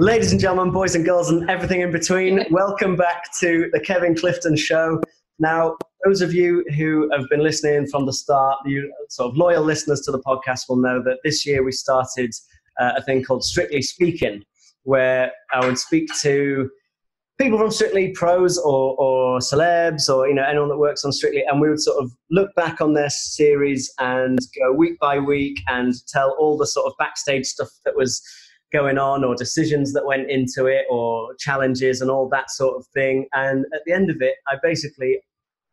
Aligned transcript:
Ladies 0.00 0.32
and 0.32 0.40
gentlemen, 0.40 0.72
boys 0.72 0.94
and 0.94 1.04
girls, 1.04 1.28
and 1.28 1.50
everything 1.50 1.82
in 1.82 1.92
between, 1.92 2.46
welcome 2.50 2.96
back 2.96 3.38
to 3.38 3.68
the 3.74 3.80
Kevin 3.80 4.16
Clifton 4.16 4.56
Show. 4.56 4.98
Now, 5.38 5.76
those 6.06 6.22
of 6.22 6.32
you 6.32 6.64
who 6.74 7.10
have 7.14 7.28
been 7.28 7.42
listening 7.42 7.86
from 7.86 8.06
the 8.06 8.12
start, 8.14 8.56
you 8.64 8.90
sort 9.10 9.30
of 9.30 9.36
loyal 9.36 9.62
listeners 9.62 10.00
to 10.06 10.10
the 10.10 10.20
podcast 10.20 10.70
will 10.70 10.76
know 10.76 11.02
that 11.02 11.18
this 11.22 11.44
year 11.44 11.62
we 11.62 11.72
started 11.72 12.30
uh, 12.80 12.92
a 12.96 13.02
thing 13.02 13.22
called 13.22 13.44
Strictly 13.44 13.82
Speaking, 13.82 14.42
where 14.84 15.32
I 15.52 15.66
would 15.66 15.76
speak 15.76 16.08
to 16.22 16.70
people 17.38 17.58
from 17.58 17.70
Strictly 17.70 18.12
pros 18.12 18.56
or, 18.56 18.96
or 18.98 19.40
celebs 19.40 20.08
or 20.08 20.26
you 20.26 20.34
know 20.34 20.44
anyone 20.44 20.70
that 20.70 20.78
works 20.78 21.04
on 21.04 21.12
Strictly, 21.12 21.44
and 21.46 21.60
we 21.60 21.68
would 21.68 21.78
sort 21.78 22.02
of 22.02 22.10
look 22.30 22.48
back 22.54 22.80
on 22.80 22.94
their 22.94 23.10
series 23.10 23.92
and 23.98 24.38
go 24.58 24.72
week 24.72 24.98
by 24.98 25.18
week 25.18 25.60
and 25.68 25.92
tell 26.08 26.34
all 26.38 26.56
the 26.56 26.66
sort 26.66 26.86
of 26.86 26.94
backstage 26.98 27.44
stuff 27.44 27.68
that 27.84 27.94
was 27.94 28.22
going 28.72 28.98
on 28.98 29.24
or 29.24 29.34
decisions 29.34 29.92
that 29.92 30.06
went 30.06 30.30
into 30.30 30.66
it 30.66 30.86
or 30.90 31.34
challenges 31.38 32.00
and 32.00 32.10
all 32.10 32.28
that 32.28 32.50
sort 32.50 32.76
of 32.76 32.86
thing. 32.88 33.26
And 33.32 33.64
at 33.74 33.80
the 33.86 33.92
end 33.92 34.10
of 34.10 34.20
it, 34.20 34.34
I 34.48 34.56
basically, 34.62 35.20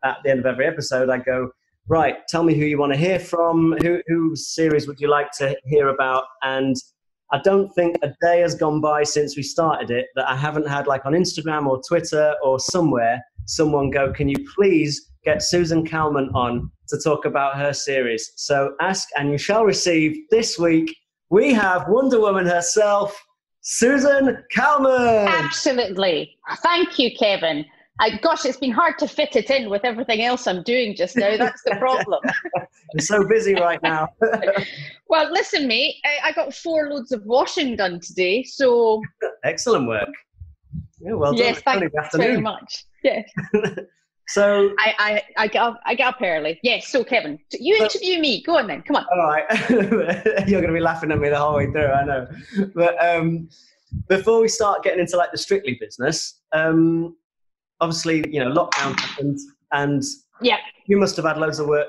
at 0.04 0.18
the 0.24 0.32
end 0.32 0.40
of 0.40 0.46
every 0.46 0.66
episode, 0.66 1.10
I 1.10 1.20
go, 1.20 1.52
right, 1.88 2.16
tell 2.28 2.44
me 2.44 2.56
who 2.56 2.66
you 2.66 2.78
want 2.78 2.94
to 2.94 2.98
hear 2.98 3.20
from, 3.20 3.78
who, 3.82 4.02
whose 4.08 4.54
series 4.54 4.88
would 4.88 5.00
you 5.00 5.10
like 5.10 5.32
to 5.38 5.56
hear 5.66 5.90
about? 5.90 6.24
And 6.44 6.76
I 7.32 7.40
don't 7.44 7.74
think 7.74 7.98
a 8.04 8.14
day 8.22 8.40
has 8.40 8.56
gone 8.56 8.82
by 8.82 9.04
since 9.04 9.36
we 9.36 9.44
started 9.44 9.92
it 9.92 10.08
that 10.16 10.30
I 10.30 10.36
haven't 10.36 10.68
had, 10.68 10.88
like 10.88 11.06
on 11.06 11.14
Instagram 11.14 11.68
or 11.68 11.82
Twitter 11.88 12.34
or 12.44 12.60
somewhere, 12.60 13.22
someone 13.46 13.90
go, 13.90 14.12
can 14.12 14.30
you 14.30 14.38
please 14.56 15.12
get 15.24 15.44
Susan 15.44 15.86
Calman 15.86 16.30
on 16.34 16.72
to 16.88 16.98
talk 16.98 17.26
about 17.26 17.58
her 17.58 17.74
series? 17.74 18.32
So 18.36 18.76
ask 18.82 19.10
and 19.18 19.30
you 19.32 19.38
shall 19.38 19.66
receive 19.66 20.16
this 20.30 20.58
week 20.58 20.96
we 21.30 21.54
have 21.54 21.88
Wonder 21.88 22.20
Woman 22.20 22.46
herself, 22.46 23.18
Susan 23.62 24.44
Calman. 24.52 25.28
Absolutely. 25.28 26.38
Thank 26.58 26.98
you, 27.00 27.12
Kevin. 27.18 27.66
I, 28.00 28.18
gosh, 28.18 28.46
it's 28.46 28.58
been 28.58 28.72
hard 28.72 29.00
to 29.00 29.08
fit 29.08 29.36
it 29.36 29.50
in 29.50 29.70
with 29.70 29.84
everything 29.84 30.22
else 30.22 30.46
I'm 30.46 30.62
doing 30.64 30.96
just 30.96 31.18
now. 31.18 31.36
That's 31.36 31.64
the 31.64 31.76
problem. 31.78 32.20
I'm 32.60 33.00
so 33.00 33.28
busy 33.28 33.56
right 33.56 33.82
now. 33.82 34.10
well, 35.10 35.32
listen, 35.32 35.68
mate, 35.68 35.96
I, 36.06 36.30
I, 36.30 36.32
got 36.34 36.54
four 36.54 36.90
loads 36.90 37.12
of 37.12 37.26
washing 37.26 37.76
done 37.76 38.00
today, 38.00 38.44
so 38.44 39.02
excellent 39.44 39.88
work. 39.88 40.10
Yeah, 41.00 41.14
well 41.14 41.32
done. 41.32 41.40
Yes, 41.40 41.62
thank 41.62 41.82
you 41.82 41.90
very 42.14 42.40
much. 42.40 42.86
Yes. 43.04 43.28
So 44.30 44.74
I, 44.78 44.94
I, 45.00 45.44
I 45.44 45.48
get 45.48 45.62
up 45.62 45.80
I 45.86 45.96
get 45.96 46.08
up 46.08 46.22
early. 46.22 46.60
Yes. 46.62 46.90
So 46.90 47.04
Kevin, 47.04 47.40
you 47.52 47.78
interview 47.78 48.20
me. 48.20 48.44
Go 48.44 48.58
on 48.58 48.68
then. 48.68 48.82
Come 48.82 48.98
on. 48.98 49.06
All 49.12 49.18
right. 49.18 49.46
You're 50.48 50.62
going 50.62 50.68
to 50.68 50.74
be 50.74 50.82
laughing 50.82 51.12
at 51.12 51.20
me 51.20 51.30
the 51.30 51.40
whole 51.40 51.56
way 51.56 51.72
through. 51.72 51.88
I 51.88 52.04
know. 52.04 52.28
But 52.76 53.04
um, 53.04 53.48
before 54.10 54.42
we 54.42 54.50
start 54.50 54.84
getting 54.84 55.00
into 55.00 55.16
like 55.16 55.32
the 55.32 55.38
strictly 55.38 55.78
business, 55.80 56.42
um, 56.52 57.16
obviously 57.80 58.26
you 58.30 58.44
know 58.44 58.52
lockdown 58.52 59.00
happened, 59.00 59.40
and 59.72 60.04
yeah, 60.42 60.58
you 60.88 60.98
must 60.98 61.16
have 61.16 61.26
had 61.26 61.38
loads 61.38 61.60
of 61.60 61.68
work 61.68 61.88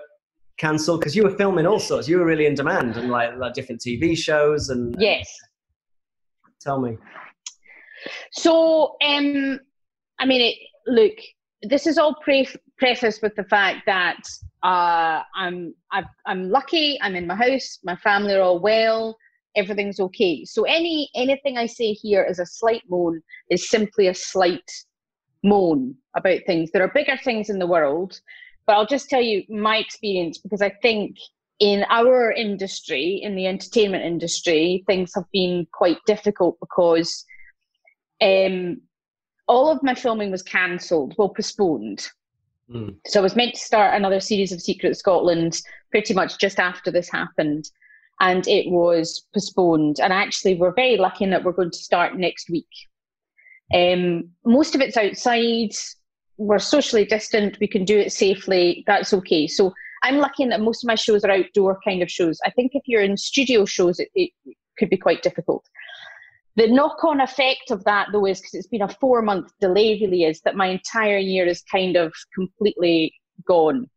cancelled 0.58 1.00
because 1.00 1.16
you 1.16 1.24
were 1.24 1.36
filming 1.36 1.66
all 1.66 1.80
sorts. 1.80 2.08
You 2.08 2.18
were 2.18 2.24
really 2.24 2.46
in 2.46 2.54
demand 2.54 2.96
and 2.96 3.10
like, 3.10 3.36
like 3.36 3.54
different 3.54 3.80
TV 3.80 4.16
shows 4.16 4.68
and 4.68 4.94
yes. 4.98 5.28
Tell 6.60 6.80
me. 6.80 6.98
So 8.32 8.96
um, 9.04 9.58
I 10.20 10.26
mean, 10.26 10.40
it, 10.40 10.56
look 10.86 11.14
this 11.62 11.86
is 11.86 11.98
all 11.98 12.14
pre- 12.22 12.48
prefaced 12.76 13.22
with 13.22 13.34
the 13.34 13.44
fact 13.44 13.86
that 13.86 14.20
uh, 14.62 15.22
I'm 15.34 15.74
i 15.92 16.02
am 16.26 16.50
lucky. 16.50 16.98
I'm 17.00 17.16
in 17.16 17.26
my 17.26 17.34
house. 17.34 17.78
My 17.84 17.96
family 17.96 18.34
are 18.34 18.42
all 18.42 18.60
well. 18.60 19.16
Everything's 19.56 20.00
okay. 20.00 20.44
So 20.44 20.64
any 20.64 21.10
anything 21.14 21.58
I 21.58 21.66
say 21.66 21.92
here 21.92 22.24
is 22.24 22.38
a 22.38 22.46
slight 22.46 22.82
moan 22.88 23.22
is 23.50 23.68
simply 23.68 24.06
a 24.06 24.14
slight 24.14 24.70
moan 25.42 25.96
about 26.16 26.40
things. 26.46 26.70
There 26.70 26.82
are 26.82 26.92
bigger 26.94 27.16
things 27.16 27.50
in 27.50 27.58
the 27.58 27.66
world, 27.66 28.20
but 28.66 28.74
I'll 28.74 28.86
just 28.86 29.08
tell 29.08 29.22
you 29.22 29.44
my 29.48 29.78
experience 29.78 30.38
because 30.38 30.62
I 30.62 30.70
think 30.82 31.16
in 31.60 31.84
our 31.90 32.30
industry, 32.30 33.20
in 33.22 33.34
the 33.34 33.46
entertainment 33.46 34.04
industry, 34.04 34.84
things 34.86 35.12
have 35.14 35.24
been 35.32 35.66
quite 35.72 35.98
difficult 36.06 36.56
because 36.60 37.24
um, 38.20 38.80
all 39.48 39.70
of 39.70 39.82
my 39.82 39.94
filming 39.94 40.30
was 40.30 40.42
cancelled, 40.42 41.14
well, 41.18 41.30
postponed. 41.30 42.06
Mm. 42.70 42.96
So 43.06 43.20
I 43.20 43.22
was 43.22 43.36
meant 43.36 43.54
to 43.54 43.60
start 43.60 43.94
another 43.94 44.20
series 44.20 44.52
of 44.52 44.60
Secret 44.60 44.96
Scotland 44.96 45.60
pretty 45.90 46.14
much 46.14 46.38
just 46.38 46.60
after 46.60 46.90
this 46.90 47.08
happened. 47.10 47.70
And 48.20 48.46
it 48.46 48.70
was 48.70 49.26
postponed. 49.32 50.00
And 50.00 50.12
actually, 50.12 50.56
we're 50.56 50.74
very 50.74 50.96
lucky 50.96 51.24
in 51.24 51.30
that 51.30 51.44
we're 51.44 51.52
going 51.52 51.70
to 51.70 51.78
start 51.78 52.16
next 52.16 52.50
week. 52.50 52.66
Um, 53.74 54.30
most 54.44 54.74
of 54.74 54.80
it's 54.80 54.96
outside. 54.96 55.70
We're 56.36 56.58
socially 56.58 57.04
distant. 57.04 57.58
We 57.60 57.68
can 57.68 57.84
do 57.84 57.98
it 57.98 58.12
safely. 58.12 58.84
That's 58.86 59.12
okay. 59.12 59.46
So 59.46 59.72
I'm 60.02 60.18
lucky 60.18 60.42
in 60.42 60.50
that 60.50 60.60
most 60.60 60.84
of 60.84 60.88
my 60.88 60.94
shows 60.94 61.24
are 61.24 61.30
outdoor 61.30 61.78
kind 61.84 62.02
of 62.02 62.10
shows. 62.10 62.38
I 62.44 62.50
think 62.50 62.72
if 62.74 62.82
you're 62.86 63.02
in 63.02 63.16
studio 63.16 63.64
shows, 63.64 63.98
it, 63.98 64.08
it 64.14 64.30
could 64.78 64.90
be 64.90 64.96
quite 64.96 65.22
difficult. 65.22 65.64
The 66.58 66.66
knock 66.66 67.04
on 67.04 67.20
effect 67.20 67.70
of 67.70 67.84
that, 67.84 68.08
though, 68.12 68.26
is 68.26 68.40
because 68.40 68.54
it's 68.54 68.66
been 68.66 68.82
a 68.82 68.88
four 68.88 69.22
month 69.22 69.52
delay, 69.60 69.96
really, 70.00 70.24
is 70.24 70.40
that 70.40 70.56
my 70.56 70.66
entire 70.66 71.18
year 71.18 71.46
is 71.46 71.62
kind 71.70 71.94
of 71.94 72.12
completely 72.34 73.14
gone. 73.46 73.88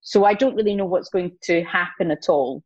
So 0.00 0.24
I 0.24 0.34
don't 0.34 0.56
really 0.56 0.74
know 0.74 0.86
what's 0.86 1.08
going 1.08 1.38
to 1.44 1.62
happen 1.62 2.10
at 2.10 2.28
all. 2.28 2.64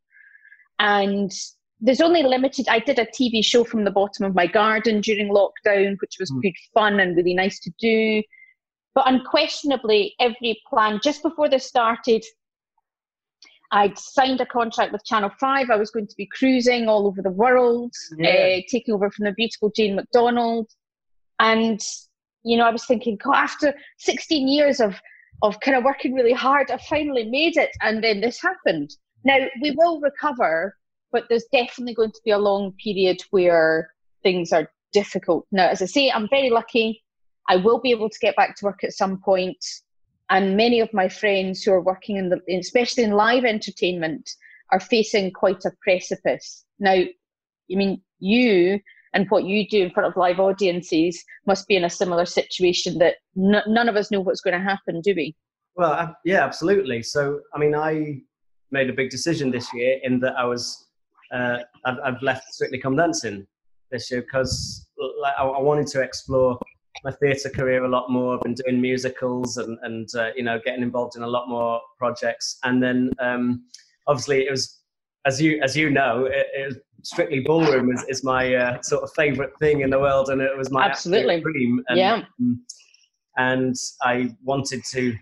And 0.79 1.31
there's 1.79 2.01
only 2.01 2.23
limited. 2.23 2.69
I 2.71 2.79
did 2.79 2.99
a 2.99 3.05
TV 3.05 3.45
show 3.45 3.65
from 3.65 3.85
the 3.85 3.91
bottom 3.91 4.25
of 4.25 4.35
my 4.35 4.47
garden 4.47 5.03
during 5.03 5.29
lockdown, 5.29 5.97
which 6.01 6.17
was 6.19 6.33
mm. 6.33 6.41
good 6.41 6.57
fun 6.73 6.99
and 6.99 7.15
really 7.15 7.35
nice 7.35 7.61
to 7.61 7.73
do. 7.79 8.23
But 8.95 9.07
unquestionably, 9.07 10.15
every 10.21 10.59
plan 10.71 11.01
just 11.05 11.23
before 11.23 11.51
this 11.51 11.67
started, 11.67 12.25
I'd 13.71 13.99
signed 13.99 14.41
a 14.41 14.47
contract 14.47 14.93
with 14.93 15.05
Channel 15.05 15.31
5. 15.41 15.71
I 15.71 15.77
was 15.77 15.91
going 15.91 16.07
to 16.07 16.17
be 16.17 16.27
cruising 16.27 16.89
all 16.89 17.07
over 17.07 17.23
the 17.23 17.31
world, 17.31 17.93
yeah. 18.17 18.29
uh, 18.29 18.61
taking 18.69 18.95
over 18.95 19.11
from 19.11 19.25
the 19.25 19.33
beautiful 19.33 19.71
Jane 19.75 19.97
McDonald. 19.97 20.71
And, 21.41 21.81
you 22.45 22.57
know, 22.57 22.67
I 22.67 22.71
was 22.71 22.85
thinking, 22.85 23.19
God, 23.23 23.37
after 23.37 23.75
16 23.99 24.49
years 24.49 24.81
of, 24.81 24.95
of 25.43 25.59
kind 25.61 25.77
of 25.77 25.85
working 25.85 26.15
really 26.15 26.33
hard, 26.33 26.71
I 26.71 26.79
finally 26.89 27.25
made 27.25 27.57
it. 27.57 27.71
And 27.83 28.03
then 28.03 28.21
this 28.21 28.41
happened. 28.41 28.95
Now, 29.25 29.39
we 29.61 29.73
will 29.73 30.01
recover, 30.01 30.77
but 31.11 31.25
there's 31.29 31.47
definitely 31.53 31.95
going 31.95 32.13
to 32.13 32.21
be 32.25 32.31
a 32.31 32.39
long 32.39 32.73
period 32.83 33.23
where 33.31 33.91
things 34.23 34.53
are 34.53 34.71
difficult. 34.93 35.47
Now, 35.51 35.69
as 35.69 35.83
I 35.83 35.87
say, 35.87 36.11
I'm 36.11 36.29
very 36.29 36.51
lucky. 36.51 37.03
I 37.49 37.57
will 37.57 37.81
be 37.81 37.91
able 37.91 38.09
to 38.09 38.19
get 38.21 38.37
back 38.37 38.57
to 38.57 38.65
work 38.67 38.85
at 38.85 38.93
some 38.93 39.21
point 39.21 39.59
and 40.31 40.57
many 40.57 40.81
of 40.81 40.93
my 40.93 41.09
friends 41.09 41.63
who 41.63 41.73
are 41.73 41.83
working 41.83 42.17
in 42.17 42.29
the 42.31 42.41
especially 42.57 43.05
in 43.05 43.13
live 43.13 43.45
entertainment 43.45 44.31
are 44.73 44.81
facing 44.81 45.31
quite 45.33 45.65
a 45.65 45.73
precipice. 45.83 46.65
Now 46.79 46.93
i 46.93 47.75
mean 47.75 48.03
you 48.19 48.81
and 49.15 49.27
what 49.31 49.45
you 49.45 49.67
do 49.69 49.83
in 49.83 49.91
front 49.91 50.09
of 50.09 50.17
live 50.17 50.41
audiences 50.41 51.23
must 51.47 51.69
be 51.69 51.77
in 51.77 51.85
a 51.85 51.91
similar 51.91 52.27
situation 52.27 52.99
that 52.99 53.17
n- 53.37 53.63
none 53.67 53.89
of 53.89 53.97
us 53.97 54.11
know 54.11 54.21
what's 54.21 54.41
going 54.41 54.59
to 54.59 54.65
happen 54.65 55.01
do 55.01 55.15
we? 55.17 55.35
Well 55.77 56.17
yeah 56.25 56.45
absolutely. 56.45 57.03
So 57.03 57.41
i 57.55 57.59
mean 57.59 57.75
i 57.75 58.21
made 58.71 58.91
a 58.91 58.93
big 58.93 59.11
decision 59.11 59.51
this 59.51 59.73
year 59.73 60.01
in 60.03 60.19
that 60.21 60.37
i 60.37 60.45
was 60.45 60.89
uh, 61.33 61.59
I've, 61.85 61.99
I've, 62.05 62.23
left 62.23 62.53
strictly 62.53 62.79
come 62.79 62.97
dancing 62.97 63.47
this 63.91 64.11
year 64.11 64.23
because 64.23 64.87
I, 65.25 65.43
I 65.43 65.61
wanted 65.61 65.87
to 65.89 66.01
explore 66.01 66.59
my 67.03 67.13
theatre 67.13 67.51
career 67.51 67.85
a 67.85 67.89
lot 67.89 68.11
more. 68.11 68.37
I've 68.37 68.43
been 68.43 68.55
doing 68.55 68.81
musicals 68.81 69.57
and 69.57 69.79
and 69.83 70.09
uh, 70.15 70.31
you 70.37 70.43
know 70.43 70.61
getting 70.65 70.83
involved 70.83 71.17
in 71.17 71.23
a 71.23 71.27
lot 71.27 71.49
more 71.49 71.81
projects. 71.99 72.59
And 72.65 72.83
then 72.83 73.11
um, 73.21 73.65
obviously 74.07 74.43
it 74.43 74.51
was 74.51 74.81
as 75.27 75.41
you 75.41 75.61
as 75.63 75.77
you 75.77 75.91
know 75.91 76.27
it, 76.27 76.47
it 76.55 76.67
was 76.67 76.77
strictly 77.03 77.41
ballroom 77.41 77.93
is, 77.93 78.05
is 78.09 78.25
my 78.25 78.55
uh, 78.55 78.83
sort 78.83 79.03
of 79.03 79.13
favorite 79.15 79.57
thing 79.59 79.83
in 79.83 79.91
the 79.91 79.99
world, 79.99 80.29
and 80.31 80.41
it 80.41 80.57
was 80.57 80.71
my 80.71 80.87
absolutely 80.87 81.41
dream. 81.41 81.83
And, 81.89 81.99
yeah. 81.99 82.23
Um, 82.41 82.65
and 83.37 83.75
I 84.03 84.35
wanted 84.43 84.85
to 84.93 85.15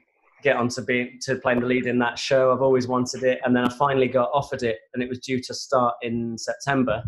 get 0.42 0.56
onto 0.56 0.82
being 0.82 1.18
to 1.22 1.36
playing 1.36 1.60
the 1.60 1.66
lead 1.66 1.86
in 1.86 1.98
that 1.98 2.18
show. 2.18 2.52
I've 2.52 2.62
always 2.62 2.86
wanted 2.86 3.22
it, 3.22 3.40
and 3.44 3.54
then 3.54 3.64
I 3.64 3.68
finally 3.70 4.08
got 4.08 4.30
offered 4.32 4.62
it, 4.62 4.78
and 4.94 5.02
it 5.02 5.08
was 5.08 5.18
due 5.18 5.40
to 5.42 5.54
start 5.54 5.94
in 6.02 6.36
September. 6.38 7.02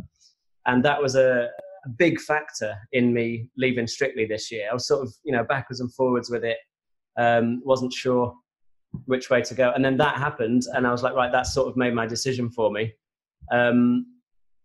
And 0.66 0.84
that 0.84 1.00
was 1.00 1.14
a, 1.14 1.48
a 1.84 1.88
big 1.88 2.20
factor 2.20 2.74
in 2.92 3.12
me 3.12 3.48
leaving 3.56 3.86
Strictly 3.86 4.26
this 4.26 4.50
year. 4.50 4.68
I 4.70 4.74
was 4.74 4.86
sort 4.86 5.02
of, 5.02 5.14
you 5.24 5.32
know, 5.32 5.44
backwards 5.44 5.80
and 5.80 5.92
forwards 5.94 6.30
with 6.30 6.44
it. 6.44 6.58
Um, 7.16 7.62
wasn't 7.64 7.92
sure 7.92 8.34
which 9.06 9.30
way 9.30 9.42
to 9.42 9.54
go. 9.54 9.72
And 9.74 9.84
then 9.84 9.96
that 9.98 10.16
happened, 10.16 10.62
and 10.72 10.86
I 10.86 10.92
was 10.92 11.02
like, 11.02 11.14
right, 11.14 11.32
that 11.32 11.46
sort 11.46 11.68
of 11.68 11.76
made 11.76 11.94
my 11.94 12.06
decision 12.06 12.50
for 12.50 12.70
me. 12.70 12.92
Um, 13.52 14.06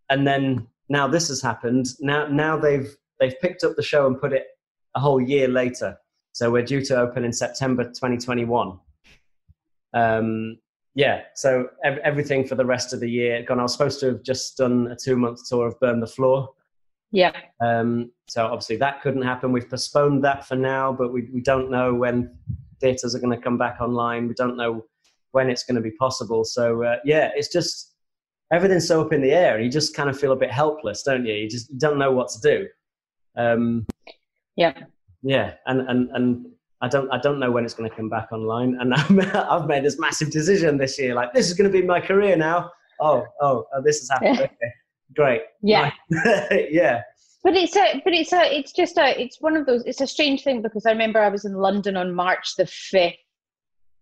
and 0.10 0.25
then 0.25 0.68
now 0.89 1.07
this 1.07 1.27
has 1.27 1.42
happened. 1.42 1.88
Now, 2.00 2.27
now 2.27 2.57
they've 2.57 2.95
they've 3.19 3.39
picked 3.42 3.63
up 3.63 3.75
the 3.75 3.83
show 3.83 4.07
and 4.07 4.19
put 4.19 4.33
it 4.33 4.48
a 4.95 5.00
whole 5.00 5.21
year 5.21 5.48
later. 5.48 5.98
So 6.31 6.51
we're 6.51 6.63
due 6.63 6.83
to 6.86 6.98
open 6.98 7.25
in 7.25 7.33
September 7.33 7.83
2021. 7.83 8.80
Um, 9.94 10.57
yeah, 10.95 11.21
so 11.36 11.68
ev- 11.83 12.00
everything 12.00 12.45
for 12.45 12.56
the 12.56 12.66
rest 12.66 12.94
of 12.94 13.00
the 13.00 13.10
year 13.10 13.44
gone. 13.44 13.60
I 13.60 13.63
was 13.63 13.74
supposed 13.74 14.00
to 14.01 14.07
have 14.07 14.24
just 14.24 14.57
done 14.57 14.88
a 14.88 14.95
two 14.95 15.18
month 15.18 15.48
tour 15.48 15.68
of 15.68 15.80
Burn 15.80 16.00
the 16.00 16.07
Floor, 16.07 16.50
Yeah. 17.11 17.31
Um, 17.59 18.11
so 18.27 18.45
obviously 18.45 18.77
that 18.77 19.01
couldn't 19.01 19.23
happen. 19.23 19.51
We've 19.51 19.69
postponed 19.69 20.23
that 20.23 20.47
for 20.47 20.56
now, 20.56 20.94
but 20.94 21.11
we, 21.11 21.27
we 21.33 21.41
don't 21.41 21.71
know 21.71 21.94
when 21.94 22.38
theatres 22.79 23.15
are 23.15 23.19
going 23.19 23.35
to 23.35 23.44
come 23.44 23.57
back 23.57 23.81
online. 23.81 24.27
We 24.27 24.35
don't 24.35 24.57
know 24.57 24.85
when 25.31 25.50
it's 25.50 25.63
going 25.63 25.75
to 25.75 25.81
be 25.81 25.91
possible. 25.91 26.44
So 26.44 26.83
uh, 26.83 26.97
yeah, 27.03 27.31
it's 27.35 27.50
just 27.50 27.95
everything's 28.51 28.88
so 28.88 29.01
up 29.01 29.13
in 29.13 29.21
the 29.21 29.31
air, 29.31 29.59
you 29.59 29.69
just 29.69 29.95
kind 29.95 30.09
of 30.09 30.19
feel 30.19 30.31
a 30.31 30.35
bit 30.35 30.51
helpless, 30.51 31.03
don't 31.03 31.25
you? 31.25 31.33
You 31.33 31.50
just 31.50 31.77
don't 31.77 31.97
know 31.97 32.11
what 32.11 32.29
to 32.29 32.39
do. 32.41 32.67
Um, 33.35 33.85
yeah. 34.56 34.73
Yeah, 35.21 35.56
and 35.65 35.81
and 35.89 36.09
and 36.13 36.45
I 36.81 36.88
don't 36.88 37.11
I 37.11 37.17
don't 37.17 37.39
know 37.39 37.51
when 37.51 37.65
it's 37.65 37.73
going 37.73 37.89
to 37.89 37.95
come 37.95 38.09
back 38.09 38.31
online, 38.31 38.77
and 38.79 38.94
I've 39.33 39.67
made 39.67 39.83
this 39.83 40.00
massive 40.00 40.31
decision 40.31 40.77
this 40.77 40.97
year. 40.97 41.13
Like 41.13 41.33
this 41.33 41.47
is 41.47 41.53
going 41.53 41.69
to 41.69 41.77
be 41.77 41.85
my 41.85 42.00
career 42.00 42.38
now. 42.38 42.71
Oh 43.01 43.25
oh, 43.41 43.65
oh 43.73 43.81
this 43.83 44.00
has 44.00 44.09
happened. 44.09 44.39
okay, 44.39 44.73
great. 45.15 45.41
Yeah. 45.61 45.91
yeah. 46.51 47.01
But 47.44 47.56
it's 47.56 47.75
a, 47.75 48.01
but 48.03 48.13
it's 48.13 48.33
a, 48.33 48.57
it's 48.57 48.73
just 48.73 48.97
a, 48.97 49.19
it's 49.19 49.39
one 49.39 49.56
of 49.56 49.65
those. 49.65 49.83
It's 49.85 50.01
a 50.01 50.07
strange 50.07 50.44
thing 50.44 50.61
because 50.61 50.85
I 50.85 50.91
remember 50.91 51.19
I 51.19 51.29
was 51.29 51.45
in 51.45 51.53
London 51.53 51.95
on 51.95 52.13
March 52.13 52.56
the 52.57 52.65
fifth, 52.65 53.15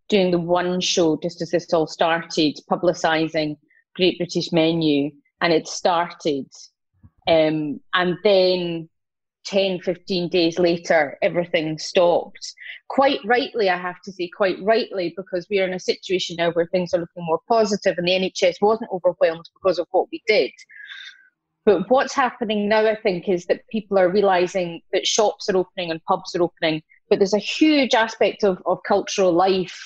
doing 0.10 0.32
the 0.32 0.40
one 0.40 0.82
show 0.82 1.20
just 1.22 1.42
as 1.42 1.52
this 1.52 1.72
all 1.72 1.88
started, 1.88 2.58
publicising 2.70 3.58
Great 3.96 4.18
British 4.18 4.52
Menu, 4.52 5.12
and 5.42 5.54
it 5.54 5.68
started, 5.68 6.48
um, 7.28 7.80
and 7.94 8.18
then 8.24 8.90
10, 9.48 9.80
15 9.80 10.30
days 10.30 10.60
later, 10.60 11.18
everything 11.22 11.78
stopped. 11.78 12.54
Quite 12.90 13.20
rightly, 13.26 13.70
I 13.70 13.78
have 13.78 14.02
to 14.04 14.12
say, 14.12 14.30
quite 14.36 14.58
rightly, 14.62 15.14
because 15.16 15.48
we 15.50 15.60
are 15.60 15.68
in 15.68 15.74
a 15.74 15.80
situation 15.80 16.36
now 16.38 16.52
where 16.52 16.68
things 16.68 16.94
are 16.94 17.00
looking 17.00 17.26
more 17.26 17.40
positive 17.48 17.98
and 17.98 18.08
the 18.08 18.12
NHS 18.12 18.56
wasn't 18.62 18.90
overwhelmed 18.92 19.46
because 19.54 19.80
of 19.80 19.88
what 19.92 20.08
we 20.12 20.22
did. 20.28 20.52
But 21.68 21.90
what's 21.90 22.14
happening 22.14 22.70
now, 22.70 22.88
I 22.88 22.96
think, 22.96 23.28
is 23.28 23.46
that 23.48 23.68
people 23.68 24.00
are 24.00 24.08
realizing 24.08 24.80
that 24.94 25.06
shops 25.06 25.50
are 25.50 25.58
opening 25.58 25.92
and 25.92 26.02
pubs 26.06 26.34
are 26.34 26.42
opening, 26.42 26.82
but 27.10 27.20
there's 27.20 27.34
a 27.34 27.40
huge 27.40 27.94
aspect 27.94 28.46
of, 28.46 28.64
of 28.66 28.80
cultural 28.88 29.34
life 29.34 29.78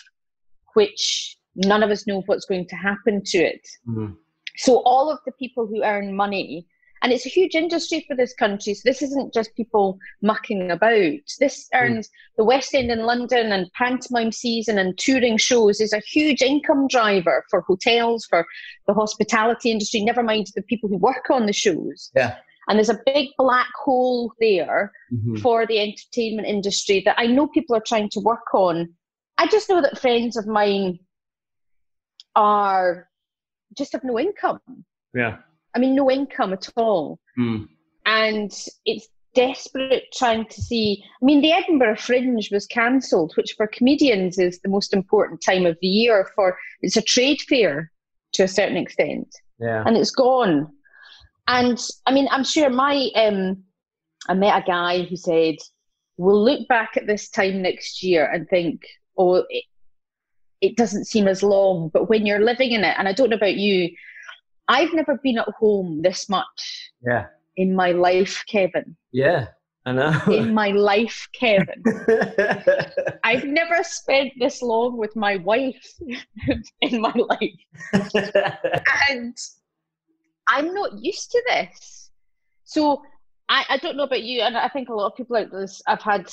which 0.75 1.35
none 1.55 1.81
of 1.81 1.89
us 1.89 2.05
know 2.05 2.21
what's 2.27 2.45
going 2.45 2.67
to 2.67 2.75
happen 2.75 3.23
to 3.25 3.39
it. 3.39 3.67
Mm-hmm. 3.87 4.13
So, 4.57 4.83
all 4.85 5.09
of 5.11 5.17
the 5.25 5.31
people 5.31 5.65
who 5.65 5.83
earn 5.83 6.15
money 6.15 6.67
and 7.01 7.11
it's 7.11 7.25
a 7.25 7.29
huge 7.29 7.55
industry 7.55 8.05
for 8.07 8.15
this 8.15 8.33
country. 8.33 8.73
So 8.73 8.81
this 8.85 9.01
isn't 9.01 9.33
just 9.33 9.55
people 9.55 9.97
mucking 10.21 10.69
about. 10.69 11.17
This 11.39 11.67
hmm. 11.71 11.77
earns 11.77 12.07
mm. 12.07 12.11
the 12.37 12.43
West 12.43 12.73
End 12.73 12.91
in 12.91 12.99
London 12.99 13.51
and 13.51 13.71
pantomime 13.73 14.31
season 14.31 14.77
and 14.77 14.97
touring 14.97 15.37
shows 15.37 15.81
is 15.81 15.93
a 15.93 15.99
huge 15.99 16.41
income 16.41 16.87
driver 16.87 17.43
for 17.49 17.61
hotels, 17.61 18.25
for 18.29 18.45
the 18.87 18.93
hospitality 18.93 19.71
industry, 19.71 20.01
never 20.01 20.23
mind 20.23 20.47
the 20.55 20.61
people 20.63 20.89
who 20.89 20.97
work 20.97 21.29
on 21.31 21.45
the 21.45 21.53
shows. 21.53 22.11
Yeah. 22.15 22.35
And 22.67 22.77
there's 22.77 22.89
a 22.89 23.01
big 23.05 23.29
black 23.37 23.71
hole 23.83 24.31
there 24.39 24.91
mm-hmm. 25.11 25.37
for 25.37 25.65
the 25.65 25.79
entertainment 25.79 26.47
industry 26.47 27.01
that 27.05 27.15
I 27.17 27.25
know 27.25 27.47
people 27.47 27.75
are 27.75 27.83
trying 27.85 28.09
to 28.11 28.19
work 28.19 28.53
on. 28.53 28.93
I 29.37 29.47
just 29.47 29.67
know 29.69 29.81
that 29.81 29.99
friends 29.99 30.37
of 30.37 30.45
mine 30.45 30.99
are 32.35 33.09
just 33.75 33.93
have 33.93 34.03
no 34.03 34.19
income. 34.19 34.59
Yeah. 35.13 35.37
I 35.75 35.79
mean, 35.79 35.95
no 35.95 36.09
income 36.11 36.53
at 36.53 36.69
all. 36.75 37.19
Mm. 37.37 37.67
And 38.05 38.51
it's 38.85 39.07
desperate 39.33 40.05
trying 40.13 40.45
to 40.45 40.61
see. 40.61 41.03
I 41.21 41.25
mean, 41.25 41.41
the 41.41 41.51
Edinburgh 41.51 41.97
Fringe 41.97 42.49
was 42.51 42.65
cancelled, 42.65 43.33
which 43.35 43.53
for 43.55 43.67
comedians 43.67 44.37
is 44.37 44.59
the 44.59 44.69
most 44.69 44.93
important 44.93 45.41
time 45.41 45.65
of 45.65 45.77
the 45.81 45.87
year. 45.87 46.29
For 46.35 46.57
it's 46.81 46.97
a 46.97 47.01
trade 47.01 47.41
fair 47.47 47.91
to 48.33 48.43
a 48.43 48.47
certain 48.47 48.77
extent, 48.77 49.27
yeah, 49.59 49.83
and 49.85 49.97
it's 49.97 50.11
gone. 50.11 50.67
And 51.47 51.79
I 52.05 52.13
mean, 52.13 52.27
I'm 52.31 52.43
sure 52.43 52.69
my 52.69 53.09
um, 53.15 53.63
I 54.27 54.33
met 54.33 54.63
a 54.63 54.65
guy 54.65 55.03
who 55.03 55.15
said, 55.15 55.55
"We'll 56.17 56.43
look 56.43 56.67
back 56.67 56.97
at 56.97 57.07
this 57.07 57.29
time 57.29 57.61
next 57.61 58.03
year 58.03 58.29
and 58.31 58.47
think, 58.49 58.81
oh, 59.17 59.43
it, 59.49 59.65
it 60.61 60.77
doesn't 60.77 61.05
seem 61.05 61.27
as 61.27 61.43
long, 61.43 61.89
but 61.93 62.09
when 62.09 62.25
you're 62.25 62.43
living 62.43 62.71
in 62.71 62.83
it, 62.83 62.95
and 62.97 63.07
I 63.07 63.13
don't 63.13 63.29
know 63.29 63.37
about 63.37 63.55
you." 63.55 63.95
I've 64.71 64.93
never 64.93 65.19
been 65.21 65.37
at 65.37 65.49
home 65.59 66.01
this 66.01 66.29
much. 66.29 66.91
Yeah. 67.05 67.25
In 67.57 67.75
my 67.75 67.91
life, 67.91 68.41
Kevin. 68.47 68.95
Yeah, 69.11 69.47
I 69.85 69.91
know. 69.91 70.21
in 70.31 70.53
my 70.53 70.69
life, 70.69 71.27
Kevin. 71.33 71.83
I've 73.25 73.43
never 73.43 73.83
spent 73.83 74.31
this 74.39 74.61
long 74.61 74.97
with 74.97 75.13
my 75.17 75.35
wife 75.35 75.93
in 76.81 77.01
my 77.01 77.13
life. 77.13 78.13
and 79.09 79.37
I'm 80.47 80.73
not 80.73 80.91
used 81.01 81.31
to 81.31 81.43
this. 81.49 82.09
So 82.63 83.01
I, 83.49 83.65
I 83.67 83.77
don't 83.77 83.97
know 83.97 84.03
about 84.03 84.23
you, 84.23 84.39
and 84.41 84.57
I 84.57 84.69
think 84.69 84.87
a 84.87 84.93
lot 84.93 85.07
of 85.07 85.17
people 85.17 85.35
out 85.35 85.51
this 85.51 85.81
have 85.85 86.01
had 86.01 86.31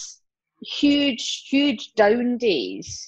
huge, 0.63 1.49
huge 1.49 1.93
down 1.95 2.39
days. 2.39 3.05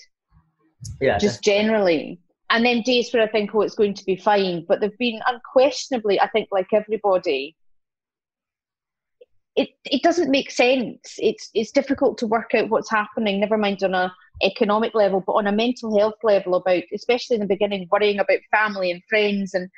Yeah. 1.00 1.18
Just 1.18 1.44
definitely. 1.44 1.62
generally 1.62 2.20
and 2.50 2.64
then 2.64 2.82
days 2.82 3.12
where 3.12 3.22
I 3.22 3.28
think, 3.28 3.54
oh, 3.54 3.62
it's 3.62 3.74
going 3.74 3.94
to 3.94 4.04
be 4.04 4.16
fine. 4.16 4.64
But 4.68 4.80
they've 4.80 4.98
been 4.98 5.20
unquestionably, 5.26 6.20
I 6.20 6.28
think, 6.28 6.48
like 6.50 6.72
everybody, 6.72 7.56
it 9.56 9.68
it 9.84 10.02
doesn't 10.02 10.30
make 10.30 10.50
sense. 10.50 11.14
It's 11.18 11.50
it's 11.54 11.72
difficult 11.72 12.18
to 12.18 12.26
work 12.26 12.54
out 12.54 12.68
what's 12.68 12.90
happening. 12.90 13.40
Never 13.40 13.56
mind 13.56 13.82
on 13.82 13.94
a 13.94 14.12
economic 14.42 14.94
level, 14.94 15.22
but 15.24 15.34
on 15.34 15.46
a 15.46 15.52
mental 15.52 15.96
health 15.98 16.14
level, 16.22 16.54
about 16.54 16.82
especially 16.94 17.34
in 17.34 17.40
the 17.40 17.46
beginning, 17.46 17.88
worrying 17.90 18.18
about 18.18 18.38
family 18.50 18.90
and 18.90 19.02
friends 19.08 19.54
and 19.54 19.68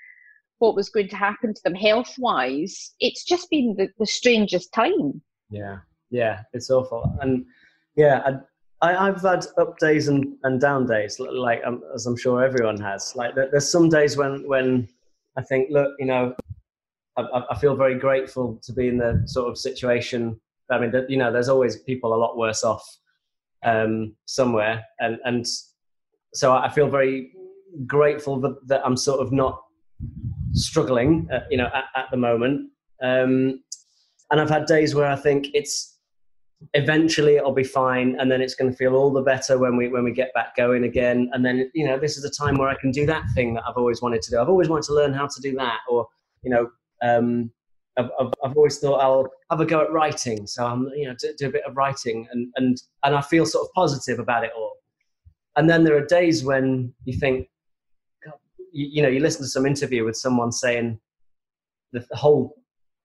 what 0.59 0.77
was 0.77 0.89
going 0.89 1.09
to 1.09 1.17
happen 1.17 1.53
to 1.53 1.61
them 1.65 1.75
health 1.75 2.15
wise. 2.19 2.93
It's 3.01 3.25
just 3.25 3.51
been 3.51 3.75
the, 3.77 3.89
the 3.99 4.07
strangest 4.07 4.73
time. 4.73 5.21
Yeah, 5.51 5.79
yeah, 6.11 6.43
it's 6.53 6.71
awful, 6.71 7.17
and 7.21 7.45
yeah, 7.97 8.39
I, 8.83 9.07
have 9.07 9.23
had 9.23 9.47
up 9.59 9.79
days 9.79 10.09
and, 10.09 10.37
and 10.43 10.61
down 10.61 10.87
days, 10.87 11.21
like 11.21 11.63
um, 11.65 11.83
as 11.95 12.07
I'm 12.07 12.17
sure 12.17 12.43
everyone 12.43 12.81
has. 12.81 13.15
Like 13.15 13.35
there's 13.35 13.71
some 13.71 13.89
days 13.89 14.17
when 14.17 14.47
when 14.49 14.89
I 15.37 15.43
think, 15.43 15.71
look, 15.71 15.95
you 15.99 16.07
know, 16.07 16.35
I, 17.17 17.45
I 17.51 17.59
feel 17.59 17.77
very 17.77 17.95
grateful 17.95 18.61
to 18.63 18.73
be 18.73 18.89
in 18.89 18.99
the 18.99 19.23
sort 19.27 19.49
of 19.49 19.57
situation. 19.57 20.41
I 20.71 20.79
mean, 20.79 20.93
you 21.09 21.17
know, 21.17 21.33
there's 21.33 21.49
always 21.49 21.77
people 21.77 22.13
a 22.13 22.17
lot 22.17 22.37
worse 22.37 22.65
off 22.65 22.85
um, 23.63 24.17
somewhere, 24.27 24.85
and 24.99 25.19
and 25.25 25.47
so 26.35 26.53
I 26.53 26.69
feel 26.69 26.89
very 26.89 27.33
grateful 27.87 28.41
that, 28.41 28.67
that 28.67 28.83
I'm 28.85 28.97
sort 28.97 29.21
of 29.21 29.33
not 29.33 29.63
struggling, 30.53 31.29
uh, 31.33 31.41
you 31.51 31.57
know, 31.57 31.71
at, 31.75 31.85
at 31.95 32.11
the 32.11 32.17
moment. 32.17 32.71
Um, 33.03 33.63
and 34.31 34.41
I've 34.41 34.51
had 34.51 34.67
days 34.67 34.95
where 34.95 35.07
I 35.07 35.17
think 35.17 35.49
it's 35.55 35.92
eventually 36.75 37.37
it'll 37.37 37.53
be 37.53 37.65
fine 37.65 38.17
and 38.19 38.31
then 38.31 38.41
it's 38.41 38.55
going 38.55 38.71
to 38.71 38.77
feel 38.77 38.95
all 38.95 39.13
the 39.13 39.23
better 39.23 39.59
when 39.59 39.77
we 39.77 39.89
when 39.89 40.05
we 40.05 40.13
get 40.13 40.33
back 40.35 40.57
going 40.57 40.85
again. 40.85 41.31
And 41.33 41.45
then 41.45 41.71
you 41.75 41.87
know 41.87 41.99
this 41.99 42.17
is 42.17 42.25
a 42.25 42.31
time 42.31 42.57
where 42.57 42.69
i 42.69 42.77
can 42.81 42.91
do 42.91 43.07
that 43.07 43.25
thing 43.35 43.55
that 43.55 43.65
i've 43.69 43.77
always 43.77 44.03
wanted 44.03 44.23
to 44.23 44.31
do. 44.31 44.41
I've 44.41 44.49
always 44.49 44.69
wanted 44.69 44.85
to 44.85 44.95
learn 44.95 45.13
how 45.13 45.27
to 45.27 45.41
do 45.41 45.55
that 45.57 45.81
or 45.89 46.07
you 46.43 46.51
know 46.51 46.71
um, 47.03 47.51
I've, 47.99 48.11
I've, 48.19 48.33
I've, 48.45 48.57
always 48.57 48.79
thought 48.79 49.01
I'll 49.01 49.29
have 49.51 49.61
a 49.61 49.67
go 49.67 49.83
at 49.83 49.93
writing, 49.93 50.47
so 50.47 50.65
I'm 50.65 50.89
you 50.95 51.07
know 51.07 51.15
do, 51.19 51.35
do, 51.37 51.49
a 51.49 51.51
bit 51.51 51.65
of 51.67 51.77
writing, 51.77 52.27
and 52.33 52.51
and 52.57 52.81
and 53.03 53.15
I 53.15 53.21
feel 53.21 53.45
sort 53.45 53.67
of 53.67 53.73
positive 53.75 54.19
about 54.19 54.45
it 54.45 54.53
all. 54.57 54.73
And 55.57 55.69
then 55.69 55.85
there 55.85 55.97
are 55.97 56.07
days 56.07 56.45
when 56.45 56.95
you 57.05 57.19
think, 57.19 57.49
you, 58.73 58.89
you 58.91 59.03
know, 59.03 59.09
you 59.09 59.21
listen 59.21 59.43
to 59.43 59.49
some 59.49 59.67
interview 59.67 60.05
with 60.05 60.17
someone 60.17 60.51
saying 60.51 60.99
the 61.93 62.07
whole 62.13 62.57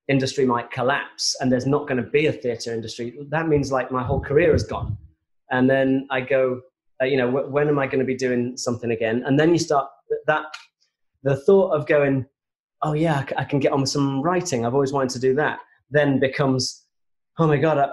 industry 0.07 0.45
might 0.45 0.71
collapse 0.71 1.35
and 1.39 1.51
there's 1.51 1.65
not 1.65 1.87
going 1.87 2.01
to 2.01 2.09
be 2.09 2.27
a 2.27 2.31
theatre 2.31 2.73
industry, 2.73 3.17
that 3.29 3.47
means 3.47 3.71
like 3.71 3.91
my 3.91 4.03
whole 4.03 4.21
career 4.21 4.55
is 4.55 4.63
gone. 4.63 4.97
And 5.51 5.69
then 5.69 6.07
I 6.09 6.21
go, 6.21 6.61
uh, 7.01 7.05
you 7.05 7.17
know, 7.17 7.27
w- 7.31 7.49
when 7.49 7.67
am 7.67 7.79
I 7.79 7.87
going 7.87 7.99
to 7.99 8.05
be 8.05 8.15
doing 8.15 8.57
something 8.57 8.91
again? 8.91 9.23
And 9.25 9.39
then 9.39 9.51
you 9.51 9.59
start 9.59 9.87
that, 10.27 10.45
the 11.23 11.35
thought 11.35 11.71
of 11.71 11.87
going, 11.87 12.25
oh 12.83 12.93
yeah, 12.93 13.25
I 13.37 13.43
can 13.43 13.59
get 13.59 13.71
on 13.71 13.81
with 13.81 13.89
some 13.89 14.21
writing. 14.21 14.65
I've 14.65 14.73
always 14.73 14.93
wanted 14.93 15.09
to 15.11 15.19
do 15.19 15.33
that. 15.35 15.59
Then 15.89 16.19
becomes, 16.19 16.85
oh 17.39 17.47
my 17.47 17.57
God, 17.57 17.77
I, 17.77 17.89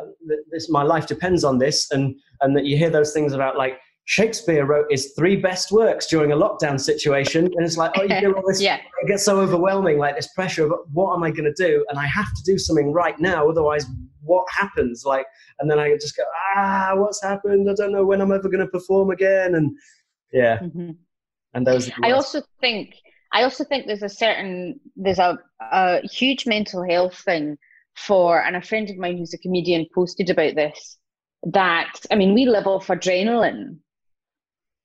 this, 0.51 0.71
my 0.71 0.83
life 0.83 1.07
depends 1.07 1.43
on 1.43 1.59
this. 1.59 1.91
And, 1.91 2.15
and 2.41 2.57
that 2.57 2.65
you 2.65 2.77
hear 2.77 2.91
those 2.91 3.13
things 3.13 3.33
about 3.33 3.57
like, 3.57 3.79
Shakespeare 4.07 4.67
wrote 4.67 4.87
his 4.91 5.13
three 5.17 5.37
best 5.37 5.73
works 5.73 6.07
during 6.07 6.33
a 6.33 6.37
lockdown 6.37 6.79
situation, 6.79 7.47
and 7.47 7.65
it's 7.65 7.79
like, 7.79 7.91
oh, 7.97 8.03
you 8.03 8.35
all 8.37 8.43
this, 8.47 8.61
yeah. 8.61 8.77
it 8.77 9.09
gets 9.09 9.25
so 9.25 9.41
overwhelming, 9.41 9.99
like 9.99 10.15
this 10.17 10.29
pressure 10.35 10.67
of 10.67 10.73
what 10.93 11.15
am 11.15 11.23
I 11.23 11.31
going 11.31 11.53
to 11.53 11.55
do, 11.55 11.85
and 11.89 11.99
I 11.99 12.07
have 12.07 12.33
to 12.35 12.43
do 12.45 12.59
something 12.59 12.93
right 12.93 13.19
now, 13.19 13.49
otherwise, 13.49 13.87
what 14.23 14.47
happens? 14.51 15.05
Like, 15.07 15.27
and 15.59 15.71
then 15.71 15.79
I 15.79 15.95
just 15.95 16.17
go, 16.17 16.23
ah, 16.55 16.93
what's 16.97 17.23
happened? 17.23 17.69
I 17.71 17.75
don't 17.75 17.93
know 17.93 18.05
when 18.05 18.21
I'm 18.21 18.33
ever 18.33 18.49
going 18.49 18.65
to 18.65 18.67
perform 18.67 19.11
again, 19.11 19.55
and 19.55 19.75
yeah, 20.33 20.59
mm-hmm. 20.59 20.91
and 21.55 21.67
those. 21.67 21.91
I 22.03 22.11
also 22.11 22.43
think, 22.61 22.97
I 23.33 23.43
also 23.43 23.65
think 23.65 23.87
there's 23.87 24.03
a 24.03 24.09
certain, 24.11 24.81
there's 24.97 25.19
a, 25.19 25.39
a 25.73 26.07
huge 26.07 26.47
mental 26.47 26.85
health 26.87 27.17
thing 27.17 27.57
for, 27.97 28.43
and 28.43 28.55
a 28.55 28.61
friend 28.61 28.91
of 28.91 28.99
mine 28.99 29.17
who's 29.17 29.33
a 29.33 29.39
comedian 29.39 29.87
posted 29.95 30.29
about 30.29 30.57
this. 30.57 30.99
That 31.53 32.01
I 32.11 32.17
mean, 32.17 32.35
we 32.35 32.45
live 32.47 32.67
off 32.67 32.89
adrenaline 32.89 33.79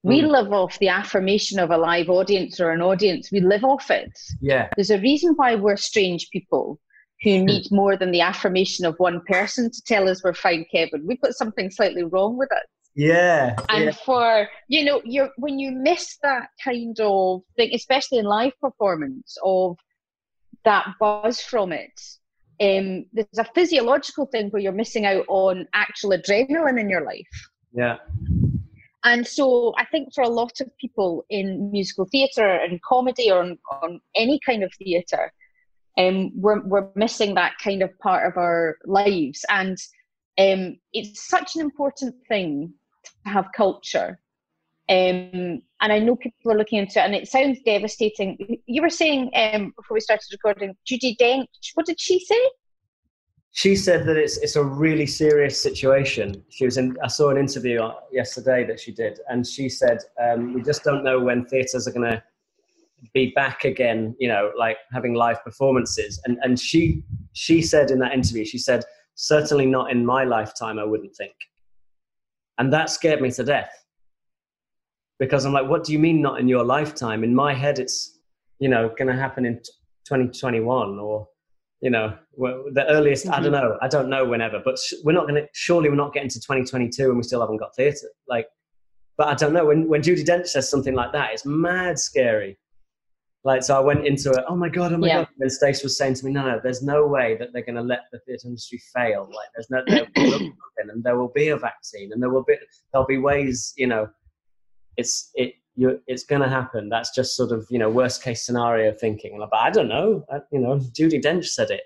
we 0.04 0.22
mm. 0.22 0.30
live 0.30 0.52
off 0.54 0.80
the 0.80 0.88
affirmation 0.88 1.60
of 1.60 1.72
a 1.72 1.78
live 1.78 2.10
audience 2.10 2.60
or 2.60 2.72
an 2.72 2.82
audience. 2.82 3.32
We 3.32 3.42
live 3.42 3.64
off 3.64 3.92
it. 3.92 4.18
Yeah. 4.42 4.70
There's 4.76 4.92
a 4.92 5.00
reason 5.00 5.34
why 5.36 5.56
we're 5.56 5.78
strange 5.78 6.30
people. 6.32 6.80
who 7.22 7.40
hmm. 7.40 7.46
need 7.46 7.70
more 7.70 7.98
than 7.98 8.12
the 8.12 8.22
affirmation 8.22 8.86
of 8.86 8.96
one 8.98 9.22
person 9.28 9.70
to 9.70 9.82
tell 9.84 10.08
us 10.08 10.24
we're 10.24 10.34
fine, 10.34 10.66
Kevin. 10.72 11.06
We've 11.06 11.20
got 11.20 11.34
something 11.34 11.70
slightly 11.70 12.04
wrong 12.04 12.38
with 12.38 12.48
it. 12.50 12.66
Yeah. 12.96 13.56
And 13.68 13.86
yeah. 13.86 13.92
for 13.92 14.48
you 14.68 14.86
know, 14.86 15.02
you're 15.04 15.30
when 15.38 15.60
you 15.60 15.72
miss 15.72 16.18
that 16.24 16.50
kind 16.64 16.98
of 17.00 17.42
thing, 17.58 17.72
especially 17.74 18.20
in 18.20 18.26
live 18.26 18.54
performance, 18.62 19.38
of 19.44 19.78
that 20.66 20.88
buzz 21.00 21.42
from 21.42 21.72
it. 21.72 22.00
Um, 22.62 23.06
there's 23.14 23.28
a 23.38 23.46
physiological 23.56 24.26
thing 24.26 24.50
where 24.50 24.62
you're 24.62 24.74
missing 24.74 25.06
out 25.06 25.26
on 25.30 25.68
actual 25.74 26.10
adrenaline 26.10 26.80
in 26.80 26.90
your 26.90 27.06
life. 27.06 27.50
Yeah. 27.74 27.98
And 29.04 29.26
so 29.26 29.74
I 29.78 29.86
think 29.86 30.14
for 30.14 30.24
a 30.24 30.30
lot 30.30 30.60
of 30.60 30.76
people 30.78 31.26
in 31.30 31.72
musical 31.72 32.06
theatre 32.06 32.50
and 32.50 32.82
comedy 32.82 33.32
or 33.32 33.40
on, 33.40 33.58
on 33.82 34.02
any 34.16 34.40
kind 34.46 34.64
of 34.64 34.74
theatre, 34.74 35.32
um, 35.98 36.32
we're, 36.36 36.62
we're 36.62 36.90
missing 36.96 37.36
that 37.36 37.54
kind 37.64 37.82
of 37.82 37.98
part 38.00 38.28
of 38.28 38.38
our 38.38 38.78
lives. 38.86 39.46
And 39.50 39.78
um, 40.38 40.78
it's 40.94 41.28
such 41.28 41.56
an 41.56 41.62
important 41.62 42.16
thing 42.28 42.74
to 43.06 43.30
have 43.30 43.48
culture. 43.56 44.20
Um, 44.90 45.62
and 45.82 45.94
I 45.94 46.00
know 46.00 46.16
people 46.16 46.52
are 46.52 46.58
looking 46.58 46.80
into 46.80 47.00
it, 47.00 47.04
and 47.04 47.16
it 47.16 47.28
sounds 47.28 47.60
devastating. 47.64 48.60
You 48.66 48.82
were 48.82 48.90
saying 48.90 49.30
um, 49.36 49.72
before 49.78 49.96
we 49.96 50.02
started 50.02 50.26
recording, 50.32 50.76
Judi 50.90 51.16
Dench, 51.16 51.46
what 51.76 51.86
did 51.86 52.02
she 52.02 52.20
say? 52.20 52.50
She 53.52 53.76
said 53.76 54.06
that 54.06 54.16
it's 54.16 54.38
it's 54.38 54.56
a 54.56 54.64
really 54.64 55.08
serious 55.08 55.62
situation. 55.62 56.44
She 56.50 56.66
was 56.66 56.78
in. 56.78 56.96
I 57.04 57.08
saw 57.08 57.30
an 57.30 57.38
interview 57.38 57.80
yesterday 58.12 58.66
that 58.66 58.80
she 58.80 58.92
did, 58.92 59.20
and 59.28 59.46
she 59.46 59.70
said 59.70 60.00
um, 60.22 60.54
we 60.54 60.62
just 60.62 60.84
don't 60.84 61.04
know 61.04 61.20
when 61.20 61.46
theatres 61.46 61.88
are 61.88 61.92
going 61.92 62.12
to 62.12 62.24
be 63.14 63.32
back 63.36 63.66
again. 63.66 64.16
You 64.20 64.28
know, 64.28 64.52
like 64.58 64.78
having 64.94 65.16
live 65.16 65.44
performances. 65.44 66.22
And 66.26 66.38
and 66.44 66.60
she 66.60 67.04
she 67.34 67.62
said 67.62 67.90
in 67.90 68.00
that 68.00 68.14
interview, 68.14 68.46
she 68.46 68.60
said 68.60 68.84
certainly 69.16 69.66
not 69.66 69.92
in 69.92 70.06
my 70.06 70.24
lifetime. 70.24 70.78
I 70.78 70.86
wouldn't 70.86 71.16
think. 71.16 71.34
And 72.60 72.72
that 72.74 72.90
scared 72.90 73.22
me 73.22 73.32
to 73.32 73.44
death 73.44 73.72
because 75.18 75.46
I'm 75.46 75.54
like, 75.54 75.68
what 75.68 75.84
do 75.84 75.94
you 75.94 76.00
mean 76.00 76.22
not 76.22 76.40
in 76.40 76.48
your 76.48 76.64
lifetime? 76.64 77.24
In 77.24 77.36
my 77.36 77.54
head, 77.54 77.80
it's, 77.80 78.20
you 78.60 78.70
know, 78.70 78.90
going 78.90 79.08
to 79.08 79.16
happen 79.16 79.46
in 79.46 79.56
2021 80.06 81.00
or, 81.00 81.28
you 81.82 81.90
know, 81.90 82.18
the 82.38 82.86
earliest, 82.90 83.26
mm-hmm. 83.26 83.34
I 83.34 83.40
don't 83.40 83.54
mm-hmm. 83.54 83.70
know, 83.70 83.78
I 83.82 83.88
don't 83.88 84.10
know 84.10 84.26
whenever, 84.26 84.62
but 84.64 84.78
we're 85.04 85.14
not 85.14 85.28
going 85.28 85.36
to, 85.36 85.48
surely 85.54 85.90
we're 85.90 85.96
not 85.96 86.14
getting 86.14 86.30
to 86.30 86.40
2022 86.40 87.10
and 87.10 87.18
we 87.18 87.24
still 87.24 87.42
haven't 87.42 87.58
got 87.58 87.76
theatre. 87.76 88.10
Like, 88.28 88.48
but 89.18 89.28
I 89.28 89.34
don't 89.34 89.54
know. 89.54 89.66
When, 89.66 89.88
when 89.88 90.02
Judi 90.02 90.26
Dench 90.26 90.48
says 90.48 90.70
something 90.70 90.94
like 90.94 91.12
that, 91.14 91.34
it's 91.34 91.46
mad 91.46 92.00
scary. 92.00 92.58
Like, 93.46 93.64
so 93.64 93.78
I 93.78 93.80
went 93.80 94.06
into 94.06 94.32
it, 94.32 94.44
oh 94.50 94.56
my 94.56 94.68
God, 94.68 94.92
oh 94.92 94.98
my 94.98 95.08
yeah. 95.08 95.18
God. 95.20 95.28
And 95.40 95.52
Stace 95.52 95.82
was 95.82 95.98
saying 95.98 96.16
to 96.16 96.26
me, 96.26 96.32
no, 96.32 96.46
no, 96.46 96.60
there's 96.62 96.84
no 96.84 97.08
way 97.08 97.38
that 97.38 97.50
they're 97.54 97.64
going 97.64 97.76
to 97.76 97.82
let 97.82 98.02
the 98.12 98.20
theatre 98.20 98.48
industry 98.48 98.82
fail. 98.94 99.30
Like, 99.34 99.48
there's 99.56 99.70
no, 99.70 100.50
and 100.78 101.04
there 101.04 101.18
will 101.18 101.32
be 101.34 101.50
a 101.50 101.58
vaccine 101.58 102.12
and 102.12 102.22
there 102.22 102.30
will 102.30 102.44
be, 102.44 102.56
there'll 102.92 103.08
be 103.08 103.18
ways, 103.18 103.74
you 103.78 103.88
know, 103.88 104.10
it's, 104.98 105.32
it, 105.36 105.54
you 105.76 106.02
it's 106.08 106.24
going 106.24 106.42
to 106.42 106.50
happen. 106.50 106.90
That's 106.90 107.12
just 107.12 107.36
sort 107.36 107.52
of, 107.52 107.68
you 107.70 107.80
know, 107.80 107.90
worst 107.90 108.24
case 108.24 108.46
scenario 108.46 108.94
thinking. 108.94 109.38
But 109.38 109.58
I 109.58 109.70
don't 109.70 109.88
know. 109.88 110.26
I, 110.32 110.40
you 110.52 110.60
know, 110.60 110.78
Judi 110.78 111.22
Dench 111.22 111.46
said 111.46 111.72
it. 111.72 111.82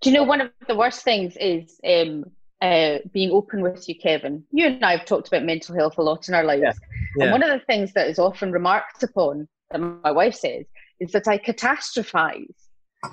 Do 0.00 0.10
you 0.10 0.16
know 0.16 0.22
one 0.22 0.40
of 0.40 0.50
the 0.68 0.76
worst 0.76 1.02
things 1.02 1.36
is 1.40 1.80
um, 1.84 2.24
uh, 2.62 2.98
being 3.12 3.30
open 3.30 3.62
with 3.62 3.88
you, 3.88 3.96
Kevin? 3.98 4.44
You 4.52 4.66
and 4.66 4.84
I 4.84 4.96
have 4.96 5.04
talked 5.04 5.28
about 5.28 5.44
mental 5.44 5.74
health 5.74 5.98
a 5.98 6.02
lot 6.02 6.28
in 6.28 6.34
our 6.34 6.44
lives. 6.44 6.62
Yeah. 6.62 6.72
Yeah. 7.16 7.24
And 7.24 7.32
one 7.32 7.42
of 7.42 7.50
the 7.50 7.64
things 7.66 7.92
that 7.94 8.08
is 8.08 8.18
often 8.18 8.52
remarked 8.52 9.02
upon 9.02 9.48
that 9.70 9.78
my 9.78 10.12
wife 10.12 10.34
says 10.34 10.66
is 11.00 11.12
that 11.12 11.28
I 11.28 11.38
catastrophize. 11.38 12.67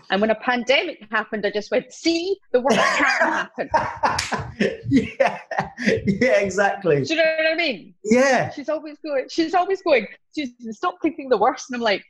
And 0.09 0.19
when 0.19 0.31
a 0.31 0.35
pandemic 0.35 1.05
happened, 1.11 1.45
I 1.45 1.51
just 1.51 1.69
went, 1.69 1.91
see, 1.91 2.37
the 2.51 2.61
worst 2.61 2.77
can 2.77 3.05
happen. 3.05 3.69
yeah, 4.89 5.39
yeah, 6.05 6.39
exactly. 6.39 7.03
Do 7.03 7.13
you 7.13 7.21
know 7.21 7.35
what 7.37 7.53
I 7.53 7.55
mean? 7.55 7.93
Yeah. 8.03 8.49
She's 8.49 8.69
always 8.69 8.97
going, 9.05 9.27
she's 9.29 9.53
always 9.53 9.83
going, 9.83 10.07
she's 10.33 10.53
stop 10.71 10.95
thinking 11.01 11.29
the 11.29 11.37
worst. 11.37 11.69
And 11.69 11.75
I'm 11.75 11.81
like, 11.81 12.03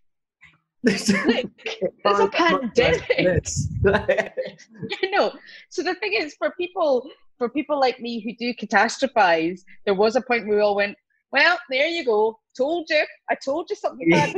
there's 0.83 1.09
a 2.05 2.27
pandemic. 2.31 3.47
you 5.01 5.11
know. 5.11 5.33
So 5.69 5.83
the 5.83 5.95
thing 5.95 6.13
is, 6.13 6.35
for 6.35 6.51
people, 6.51 7.09
for 7.37 7.49
people 7.49 7.79
like 7.79 7.99
me 7.99 8.21
who 8.21 8.35
do 8.35 8.53
catastrophize, 8.53 9.61
there 9.85 9.95
was 9.95 10.15
a 10.15 10.21
point 10.21 10.47
where 10.47 10.57
we 10.57 10.61
all 10.61 10.75
went, 10.75 10.95
well, 11.31 11.57
there 11.69 11.87
you 11.87 12.05
go. 12.05 12.39
Told 12.55 12.87
you. 12.89 13.03
I 13.29 13.35
told 13.35 13.69
you 13.69 13.75
something 13.75 14.09
bad 14.09 14.33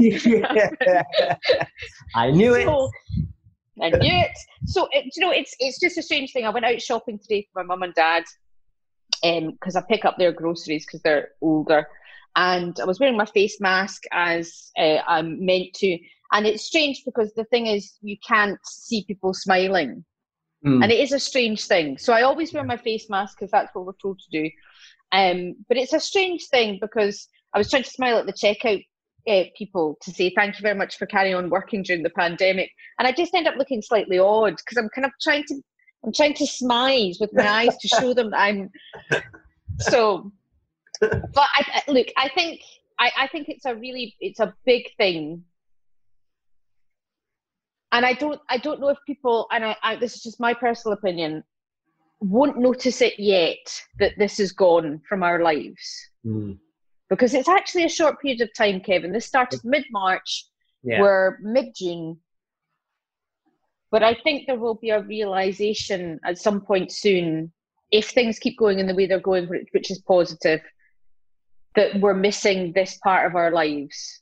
I 2.16 2.32
knew 2.32 2.56
it. 2.56 2.68
I 3.82 3.90
knew 3.90 4.22
it. 4.22 4.38
So 4.66 4.88
it, 4.92 5.06
you 5.16 5.22
know, 5.22 5.32
it's 5.32 5.56
it's 5.60 5.80
just 5.80 5.98
a 5.98 6.04
strange 6.04 6.32
thing. 6.32 6.46
I 6.46 6.50
went 6.50 6.66
out 6.66 6.82
shopping 6.82 7.20
today 7.20 7.48
for 7.52 7.64
my 7.64 7.68
mum 7.68 7.84
and 7.84 7.94
dad, 7.94 8.24
because 9.22 9.76
um, 9.76 9.84
I 9.84 9.86
pick 9.88 10.06
up 10.06 10.18
their 10.18 10.32
groceries 10.32 10.86
because 10.86 11.02
they're 11.02 11.30
older, 11.42 11.88
and 12.36 12.80
I 12.80 12.86
was 12.86 13.00
wearing 13.00 13.18
my 13.18 13.26
face 13.26 13.60
mask 13.60 14.04
as 14.12 14.72
uh, 14.78 15.00
I'm 15.08 15.46
meant 15.46 15.74
to. 15.76 15.98
And 16.32 16.46
it's 16.46 16.66
strange 16.66 17.04
because 17.06 17.34
the 17.36 17.46
thing 17.46 17.68
is, 17.68 17.94
you 18.02 18.18
can't 18.28 18.60
see 18.66 19.06
people 19.06 19.34
smiling. 19.34 20.04
Mm. 20.66 20.84
And 20.84 20.92
it 20.92 21.00
is 21.00 21.14
a 21.14 21.20
strange 21.20 21.66
thing. 21.66 21.98
So 21.98 22.12
I 22.14 22.24
always 22.24 22.54
wear 22.54 22.64
my 22.64 22.78
face 22.78 23.10
mask 23.10 23.38
because 23.38 23.52
that's 23.52 23.74
what 23.74 23.86
we're 23.86 23.94
told 24.02 24.20
to 24.20 24.30
do. 24.30 24.50
Um, 25.12 25.56
but 25.70 25.78
it's 25.78 25.94
a 25.94 26.00
strange 26.00 26.48
thing 26.48 26.80
because 26.82 27.30
I 27.54 27.60
was 27.60 27.70
trying 27.70 27.84
to 27.84 27.90
smile 27.90 28.18
at 28.18 28.26
the 28.26 28.34
checkout 28.34 28.84
uh, 29.28 29.44
people 29.58 29.98
to 30.02 30.12
say 30.12 30.32
thank 30.36 30.58
you 30.58 30.62
very 30.62 30.78
much 30.78 30.98
for 30.98 31.06
carrying 31.06 31.36
on 31.36 31.50
working 31.50 31.84
during 31.84 32.04
the 32.04 32.10
pandemic, 32.12 32.70
and 33.00 33.08
I 33.08 33.12
just 33.12 33.34
end 33.34 33.48
up 33.48 33.56
looking 33.58 33.82
slightly 33.82 34.20
odd 34.20 34.56
because 34.58 34.78
I'm 34.78 34.90
kind 34.90 35.06
of 35.06 35.12
trying 35.22 35.44
to 35.48 35.62
I'm 36.06 36.14
trying 36.14 36.36
to 36.36 36.46
smize 36.46 37.20
with 37.20 37.34
my 37.34 37.48
eyes 37.48 37.78
to 37.78 37.88
show 37.88 38.14
them 38.14 38.32
that 38.32 38.40
I'm 38.40 38.70
so. 39.80 40.32
But 41.00 41.22
I, 41.36 41.84
look, 41.88 42.08
I 42.18 42.30
think 42.30 42.62
I, 43.00 43.12
I 43.18 43.28
think 43.28 43.50
it's 43.50 43.66
a 43.66 43.76
really 43.76 44.16
it's 44.20 44.40
a 44.40 44.54
big 44.66 44.86
thing 44.98 45.44
and 47.92 48.06
I 48.06 48.14
don't 48.14 48.40
I 48.50 48.58
don't 48.58 48.80
know 48.80 48.90
if 48.90 48.98
people 49.06 49.48
and 49.52 49.64
I, 49.66 49.76
I, 49.84 49.96
this 49.96 50.16
is 50.16 50.24
just 50.24 50.40
my 50.40 50.54
personal 50.54 50.98
opinion 50.98 51.44
won't 52.20 52.58
notice 52.58 53.02
it 53.02 53.20
yet 53.20 53.82
that 54.00 54.14
this 54.18 54.40
is 54.40 54.52
gone 54.52 55.02
from 55.08 55.22
our 55.22 55.44
lives. 55.44 56.10
Mm. 56.26 56.58
Because 57.10 57.34
it's 57.34 57.48
actually 57.48 57.86
a 57.86 57.90
short 57.90 58.22
period 58.22 58.42
of 58.42 58.54
time, 58.54 58.82
Kevin. 58.82 59.14
This 59.14 59.26
started 59.26 59.62
mid 59.64 59.86
March, 59.92 60.46
yeah. 60.84 61.02
we're 61.02 61.38
mid 61.42 61.74
June. 61.76 62.18
But 63.92 64.04
I 64.04 64.16
think 64.16 64.46
there 64.46 64.60
will 64.60 64.76
be 64.76 64.90
a 64.90 65.02
realization 65.02 66.20
at 66.26 66.38
some 66.38 66.62
point 66.62 66.92
soon, 66.92 67.54
if 67.92 68.10
things 68.10 68.40
keep 68.40 68.58
going 68.58 68.80
in 68.80 68.88
the 68.88 68.94
way 68.94 69.08
they're 69.08 69.20
going, 69.20 69.48
which 69.48 69.90
is 69.90 70.00
positive, 70.00 70.60
that 71.76 72.00
we're 72.02 72.14
missing 72.14 72.74
this 72.74 72.98
part 72.98 73.26
of 73.26 73.36
our 73.36 73.52
lives. 73.52 74.22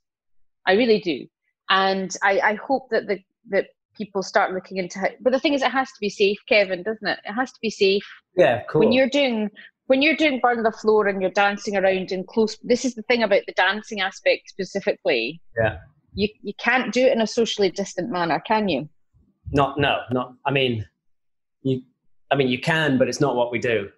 I 0.67 0.73
really 0.73 0.99
do. 0.99 1.25
And 1.69 2.15
I, 2.21 2.39
I 2.39 2.53
hope 2.55 2.89
that 2.91 3.07
the 3.07 3.19
that 3.49 3.67
people 3.95 4.21
start 4.21 4.53
looking 4.53 4.77
into 4.77 5.03
it. 5.03 5.17
But 5.21 5.31
the 5.31 5.39
thing 5.39 5.53
is, 5.53 5.61
it 5.61 5.71
has 5.71 5.87
to 5.87 5.99
be 5.99 6.09
safe, 6.09 6.37
Kevin, 6.47 6.83
doesn't 6.83 7.07
it? 7.07 7.19
It 7.25 7.33
has 7.33 7.51
to 7.51 7.59
be 7.61 7.69
safe. 7.69 8.05
Yeah, 8.35 8.63
cool. 8.69 8.81
When 8.81 8.91
you're 8.91 9.09
doing 9.09 9.49
when 9.87 10.01
you're 10.01 10.15
doing 10.15 10.39
burn 10.41 10.63
the 10.63 10.71
floor 10.71 11.07
and 11.07 11.21
you're 11.21 11.31
dancing 11.31 11.77
around 11.77 12.11
in 12.11 12.23
close, 12.23 12.57
this 12.63 12.85
is 12.85 12.95
the 12.95 13.03
thing 13.03 13.23
about 13.23 13.41
the 13.45 13.53
dancing 13.53 14.01
aspect 14.01 14.49
specifically. 14.49 15.41
Yeah. 15.57 15.77
You 16.13 16.29
you 16.41 16.53
can't 16.57 16.93
do 16.93 17.05
it 17.05 17.11
in 17.11 17.21
a 17.21 17.27
socially 17.27 17.69
distant 17.69 18.09
manner, 18.09 18.41
can 18.45 18.69
you? 18.69 18.87
Not 19.51 19.77
no, 19.77 19.99
not. 20.11 20.33
I 20.45 20.51
mean, 20.51 20.85
you. 21.63 21.81
I 22.31 22.35
mean, 22.35 22.47
you 22.47 22.59
can, 22.59 22.97
but 22.97 23.07
it's 23.07 23.19
not 23.19 23.35
what 23.35 23.51
we 23.51 23.59
do. 23.59 23.89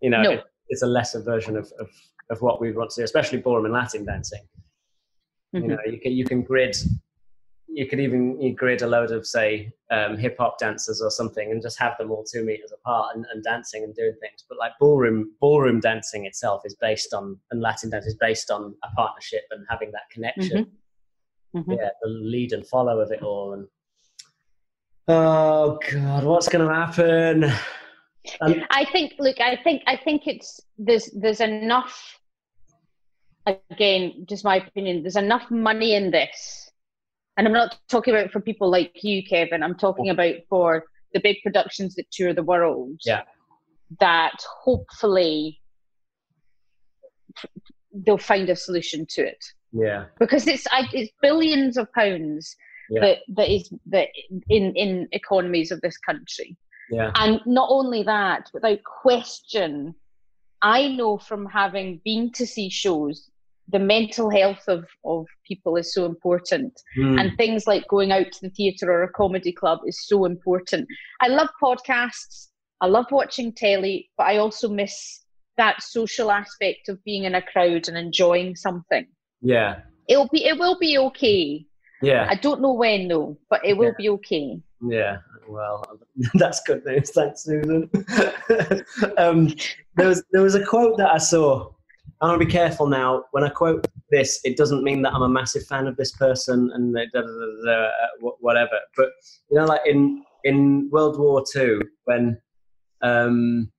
You 0.00 0.10
know, 0.10 0.22
no. 0.22 0.30
it, 0.32 0.44
it's 0.68 0.82
a 0.82 0.86
lesser 0.86 1.20
version 1.20 1.56
of, 1.56 1.70
of 1.78 1.88
of 2.30 2.40
what 2.40 2.60
we 2.60 2.72
want 2.72 2.90
to 2.90 3.00
do, 3.00 3.04
especially 3.04 3.38
ballroom 3.38 3.66
and 3.66 3.74
Latin 3.74 4.04
dancing. 4.04 4.42
Mm-hmm. 5.54 5.64
You 5.64 5.68
know, 5.68 5.78
you 5.86 6.00
can 6.00 6.12
you 6.12 6.24
can 6.24 6.42
grid 6.42 6.76
you 7.78 7.86
could 7.86 8.00
even 8.00 8.40
you 8.40 8.52
grid 8.52 8.82
a 8.82 8.88
load 8.88 9.12
of 9.12 9.24
say 9.24 9.72
um, 9.92 10.18
hip 10.18 10.34
hop 10.36 10.58
dancers 10.58 11.00
or 11.00 11.12
something 11.12 11.52
and 11.52 11.62
just 11.62 11.78
have 11.78 11.96
them 11.96 12.10
all 12.10 12.24
two 12.24 12.44
meters 12.44 12.72
apart 12.72 13.14
and, 13.14 13.24
and, 13.32 13.44
dancing 13.44 13.84
and 13.84 13.94
doing 13.94 14.14
things. 14.20 14.44
But 14.48 14.58
like 14.58 14.72
ballroom 14.80 15.30
ballroom 15.40 15.78
dancing 15.78 16.26
itself 16.26 16.62
is 16.64 16.74
based 16.74 17.14
on 17.14 17.38
and 17.52 17.60
Latin 17.60 17.90
dance 17.90 18.06
is 18.06 18.16
based 18.16 18.50
on 18.50 18.74
a 18.82 18.88
partnership 18.96 19.42
and 19.52 19.64
having 19.70 19.92
that 19.92 20.10
connection. 20.10 20.64
Mm-hmm. 21.54 21.58
Mm-hmm. 21.60 21.72
Yeah, 21.72 21.90
the 22.02 22.08
lead 22.08 22.52
and 22.52 22.66
follow 22.66 22.98
of 22.98 23.12
it 23.12 23.22
all. 23.22 23.52
And 23.52 23.68
oh 25.06 25.78
god, 25.92 26.24
what's 26.24 26.48
going 26.48 26.66
to 26.66 26.74
happen? 26.74 27.44
Um, 28.40 28.64
I 28.70 28.86
think. 28.86 29.14
Look, 29.20 29.40
I 29.40 29.54
think. 29.54 29.82
I 29.86 29.96
think 29.96 30.26
it's 30.26 30.60
there's 30.78 31.08
there's 31.14 31.40
enough. 31.40 32.18
Again, 33.46 34.26
just 34.28 34.44
my 34.44 34.56
opinion. 34.56 35.02
There's 35.04 35.16
enough 35.16 35.48
money 35.48 35.94
in 35.94 36.10
this 36.10 36.67
and 37.38 37.46
I'm 37.46 37.52
not 37.52 37.78
talking 37.88 38.12
about 38.12 38.32
for 38.32 38.40
people 38.40 38.68
like 38.68 38.92
you, 39.04 39.22
Kevin. 39.24 39.62
I'm 39.62 39.76
talking 39.76 40.10
about 40.10 40.34
for 40.50 40.84
the 41.14 41.20
big 41.20 41.36
productions 41.42 41.94
that 41.94 42.10
tour 42.10 42.34
the 42.34 42.42
world. 42.42 43.00
Yeah. 43.06 43.22
That 44.00 44.34
hopefully 44.64 45.60
they'll 47.94 48.18
find 48.18 48.50
a 48.50 48.56
solution 48.56 49.06
to 49.10 49.22
it. 49.26 49.42
Yeah. 49.72 50.06
Because 50.18 50.48
it's 50.48 50.66
it's 50.92 51.12
billions 51.22 51.76
of 51.76 51.90
pounds, 51.92 52.56
Yeah. 52.90 53.00
that 53.02 53.18
that 53.36 53.48
is 53.48 53.72
that 53.86 54.08
in 54.48 54.74
in 54.74 55.08
economies 55.12 55.70
of 55.70 55.80
this 55.80 55.96
country. 55.96 56.56
Yeah. 56.90 57.12
And 57.14 57.40
not 57.46 57.68
only 57.70 58.02
that, 58.02 58.50
without 58.52 58.80
question, 58.82 59.94
I 60.60 60.88
know 60.88 61.18
from 61.18 61.46
having 61.46 62.00
been 62.04 62.32
to 62.32 62.46
see 62.46 62.68
shows, 62.68 63.30
the 63.70 63.78
mental 63.78 64.30
health 64.30 64.62
of, 64.68 64.84
of 65.04 65.26
people 65.46 65.76
is 65.76 65.92
so 65.92 66.06
important. 66.06 66.72
Mm. 66.98 67.20
And 67.20 67.36
things 67.36 67.66
like 67.66 67.86
going 67.88 68.12
out 68.12 68.32
to 68.32 68.38
the 68.42 68.50
theatre 68.50 68.90
or 68.90 69.02
a 69.02 69.12
comedy 69.12 69.52
club 69.52 69.80
is 69.86 70.06
so 70.06 70.24
important. 70.24 70.86
I 71.20 71.28
love 71.28 71.48
podcasts, 71.62 72.48
I 72.80 72.86
love 72.86 73.06
watching 73.10 73.52
telly, 73.52 74.08
but 74.16 74.24
I 74.28 74.38
also 74.38 74.68
miss 74.68 75.24
that 75.56 75.82
social 75.82 76.30
aspect 76.30 76.88
of 76.88 77.02
being 77.04 77.24
in 77.24 77.34
a 77.34 77.42
crowd 77.42 77.88
and 77.88 77.96
enjoying 77.98 78.56
something. 78.56 79.06
yeah. 79.42 79.80
It'll 80.08 80.28
be 80.28 80.42
it 80.46 80.58
will 80.58 80.78
be 80.78 80.96
okay. 80.96 81.66
Yeah. 82.00 82.26
I 82.30 82.34
don't 82.36 82.62
know 82.62 82.72
when 82.72 83.08
though, 83.08 83.36
but 83.50 83.62
it 83.62 83.76
will 83.76 83.88
Yeah. 83.88 83.98
be 83.98 84.08
okay. 84.08 84.58
Yeah, 84.80 85.18
well, 85.46 85.84
that's 86.34 86.62
good 86.62 86.82
news. 86.86 87.10
Thanks, 87.10 87.42
Susan. 87.44 87.90
um, 89.18 89.52
there 89.96 90.08
was 90.08 90.22
there 90.32 90.40
was 90.42 90.54
a 90.54 90.64
quote 90.64 90.96
that 90.96 91.10
I 91.12 91.18
saw. 91.18 91.70
I 92.20 92.26
want 92.26 92.40
to 92.40 92.46
be 92.46 92.50
careful 92.50 92.88
now. 92.88 93.24
When 93.30 93.44
I 93.44 93.48
quote 93.48 93.86
this, 94.10 94.40
it 94.44 94.56
doesn't 94.56 94.82
mean 94.82 95.02
that 95.02 95.14
I'm 95.14 95.22
a 95.22 95.28
massive 95.28 95.64
fan 95.66 95.86
of 95.86 95.96
this 95.96 96.12
person 96.12 96.70
and 96.74 96.94
da, 96.94 97.04
da, 97.14 97.20
da, 97.20 97.90
whatever. 98.40 98.78
But 98.96 99.10
you 99.50 99.58
know, 99.58 99.66
like 99.66 99.82
in 99.86 100.24
in 100.44 100.88
World 100.90 101.18
War 101.18 101.44
Two, 101.52 101.80
when 102.04 102.40
um, 103.02 103.70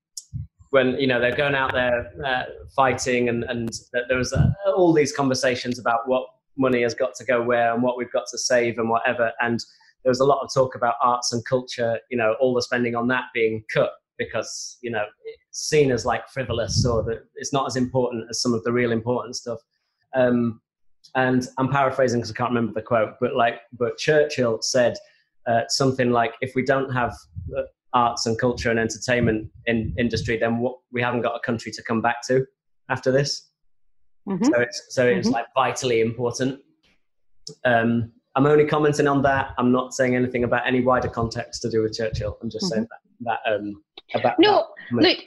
when 0.69 0.97
you 0.99 1.07
know 1.07 1.19
they're 1.19 1.35
going 1.35 1.55
out 1.55 1.73
there 1.73 2.11
uh, 2.25 2.43
fighting, 2.75 3.27
and 3.27 3.43
and 3.43 3.69
there 4.07 4.17
was 4.17 4.31
uh, 4.31 4.51
all 4.67 4.93
these 4.93 5.11
conversations 5.11 5.77
about 5.77 6.07
what 6.07 6.25
money 6.57 6.81
has 6.81 6.93
got 6.93 7.15
to 7.15 7.25
go 7.25 7.41
where 7.41 7.73
and 7.73 7.83
what 7.83 7.97
we've 7.97 8.11
got 8.11 8.25
to 8.31 8.37
save 8.37 8.77
and 8.77 8.89
whatever, 8.89 9.33
and 9.41 9.59
there 10.03 10.09
was 10.09 10.21
a 10.21 10.25
lot 10.25 10.41
of 10.41 10.49
talk 10.53 10.75
about 10.75 10.95
arts 11.01 11.33
and 11.33 11.43
culture, 11.43 11.99
you 12.09 12.17
know, 12.17 12.35
all 12.39 12.53
the 12.53 12.61
spending 12.61 12.95
on 12.95 13.09
that 13.09 13.25
being 13.33 13.63
cut 13.73 13.91
because, 14.19 14.77
you 14.83 14.91
know, 14.91 15.03
it's 15.25 15.67
seen 15.67 15.91
as 15.91 16.05
like 16.05 16.27
frivolous 16.29 16.85
or 16.85 17.01
that 17.03 17.23
it's 17.35 17.51
not 17.51 17.65
as 17.65 17.75
important 17.75 18.25
as 18.29 18.39
some 18.41 18.53
of 18.53 18.63
the 18.63 18.71
real 18.71 18.91
important 18.91 19.35
stuff. 19.35 19.59
Um, 20.15 20.61
and 21.15 21.47
I'm 21.57 21.69
paraphrasing 21.69 22.19
because 22.19 22.31
I 22.31 22.35
can't 22.35 22.51
remember 22.51 22.73
the 22.73 22.83
quote, 22.83 23.13
but 23.19 23.35
like, 23.35 23.61
but 23.73 23.97
Churchill 23.97 24.61
said 24.61 24.95
uh, 25.47 25.61
something 25.69 26.11
like, 26.11 26.33
if 26.41 26.53
we 26.53 26.63
don't 26.63 26.91
have 26.91 27.15
uh, 27.57 27.63
arts 27.93 28.27
and 28.27 28.37
culture 28.37 28.69
and 28.69 28.79
entertainment 28.79 29.49
in 29.65 29.95
industry, 29.97 30.37
then 30.37 30.59
what, 30.59 30.75
we 30.91 31.01
haven't 31.01 31.21
got 31.21 31.35
a 31.35 31.39
country 31.39 31.71
to 31.71 31.81
come 31.81 32.01
back 32.01 32.17
to 32.27 32.45
after 32.89 33.11
this. 33.11 33.49
Mhm. 34.27 34.45
So 34.45 34.59
it's 34.61 34.85
so 34.89 35.07
it's 35.07 35.29
Mhm. 35.29 35.31
like 35.33 35.45
vitally 35.55 36.01
important. 36.01 36.59
Um, 37.65 38.11
I'm 38.35 38.45
only 38.45 38.65
commenting 38.65 39.07
on 39.07 39.23
that. 39.23 39.55
I'm 39.57 39.71
not 39.71 39.93
saying 39.93 40.15
anything 40.15 40.43
about 40.43 40.67
any 40.67 40.81
wider 40.81 41.07
context 41.07 41.63
to 41.63 41.69
do 41.69 41.81
with 41.81 41.93
Churchill. 41.93 42.37
I'm 42.41 42.49
just 42.49 42.67
saying 42.69 42.83
that, 42.91 42.99
that 43.21 43.39
um, 43.47 43.83
about. 44.13 44.35
No, 44.39 44.67
that. 44.91 45.01
look, 45.01 45.17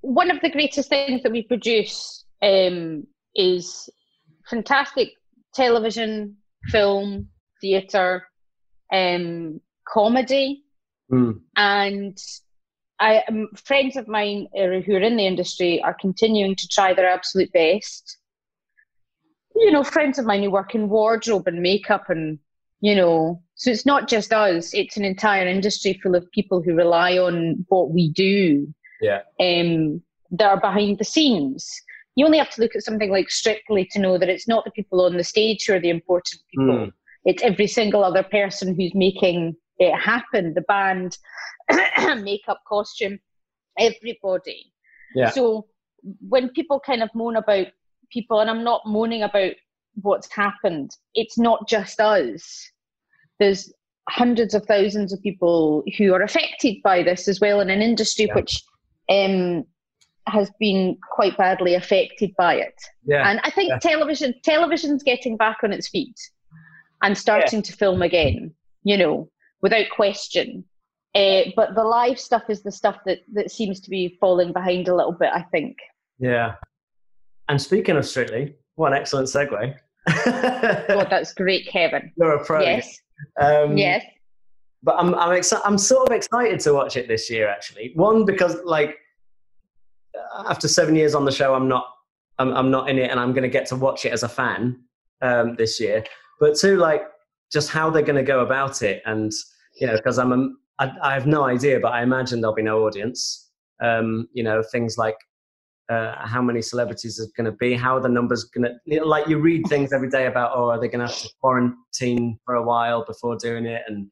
one 0.00 0.30
of 0.30 0.40
the 0.40 0.50
greatest 0.50 0.88
things 0.88 1.22
that 1.22 1.32
we 1.32 1.42
produce 1.42 2.24
um, 2.42 3.06
is 3.34 3.88
fantastic 4.48 5.10
television, 5.54 6.36
film, 6.70 7.28
theatre, 7.60 8.26
um, 8.92 9.60
comedy, 9.86 10.64
Mm, 11.12 11.40
and 11.56 12.18
I 12.98 13.22
um, 13.28 13.48
friends 13.54 13.96
of 13.96 14.08
mine 14.08 14.48
uh, 14.56 14.80
who 14.80 14.94
are 14.94 15.00
in 15.00 15.16
the 15.16 15.26
industry 15.26 15.82
are 15.82 15.94
continuing 15.94 16.56
to 16.56 16.68
try 16.68 16.94
their 16.94 17.08
absolute 17.08 17.52
best. 17.52 18.16
You 19.54 19.70
know, 19.70 19.84
friends 19.84 20.18
of 20.18 20.24
mine 20.24 20.42
who 20.42 20.50
work 20.50 20.74
in 20.74 20.88
wardrobe 20.88 21.46
and 21.46 21.60
makeup, 21.60 22.08
and 22.08 22.38
you 22.80 22.96
know, 22.96 23.41
so 23.54 23.70
it's 23.70 23.86
not 23.86 24.08
just 24.08 24.32
us; 24.32 24.72
it's 24.74 24.96
an 24.96 25.04
entire 25.04 25.46
industry 25.46 25.98
full 26.02 26.14
of 26.14 26.30
people 26.32 26.62
who 26.62 26.74
rely 26.74 27.18
on 27.18 27.64
what 27.68 27.90
we 27.90 28.10
do. 28.10 28.72
Yeah. 29.00 29.22
Um, 29.40 30.02
that 30.32 30.48
are 30.48 30.60
behind 30.60 30.98
the 30.98 31.04
scenes. 31.04 31.70
You 32.14 32.24
only 32.24 32.38
have 32.38 32.50
to 32.50 32.60
look 32.60 32.74
at 32.74 32.82
something 32.82 33.10
like 33.10 33.30
Strictly 33.30 33.86
to 33.92 33.98
know 33.98 34.18
that 34.18 34.28
it's 34.28 34.48
not 34.48 34.64
the 34.64 34.70
people 34.70 35.04
on 35.04 35.16
the 35.16 35.24
stage 35.24 35.64
who 35.66 35.74
are 35.74 35.80
the 35.80 35.90
important 35.90 36.40
people 36.50 36.74
mm, 36.74 36.92
it's 37.24 37.42
every 37.42 37.66
single 37.66 38.04
other 38.04 38.22
person 38.22 38.74
who's 38.74 38.94
making 38.94 39.54
it 39.78 39.94
happen 39.98 40.54
the 40.54 40.62
band 40.62 41.18
makeup 42.22 42.60
costume 42.66 43.18
everybody 43.78 44.72
Yeah. 45.14 45.30
so 45.30 45.66
when 46.28 46.48
people 46.50 46.80
kind 46.80 47.02
of 47.02 47.10
moan 47.14 47.36
about 47.36 47.68
people 48.10 48.40
and 48.40 48.50
i'm 48.50 48.64
not 48.64 48.82
moaning 48.86 49.22
about 49.22 49.52
what's 49.94 50.32
happened 50.34 50.90
it's 51.14 51.38
not 51.38 51.68
just 51.68 52.00
us 52.00 52.70
there's 53.42 53.72
hundreds 54.08 54.54
of 54.54 54.64
thousands 54.66 55.12
of 55.12 55.20
people 55.22 55.82
who 55.96 56.12
are 56.14 56.22
affected 56.22 56.76
by 56.82 57.02
this 57.02 57.28
as 57.28 57.40
well 57.40 57.60
in 57.60 57.70
an 57.70 57.82
industry 57.82 58.26
Yeah. 58.26 58.34
which 58.34 58.62
um, 59.08 59.64
has 60.26 60.50
been 60.60 60.96
quite 61.16 61.36
badly 61.36 61.74
affected 61.74 62.30
by 62.38 62.54
it 62.54 62.74
yeah. 63.04 63.28
and 63.28 63.40
I 63.44 63.50
think 63.50 63.70
yeah. 63.70 63.78
television 63.78 64.34
television's 64.44 65.02
getting 65.02 65.36
back 65.36 65.58
on 65.64 65.72
its 65.72 65.88
feet 65.88 66.18
and 67.02 67.18
starting 67.18 67.62
to 67.62 67.72
film 67.72 68.00
again, 68.02 68.54
you 68.84 68.96
know, 68.96 69.28
without 69.60 69.86
question. 69.94 70.64
Uh, 71.14 71.42
but 71.56 71.74
the 71.74 71.82
live 71.84 72.18
stuff 72.18 72.44
is 72.48 72.62
the 72.62 72.70
stuff 72.72 72.98
that, 73.04 73.18
that 73.32 73.50
seems 73.50 73.80
to 73.80 73.90
be 73.90 74.16
falling 74.20 74.52
behind 74.52 74.88
a 74.88 74.94
little 74.94 75.12
bit, 75.12 75.30
I 75.34 75.42
think. 75.50 75.76
yeah. 76.18 76.54
And 77.48 77.60
speaking 77.60 77.96
of 77.96 78.06
Strictly, 78.06 78.54
what 78.76 78.92
an 78.92 78.98
excellent 78.98 79.26
segue. 79.28 79.74
God, 80.88 81.06
that's 81.10 81.34
great, 81.34 81.66
Kevin. 81.66 82.12
You're 82.16 82.36
a 82.36 82.44
pro. 82.44 82.60
Yes, 82.60 82.98
Um, 83.40 83.76
yes. 83.76 84.04
but 84.82 84.96
I'm 84.98 85.14
I'm, 85.14 85.30
exci- 85.30 85.60
I'm 85.64 85.78
sort 85.78 86.08
of 86.08 86.14
excited 86.16 86.60
to 86.60 86.74
watch 86.74 86.96
it 86.96 87.08
this 87.08 87.30
year. 87.30 87.48
Actually, 87.48 87.92
one 87.94 88.24
because 88.24 88.56
like 88.64 88.98
after 90.46 90.68
seven 90.68 90.96
years 90.96 91.14
on 91.14 91.24
the 91.24 91.32
show, 91.32 91.54
I'm 91.54 91.68
not 91.68 91.86
I'm, 92.38 92.52
I'm 92.54 92.70
not 92.70 92.88
in 92.88 92.98
it, 92.98 93.10
and 93.10 93.20
I'm 93.20 93.32
going 93.32 93.42
to 93.42 93.48
get 93.48 93.66
to 93.66 93.76
watch 93.76 94.04
it 94.04 94.12
as 94.12 94.22
a 94.22 94.28
fan 94.28 94.80
um, 95.20 95.54
this 95.56 95.78
year. 95.80 96.04
But 96.40 96.56
two, 96.56 96.76
like 96.76 97.02
just 97.52 97.68
how 97.68 97.90
they're 97.90 98.02
going 98.02 98.16
to 98.16 98.22
go 98.22 98.40
about 98.40 98.82
it, 98.82 99.02
and 99.06 99.32
you 99.80 99.86
know, 99.86 99.96
because 99.96 100.18
I'm 100.18 100.32
a, 100.32 100.48
I, 100.78 100.90
I 101.02 101.14
have 101.14 101.26
no 101.26 101.44
idea, 101.44 101.80
but 101.80 101.92
I 101.92 102.02
imagine 102.02 102.40
there'll 102.40 102.54
be 102.54 102.62
no 102.62 102.84
audience. 102.86 103.50
Um, 103.80 104.28
you 104.32 104.42
know, 104.44 104.62
things 104.62 104.96
like 104.96 105.16
uh, 105.92 106.26
how 106.26 106.40
many 106.40 106.62
celebrities 106.62 107.18
is 107.18 107.30
going 107.36 107.44
to 107.44 107.52
be, 107.52 107.74
how 107.74 107.96
are 107.96 108.00
the 108.00 108.08
numbers 108.08 108.44
going 108.44 108.64
to, 108.64 108.74
you 108.86 109.00
know, 109.00 109.06
like 109.06 109.28
you 109.28 109.38
read 109.38 109.66
things 109.68 109.92
every 109.92 110.08
day 110.08 110.26
about, 110.26 110.52
oh, 110.54 110.70
are 110.70 110.80
they 110.80 110.88
going 110.88 111.06
to 111.06 111.12
have 111.12 111.22
to 111.22 111.30
quarantine 111.40 112.38
for 112.44 112.54
a 112.54 112.62
while 112.62 113.04
before 113.04 113.36
doing 113.36 113.66
it? 113.66 113.82
And, 113.86 114.10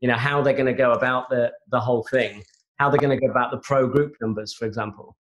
you 0.00 0.08
know, 0.08 0.14
how 0.14 0.42
they're 0.42 0.52
going 0.52 0.66
to 0.66 0.72
go 0.86 0.92
about 0.92 1.30
the, 1.30 1.52
the 1.70 1.80
whole 1.80 2.06
thing, 2.10 2.42
how 2.78 2.90
they're 2.90 3.00
going 3.06 3.18
to 3.18 3.26
go 3.26 3.30
about 3.30 3.50
the 3.50 3.58
pro 3.58 3.86
group 3.86 4.14
numbers, 4.20 4.52
for 4.52 4.66
example. 4.66 5.16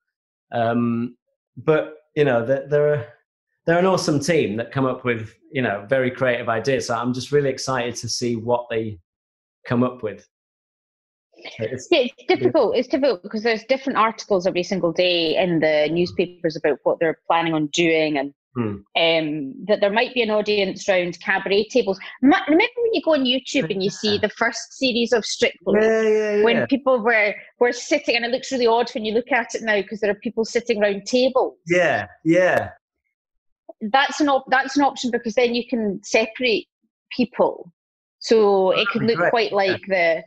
Um, 0.52 1.16
but, 1.56 1.94
you 2.16 2.24
know, 2.24 2.44
they're, 2.44 2.66
they're, 2.68 3.12
they're 3.66 3.78
an 3.78 3.86
awesome 3.86 4.18
team 4.18 4.56
that 4.56 4.72
come 4.72 4.86
up 4.86 5.04
with, 5.04 5.34
you 5.52 5.62
know, 5.62 5.86
very 5.88 6.10
creative 6.10 6.48
ideas. 6.48 6.86
So 6.86 6.94
I'm 6.94 7.14
just 7.14 7.30
really 7.30 7.50
excited 7.50 7.94
to 7.96 8.08
see 8.08 8.36
what 8.36 8.66
they 8.70 8.98
come 9.66 9.84
up 9.84 10.02
with. 10.02 10.26
It's, 11.58 11.88
Yeah, 11.90 12.00
it's 12.00 12.24
difficult. 12.28 12.76
It's 12.76 12.88
difficult 12.88 13.22
because 13.22 13.42
there's 13.42 13.64
different 13.64 13.98
articles 13.98 14.46
every 14.46 14.62
single 14.62 14.92
day 14.92 15.36
in 15.36 15.60
the 15.60 15.88
newspapers 15.90 16.56
about 16.56 16.78
what 16.84 16.98
they're 17.00 17.18
planning 17.26 17.54
on 17.54 17.66
doing, 17.68 18.18
and 18.18 18.34
Hmm. 18.56 18.78
um, 18.98 19.54
that 19.68 19.78
there 19.80 19.92
might 19.92 20.12
be 20.12 20.22
an 20.22 20.30
audience 20.32 20.88
round 20.88 21.20
cabaret 21.20 21.68
tables. 21.70 22.00
Remember 22.20 22.44
when 22.48 22.92
you 22.92 23.00
go 23.04 23.12
on 23.14 23.24
YouTube 23.24 23.70
and 23.70 23.80
you 23.80 23.90
see 23.90 24.18
the 24.18 24.28
first 24.28 24.72
series 24.72 25.12
of 25.12 25.24
Strictly? 25.24 25.78
yeah, 25.80 26.02
yeah, 26.02 26.36
yeah. 26.38 26.42
When 26.42 26.66
people 26.66 26.98
were 26.98 27.32
were 27.60 27.72
sitting, 27.72 28.16
and 28.16 28.24
it 28.24 28.32
looks 28.32 28.50
really 28.50 28.66
odd 28.66 28.90
when 28.92 29.04
you 29.04 29.14
look 29.14 29.30
at 29.30 29.54
it 29.54 29.62
now 29.62 29.80
because 29.80 30.00
there 30.00 30.10
are 30.10 30.16
people 30.16 30.44
sitting 30.44 30.82
around 30.82 31.06
tables. 31.06 31.58
yeah, 31.68 32.08
yeah. 32.24 32.70
That's 33.82 34.20
an 34.20 34.28
op- 34.28 34.50
that's 34.50 34.76
an 34.76 34.82
option 34.82 35.12
because 35.12 35.34
then 35.36 35.54
you 35.54 35.64
can 35.68 36.00
separate 36.02 36.66
people, 37.16 37.72
so 38.18 38.72
it 38.72 38.88
could 38.88 39.04
look 39.04 39.30
quite 39.30 39.52
like 39.52 39.80
the 39.86 40.24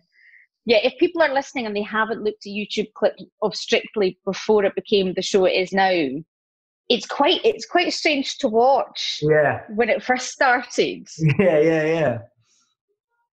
yeah. 0.65 0.77
If 0.83 0.97
people 0.99 1.21
are 1.21 1.33
listening 1.33 1.65
and 1.65 1.75
they 1.75 1.83
haven't 1.83 2.23
looked 2.23 2.45
at 2.45 2.51
YouTube 2.51 2.93
clip 2.93 3.15
of 3.41 3.55
Strictly 3.55 4.19
before 4.25 4.65
it 4.65 4.75
became 4.75 5.13
the 5.13 5.21
show 5.21 5.45
it 5.45 5.51
is 5.51 5.71
now, 5.71 5.91
it's 6.89 7.05
quite 7.05 7.41
it's 7.43 7.65
quite 7.65 7.91
strange 7.93 8.37
to 8.39 8.47
watch 8.47 9.19
Yeah, 9.21 9.61
when 9.75 9.89
it 9.89 10.03
first 10.03 10.29
started 10.29 11.07
yeah, 11.39 11.59
yeah, 11.59 11.85
yeah. 11.85 12.17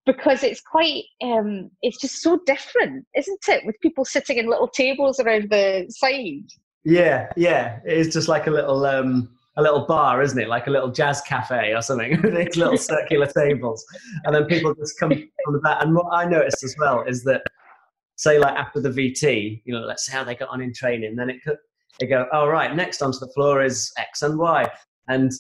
because 0.07 0.43
it's 0.43 0.61
quite 0.61 1.03
um 1.23 1.71
it's 1.83 2.01
just 2.01 2.23
so 2.23 2.39
different 2.47 3.05
isn't 3.17 3.41
it 3.49 3.67
with 3.67 3.75
people 3.81 4.05
sitting 4.05 4.39
in 4.39 4.49
little 4.49 4.69
tables 4.69 5.19
around 5.21 5.51
the 5.51 5.87
side 5.89 6.47
Yeah, 6.85 7.29
yeah. 7.37 7.81
It's 7.85 8.15
just 8.15 8.29
like 8.29 8.47
a 8.47 8.51
little 8.51 8.87
um 8.87 9.37
a 9.57 9.63
little 9.63 9.87
bar, 9.87 10.23
isn't 10.23 10.39
it? 10.39 10.49
Like 10.49 10.67
a 10.67 10.71
little 10.71 10.91
jazz 10.91 11.21
cafe 11.23 11.75
or 11.75 11.83
something. 11.83 12.21
These 12.35 12.57
little 12.57 12.77
circular 12.79 13.27
tables. 13.27 13.85
And 14.25 14.35
then 14.35 14.45
people 14.45 14.75
just 14.75 14.99
come 14.99 15.11
from 15.11 15.55
the 15.55 15.61
back. 15.61 15.83
And 15.83 15.95
what 15.95 16.07
I 16.13 16.25
noticed 16.25 16.63
as 16.63 16.75
well 16.79 17.03
is 17.07 17.25
that 17.25 17.43
say 18.17 18.39
like 18.39 18.55
after 18.55 18.81
the 18.81 18.91
VT, 18.91 19.63
you 19.65 19.73
know, 19.73 19.81
let's 19.81 20.07
say 20.07 20.13
how 20.13 20.25
they 20.25 20.35
got 20.35 20.51
on 20.51 20.61
in 20.61 20.73
training, 20.73 21.17
then 21.17 21.31
it 21.31 21.43
could 21.43 21.57
they 21.99 22.07
go, 22.07 22.27
oh 22.33 22.47
right, 22.47 22.75
next 22.75 23.03
onto 23.03 23.19
the 23.19 23.29
floor 23.29 23.63
is 23.63 23.93
X 23.99 24.23
and 24.23 24.39
Y. 24.39 24.69
And 25.09 25.33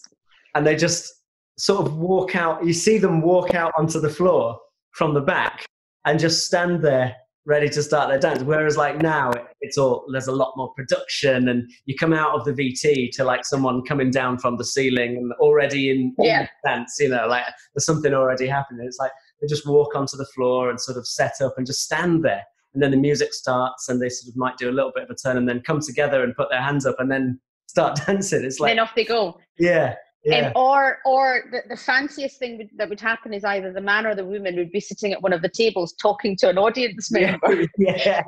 and 0.54 0.66
they 0.66 0.76
just 0.76 1.12
sort 1.58 1.86
of 1.86 1.96
walk 1.96 2.34
out. 2.34 2.64
You 2.64 2.72
see 2.72 2.98
them 2.98 3.22
walk 3.22 3.54
out 3.54 3.72
onto 3.78 4.00
the 4.00 4.10
floor 4.10 4.58
from 4.92 5.14
the 5.14 5.20
back 5.20 5.64
and 6.04 6.18
just 6.18 6.46
stand 6.46 6.82
there 6.82 7.14
ready 7.46 7.68
to 7.68 7.82
start 7.82 8.08
their 8.08 8.18
dance. 8.18 8.42
Whereas 8.42 8.76
like 8.76 9.00
now 9.00 9.32
it's 9.60 9.78
all 9.78 10.04
there's 10.12 10.26
a 10.26 10.32
lot 10.32 10.52
more 10.56 10.72
production 10.74 11.48
and 11.48 11.70
you 11.86 11.94
come 11.96 12.12
out 12.12 12.34
of 12.34 12.44
the 12.44 12.52
VT 12.52 13.10
to 13.12 13.24
like 13.24 13.44
someone 13.44 13.82
coming 13.82 14.10
down 14.10 14.38
from 14.38 14.56
the 14.56 14.64
ceiling 14.64 15.16
and 15.16 15.32
already 15.34 15.90
in, 15.90 16.14
yeah. 16.18 16.46
dance, 16.64 16.96
you 17.00 17.08
know, 17.08 17.26
like 17.26 17.44
there's 17.74 17.86
something 17.86 18.12
already 18.12 18.46
happening. 18.46 18.86
It's 18.86 18.98
like 18.98 19.12
they 19.40 19.46
just 19.46 19.66
walk 19.66 19.94
onto 19.94 20.16
the 20.16 20.26
floor 20.26 20.70
and 20.70 20.80
sort 20.80 20.98
of 20.98 21.06
set 21.06 21.40
up 21.40 21.54
and 21.56 21.66
just 21.66 21.82
stand 21.82 22.24
there. 22.24 22.42
And 22.74 22.82
then 22.82 22.90
the 22.92 22.96
music 22.96 23.32
starts 23.34 23.88
and 23.88 24.00
they 24.00 24.08
sort 24.08 24.32
of 24.32 24.36
might 24.36 24.56
do 24.56 24.70
a 24.70 24.72
little 24.72 24.92
bit 24.94 25.04
of 25.04 25.10
a 25.10 25.14
turn 25.14 25.36
and 25.36 25.48
then 25.48 25.60
come 25.60 25.80
together 25.80 26.22
and 26.22 26.36
put 26.36 26.50
their 26.50 26.62
hands 26.62 26.86
up 26.86 26.96
and 26.98 27.10
then 27.10 27.40
start 27.66 27.98
dancing. 28.06 28.44
It's 28.44 28.60
like 28.60 28.70
then 28.70 28.78
off 28.78 28.94
they 28.94 29.04
go. 29.04 29.40
Yeah. 29.58 29.94
Yeah. 30.24 30.48
Um, 30.48 30.52
or 30.54 30.98
or 31.06 31.44
the, 31.50 31.62
the 31.68 31.76
fanciest 31.76 32.38
thing 32.38 32.58
would, 32.58 32.68
that 32.76 32.88
would 32.90 33.00
happen 33.00 33.32
is 33.32 33.42
either 33.42 33.72
the 33.72 33.80
man 33.80 34.06
or 34.06 34.14
the 34.14 34.24
woman 34.24 34.56
would 34.56 34.70
be 34.70 34.80
sitting 34.80 35.12
at 35.12 35.22
one 35.22 35.32
of 35.32 35.40
the 35.40 35.48
tables 35.48 35.94
talking 35.94 36.36
to 36.36 36.50
an 36.50 36.58
audience 36.58 37.10
member. 37.10 37.66
Yeah. 37.78 38.22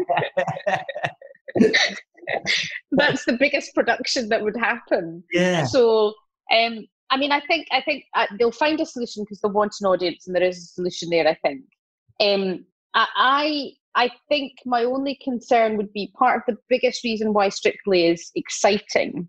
That's 2.93 3.25
the 3.27 3.37
biggest 3.39 3.75
production 3.75 4.29
that 4.31 4.43
would 4.43 4.57
happen. 4.57 5.23
Yeah. 5.33 5.65
So, 5.65 6.15
um, 6.55 6.87
I 7.11 7.19
mean, 7.19 7.31
I 7.33 7.41
think 7.41 7.67
I 7.73 7.83
think 7.83 8.05
uh, 8.15 8.27
they'll 8.39 8.53
find 8.53 8.81
a 8.81 8.87
solution 8.87 9.25
because 9.25 9.41
they 9.41 9.51
want 9.51 9.75
an 9.81 9.87
audience, 9.87 10.27
and 10.27 10.35
there 10.35 10.43
is 10.43 10.59
a 10.59 10.67
solution 10.67 11.11
there. 11.11 11.29
I 11.29 11.35
think. 11.35 11.63
Um, 12.21 12.65
I 12.95 13.73
I 13.95 14.11
think 14.29 14.53
my 14.65 14.85
only 14.85 15.19
concern 15.23 15.77
would 15.77 15.93
be 15.93 16.13
part 16.19 16.37
of 16.37 16.55
the 16.55 16.61
biggest 16.69 17.05
reason 17.05 17.35
why 17.35 17.51
Strictly 17.51 18.07
is 18.07 18.31
exciting 18.35 19.29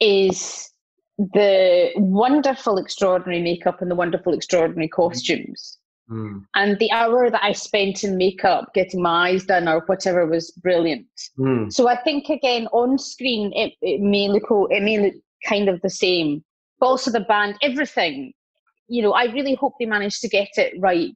is 0.00 0.70
the 1.18 1.90
wonderful, 1.96 2.78
extraordinary 2.78 3.42
makeup 3.42 3.82
and 3.82 3.90
the 3.90 3.94
wonderful, 3.94 4.32
extraordinary 4.32 4.88
costumes. 4.88 5.78
Mm. 6.10 6.44
And 6.54 6.78
the 6.78 6.90
hour 6.92 7.30
that 7.30 7.44
I 7.44 7.52
spent 7.52 8.02
in 8.02 8.16
makeup 8.16 8.72
getting 8.74 9.02
my 9.02 9.28
eyes 9.28 9.44
done 9.44 9.68
or 9.68 9.80
whatever 9.86 10.26
was 10.26 10.50
brilliant. 10.52 11.06
Mm. 11.38 11.72
So 11.72 11.88
I 11.88 11.96
think 11.96 12.28
again 12.30 12.66
on 12.68 12.98
screen 12.98 13.52
it, 13.54 13.74
it 13.82 14.00
may 14.00 14.28
look 14.28 14.46
it 14.70 14.82
may 14.82 14.98
look 14.98 15.14
kind 15.46 15.68
of 15.68 15.80
the 15.82 15.90
same, 15.90 16.42
but 16.80 16.86
also 16.86 17.10
the 17.10 17.20
band, 17.20 17.56
everything. 17.62 18.32
You 18.88 19.02
know, 19.02 19.12
I 19.12 19.24
really 19.24 19.54
hope 19.54 19.74
they 19.78 19.86
manage 19.86 20.20
to 20.20 20.28
get 20.28 20.48
it 20.56 20.74
right. 20.78 21.12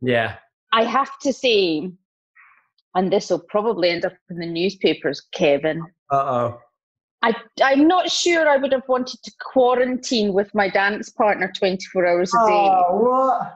Yeah. 0.00 0.36
I 0.72 0.84
have 0.84 1.18
to 1.22 1.32
say, 1.32 1.90
and 2.94 3.12
this 3.12 3.30
will 3.30 3.40
probably 3.40 3.90
end 3.90 4.04
up 4.04 4.12
in 4.30 4.38
the 4.38 4.46
newspapers, 4.46 5.26
Kevin. 5.32 5.82
Uh 6.12 6.16
oh. 6.16 6.60
I, 7.22 7.34
I'm 7.62 7.88
not 7.88 8.10
sure 8.10 8.48
I 8.48 8.56
would 8.56 8.72
have 8.72 8.88
wanted 8.88 9.22
to 9.24 9.32
quarantine 9.40 10.32
with 10.32 10.54
my 10.54 10.68
dance 10.68 11.10
partner 11.10 11.50
24 11.56 12.06
hours 12.06 12.32
a 12.32 12.46
day. 12.46 12.68
Oh, 12.70 12.96
what? 12.96 13.54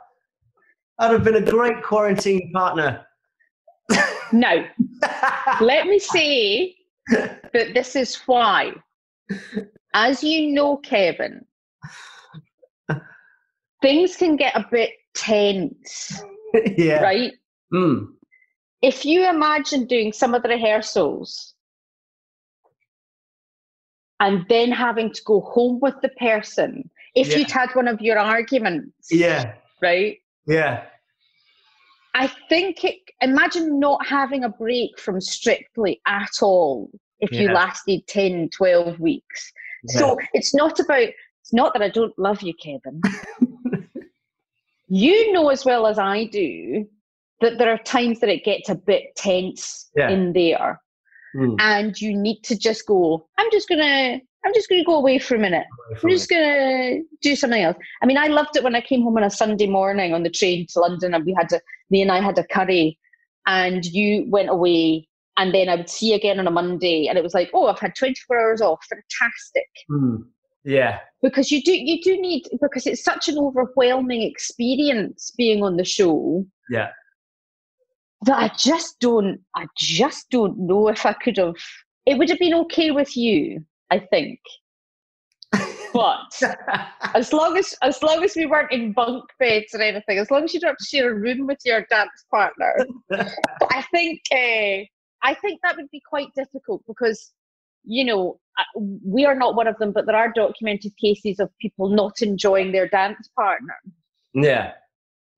I'd 0.98 1.12
have 1.12 1.24
been 1.24 1.36
a 1.36 1.50
great 1.50 1.82
quarantine 1.82 2.50
partner. 2.52 3.06
no. 4.32 4.64
let 5.60 5.86
me 5.86 5.98
say 5.98 6.74
that 7.10 7.74
this 7.74 7.94
is 7.94 8.16
why. 8.26 8.72
As 9.94 10.24
you 10.24 10.52
know, 10.52 10.78
Kevin, 10.78 11.44
things 13.80 14.16
can 14.16 14.36
get 14.36 14.56
a 14.56 14.66
bit 14.70 14.90
tense, 15.14 16.22
yeah. 16.76 17.00
right? 17.00 17.32
Mm. 17.72 18.08
If 18.80 19.04
you 19.04 19.28
imagine 19.28 19.86
doing 19.86 20.12
some 20.12 20.34
of 20.34 20.42
the 20.42 20.48
rehearsals 20.48 21.51
and 24.22 24.46
then 24.48 24.70
having 24.70 25.12
to 25.12 25.20
go 25.24 25.40
home 25.40 25.80
with 25.80 25.94
the 26.00 26.08
person, 26.10 26.88
if 27.16 27.28
Yeah. 27.28 27.38
you'd 27.38 27.50
had 27.50 27.70
one 27.74 27.88
of 27.88 28.00
your 28.00 28.18
arguments, 28.18 29.08
Yeah. 29.10 29.54
right? 29.82 30.18
Yeah. 30.46 30.84
I 32.14 32.28
think 32.48 32.84
it, 32.84 32.98
imagine 33.20 33.80
not 33.80 34.06
having 34.06 34.44
a 34.44 34.48
break 34.48 34.98
from 35.00 35.20
Strictly 35.20 36.00
at 36.06 36.30
all 36.40 36.88
if 37.18 37.32
you 37.32 37.50
lasted 37.52 38.06
10, 38.06 38.50
12 38.50 39.00
weeks. 39.00 39.52
So 39.88 40.16
it's 40.34 40.54
not 40.54 40.78
about, 40.78 41.08
it's 41.40 41.52
not 41.52 41.72
that 41.72 41.82
I 41.82 41.88
don't 41.88 42.16
love 42.18 42.42
you, 42.42 42.54
Kevin. 42.62 43.00
you 44.88 45.32
know 45.32 45.48
as 45.48 45.64
well 45.64 45.86
as 45.86 45.98
I 45.98 46.26
do 46.26 46.86
that 47.40 47.58
there 47.58 47.72
are 47.72 47.78
times 47.78 48.20
that 48.20 48.28
it 48.28 48.44
gets 48.44 48.68
a 48.68 48.74
bit 48.76 49.16
tense 49.16 49.90
Yeah. 49.96 50.10
in 50.10 50.32
there 50.32 50.80
Mm. 51.34 51.56
and 51.60 52.00
you 52.00 52.16
need 52.16 52.42
to 52.44 52.58
just 52.58 52.86
go, 52.86 53.26
I'm 53.38 53.50
just 53.50 53.68
to. 53.68 54.20
I'm 54.44 54.52
just 54.54 54.68
to 54.70 54.82
go 54.84 54.96
away 54.96 55.20
for 55.20 55.36
a 55.36 55.38
minute. 55.38 55.66
I'm 56.02 56.10
just 56.10 56.28
to 56.28 57.00
do 57.20 57.36
something 57.36 57.62
else. 57.62 57.76
I 58.02 58.06
mean, 58.06 58.18
I 58.18 58.26
loved 58.26 58.56
it 58.56 58.64
when 58.64 58.74
I 58.74 58.80
came 58.80 59.02
home 59.02 59.16
on 59.16 59.22
a 59.22 59.30
Sunday 59.30 59.68
morning 59.68 60.14
on 60.14 60.24
the 60.24 60.30
train 60.30 60.66
to 60.72 60.80
London 60.80 61.14
and 61.14 61.24
we 61.24 61.32
had 61.32 61.48
to, 61.50 61.60
me 61.90 62.02
and 62.02 62.10
I 62.10 62.20
had 62.20 62.36
a 62.36 62.44
curry 62.48 62.98
and 63.46 63.84
you 63.84 64.24
went 64.28 64.50
away 64.50 65.06
and 65.36 65.54
then 65.54 65.68
I 65.68 65.76
would 65.76 65.88
see 65.88 66.10
you 66.10 66.16
again 66.16 66.40
on 66.40 66.48
a 66.48 66.50
Monday 66.50 67.06
and 67.06 67.16
it 67.16 67.22
was 67.22 67.34
like, 67.34 67.50
oh, 67.54 67.68
I've 67.68 67.78
had 67.78 67.94
24 67.94 68.36
hours 68.36 68.60
off. 68.60 68.84
Fantastic. 68.90 69.68
Mm. 69.88 70.24
Yeah. 70.64 70.98
Because 71.22 71.52
you 71.52 71.62
do, 71.62 71.72
you 71.72 72.02
do 72.02 72.20
need, 72.20 72.48
because 72.60 72.86
it's 72.88 73.04
such 73.04 73.28
an 73.28 73.38
overwhelming 73.38 74.22
experience 74.22 75.32
being 75.36 75.62
on 75.62 75.76
the 75.76 75.84
show 75.84 76.44
Yeah. 76.68 76.88
That 78.24 78.38
I 78.38 78.50
just 78.56 78.98
don't, 79.00 79.40
I 79.56 79.66
just 79.76 80.30
don't 80.30 80.58
know 80.58 80.88
if 80.88 81.04
I 81.04 81.12
could 81.12 81.36
have, 81.38 81.54
it 82.06 82.18
would 82.18 82.30
have 82.30 82.38
been 82.38 82.54
okay 82.54 82.90
with 82.90 83.16
you, 83.16 83.64
I 83.90 83.98
think. 83.98 84.38
But 85.92 86.40
as 87.14 87.32
long 87.32 87.58
as 87.58 87.74
as 87.82 88.02
long 88.02 88.24
as 88.24 88.34
we 88.34 88.46
weren't 88.46 88.72
in 88.72 88.92
bunk 88.92 89.24
beds 89.38 89.74
or 89.74 89.82
anything, 89.82 90.18
as 90.18 90.30
long 90.30 90.44
as 90.44 90.54
you 90.54 90.60
don't 90.60 90.70
have 90.70 90.76
to 90.78 90.84
share 90.84 91.10
a 91.10 91.14
room 91.14 91.46
with 91.46 91.58
your 91.66 91.84
dance 91.90 92.24
partner, 92.30 92.74
I 93.12 93.82
think 93.90 94.20
uh, 94.32 94.86
I 95.22 95.34
think 95.34 95.60
that 95.62 95.76
would 95.76 95.90
be 95.90 96.00
quite 96.08 96.28
difficult 96.34 96.82
because 96.88 97.32
you 97.84 98.06
know 98.06 98.40
we 99.04 99.26
are 99.26 99.34
not 99.34 99.54
one 99.54 99.66
of 99.66 99.76
them, 99.78 99.92
but 99.92 100.06
there 100.06 100.16
are 100.16 100.32
documented 100.32 100.92
cases 100.96 101.38
of 101.38 101.50
people 101.60 101.90
not 101.90 102.22
enjoying 102.22 102.72
their 102.72 102.88
dance 102.88 103.28
partner. 103.38 103.76
yeah. 104.34 104.72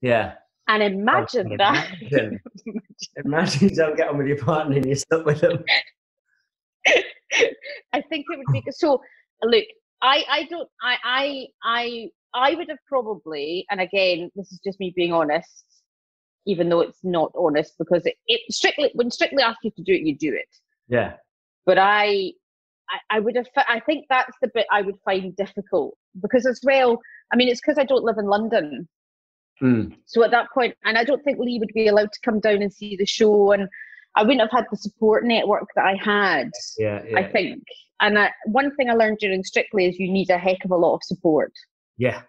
Yeah. 0.01 0.35
And 0.69 0.83
oh, 0.83 0.87
imagine 0.87 1.53
Oh, 1.53 1.57
that. 1.59 1.89
Imagine. 2.01 2.41
Imagine 3.25 3.69
you 3.69 3.75
don't 3.75 3.97
get 3.97 4.09
on 4.09 4.19
with 4.19 4.27
your 4.27 4.39
partner 4.39 4.77
and 4.77 4.87
you're 4.87 4.97
stuck 4.97 5.25
with 5.27 5.41
them. 5.41 5.63
I 7.93 8.01
think 8.09 8.27
it 8.29 8.39
would 8.39 8.53
be 8.53 8.63
so. 8.71 9.01
Look, 9.43 9.65
I 10.03 10.25
I 10.31 10.43
don't 10.45 10.69
I 10.83 10.97
I 11.05 11.47
I 11.63 12.09
I 12.35 12.55
would 12.55 12.69
have 12.69 12.79
probably, 12.89 13.65
and 13.71 13.81
again, 13.81 14.31
this 14.35 14.53
is 14.53 14.61
just 14.65 14.81
me 14.81 14.93
being 14.97 15.13
honest, 15.13 15.65
even 16.47 16.69
though 16.69 16.81
it's 16.81 16.99
not 17.05 17.31
honest 17.39 17.75
because 17.79 18.05
it, 18.07 18.15
it 18.27 18.41
strictly 18.53 18.91
when 18.95 19.11
strictly 19.11 19.43
asks 19.43 19.61
you 19.65 19.71
to 19.73 19.83
do 19.83 19.93
it, 19.95 20.03
you 20.03 20.17
do 20.17 20.35
it. 20.35 20.49
Yeah. 20.89 21.15
But 21.67 21.79
I, 21.79 22.33
I 22.91 22.99
I 23.17 23.21
would 23.21 23.37
have. 23.37 23.47
I 23.57 23.81
think 23.81 24.07
that's 24.11 24.37
the 24.43 24.51
bit 24.55 24.67
I 24.71 24.83
would 24.83 24.99
find 25.05 25.35
difficult 25.37 25.97
because 26.21 26.47
as 26.47 26.61
well. 26.65 26.99
I 27.33 27.37
mean, 27.37 27.49
it's 27.49 27.61
because 27.61 27.79
I 27.79 27.85
don't 27.85 28.05
live 28.05 28.19
in 28.19 28.27
London. 28.27 28.89
Mm. 29.63 29.97
So 30.07 30.25
at 30.25 30.31
that 30.33 30.49
point, 30.53 30.75
and 30.85 30.99
I 30.99 31.05
don't 31.05 31.23
think 31.23 31.39
Lee 31.39 31.59
would 31.59 31.73
be 31.75 31.89
allowed 31.89 32.13
to 32.13 32.21
come 32.25 32.41
down 32.41 32.63
and 32.63 32.73
see 32.73 32.97
the 32.97 33.07
show, 33.07 33.53
and 33.53 33.69
I 34.17 34.23
wouldn't 34.23 34.41
have 34.41 34.51
had 34.51 34.67
the 34.71 34.77
support 34.77 35.25
network 35.25 35.69
that 35.77 35.85
I 35.85 35.97
had. 36.03 36.51
Yeah. 36.79 37.03
Yeah. 37.09 37.19
I 37.19 37.25
think. 37.31 37.63
And 38.01 38.19
I, 38.19 38.33
one 38.47 38.75
thing 38.77 38.91
I 38.91 38.95
learned 38.95 39.19
during 39.19 39.43
Strictly 39.45 39.87
is 39.87 39.99
you 39.99 40.11
need 40.11 40.31
a 40.31 40.39
heck 40.39 40.65
of 40.65 40.71
a 40.71 40.77
lot 40.77 40.95
of 40.95 41.03
support. 41.05 41.53
Yeah. 41.97 42.23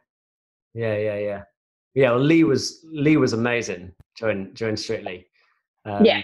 Yeah. 0.73 0.95
Yeah. 0.97 1.17
Yeah. 1.17 1.43
Yeah. 1.93 2.11
Well, 2.11 2.19
Lee 2.19 2.43
was 2.43 2.85
Lee 2.91 3.17
was 3.17 3.33
amazing 3.33 3.91
during 4.17 4.53
during 4.53 4.77
Strictly. 4.77 5.27
Um, 5.85 6.05
Yeah. 6.05 6.21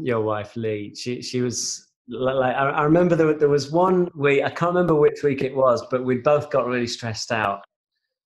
Your 0.00 0.20
wife 0.20 0.56
Lee, 0.56 0.94
she 0.94 1.20
she 1.20 1.40
was 1.40 1.86
like 2.08 2.54
I, 2.54 2.70
I 2.70 2.82
remember 2.84 3.16
there, 3.16 3.34
there 3.34 3.48
was 3.48 3.70
one 3.72 4.08
week 4.14 4.44
I 4.44 4.50
can't 4.50 4.74
remember 4.74 4.94
which 4.94 5.22
week 5.22 5.42
it 5.42 5.54
was, 5.54 5.84
but 5.90 6.04
we 6.04 6.18
both 6.18 6.50
got 6.50 6.66
really 6.66 6.86
stressed 6.86 7.32
out, 7.32 7.62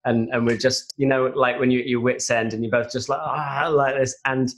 and 0.05 0.29
and 0.33 0.47
we're 0.47 0.57
just 0.57 0.95
you 0.97 1.07
know 1.07 1.33
like 1.35 1.59
when 1.59 1.71
you're 1.71 1.83
at 1.83 1.89
your 1.89 2.01
wits 2.01 2.31
end 2.31 2.53
and 2.53 2.63
you're 2.63 2.71
both 2.71 2.93
just 2.93 3.09
like 3.09 3.21
ah 3.21 3.69
like 3.69 3.95
this, 3.95 4.17
and 4.25 4.53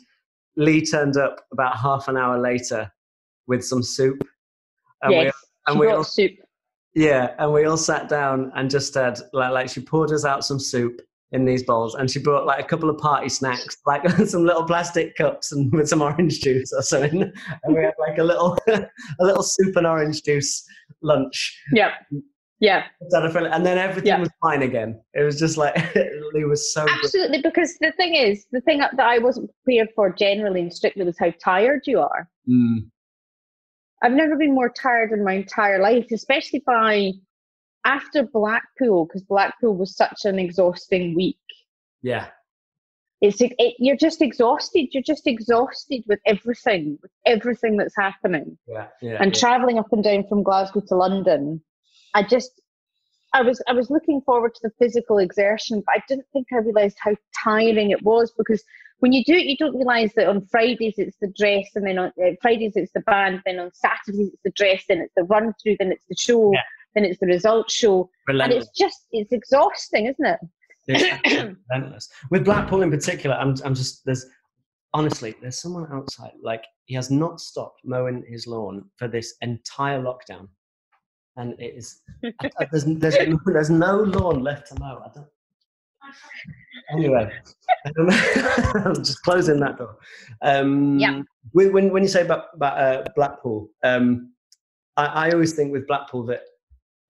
Lee 0.57 0.85
turned 0.85 1.17
up 1.17 1.45
about 1.53 1.77
half 1.77 2.09
an 2.09 2.17
hour 2.17 2.39
later 2.39 2.91
with 3.47 3.65
some 3.65 3.83
soup, 3.83 4.27
and 5.03 5.11
we 5.11 5.25
yes. 5.25 5.35
and 5.67 5.75
she 5.75 5.81
we 5.81 5.89
all 5.89 6.05
soup. 6.05 6.33
Yeah, 6.95 7.35
and 7.39 7.53
we 7.53 7.67
all 7.67 7.77
sat 7.77 8.09
down 8.09 8.51
and 8.55 8.71
just 8.71 8.95
had 8.95 9.21
like, 9.35 9.53
like 9.53 9.69
she 9.69 9.81
poured 9.81 10.13
us 10.13 10.25
out 10.25 10.45
some 10.45 10.59
soup 10.59 11.03
in 11.33 11.45
these 11.45 11.63
bowls, 11.63 11.95
and 11.95 12.11
she 12.11 12.19
brought 12.19 12.47
like 12.47 12.65
a 12.65 12.67
couple 12.67 12.89
of 12.89 12.99
party 12.99 13.29
snacks, 13.29 13.77
like 13.87 14.09
some 14.27 14.45
little 14.45 14.65
plastic 14.65 15.15
cups 15.17 15.53
and 15.53 15.71
with 15.73 15.89
some 15.89 16.03
orange 16.03 16.41
juice 16.41 16.73
or 16.73 16.83
something, 16.83 17.23
and 17.23 17.77
we 17.77 17.83
had 17.83 17.95
like 17.99 18.19
a 18.19 18.25
little 18.25 18.57
a 18.69 18.89
little 19.21 19.43
soup 19.43 19.77
and 19.77 19.87
orange 19.87 20.23
juice 20.23 20.67
lunch. 21.03 21.63
Yeah. 21.73 21.93
Yeah. 22.59 22.85
And 23.01 23.67
then 23.67 23.79
everything 23.79 24.09
Yeah. 24.09 24.21
was 24.21 24.31
fine 24.41 24.63
again. 24.63 25.01
It 25.15 25.23
was 25.23 25.39
just 25.39 25.57
like 25.57 25.75
it 25.95 26.49
was 26.49 26.73
so 26.73 26.85
good. 26.87 26.95
Absolutely. 27.05 27.43
Because 27.43 27.77
the 27.81 27.93
thing 27.93 28.15
is, 28.15 28.47
the 28.51 28.63
thing 28.63 28.79
that 28.79 28.99
I 28.99 29.19
wasn't 29.19 29.51
prepared 29.65 29.91
for 29.95 30.11
generally 30.11 30.63
and 30.63 30.73
strictly 30.73 31.05
was 31.05 31.19
how 31.19 31.33
tired 31.43 31.83
you 31.87 32.01
are. 32.01 32.29
Mm, 32.49 32.89
I've 34.03 34.13
never 34.13 34.37
been 34.37 34.55
more 34.55 34.71
tired 34.71 35.13
in 35.13 35.25
my 35.25 35.35
entire 35.35 35.81
life, 35.81 36.07
especially 36.13 36.63
by 36.67 37.13
after 37.85 38.23
Blackpool, 38.25 39.07
because 39.07 39.23
Blackpool 39.23 39.77
was 39.77 39.97
such 39.97 40.25
an 40.25 40.39
exhausting 40.39 41.15
week. 41.15 41.39
Yeah. 42.03 42.29
It's 43.23 43.41
it, 43.41 43.55
you're 43.79 43.97
just 43.97 44.21
exhausted. 44.21 44.89
You're 44.93 45.03
just 45.03 45.27
exhausted 45.27 46.03
with 46.07 46.21
everything, 46.27 46.99
with 47.01 47.11
everything 47.25 47.77
that's 47.79 47.97
happening. 47.97 48.59
Yeah. 48.67 48.89
yeah 49.01 49.17
and 49.21 49.35
yeah. 49.35 49.41
traveling 49.41 49.79
up 49.79 49.91
and 49.93 50.05
down 50.05 50.27
from 50.29 50.43
Glasgow 50.43 50.83
to 50.89 50.95
London, 50.95 51.63
I 52.17 52.23
just 52.23 52.51
I 53.35 53.43
was 53.43 53.63
I 53.69 53.73
was 53.75 53.91
looking 53.91 54.23
forward 54.23 54.55
to 54.55 54.61
the 54.63 54.73
physical 54.79 55.19
exertion, 55.19 55.83
but 55.87 55.97
I 55.97 56.03
didn't 56.09 56.27
think 56.33 56.47
I 56.53 56.57
realised 56.57 56.97
how 56.99 57.15
tiring 57.45 57.91
it 57.91 58.03
was 58.03 58.33
because 58.39 58.63
when 59.01 59.13
you 59.13 59.23
do 59.25 59.35
it, 59.35 59.45
you 59.45 59.57
don't 59.59 59.77
realise 59.77 60.13
that 60.17 60.27
on 60.27 60.47
Fridays 60.47 60.95
it's 60.97 61.19
the 61.21 61.31
dress, 61.37 61.67
and 61.75 61.87
then 61.87 61.99
on 61.99 62.13
uh, 62.25 62.31
Fridays 62.41 62.73
it's 62.77 62.93
the 62.95 63.01
band, 63.01 63.43
then 63.45 63.59
on 63.59 63.71
Saturdays 63.75 64.31
it's 64.33 64.43
the 64.43 64.53
dress, 64.53 64.85
then 64.89 64.99
it's 65.01 65.13
the 65.15 65.25
run 65.25 65.53
through, 65.63 65.77
then 65.79 65.93
it's 65.93 66.07
the 66.09 66.17
show, 66.19 66.51
Yeah. 66.55 66.61
then 66.95 67.05
it's 67.05 67.21
the 67.21 67.27
results 67.27 67.75
show, 67.75 68.09
and 68.29 68.51
it's 68.53 68.71
just 68.71 69.07
it's 69.13 69.33
exhausting, 69.33 70.07
isn't 70.07 70.25
it? 70.25 70.41
It's 70.89 71.57
relentless. 71.71 72.09
With 72.31 72.47
Blackpool 72.47 72.81
in 72.83 72.91
particular, 72.91 73.37
I'm, 73.37 73.55
I'm 73.63 73.75
just 73.75 74.03
there's 74.07 74.25
honestly 74.95 75.35
there's 75.43 75.61
someone 75.61 75.87
outside 75.93 76.33
like 76.43 76.65
he 76.87 76.95
has 76.95 77.11
not 77.11 77.41
stopped 77.41 77.81
mowing 77.85 78.25
his 78.27 78.47
lawn 78.47 78.89
for 78.97 79.09
this 79.09 79.35
entire 79.43 80.01
lockdown, 80.01 80.49
and 81.37 81.53
it 81.61 81.75
is 81.77 82.01
I- 82.25 82.33
I- 82.61 82.67
there's 82.71 82.85
there's 82.85 83.19
no, 83.29 83.39
there's 83.47 83.71
no 83.71 83.97
lawn 84.01 84.43
left 84.43 84.69
to 84.69 84.81
mow. 84.81 85.03
I 85.05 85.11
don't. 85.15 85.27
Anyway, 86.93 87.33
um, 87.99 88.09
I'm 88.85 88.95
just 89.05 89.23
closing 89.23 89.59
that 89.61 89.77
door. 89.79 89.97
Um, 90.43 90.99
Yeah. 90.99 91.23
When 91.53 91.91
when 91.93 92.03
you 92.03 92.09
say 92.09 92.23
about 92.23 92.47
about 92.55 92.79
uh, 92.79 93.05
Blackpool, 93.17 93.71
um, 93.83 94.33
I, 94.97 95.07
I 95.07 95.31
always 95.31 95.55
think 95.55 95.73
with 95.73 95.87
Blackpool 95.87 96.25
that 96.27 96.43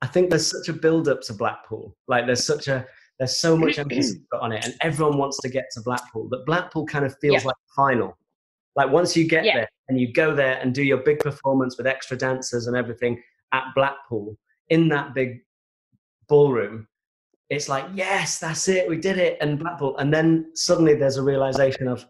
I 0.03 0.07
think 0.07 0.31
there's 0.31 0.47
such 0.51 0.69
a 0.69 0.73
build 0.79 1.09
up 1.09 1.21
to 1.23 1.33
Blackpool. 1.35 1.97
Like 2.09 2.27
there's 2.27 2.47
such 2.47 2.69
a 2.69 2.87
there's 3.19 3.37
so 3.39 3.57
much 3.57 3.79
emphasis 3.85 4.17
put 4.31 4.41
on 4.41 4.53
it, 4.53 4.65
and 4.65 4.75
everyone 4.81 5.19
wants 5.19 5.39
to 5.43 5.49
get 5.49 5.65
to 5.73 5.81
Blackpool. 5.83 6.29
That 6.31 6.45
Blackpool 6.47 6.87
kind 6.87 7.05
of 7.05 7.17
feels 7.19 7.43
Yeah. 7.43 7.49
like 7.49 7.57
the 7.57 7.73
final. 7.75 8.17
Like 8.77 8.91
once 8.91 9.17
you 9.17 9.27
get 9.27 9.45
Yeah. 9.45 9.57
there 9.57 9.69
and 9.89 9.99
you 10.01 10.13
go 10.13 10.35
there 10.35 10.59
and 10.61 10.75
do 10.75 10.83
your 10.83 10.99
big 10.99 11.19
performance 11.21 11.77
with 11.79 11.87
extra 11.87 12.17
dancers 12.17 12.67
and 12.67 12.77
everything 12.77 13.23
at 13.53 13.65
Blackpool 13.75 14.37
in 14.71 14.89
that 14.89 15.15
big 15.15 15.41
ballroom, 16.29 16.87
it's 17.51 17.69
like 17.69 17.85
yes, 17.95 18.39
that's 18.39 18.69
it, 18.69 18.89
we 18.89 18.97
did 18.97 19.19
it, 19.19 19.39
and 19.41 19.59
Blackpool. 19.59 19.97
And 19.99 20.13
then 20.13 20.51
suddenly 20.55 20.95
there's 20.95 21.17
a 21.17 21.23
realization 21.23 21.87
of, 21.89 22.05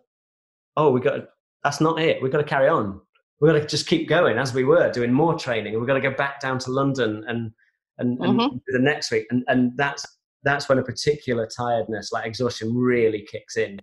oh, 0.77 0.91
we 0.91 1.01
got 1.01 1.17
to, 1.17 1.29
that's 1.63 1.81
not 1.81 2.01
it. 2.01 2.23
We've 2.23 2.33
got 2.33 2.39
to 2.39 2.45
carry 2.45 2.69
on. 2.69 3.01
We've 3.41 3.53
got 3.53 3.61
to 3.61 3.67
just 3.67 3.87
keep 3.87 4.09
going 4.09 4.39
as 4.39 4.55
we 4.55 4.65
were 4.65 4.91
doing 4.91 5.13
more 5.13 5.39
training. 5.39 5.79
We've 5.79 5.87
got 5.87 5.95
to 5.95 6.01
go 6.01 6.13
back 6.15 6.41
down 6.41 6.59
to 6.61 6.71
London 6.71 7.25
and 7.29 7.53
and, 7.99 8.19
and 8.21 8.39
Mhm. 8.39 8.51
do 8.53 8.61
the 8.69 8.79
next 8.79 9.11
week. 9.11 9.27
And 9.31 9.45
and 9.49 9.77
that's 9.77 10.05
that's 10.43 10.69
when 10.69 10.79
a 10.79 10.83
particular 10.83 11.47
tiredness, 11.47 12.13
like 12.13 12.25
exhaustion, 12.27 12.75
really 12.75 13.27
kicks 13.31 13.57
in 13.57 13.79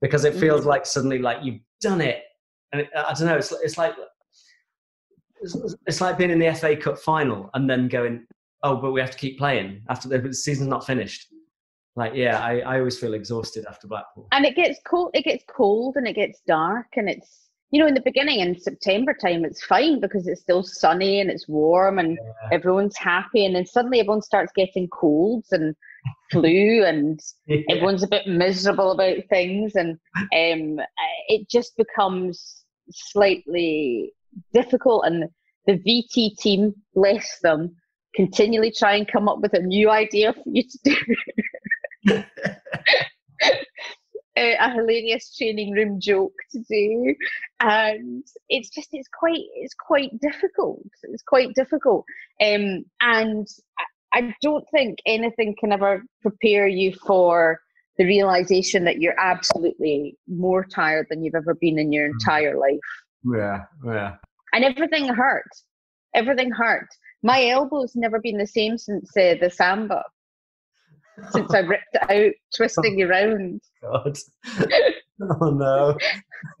because 0.00 0.24
it 0.24 0.34
feels 0.34 0.64
like 0.66 0.84
suddenly 0.84 1.18
like 1.18 1.38
you've 1.42 1.60
done 1.80 2.00
it. 2.00 2.22
And 2.72 2.82
it, 2.82 2.90
I 2.94 3.14
don't 3.14 3.26
know. 3.26 3.36
It's 3.36 3.52
it's 3.62 3.78
like 3.78 3.94
it's, 5.86 6.00
like 6.00 6.18
being 6.18 6.30
in 6.30 6.38
the 6.38 6.54
FA 6.54 6.76
Cup 6.76 6.98
final 6.98 7.50
and 7.54 7.68
then 7.68 7.88
going, 7.88 8.26
oh, 8.62 8.76
but 8.76 8.92
we 8.92 9.00
have 9.00 9.10
to 9.10 9.18
keep 9.18 9.38
playing 9.38 9.82
after 9.88 10.08
the 10.08 10.32
season's 10.34 10.68
not 10.68 10.86
finished. 10.86 11.28
Like, 11.96 12.12
yeah, 12.14 12.38
I, 12.38 12.60
I 12.60 12.78
always 12.78 12.98
feel 12.98 13.14
exhausted 13.14 13.66
after 13.68 13.88
Blackpool. 13.88 14.28
and 14.32 14.44
it 14.46 14.54
gets 14.54 14.78
cold 14.86 15.10
it 15.14 15.24
gets 15.24 15.44
cold 15.48 15.96
and 15.96 16.06
it 16.06 16.14
gets 16.14 16.40
dark 16.46 16.86
and 16.96 17.08
it's 17.08 17.48
you 17.70 17.80
know 17.80 17.86
in 17.86 17.94
the 17.94 18.00
beginning 18.00 18.40
in 18.40 18.58
september 18.58 19.12
time 19.12 19.44
it's 19.44 19.64
fine 19.64 20.00
because 20.00 20.26
it's 20.28 20.40
still 20.40 20.62
sunny 20.62 21.20
and 21.20 21.28
it's 21.28 21.48
warm 21.48 21.98
and 21.98 22.16
everyone's 22.52 22.96
happy 22.96 23.44
and 23.44 23.54
then 23.54 23.66
suddenly 23.66 24.00
everyone 24.00 24.22
starts 24.22 24.52
getting 24.54 24.88
colds 24.88 25.52
and 25.52 25.74
flu 26.30 26.84
and 26.84 27.20
everyone's 27.68 28.04
a 28.04 28.08
bit 28.08 28.26
miserable 28.26 28.92
about 28.92 29.16
things 29.28 29.74
and 29.74 29.98
um 30.12 30.80
it 31.28 31.48
just 31.50 31.76
becomes 31.76 32.64
slightly 32.90 34.12
difficult 34.52 35.04
and 35.06 35.28
the 35.66 35.74
vt 35.74 36.36
team 36.38 36.74
bless 36.94 37.38
them 37.40 37.74
continually 38.14 38.72
try 38.76 38.96
and 38.96 39.06
come 39.06 39.28
up 39.28 39.38
with 39.40 39.54
a 39.54 39.60
new 39.60 39.90
idea 39.90 40.32
for 40.32 40.42
you 40.46 40.62
to 40.62 40.78
do. 40.82 42.24
A, 44.36 44.54
a 44.60 44.70
hilarious 44.70 45.36
training 45.36 45.72
room 45.72 46.00
joke 46.00 46.34
to 46.50 46.58
do. 46.68 47.14
And 47.60 48.24
it's 48.48 48.70
just 48.70 48.88
it's 48.92 49.08
quite 49.08 49.44
it's 49.54 49.74
quite 49.74 50.10
difficult. 50.20 50.82
It's 51.04 51.22
quite 51.22 51.54
difficult. 51.54 52.04
Um 52.40 52.84
and 53.00 53.46
I, 53.78 54.18
I 54.18 54.34
don't 54.42 54.64
think 54.72 54.98
anything 55.06 55.54
can 55.58 55.72
ever 55.72 56.02
prepare 56.22 56.66
you 56.66 56.94
for 57.06 57.60
the 57.98 58.04
realization 58.04 58.84
that 58.84 59.00
you're 59.00 59.18
absolutely 59.18 60.16
more 60.28 60.64
tired 60.64 61.06
than 61.10 61.22
you've 61.22 61.34
ever 61.34 61.54
been 61.54 61.78
in 61.78 61.92
your 61.92 62.06
entire 62.06 62.56
life 62.56 62.78
yeah, 63.24 63.58
yeah. 63.84 64.14
and 64.52 64.64
everything 64.64 65.08
hurt 65.08 65.50
everything 66.14 66.50
hurt 66.50 66.88
my 67.22 67.48
elbow's 67.48 67.94
never 67.94 68.20
been 68.20 68.38
the 68.38 68.46
same 68.46 68.78
since 68.78 69.10
uh, 69.16 69.34
the 69.40 69.50
samba 69.50 70.02
since 71.30 71.52
i 71.54 71.58
ripped 71.58 71.84
it 71.94 72.10
out 72.10 72.32
twisting 72.56 73.02
around 73.02 73.60
God. 73.82 74.16
oh 75.40 75.50
no. 75.50 75.96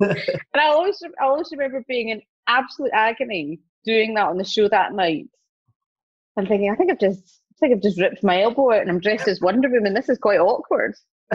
And 0.00 0.60
I 0.60 0.68
always, 0.68 1.00
I 1.20 1.24
always 1.24 1.48
remember 1.52 1.84
being 1.88 2.08
in 2.08 2.20
absolute 2.48 2.92
agony 2.92 3.60
doing 3.84 4.14
that 4.14 4.26
on 4.26 4.38
the 4.38 4.44
show 4.44 4.68
that 4.68 4.92
night. 4.92 5.26
I'm 6.36 6.46
thinking, 6.46 6.70
I 6.70 6.76
think 6.76 6.90
I've 6.90 6.98
just, 6.98 7.40
I 7.52 7.54
think 7.60 7.74
I've 7.74 7.82
just 7.82 8.00
ripped 8.00 8.22
my 8.24 8.42
elbow 8.42 8.72
out 8.72 8.80
and 8.82 8.90
I'm 8.90 9.00
dressed 9.00 9.28
as 9.28 9.40
Wonder 9.40 9.68
Woman. 9.68 9.94
This 9.94 10.08
is 10.08 10.18
quite 10.18 10.40
awkward. 10.40 10.94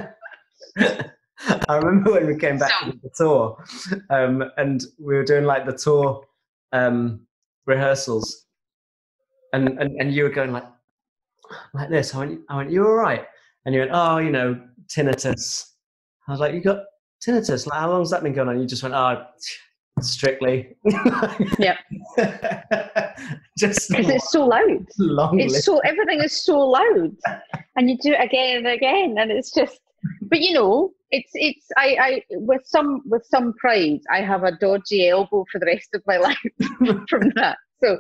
I 1.69 1.78
remember 1.78 2.12
when 2.13 2.28
we 2.28 2.38
came 2.38 2.58
back 2.58 2.72
So- 2.72 2.86
from 2.91 3.02
the 3.04 3.10
tour, 3.15 3.63
um, 4.10 4.43
and 4.58 4.84
we 5.00 5.15
were 5.15 5.24
doing 5.26 5.46
like 5.46 5.65
the 5.65 5.74
tour 5.74 6.24
um, 6.72 7.26
rehearsals, 7.65 8.46
and, 9.54 9.69
and 9.80 10.00
and 10.00 10.13
you 10.13 10.24
were 10.24 10.30
going 10.30 10.52
like 10.52 10.65
like 11.74 11.89
this. 11.89 12.13
I 12.15 12.19
went, 12.19 12.39
I 12.50 12.58
went, 12.58 12.72
you 12.72 12.86
all 12.86 12.93
right? 12.96 13.26
And 13.65 13.74
you 13.76 13.82
went, 13.82 13.91
oh, 13.93 14.17
you 14.17 14.30
know, 14.32 14.60
tinnitus. 14.88 15.65
I 16.28 16.32
was 16.32 16.39
like, 16.39 16.54
you 16.54 16.62
got 16.62 16.80
tinnitus? 17.26 17.67
Like, 17.67 17.80
how 17.80 17.91
long's 17.91 18.10
that 18.12 18.24
been 18.24 18.34
going 18.34 18.48
on? 18.50 18.60
You 18.60 18.65
just 18.67 18.82
went, 18.84 18.96
oh, 18.96 19.24
strictly. 20.02 20.76
Yep. 21.60 21.78
just 23.58 23.89
Because 23.89 24.10
it's 24.10 24.32
so 24.32 24.46
loud. 24.46 24.86
long 24.98 25.39
It's 25.39 25.54
list. 25.54 25.65
so, 25.65 25.80
everything 25.80 26.22
is 26.22 26.43
so 26.43 26.58
loud. 26.60 27.12
And 27.76 27.89
you 27.89 27.98
do 28.02 28.13
it 28.13 28.24
again 28.24 28.58
and 28.58 28.67
again. 28.67 29.15
And 29.17 29.32
it's 29.32 29.52
just, 29.52 29.80
but 30.24 30.39
you 30.41 30.54
know, 30.54 30.91
it's, 31.13 31.32
it's, 31.36 31.67
I, 31.78 31.97
I, 32.02 32.23
with 32.32 32.62
some, 32.65 33.04
with 33.06 33.23
some 33.26 33.54
pride, 33.54 34.02
I 34.12 34.21
have 34.21 34.43
a 34.43 34.58
dodgy 34.58 35.08
elbow 35.08 35.45
for 35.52 35.60
the 35.60 35.67
rest 35.67 35.89
of 35.93 36.02
my 36.08 36.17
life 36.28 36.38
from 37.10 37.32
that. 37.36 37.58
So, 37.84 37.99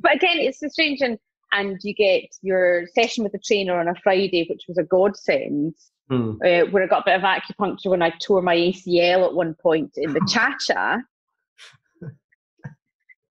but 0.00 0.14
again, 0.14 0.38
it's 0.38 0.60
the 0.60 0.70
strange 0.70 1.00
and, 1.00 1.18
and 1.52 1.78
you 1.82 1.92
get 1.92 2.24
your 2.40 2.86
session 2.94 3.24
with 3.24 3.32
the 3.32 3.40
trainer 3.40 3.78
on 3.78 3.88
a 3.88 3.94
Friday, 4.02 4.46
which 4.48 4.62
was 4.68 4.78
a 4.78 4.84
godsend. 4.84 5.74
Hmm. 6.08 6.32
uh, 6.44 6.66
where 6.70 6.82
I 6.82 6.86
got 6.88 7.02
a 7.02 7.04
bit 7.06 7.14
of 7.14 7.22
acupuncture 7.22 7.86
when 7.86 8.02
I 8.02 8.10
tore 8.10 8.42
my 8.42 8.56
ACL 8.56 9.24
at 9.24 9.34
one 9.34 9.54
point 9.54 9.92
in 9.96 10.12
the 10.12 10.20
cha 10.28 10.54
cha. 10.60 10.98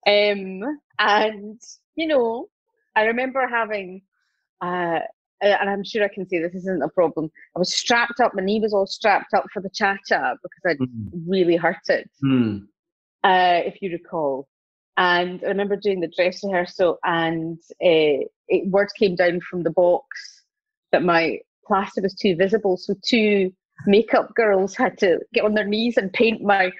Um, 0.07 0.62
and 0.99 1.61
you 1.97 2.07
know, 2.07 2.49
I 2.97 3.07
remember 3.07 3.47
having, 3.47 4.03
uh, 4.61 5.01
uh, 5.42 5.57
and 5.61 5.70
I'm 5.70 5.85
sure 5.85 6.05
I 6.05 6.09
can 6.09 6.29
say 6.29 6.40
this 6.40 6.55
isn't 6.55 6.83
a 6.83 6.88
problem. 6.88 7.31
I 7.57 7.59
was 7.59 7.74
strapped 7.74 8.20
up, 8.20 8.35
my 8.35 8.42
knee 8.42 8.61
was 8.61 8.74
all 8.74 8.87
strapped 8.87 9.35
up 9.35 9.46
for 9.53 9.61
the 9.61 9.70
cha 9.70 9.96
cha 10.07 10.35
because 10.42 10.62
I'd 10.66 10.79
Hmm. 10.79 11.31
really 11.31 11.57
hurt 11.57 11.76
it, 11.88 12.11
Hmm. 12.20 12.59
uh, 13.24 13.61
if 13.64 13.81
you 13.83 13.90
recall. 13.92 14.48
And 14.96 15.42
I 15.44 15.48
remember 15.48 15.76
doing 15.76 16.00
the 16.00 16.12
dress 16.14 16.44
rehearsal, 16.44 16.98
and 17.05 17.59
uh, 17.83 18.26
it, 18.48 18.66
words 18.68 18.92
came 18.92 19.14
down 19.16 19.40
from 19.40 19.62
the 19.62 19.70
box 19.70 20.07
that 20.92 21.03
my 21.03 21.38
plaster 21.66 22.03
was 22.03 22.14
too 22.14 22.37
visible. 22.37 22.76
So 22.76 22.94
two 23.03 23.53
makeup 23.87 24.35
girls 24.35 24.76
had 24.76 24.98
to 24.98 25.20
get 25.33 25.44
on 25.44 25.55
their 25.55 25.64
knees 25.64 25.96
and 25.96 26.12
paint 26.12 26.42
my 26.42 26.70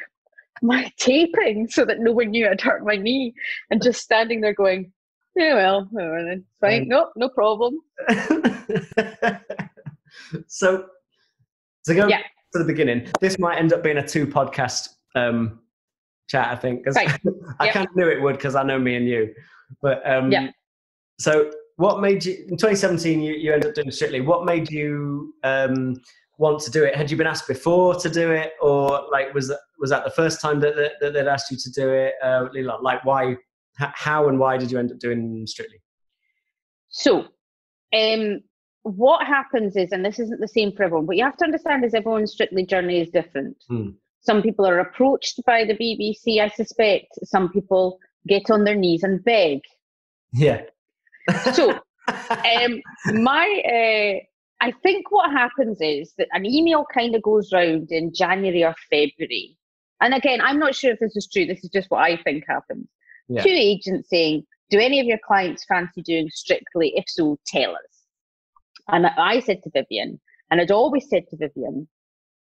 my 0.63 0.93
taping 0.99 1.69
so 1.69 1.87
that 1.87 2.01
no 2.01 2.13
one 2.13 2.31
knew 2.31 2.47
I'd 2.47 2.61
hurt 2.61 2.85
my 2.85 2.97
knee. 2.97 3.33
And 3.71 3.83
just 3.83 4.03
standing 4.03 4.43
there 4.43 4.53
going, 4.53 4.93
"Yeah, 5.37 5.55
well, 5.55 5.89
it's 5.93 6.45
fine. 6.61 6.83
Um, 6.83 6.89
No, 6.89 7.11
no 7.17 7.29
problem." 7.31 7.79
so 10.47 10.87
to 11.85 11.95
go 11.95 12.07
Yeah. 12.09 12.23
to 12.53 12.59
the 12.59 12.65
beginning, 12.65 13.09
this 13.21 13.39
might 13.39 13.59
end 13.59 13.73
up 13.73 13.83
being 13.83 13.99
a 13.99 14.07
two 14.07 14.27
podcast 14.27 14.89
um, 15.15 15.61
chat, 16.29 16.49
I 16.49 16.57
think. 16.57 16.85
'cause 16.85 16.97
Right. 16.97 17.09
I 17.61 17.67
Yep. 17.67 17.75
kind 17.75 17.89
of 17.89 17.97
knew 17.97 18.09
it 18.09 18.21
would 18.21 18.37
because 18.37 18.55
I 18.55 18.63
know 18.63 18.79
me 18.79 18.97
and 18.97 19.07
you. 19.07 19.35
But 19.83 20.03
um, 20.09 20.31
Yeah. 20.31 20.51
so 21.19 21.51
what 21.77 22.01
made 22.01 22.25
you 22.25 22.35
in 22.49 22.57
2017 22.57 23.21
you, 23.23 23.35
you 23.35 23.53
ended 23.53 23.71
up 23.71 23.75
doing 23.75 23.91
Strictly? 23.91 24.21
What 24.21 24.45
made 24.45 24.71
you 24.71 25.35
um, 25.45 26.01
want 26.39 26.61
to 26.63 26.71
do 26.71 26.85
it? 26.85 26.95
Had 26.95 27.11
you 27.11 27.17
been 27.17 27.27
asked 27.27 27.49
before 27.49 27.95
to 27.97 28.09
do 28.11 28.31
it, 28.33 28.53
or 28.61 29.07
like 29.11 29.33
was 29.35 29.49
that 29.49 29.61
was 29.79 29.91
that 29.91 30.05
the 30.05 30.11
first 30.11 30.41
time 30.41 30.61
that, 30.61 30.77
that, 30.77 30.93
that 31.01 31.13
they'd 31.15 31.27
asked 31.27 31.51
you 31.51 31.57
to 31.57 31.71
do 31.71 31.91
it? 31.91 32.15
Uh, 32.23 32.49
like 32.83 33.05
why, 33.05 33.37
how, 33.95 34.29
and 34.29 34.39
why 34.39 34.57
did 34.57 34.71
you 34.71 34.79
end 34.79 34.93
up 34.93 34.99
doing 34.99 35.47
Strictly? 35.47 35.81
So 36.89 37.27
um, 37.95 38.41
what 38.83 39.27
happens 39.27 39.77
is, 39.77 39.93
and 39.93 40.05
this 40.05 40.19
isn't 40.19 40.41
the 40.41 40.49
same 40.49 40.73
for 40.73 40.85
everyone, 40.85 41.07
but 41.07 41.17
you 41.17 41.25
have 41.25 41.37
to 41.39 41.45
understand 41.45 41.85
is 41.85 41.95
everyone's 41.95 42.33
strictly 42.33 42.65
journey 42.65 43.01
is 43.01 43.11
different. 43.11 43.57
Hmm. 43.69 43.91
Some 44.23 44.43
people 44.43 44.67
are 44.67 44.81
approached 44.81 45.41
by 45.47 45.65
the 45.65 45.75
BBC, 45.75 46.41
I 46.41 46.49
suspect. 46.49 47.07
Some 47.25 47.51
people 47.51 47.99
get 48.29 48.51
on 48.51 48.65
their 48.65 48.75
knees 48.75 49.03
and 49.03 49.25
beg. 49.25 49.61
Yeah. 50.33 50.63
So, 51.55 51.71
um, 52.09 52.81
my, 53.15 53.63
uh, 53.65 54.21
I 54.63 54.73
think 54.83 55.11
what 55.11 55.31
happens 55.31 55.79
is 55.81 56.13
that 56.19 56.29
an 56.33 56.45
email 56.45 56.85
kind 56.93 57.15
of 57.15 57.23
goes 57.23 57.51
round 57.53 57.91
in 57.91 58.13
January 58.13 58.63
or 58.63 58.75
February. 58.91 59.57
And 60.03 60.15
again, 60.15 60.41
I'm 60.43 60.59
not 60.59 60.75
sure 60.75 60.93
if 60.93 60.99
this 60.99 61.17
is 61.17 61.29
true. 61.31 61.47
This 61.47 61.65
is 61.65 61.71
just 61.71 61.91
what 61.91 62.03
I 62.03 62.17
think 62.23 62.45
happens. 62.47 62.89
Yeah. 63.31 63.43
Two 63.45 63.51
agents 63.55 64.09
saying, 64.11 64.45
Do 64.71 64.79
any 64.81 64.99
of 64.99 65.07
your 65.07 65.19
clients 65.25 65.65
fancy 65.65 66.03
doing 66.03 66.29
strictly? 66.31 66.93
If 66.97 67.05
so, 67.09 67.39
tell 67.47 67.71
us. 67.71 68.07
And 68.89 69.07
I 69.07 69.39
said 69.39 69.63
to 69.63 69.71
Vivian, 69.73 70.21
and 70.51 70.61
I'd 70.61 70.73
always 70.73 71.09
said 71.09 71.29
to 71.29 71.37
Vivian, 71.37 71.87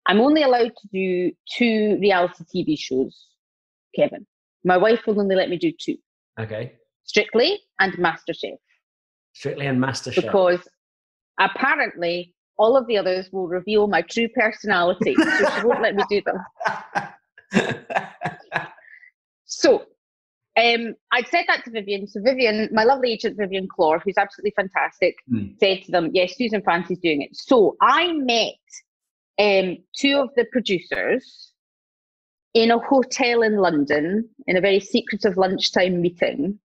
I'm 0.05 0.21
only 0.21 0.43
allowed 0.43 0.71
to 0.81 0.87
do 0.93 1.31
two 1.57 1.97
reality 1.99 2.43
TV 2.55 2.77
shows, 2.79 3.25
Kevin. 3.95 4.25
My 4.63 4.77
wife 4.77 5.01
will 5.07 5.19
only 5.19 5.35
let 5.35 5.49
me 5.49 5.57
do 5.57 5.71
two 5.71 5.97
Okay. 6.39 6.73
Strictly 7.03 7.59
and 7.79 7.93
MasterChef 7.93 8.57
Strictly 9.33 9.65
and 9.65 9.81
MasterChef. 9.83 10.15
because 10.21 10.59
apparently 11.39 12.35
all 12.57 12.77
of 12.77 12.85
the 12.87 12.97
others 12.97 13.29
will 13.31 13.47
reveal 13.47 13.87
my 13.87 14.01
true 14.03 14.27
personality. 14.29 15.15
so 15.15 15.49
she 15.59 15.65
won't 15.65 15.81
let 15.81 15.95
me 15.95 16.03
do 16.09 16.21
them. 16.21 16.37
So 19.49 19.85
um, 20.57 20.95
I'd 21.11 21.27
said 21.27 21.45
that 21.47 21.63
to 21.65 21.71
Vivian. 21.71 22.07
So 22.07 22.19
Vivian, 22.21 22.69
my 22.71 22.83
lovely 22.83 23.11
agent 23.13 23.37
Vivian 23.37 23.67
Clore, 23.67 24.01
who's 24.03 24.17
absolutely 24.17 24.53
fantastic, 24.55 25.15
Hmm. 25.29 25.49
said 25.59 25.83
to 25.83 25.91
them, 25.91 26.09
"Yes, 26.13 26.35
Susan 26.35 26.61
Fancy's 26.61 26.99
doing 26.99 27.21
it." 27.21 27.35
So 27.35 27.77
I 27.81 28.11
met 28.13 28.55
um, 29.39 29.77
two 29.95 30.17
of 30.17 30.29
the 30.35 30.45
producers 30.51 31.53
in 32.53 32.71
a 32.71 32.79
hotel 32.79 33.43
in 33.43 33.57
London 33.57 34.27
in 34.47 34.57
a 34.57 34.61
very 34.61 34.79
secretive 34.79 35.37
lunchtime 35.37 36.01
meeting, 36.01 36.59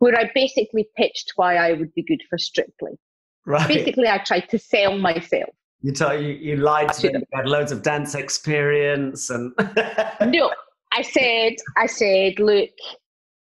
where 0.00 0.14
I 0.18 0.30
basically 0.34 0.86
pitched 0.96 1.32
why 1.36 1.56
I 1.56 1.72
would 1.72 1.94
be 1.94 2.02
good 2.02 2.22
for 2.28 2.36
Strictly. 2.36 2.98
right. 3.46 3.66
Basically, 3.66 4.06
I 4.06 4.18
tried 4.18 4.48
to 4.50 4.58
sell 4.58 4.98
myself. 4.98 5.48
You, 5.80 5.92
told, 5.92 6.20
you, 6.22 6.32
you 6.32 6.56
lied 6.56 6.92
to 6.94 7.08
them. 7.10 7.22
You 7.22 7.38
had 7.38 7.48
loads 7.48 7.72
of 7.72 7.82
dance 7.82 8.14
experience 8.14 9.30
and. 9.30 9.54
no, 10.26 10.50
I 10.92 11.02
said, 11.02 11.54
I 11.76 11.86
said, 11.86 12.38
look, 12.38 12.70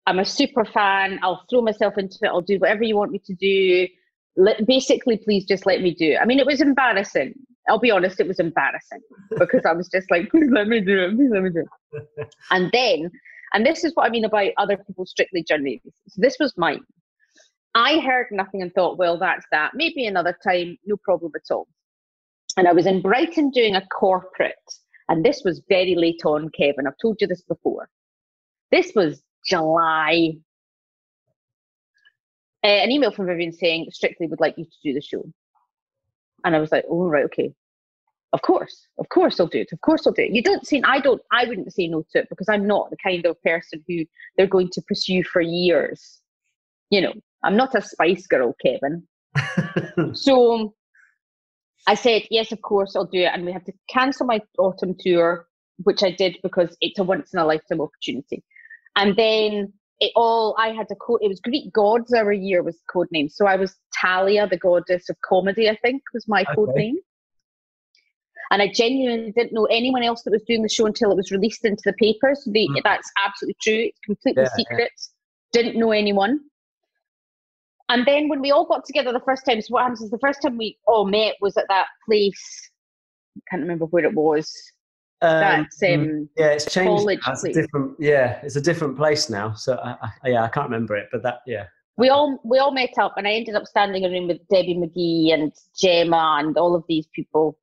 I'm 0.05 0.19
a 0.19 0.25
super 0.25 0.65
fan. 0.65 1.19
I'll 1.23 1.45
throw 1.49 1.61
myself 1.61 1.97
into 1.97 2.17
it. 2.21 2.27
I'll 2.27 2.41
do 2.41 2.59
whatever 2.59 2.83
you 2.83 2.95
want 2.95 3.11
me 3.11 3.19
to 3.25 3.33
do. 3.33 3.87
Let, 4.35 4.65
basically, 4.65 5.17
please 5.17 5.45
just 5.45 5.65
let 5.65 5.81
me 5.81 5.93
do 5.93 6.13
it. 6.13 6.17
I 6.21 6.25
mean, 6.25 6.39
it 6.39 6.45
was 6.45 6.61
embarrassing. 6.61 7.33
I'll 7.69 7.79
be 7.79 7.91
honest, 7.91 8.19
it 8.19 8.27
was 8.27 8.39
embarrassing 8.39 8.99
because 9.37 9.65
I 9.65 9.71
was 9.73 9.87
just 9.87 10.11
like, 10.11 10.29
please 10.29 10.49
let 10.51 10.67
me 10.67 10.81
do 10.81 11.03
it. 11.03 11.15
Please 11.15 11.29
let 11.31 11.43
me 11.43 11.49
do 11.49 11.65
it. 11.93 12.29
and 12.51 12.69
then, 12.73 13.09
and 13.53 13.65
this 13.65 13.83
is 13.83 13.93
what 13.95 14.05
I 14.05 14.09
mean 14.09 14.25
about 14.25 14.51
other 14.57 14.75
people's 14.77 15.11
strictly 15.11 15.43
journeys. 15.43 15.79
So 16.09 16.19
this 16.21 16.37
was 16.39 16.53
mine. 16.57 16.81
I 17.75 17.99
heard 17.99 18.27
nothing 18.31 18.61
and 18.61 18.73
thought, 18.73 18.97
well, 18.97 19.17
that's 19.17 19.45
that. 19.51 19.71
Maybe 19.75 20.05
another 20.05 20.37
time, 20.45 20.77
no 20.85 20.97
problem 20.97 21.31
at 21.35 21.53
all. 21.53 21.67
And 22.57 22.67
I 22.67 22.73
was 22.73 22.85
in 22.85 23.01
Brighton 23.01 23.49
doing 23.51 23.75
a 23.75 23.85
corporate 23.87 24.55
and 25.09 25.23
this 25.23 25.41
was 25.43 25.61
very 25.69 25.95
late 25.95 26.21
on, 26.25 26.49
Kevin. 26.49 26.87
I've 26.87 26.97
told 27.01 27.17
you 27.19 27.27
this 27.27 27.41
before. 27.43 27.89
This 28.71 28.91
was 28.95 29.21
July. 29.45 30.34
Uh, 32.63 32.67
an 32.67 32.91
email 32.91 33.12
from 33.12 33.25
Vivian 33.27 33.51
saying 33.51 33.88
Strictly 33.91 34.27
would 34.27 34.39
like 34.39 34.58
you 34.58 34.65
to 34.65 34.77
do 34.84 34.93
the 34.93 35.01
show. 35.01 35.23
And 36.45 36.56
I 36.56 36.60
was 36.60 36.71
like, 36.71 36.86
oh, 36.89 37.08
right, 37.08 37.25
okay. 37.25 37.53
Of 38.32 38.41
course, 38.41 38.88
of 38.97 39.08
course 39.10 39.39
I'll 39.39 39.47
do 39.47 39.60
it. 39.60 39.71
Of 39.71 39.82
course 39.82 40.08
I'll 40.08 40.13
do 40.13 40.23
it. 40.23 40.32
You 40.32 40.41
don't 40.41 40.65
say, 40.65 40.82
I 40.84 40.99
don't, 40.99 41.21
I 41.32 41.45
wouldn't 41.45 41.71
say 41.71 41.88
no 41.88 42.03
to 42.12 42.19
it 42.19 42.29
because 42.29 42.49
I'm 42.49 42.65
not 42.65 42.89
the 42.89 42.97
kind 42.97 43.25
of 43.25 43.41
person 43.43 43.84
who 43.88 44.06
they're 44.38 44.47
going 44.47 44.69
to 44.71 44.82
pursue 44.82 45.23
for 45.23 45.39
years. 45.41 46.19
You 46.89 47.01
know, 47.01 47.13
I'm 47.43 47.56
not 47.56 47.75
a 47.75 47.82
spice 47.82 48.25
girl, 48.27 48.56
Kevin. 48.63 49.03
So 50.15 50.73
I 51.88 51.95
said, 51.95 52.23
yes, 52.32 52.51
of 52.51 52.62
course, 52.62 52.95
I'll 52.95 53.06
do 53.06 53.19
it. 53.19 53.32
And 53.34 53.45
we 53.45 53.51
had 53.51 53.65
to 53.65 53.73
cancel 53.89 54.25
my 54.25 54.41
autumn 54.58 54.95
tour, 54.99 55.47
which 55.84 56.01
I 56.01 56.12
did 56.12 56.38
because 56.41 56.75
it's 56.82 56.99
a 56.99 57.03
once 57.03 57.34
in 57.34 57.39
a 57.39 57.45
lifetime 57.45 57.82
opportunity. 57.82 58.43
And 58.95 59.15
then 59.15 59.73
it 59.99 60.12
all, 60.15 60.56
I 60.60 60.69
had 60.69 60.88
a 60.91 60.95
code, 60.95 61.19
it 61.21 61.27
was 61.27 61.39
Greek 61.39 61.71
gods 61.73 62.13
our 62.13 62.32
year 62.32 62.62
was 62.62 62.75
the 62.75 62.84
code 62.91 63.08
name. 63.12 63.29
So 63.29 63.45
I 63.47 63.56
was 63.56 63.75
Thalia, 64.01 64.47
the 64.47 64.58
goddess 64.58 65.10
of 65.10 65.15
comedy, 65.21 65.69
I 65.69 65.75
think 65.77 66.01
was 66.13 66.27
my 66.27 66.43
code 66.56 66.69
Okay. 66.69 66.79
name. 66.79 66.97
And 68.51 68.62
I 68.62 68.67
genuinely 68.71 69.32
didn't 69.32 69.53
know 69.53 69.65
anyone 69.65 70.03
else 70.03 70.21
that 70.23 70.32
was 70.32 70.43
doing 70.43 70.62
the 70.62 70.69
show 70.69 70.86
until 70.86 71.12
it 71.12 71.15
was 71.15 71.32
released 71.32 71.65
into 71.65 71.82
the 71.86 71.93
papers. 71.93 72.43
The, 72.51 72.67
Mm. 72.69 72.84
That's 72.84 73.10
absolutely 73.23 73.56
true. 73.62 73.84
It's 73.86 73.99
completely 74.06 74.43
Yeah, 74.43 74.49
yeah. 74.58 74.63
secret. 74.63 74.91
Didn't 75.53 75.79
know 75.79 75.91
anyone. 75.91 76.39
And 77.89 78.06
then 78.06 78.27
when 78.29 78.41
we 78.41 78.51
all 78.51 78.65
got 78.65 78.86
together 78.86 79.12
the 79.12 79.19
first 79.21 79.45
time, 79.45 79.62
so 79.62 79.73
what 79.73 79.82
happens 79.84 80.01
is 80.01 80.10
the 80.12 80.19
first 80.19 80.41
time 80.41 80.58
we 80.58 80.77
all 80.88 81.06
met 81.06 81.36
was 81.41 81.58
at 81.58 81.67
that 81.69 81.88
place. 82.06 82.71
I 83.38 83.41
Can't 83.49 83.62
remember 83.63 83.86
where 83.86 84.06
it 84.06 84.13
was. 84.13 84.51
Um, 85.23 85.39
That's 85.39 85.81
um, 85.83 86.29
yeah, 86.38 86.47
it's 86.47 86.65
changed. 86.65 86.89
college. 86.89 87.19
It's 87.27 87.43
a 87.45 87.53
different. 87.53 87.95
Yeah, 87.97 88.41
it's 88.43 88.57
a 88.57 88.62
different 88.62 88.97
place 88.97 89.29
now. 89.29 89.53
So 89.53 89.79
I, 89.81 90.09
I, 90.23 90.29
yeah, 90.29 90.43
I 90.43 90.49
can't 90.49 90.69
remember 90.69 90.97
it, 90.97 91.07
but 91.13 91.23
that 91.23 91.39
yeah. 91.47 91.67
we 91.97 92.09
all 92.09 92.41
we 92.43 92.59
all 92.59 92.73
met 92.73 92.97
up, 92.97 93.13
and 93.15 93.25
I 93.25 93.31
ended 93.31 93.55
up 93.55 93.65
standing 93.65 94.03
in 94.03 94.12
a 94.12 94.13
room 94.13 94.27
with 94.27 94.45
Debbie 94.49 94.75
McGee 94.75 95.33
and 95.33 95.53
Gemma 95.79 96.39
and 96.39 96.57
all 96.57 96.75
of 96.75 96.83
these 96.89 97.07
people. 97.15 97.57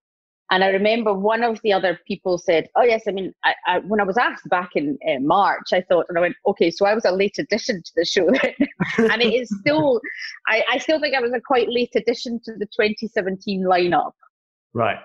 And 0.50 0.64
I 0.64 0.68
remember 0.68 1.12
one 1.12 1.44
of 1.44 1.60
the 1.62 1.74
other 1.74 2.00
people 2.08 2.38
said, 2.38 2.68
"Oh 2.76 2.82
yes, 2.82 3.02
I 3.06 3.10
mean, 3.10 3.34
I, 3.44 3.54
I, 3.66 3.78
when 3.80 4.00
I 4.00 4.04
was 4.04 4.16
asked 4.16 4.48
back 4.48 4.70
in 4.74 4.98
uh, 5.06 5.20
March, 5.20 5.68
I 5.74 5.82
thought, 5.82 6.06
and 6.08 6.16
I 6.16 6.22
went, 6.22 6.36
okay, 6.46 6.70
so 6.70 6.86
I 6.86 6.94
was 6.94 7.04
a 7.04 7.12
late 7.12 7.38
addition 7.38 7.82
to 7.82 7.92
the 7.94 8.06
show, 8.06 8.26
then." 8.30 8.54
and 9.10 9.20
it 9.20 9.34
is 9.34 9.54
still, 9.60 10.00
I, 10.48 10.64
I 10.72 10.78
still 10.78 10.98
think 10.98 11.14
I 11.14 11.20
was 11.20 11.32
a 11.34 11.40
quite 11.40 11.68
late 11.68 11.92
addition 11.94 12.40
to 12.46 12.52
the 12.52 12.66
2017 12.66 13.64
lineup. 13.64 14.12
Right. 14.72 14.98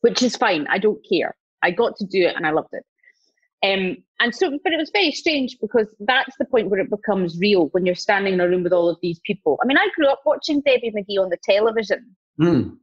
which 0.00 0.22
is 0.22 0.34
fine. 0.36 0.66
I 0.70 0.78
don't 0.78 1.04
care. 1.06 1.34
I 1.64 1.70
got 1.72 1.96
to 1.96 2.04
do 2.06 2.20
it 2.26 2.36
and 2.36 2.46
I 2.46 2.50
loved 2.52 2.72
it. 2.72 2.84
Um, 3.64 3.96
and 4.20 4.34
so, 4.34 4.50
but 4.62 4.72
it 4.74 4.76
was 4.76 4.90
very 4.92 5.10
strange 5.12 5.56
because 5.60 5.86
that's 6.00 6.36
the 6.38 6.44
point 6.44 6.68
where 6.68 6.80
it 6.80 6.90
becomes 6.90 7.38
real 7.40 7.68
when 7.72 7.86
you're 7.86 7.94
standing 7.94 8.34
in 8.34 8.40
a 8.40 8.48
room 8.48 8.62
with 8.62 8.74
all 8.74 8.90
of 8.90 8.98
these 9.00 9.18
people. 9.24 9.58
I 9.62 9.66
mean, 9.66 9.78
I 9.78 9.88
grew 9.96 10.06
up 10.08 10.20
watching 10.26 10.60
Debbie 10.60 10.92
McGee 10.94 11.20
on 11.22 11.30
the 11.30 11.38
television, 11.42 12.14
Mm. 12.38 12.76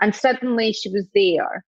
and 0.00 0.14
suddenly 0.14 0.72
she 0.72 0.90
was 0.90 1.08
there. 1.14 1.64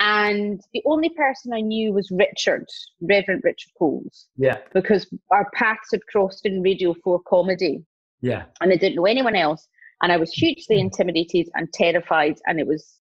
And 0.00 0.60
the 0.72 0.82
only 0.86 1.08
person 1.10 1.52
I 1.52 1.60
knew 1.60 1.92
was 1.92 2.10
Richard, 2.12 2.66
Reverend 3.00 3.42
Richard 3.44 3.70
Coles, 3.78 4.26
Yeah. 4.36 4.58
because 4.72 5.06
our 5.32 5.50
paths 5.54 5.88
had 5.92 6.06
crossed 6.06 6.44
in 6.46 6.62
Radio 6.62 6.94
4 7.02 7.20
comedy 7.26 7.84
Yeah. 8.20 8.44
and 8.60 8.72
I 8.72 8.76
didn't 8.76 8.96
know 8.96 9.06
anyone 9.06 9.34
else. 9.36 9.66
And 10.02 10.12
I 10.12 10.18
was 10.18 10.32
hugely 10.32 10.78
intimidated 10.78 11.48
and 11.54 11.72
terrified, 11.72 12.36
and 12.46 12.60
it 12.60 12.66
was 12.66 13.00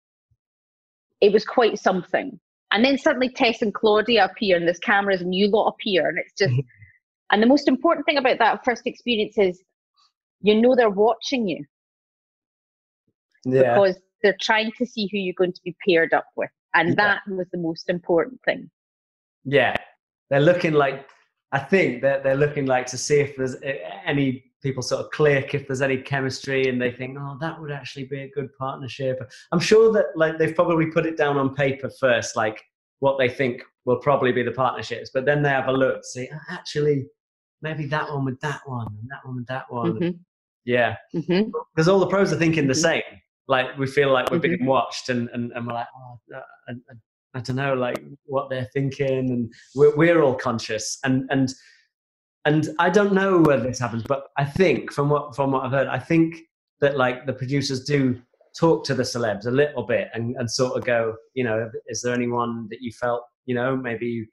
it 1.21 1.31
was 1.33 1.45
quite 1.45 1.77
something. 1.79 2.39
And 2.75 2.83
then 2.83 2.97
suddenly 2.97 3.29
Tess 3.29 3.61
and 3.61 3.73
Claudia 3.73 4.25
appear, 4.25 4.57
and 4.57 4.67
there's 4.67 4.79
cameras, 4.79 5.21
and 5.21 5.33
you 5.33 5.47
lot 5.47 5.69
appear, 5.69 6.09
and 6.09 6.17
it's 6.19 6.33
just. 6.37 6.51
Mm-hmm. 6.51 6.67
and 7.31 7.41
the 7.41 7.47
most 7.47 7.69
important 7.69 8.05
thing 8.05 8.17
about 8.17 8.37
that 8.39 8.65
first 8.65 8.81
experience 8.85 9.37
is, 9.37 9.63
you 10.41 10.59
know, 10.61 10.75
they're 10.75 10.89
watching 10.89 11.47
you 11.47 11.63
Yeah. 13.45 13.75
because 13.75 13.97
they're 14.21 14.35
trying 14.41 14.73
to 14.77 14.85
see 14.85 15.07
who 15.09 15.17
you're 15.17 15.33
going 15.37 15.53
to 15.53 15.61
be 15.63 15.73
paired 15.87 16.13
up 16.13 16.25
with, 16.35 16.49
and 16.73 16.89
Yeah. 16.89 16.95
that 16.95 17.21
was 17.29 17.47
the 17.53 17.59
most 17.59 17.89
important 17.89 18.41
thing. 18.43 18.69
Yeah. 19.45 19.77
They're 20.29 20.41
looking 20.41 20.73
like. 20.73 21.07
I 21.53 21.59
think 21.59 22.01
that 22.01 22.23
they're 22.23 22.35
looking 22.35 22.65
like 22.65 22.87
to 22.87 22.97
see 22.97 23.21
if 23.21 23.37
there's 23.37 23.55
any 24.05 24.43
people 24.65 24.81
sort 24.81 25.05
of 25.05 25.11
click, 25.11 25.53
if 25.53 25.67
there's 25.67 25.83
any 25.83 25.95
chemistry, 25.95 26.67
and 26.69 26.81
they 26.81 26.89
think, 26.91 27.15
oh, 27.21 27.37
that 27.39 27.61
would 27.61 27.71
actually 27.71 28.05
be 28.05 28.21
a 28.23 28.29
good 28.31 28.49
partnership. 28.57 29.19
I'm 29.51 29.59
sure 29.59 29.93
that 29.93 30.05
like 30.15 30.39
they've 30.39 30.55
probably 30.55 30.87
put 30.87 31.05
it 31.05 31.17
down 31.17 31.37
on 31.37 31.53
paper 31.53 31.87
first, 31.99 32.35
like 32.35 32.63
what 32.97 33.19
they 33.19 33.29
think 33.29 33.61
will 33.85 33.99
probably 33.99 34.31
be 34.31 34.41
the 34.41 34.51
partnerships, 34.51 35.11
but 35.13 35.23
then 35.23 35.43
they 35.43 35.49
have 35.49 35.67
a 35.67 35.71
look, 35.71 36.03
see, 36.03 36.27
"Oh, 36.33 36.39
actually, 36.49 37.05
maybe 37.61 37.85
that 37.85 38.09
one 38.11 38.25
with 38.25 38.39
that 38.39 38.61
one, 38.65 38.87
and 38.99 39.07
that 39.11 39.23
one 39.23 39.35
with 39.35 39.45
that 39.47 39.65
one. 39.71 39.93
Mhm, 39.99 40.19
Yeah. 40.65 40.95
mhm. 41.13 41.51
because 41.75 41.87
all 41.87 41.99
the 41.99 42.07
pros 42.07 42.33
are 42.33 42.37
thinking 42.37 42.65
the 42.65 42.73
Mhm. 42.73 42.87
same. 42.89 43.03
Like 43.47 43.77
we 43.77 43.85
feel 43.85 44.11
like 44.11 44.31
we're 44.31 44.39
Mhm. 44.39 44.49
being 44.57 44.65
watched, 44.65 45.09
and, 45.09 45.29
and, 45.33 45.51
and 45.53 45.67
we're 45.67 45.73
like, 45.73 45.87
oh, 45.95 46.19
I, 46.33 46.71
I, 46.71 46.73
I 47.35 47.39
don't 47.41 47.55
know, 47.57 47.75
like 47.75 48.01
what 48.25 48.49
they're 48.49 48.69
thinking, 48.73 49.29
and 49.29 49.53
we're, 49.75 49.95
we're 49.95 50.21
all 50.23 50.33
conscious. 50.33 50.97
And 51.03 51.29
and 51.29 51.53
and 52.45 52.69
I 52.79 52.89
don't 52.89 53.13
know 53.13 53.39
whether 53.41 53.63
this 53.63 53.79
happens, 53.79 54.03
but 54.03 54.27
I 54.37 54.45
think 54.45 54.91
from 54.91 55.09
what 55.09 55.35
from 55.35 55.51
what 55.51 55.65
I've 55.65 55.71
heard, 55.71 55.87
I 55.87 55.99
think 55.99 56.37
that 56.79 56.97
like 56.97 57.25
the 57.25 57.33
producers 57.33 57.83
do 57.83 58.21
talk 58.57 58.85
to 58.85 58.93
the 58.93 59.03
celebs 59.03 59.45
a 59.47 59.51
little 59.51 59.83
bit 59.83 60.09
and, 60.13 60.35
and 60.37 60.49
sort 60.49 60.77
of 60.77 60.85
go, 60.85 61.15
you 61.33 61.43
know, 61.43 61.69
is 61.87 62.01
there 62.01 62.13
anyone 62.13 62.67
that 62.69 62.81
you 62.81 62.91
felt, 62.91 63.23
you 63.45 63.53
know, 63.53 63.75
maybe 63.75 64.27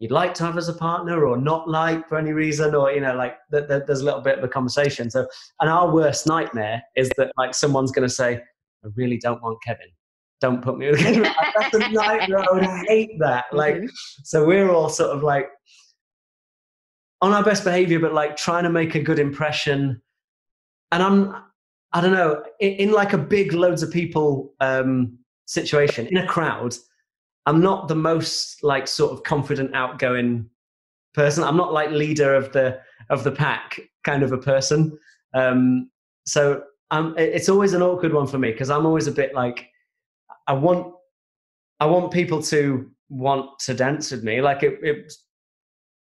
you'd 0.00 0.10
like 0.10 0.34
to 0.34 0.44
have 0.44 0.58
as 0.58 0.68
a 0.68 0.74
partner 0.74 1.24
or 1.24 1.36
not 1.36 1.68
like 1.68 2.08
for 2.08 2.18
any 2.18 2.32
reason? 2.32 2.74
Or 2.74 2.90
you 2.90 3.00
know 3.00 3.14
like 3.14 3.36
th- 3.52 3.68
th- 3.68 3.82
there's 3.86 4.00
a 4.00 4.04
little 4.04 4.20
bit 4.22 4.38
of 4.38 4.44
a 4.44 4.48
conversation. 4.48 5.10
So 5.10 5.26
and 5.60 5.70
our 5.70 5.92
worst 5.92 6.26
nightmare 6.26 6.82
is 6.96 7.10
that 7.18 7.30
like 7.36 7.54
someone's 7.54 7.92
going 7.92 8.08
to 8.08 8.14
say 8.14 8.40
i 8.84 8.88
really 8.96 9.18
don't 9.18 9.42
want 9.42 9.58
kevin. 9.62 9.88
Don't 10.40 10.62
put 10.62 10.78
me 10.78 10.90
with 10.90 11.00
kevin 11.00 11.22
that's 11.56 11.74
a 11.74 11.90
nightmare 11.90 12.38
i 12.38 12.52
would 12.52 12.88
hate 12.88 13.18
that. 13.18 13.44
Like 13.52 13.76
mm-hmm. 13.76 13.86
so 14.24 14.46
we're 14.46 14.70
all 14.70 14.88
sort 14.88 15.10
of 15.16 15.22
like 15.22 15.48
on 17.24 17.32
our 17.32 17.42
best 17.42 17.64
behavior 17.64 17.98
but 17.98 18.12
like 18.12 18.36
trying 18.36 18.64
to 18.64 18.70
make 18.70 18.94
a 18.94 19.02
good 19.02 19.18
impression 19.18 20.00
and 20.92 21.02
i'm 21.02 21.34
i 21.92 22.00
don't 22.00 22.12
know 22.12 22.42
in, 22.60 22.72
in 22.74 22.92
like 22.92 23.12
a 23.12 23.18
big 23.18 23.52
loads 23.52 23.82
of 23.82 23.90
people 23.90 24.52
um 24.60 25.18
situation 25.46 26.06
in 26.06 26.16
a 26.18 26.26
crowd 26.26 26.74
I'm 27.46 27.60
not 27.60 27.88
the 27.88 27.94
most 27.94 28.62
like 28.62 28.88
sort 28.88 29.12
of 29.12 29.22
confident, 29.22 29.74
outgoing 29.74 30.48
person. 31.12 31.44
I'm 31.44 31.56
not 31.56 31.72
like 31.72 31.90
leader 31.90 32.34
of 32.34 32.52
the 32.52 32.80
of 33.10 33.24
the 33.24 33.32
pack 33.32 33.80
kind 34.02 34.22
of 34.22 34.32
a 34.32 34.38
person. 34.38 34.98
Um, 35.34 35.90
so 36.26 36.62
um, 36.90 37.14
it's 37.18 37.48
always 37.48 37.74
an 37.74 37.82
awkward 37.82 38.14
one 38.14 38.26
for 38.26 38.38
me 38.38 38.52
because 38.52 38.70
I'm 38.70 38.86
always 38.86 39.06
a 39.06 39.12
bit 39.12 39.34
like 39.34 39.68
I 40.46 40.54
want 40.54 40.94
I 41.80 41.86
want 41.86 42.12
people 42.12 42.42
to 42.44 42.90
want 43.10 43.58
to 43.60 43.74
dance 43.74 44.10
with 44.10 44.24
me. 44.24 44.40
Like 44.40 44.62
it, 44.62 44.78
it's 44.82 45.23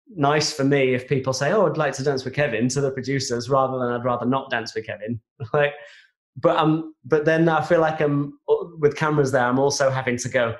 nice 0.09 0.53
for 0.53 0.63
me 0.63 0.93
if 0.93 1.07
people 1.07 1.33
say, 1.33 1.51
"Oh, 1.51 1.67
I'd 1.67 1.77
like 1.77 1.93
to 1.93 2.03
dance 2.03 2.25
with 2.25 2.33
Kevin" 2.33 2.67
to 2.69 2.81
the 2.81 2.91
producers, 2.91 3.49
rather 3.49 3.79
than 3.79 3.89
I'd 3.89 4.05
rather 4.05 4.25
not 4.25 4.49
dance 4.49 4.73
with 4.75 4.85
Kevin. 4.85 5.19
like, 5.53 5.73
but 6.37 6.57
um, 6.57 6.93
but 7.05 7.25
then 7.25 7.49
I 7.49 7.63
feel 7.63 7.81
like 7.81 8.01
I'm 8.01 8.37
with 8.79 8.95
cameras 8.95 9.31
there. 9.31 9.45
I'm 9.45 9.59
also 9.59 9.89
having 9.89 10.17
to 10.17 10.29
go 10.29 10.55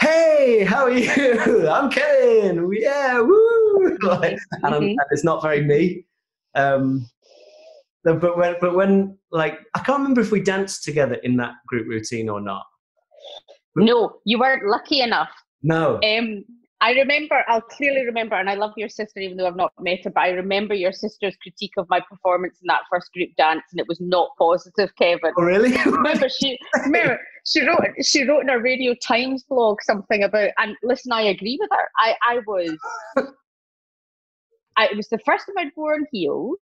hey, 0.00 0.64
how 0.64 0.84
are 0.84 0.90
you? 0.90 1.68
I'm 1.68 1.90
Kevin. 1.90 2.70
Yeah, 2.72 3.20
woo. 3.20 3.98
Like, 4.02 4.38
and, 4.62 4.74
mm-hmm. 4.74 4.84
and, 4.84 4.98
it's 5.10 5.24
not 5.24 5.42
very 5.42 5.62
me. 5.62 6.06
Um, 6.54 7.08
but 8.02 8.36
when, 8.36 8.56
but 8.60 8.74
when, 8.74 9.18
like, 9.30 9.58
I 9.74 9.80
can't 9.80 9.98
remember 9.98 10.20
if 10.20 10.30
we 10.30 10.42
danced 10.42 10.84
together 10.84 11.14
in 11.22 11.36
that 11.36 11.52
group 11.66 11.86
routine 11.86 12.28
or 12.28 12.40
not. 12.40 12.64
No, 13.76 14.20
you 14.24 14.38
weren't 14.38 14.66
lucky 14.66 15.00
enough. 15.00 15.30
No. 15.62 16.00
Um, 16.02 16.44
I 16.82 16.92
remember, 16.92 17.44
I'll 17.46 17.60
clearly 17.60 18.06
remember, 18.06 18.36
and 18.36 18.48
I 18.48 18.54
love 18.54 18.72
your 18.74 18.88
sister, 18.88 19.20
even 19.20 19.36
though 19.36 19.46
I've 19.46 19.56
not 19.56 19.72
met 19.78 20.04
her, 20.04 20.10
but 20.10 20.22
I 20.22 20.30
remember 20.30 20.72
your 20.72 20.92
sister's 20.92 21.36
critique 21.36 21.74
of 21.76 21.86
my 21.90 22.00
performance 22.00 22.58
in 22.62 22.66
that 22.68 22.82
first 22.90 23.12
group 23.12 23.28
dance, 23.36 23.64
and 23.70 23.80
it 23.80 23.86
was 23.86 24.00
not 24.00 24.30
positive, 24.38 24.90
Kevin. 24.96 25.32
Oh, 25.36 25.42
really? 25.42 25.76
remember, 25.84 26.30
she, 26.30 26.58
remember, 26.84 27.20
she 27.44 27.66
wrote, 27.66 27.84
she 28.02 28.24
wrote 28.26 28.40
in 28.40 28.48
a 28.48 28.58
Radio 28.58 28.94
Times 28.94 29.42
blog 29.42 29.82
something 29.82 30.22
about, 30.22 30.50
and 30.56 30.74
listen, 30.82 31.12
I 31.12 31.22
agree 31.22 31.58
with 31.60 31.68
her. 31.70 31.88
I, 31.98 32.16
I 32.22 32.38
was, 32.46 32.78
I, 34.76 34.86
it 34.86 34.96
was 34.96 35.08
the 35.08 35.18
first 35.18 35.46
time 35.46 35.58
I'd 35.58 35.72
worn 35.76 36.06
heels, 36.10 36.58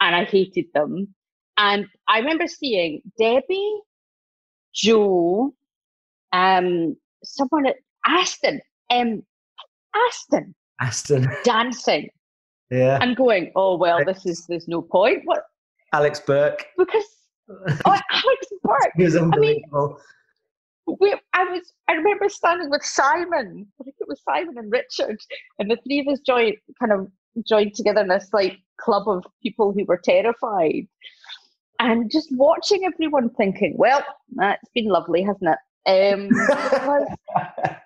and 0.00 0.16
I 0.16 0.24
hated 0.24 0.66
them. 0.74 1.14
And 1.58 1.86
I 2.08 2.18
remember 2.18 2.48
seeing 2.48 3.02
Debbie, 3.16 3.80
Joe, 4.74 5.54
um, 6.32 6.96
someone 7.22 7.66
at 7.66 7.76
Aston 8.04 8.60
um, 8.90 9.22
Aston. 10.08 10.54
Aston. 10.80 11.28
Dancing. 11.44 12.08
Yeah. 12.70 12.98
And 13.00 13.16
going, 13.16 13.52
oh 13.54 13.76
well, 13.76 14.04
this 14.04 14.26
is 14.26 14.46
there's 14.48 14.68
no 14.68 14.82
point. 14.82 15.22
What? 15.24 15.44
Alex 15.92 16.20
Burke. 16.20 16.66
Because 16.76 17.04
oh, 17.48 17.64
Alex 17.86 18.46
Burke. 18.62 18.92
he 18.96 19.04
was 19.04 19.16
unbelievable. 19.16 19.98
I 20.88 20.90
mean, 20.90 20.96
we, 21.00 21.14
I 21.32 21.44
was. 21.44 21.72
I 21.88 21.94
remember 21.94 22.28
standing 22.28 22.70
with 22.70 22.84
Simon. 22.84 23.66
I 23.80 23.84
think 23.84 23.96
it 24.00 24.08
was 24.08 24.22
Simon 24.22 24.56
and 24.58 24.70
Richard, 24.70 25.18
and 25.58 25.70
the 25.70 25.76
three 25.84 26.00
of 26.00 26.08
us 26.08 26.20
joined, 26.20 26.56
kind 26.78 26.92
of 26.92 27.08
joined 27.46 27.74
together 27.74 28.00
in 28.02 28.08
this 28.08 28.28
like 28.32 28.58
club 28.80 29.08
of 29.08 29.24
people 29.42 29.72
who 29.72 29.84
were 29.84 30.00
terrified, 30.02 30.86
and 31.80 32.10
just 32.10 32.28
watching 32.32 32.84
everyone 32.84 33.30
thinking, 33.30 33.74
"Well, 33.76 34.04
that's 34.34 34.68
been 34.74 34.86
lovely, 34.86 35.22
hasn't 35.22 35.50
it?" 35.50 35.58
Um, 35.86 36.28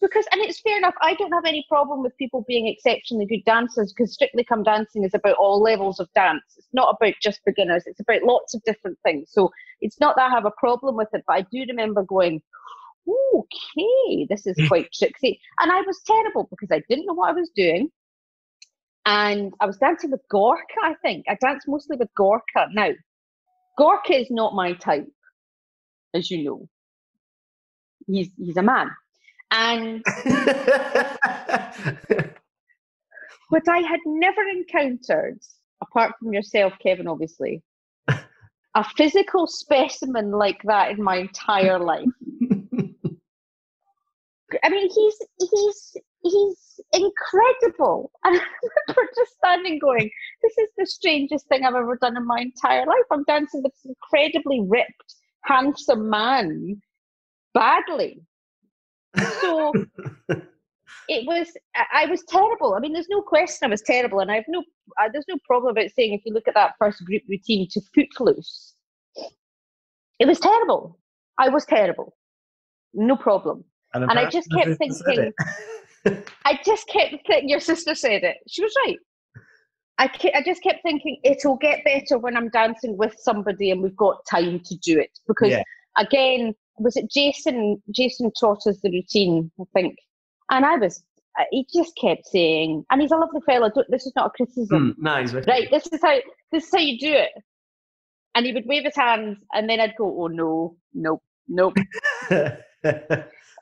because 0.00 0.24
and 0.32 0.40
it's 0.40 0.60
fair 0.60 0.76
enough 0.76 0.94
i 1.02 1.14
don't 1.14 1.32
have 1.32 1.44
any 1.44 1.64
problem 1.68 2.02
with 2.02 2.16
people 2.16 2.44
being 2.48 2.66
exceptionally 2.66 3.26
good 3.26 3.44
dancers 3.44 3.92
because 3.92 4.12
strictly 4.12 4.44
come 4.44 4.62
dancing 4.62 5.04
is 5.04 5.14
about 5.14 5.36
all 5.36 5.60
levels 5.60 6.00
of 6.00 6.08
dance. 6.14 6.42
It's 6.56 6.68
not 6.72 6.96
about 6.98 7.14
just 7.22 7.40
beginners 7.44 7.84
it's 7.86 8.00
about 8.00 8.22
lots 8.22 8.54
of 8.54 8.62
different 8.64 8.98
things. 9.04 9.30
So 9.32 9.50
it's 9.80 10.00
not 10.00 10.16
that 10.16 10.30
i 10.30 10.34
have 10.34 10.46
a 10.46 10.52
problem 10.52 10.96
with 10.96 11.08
it 11.12 11.24
but 11.26 11.34
i 11.34 11.40
do 11.42 11.64
remember 11.68 12.02
going 12.02 12.42
okay 13.08 14.26
this 14.28 14.46
is 14.46 14.56
hmm. 14.58 14.66
quite 14.66 14.92
tricky 14.92 15.40
and 15.60 15.72
i 15.72 15.80
was 15.80 16.00
terrible 16.06 16.48
because 16.50 16.70
i 16.70 16.82
didn't 16.88 17.06
know 17.06 17.14
what 17.14 17.30
i 17.30 17.32
was 17.32 17.50
doing. 17.54 17.90
And 19.06 19.52
i 19.60 19.66
was 19.66 19.78
dancing 19.78 20.10
with 20.10 20.20
gorka 20.30 20.80
i 20.82 20.94
think. 21.02 21.24
I 21.28 21.36
danced 21.40 21.68
mostly 21.68 21.96
with 21.96 22.08
gorka. 22.16 22.68
Now 22.72 22.90
gorka 23.78 24.14
is 24.14 24.30
not 24.30 24.54
my 24.54 24.72
type 24.74 25.08
as 26.14 26.30
you 26.30 26.44
know. 26.44 26.68
He's 28.06 28.30
he's 28.36 28.56
a 28.56 28.62
man 28.62 28.90
and 29.50 30.02
but 33.50 33.68
I 33.68 33.78
had 33.78 34.00
never 34.06 34.42
encountered, 34.42 35.38
apart 35.82 36.12
from 36.18 36.32
yourself, 36.32 36.72
Kevin, 36.82 37.08
obviously, 37.08 37.62
a 38.08 38.84
physical 38.96 39.46
specimen 39.46 40.30
like 40.30 40.62
that 40.64 40.92
in 40.92 41.02
my 41.02 41.16
entire 41.16 41.78
life. 41.78 42.06
I 44.64 44.68
mean, 44.68 44.90
he's 44.92 45.16
he's 45.38 45.96
he's 46.22 46.80
incredible. 46.92 48.10
And 48.24 48.36
I 48.36 48.44
remember 48.88 49.10
just 49.16 49.36
standing 49.36 49.78
going, 49.78 50.10
This 50.42 50.58
is 50.58 50.68
the 50.76 50.86
strangest 50.86 51.46
thing 51.48 51.64
I've 51.64 51.74
ever 51.74 51.96
done 52.00 52.16
in 52.16 52.26
my 52.26 52.40
entire 52.40 52.86
life. 52.86 53.04
I'm 53.10 53.24
dancing 53.24 53.62
with 53.62 53.72
this 53.72 53.94
incredibly 53.94 54.64
ripped, 54.68 55.14
handsome 55.44 56.10
man 56.10 56.80
badly 57.54 58.22
so 59.40 59.72
it 61.08 61.26
was 61.26 61.48
i 61.92 62.06
was 62.06 62.22
terrible. 62.28 62.74
I 62.74 62.80
mean 62.80 62.92
there's 62.92 63.08
no 63.08 63.22
question 63.22 63.66
i 63.66 63.68
was 63.68 63.82
terrible 63.82 64.20
and 64.20 64.30
i 64.30 64.36
have 64.36 64.44
no 64.48 64.60
uh, 65.00 65.08
there's 65.12 65.24
no 65.28 65.36
problem 65.46 65.70
about 65.70 65.90
saying 65.96 66.14
if 66.14 66.22
you 66.24 66.32
look 66.32 66.48
at 66.48 66.54
that 66.54 66.74
first 66.78 67.04
group 67.04 67.22
routine 67.28 67.68
to 67.70 67.80
footloose 67.94 68.74
it 70.20 70.28
was 70.28 70.38
terrible. 70.38 70.98
I 71.38 71.48
was 71.48 71.64
terrible. 71.64 72.14
No 72.92 73.16
problem. 73.16 73.64
And, 73.94 74.04
and 74.04 74.20
i 74.20 74.30
just 74.30 74.48
kept 74.52 74.78
thinking 74.78 75.32
i 76.44 76.60
just 76.64 76.86
kept 76.86 77.10
thinking 77.26 77.48
your 77.48 77.58
sister 77.58 77.94
said 77.96 78.22
it. 78.22 78.36
She 78.46 78.62
was 78.62 78.72
right. 78.86 78.96
I, 79.98 80.06
ke- 80.06 80.32
I 80.34 80.42
just 80.42 80.62
kept 80.62 80.82
thinking 80.84 81.18
it'll 81.24 81.56
get 81.56 81.84
better 81.84 82.16
when 82.16 82.36
i'm 82.36 82.50
dancing 82.50 82.96
with 82.96 83.16
somebody 83.18 83.72
and 83.72 83.82
we've 83.82 83.96
got 83.96 84.24
time 84.30 84.60
to 84.60 84.76
do 84.76 85.00
it. 85.00 85.18
Because 85.26 85.50
yeah. 85.50 85.62
again 85.98 86.54
was 86.80 86.96
it 86.96 87.10
Jason? 87.10 87.82
Jason 87.94 88.32
taught 88.38 88.66
us 88.66 88.78
the 88.82 88.90
routine, 88.90 89.50
I 89.60 89.64
think, 89.74 89.96
and 90.50 90.64
I 90.64 90.76
was. 90.76 91.02
Uh, 91.38 91.44
he 91.52 91.64
just 91.72 91.92
kept 92.00 92.26
saying, 92.26 92.84
and 92.90 93.00
he's 93.00 93.12
a 93.12 93.16
lovely 93.16 93.40
fellow. 93.46 93.70
This 93.88 94.06
is 94.06 94.12
not 94.16 94.26
a 94.26 94.30
criticism. 94.30 94.96
Mm, 94.98 95.02
nice, 95.02 95.32
right? 95.32 95.68
This 95.70 95.86
is 95.86 96.00
how 96.02 96.16
this 96.50 96.64
is 96.64 96.70
how 96.72 96.80
you 96.80 96.98
do 96.98 97.12
it. 97.12 97.30
And 98.34 98.46
he 98.46 98.52
would 98.52 98.66
wave 98.66 98.84
his 98.84 98.96
hands, 98.96 99.38
and 99.52 99.68
then 99.68 99.80
I'd 99.80 99.94
go, 99.96 100.22
"Oh 100.22 100.26
no, 100.26 100.76
nope, 100.94 101.22
nope." 101.48 101.76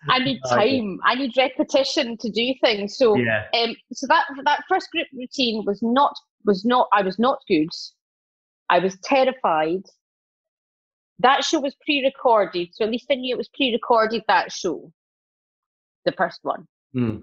I 0.08 0.20
need 0.20 0.40
time. 0.48 0.98
I 1.04 1.14
need 1.16 1.36
repetition 1.36 2.16
to 2.18 2.30
do 2.30 2.54
things. 2.62 2.96
So, 2.96 3.16
yeah. 3.16 3.46
um, 3.54 3.74
so 3.92 4.06
that 4.06 4.24
that 4.44 4.62
first 4.68 4.90
group 4.92 5.08
routine 5.12 5.64
was 5.66 5.80
not 5.82 6.14
was 6.44 6.64
not. 6.64 6.88
I 6.92 7.02
was 7.02 7.18
not 7.18 7.38
good. 7.48 7.68
I 8.70 8.78
was 8.78 8.96
terrified 9.02 9.82
that 11.20 11.44
show 11.44 11.60
was 11.60 11.74
pre-recorded, 11.84 12.68
so 12.72 12.84
at 12.84 12.90
least 12.90 13.06
I 13.10 13.16
knew 13.16 13.34
it 13.34 13.38
was 13.38 13.48
pre-recorded. 13.48 14.22
That 14.28 14.52
show, 14.52 14.92
the 16.04 16.12
first 16.12 16.40
one. 16.42 16.66
Mm. 16.94 17.22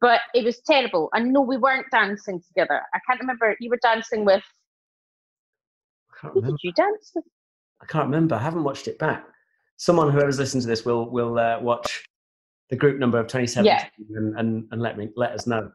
But 0.00 0.20
it 0.34 0.44
was 0.44 0.60
terrible. 0.60 1.10
And 1.12 1.32
no, 1.32 1.42
we 1.42 1.58
weren't 1.58 1.86
dancing 1.90 2.42
together. 2.46 2.80
I 2.94 2.98
can't 3.06 3.20
remember. 3.20 3.54
You 3.60 3.70
were 3.70 3.78
dancing 3.82 4.24
with. 4.24 4.42
Who 6.22 6.40
did 6.42 6.56
you 6.62 6.72
dance 6.72 7.12
with? 7.14 7.24
I 7.82 7.86
can't 7.86 8.06
remember. 8.06 8.34
I 8.34 8.42
haven't 8.42 8.64
watched 8.64 8.88
it 8.88 8.98
back. 8.98 9.24
Someone, 9.76 10.10
whoever's 10.10 10.38
listening 10.38 10.62
to 10.62 10.66
this, 10.66 10.84
will 10.84 11.10
will 11.10 11.38
uh, 11.38 11.58
watch 11.60 12.04
the 12.68 12.76
group 12.76 12.98
number 12.98 13.18
of 13.18 13.26
27 13.26 13.64
yeah. 13.64 13.86
and, 14.14 14.38
and, 14.38 14.68
and 14.70 14.80
let 14.80 14.96
me 14.96 15.08
let 15.16 15.32
us 15.32 15.46
know. 15.46 15.70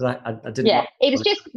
I, 0.00 0.16
I, 0.24 0.30
I 0.44 0.50
didn't. 0.50 0.66
Yeah, 0.66 0.84
it 1.00 1.10
was 1.12 1.20
just 1.22 1.48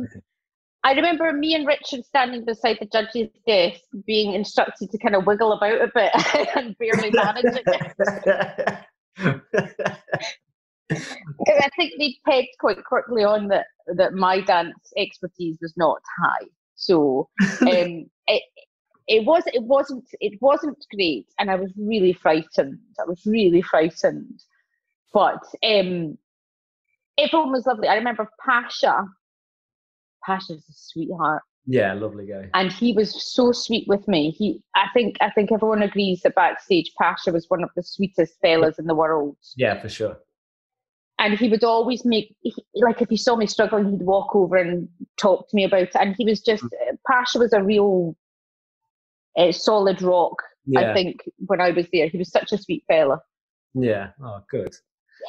I 0.84 0.94
remember 0.94 1.32
me 1.34 1.56
and 1.56 1.68
Richard 1.68 2.06
standing 2.06 2.46
beside 2.46 2.78
the 2.80 2.86
judge's 2.86 3.30
desk, 3.46 3.82
being 4.06 4.34
instructed 4.34 4.90
to 4.92 4.98
kind 4.98 5.16
of 5.16 5.26
wiggle 5.26 5.52
about 5.52 5.82
a 5.82 5.92
bit 5.94 6.12
and 6.56 6.78
barely 6.78 7.12
managing 7.12 7.64
it. 7.66 8.86
I 10.92 11.70
think 11.76 11.94
they 12.00 12.16
pegged 12.26 12.58
quite 12.60 12.84
quickly 12.86 13.24
on 13.24 13.48
that 13.50 13.68
that 13.96 14.14
my 14.14 14.42
dance 14.42 14.94
expertise 14.98 15.58
was 15.62 15.74
not 15.76 16.02
high, 16.24 16.48
so 16.76 17.30
um, 17.62 18.10
it 18.28 18.44
it 19.08 19.26
was 19.26 19.44
it 19.48 19.64
wasn't 19.64 20.06
it 20.22 20.42
wasn't 20.42 20.84
great, 20.94 21.28
and 21.38 21.52
I 21.52 21.56
was 21.56 21.72
really 21.78 22.14
frightened. 22.14 22.80
I 23.00 23.06
was 23.06 23.22
really 23.26 23.62
frightened. 23.62 24.42
but 25.14 25.44
um, 25.64 26.18
everyone 27.18 27.52
was 27.52 27.66
lovely. 27.66 27.88
I 27.88 27.96
remember 27.96 28.30
Pasha. 28.46 29.06
Pasha's 30.26 30.64
a 30.70 30.74
sweetheart. 30.74 31.42
Yeah, 31.66 31.94
lovely 31.94 32.26
guy. 32.26 32.50
And 32.54 32.72
he 32.72 32.94
was 32.94 33.32
so 33.34 33.52
sweet 33.52 33.88
with 33.88 34.08
me. 34.08 34.32
He, 34.32 34.64
I 34.76 34.88
think, 34.94 35.18
I 35.22 35.30
think 35.30 35.52
everyone 35.52 35.84
agrees 35.84 36.22
that 36.22 36.34
backstage, 36.34 36.92
Pasha 37.00 37.32
was 37.32 37.46
one 37.50 37.64
of 37.64 37.70
the 37.76 37.84
sweetest 37.84 38.34
fellas 38.42 38.80
in 38.80 38.86
the 38.88 38.96
world. 38.96 39.38
Yeah, 39.56 39.80
for 39.80 39.90
sure. 39.90 40.18
And 41.20 41.38
he 41.38 41.50
would 41.50 41.64
always 41.64 42.06
make, 42.06 42.36
he, 42.42 42.56
like, 42.76 43.02
if 43.02 43.10
he 43.10 43.18
saw 43.18 43.36
me 43.36 43.46
struggling, 43.46 43.92
he'd 43.92 44.02
walk 44.02 44.36
over 44.36 44.56
and 44.56 44.88
talk 45.18 45.50
to 45.50 45.56
me 45.56 45.66
about 45.66 45.82
it. 45.82 45.96
And 45.96 46.16
he 46.18 46.26
was 46.26 46.42
just, 46.42 46.64
mm. 46.64 46.70
Pasha 47.08 47.38
was 47.38 47.54
a 47.54 47.62
real 47.62 48.16
uh, 49.38 49.52
solid 49.52 50.02
rock. 50.02 50.42
Yeah. 50.66 50.92
I 50.92 50.94
think 50.94 51.22
when 51.46 51.62
I 51.62 51.72
was 51.72 51.88
there, 51.92 52.08
he 52.08 52.18
was 52.18 52.32
such 52.32 52.52
a 52.52 52.58
sweet 52.58 52.84
fella. 52.88 53.22
Yeah. 53.76 54.08
Oh, 54.24 54.40
good. 54.50 54.74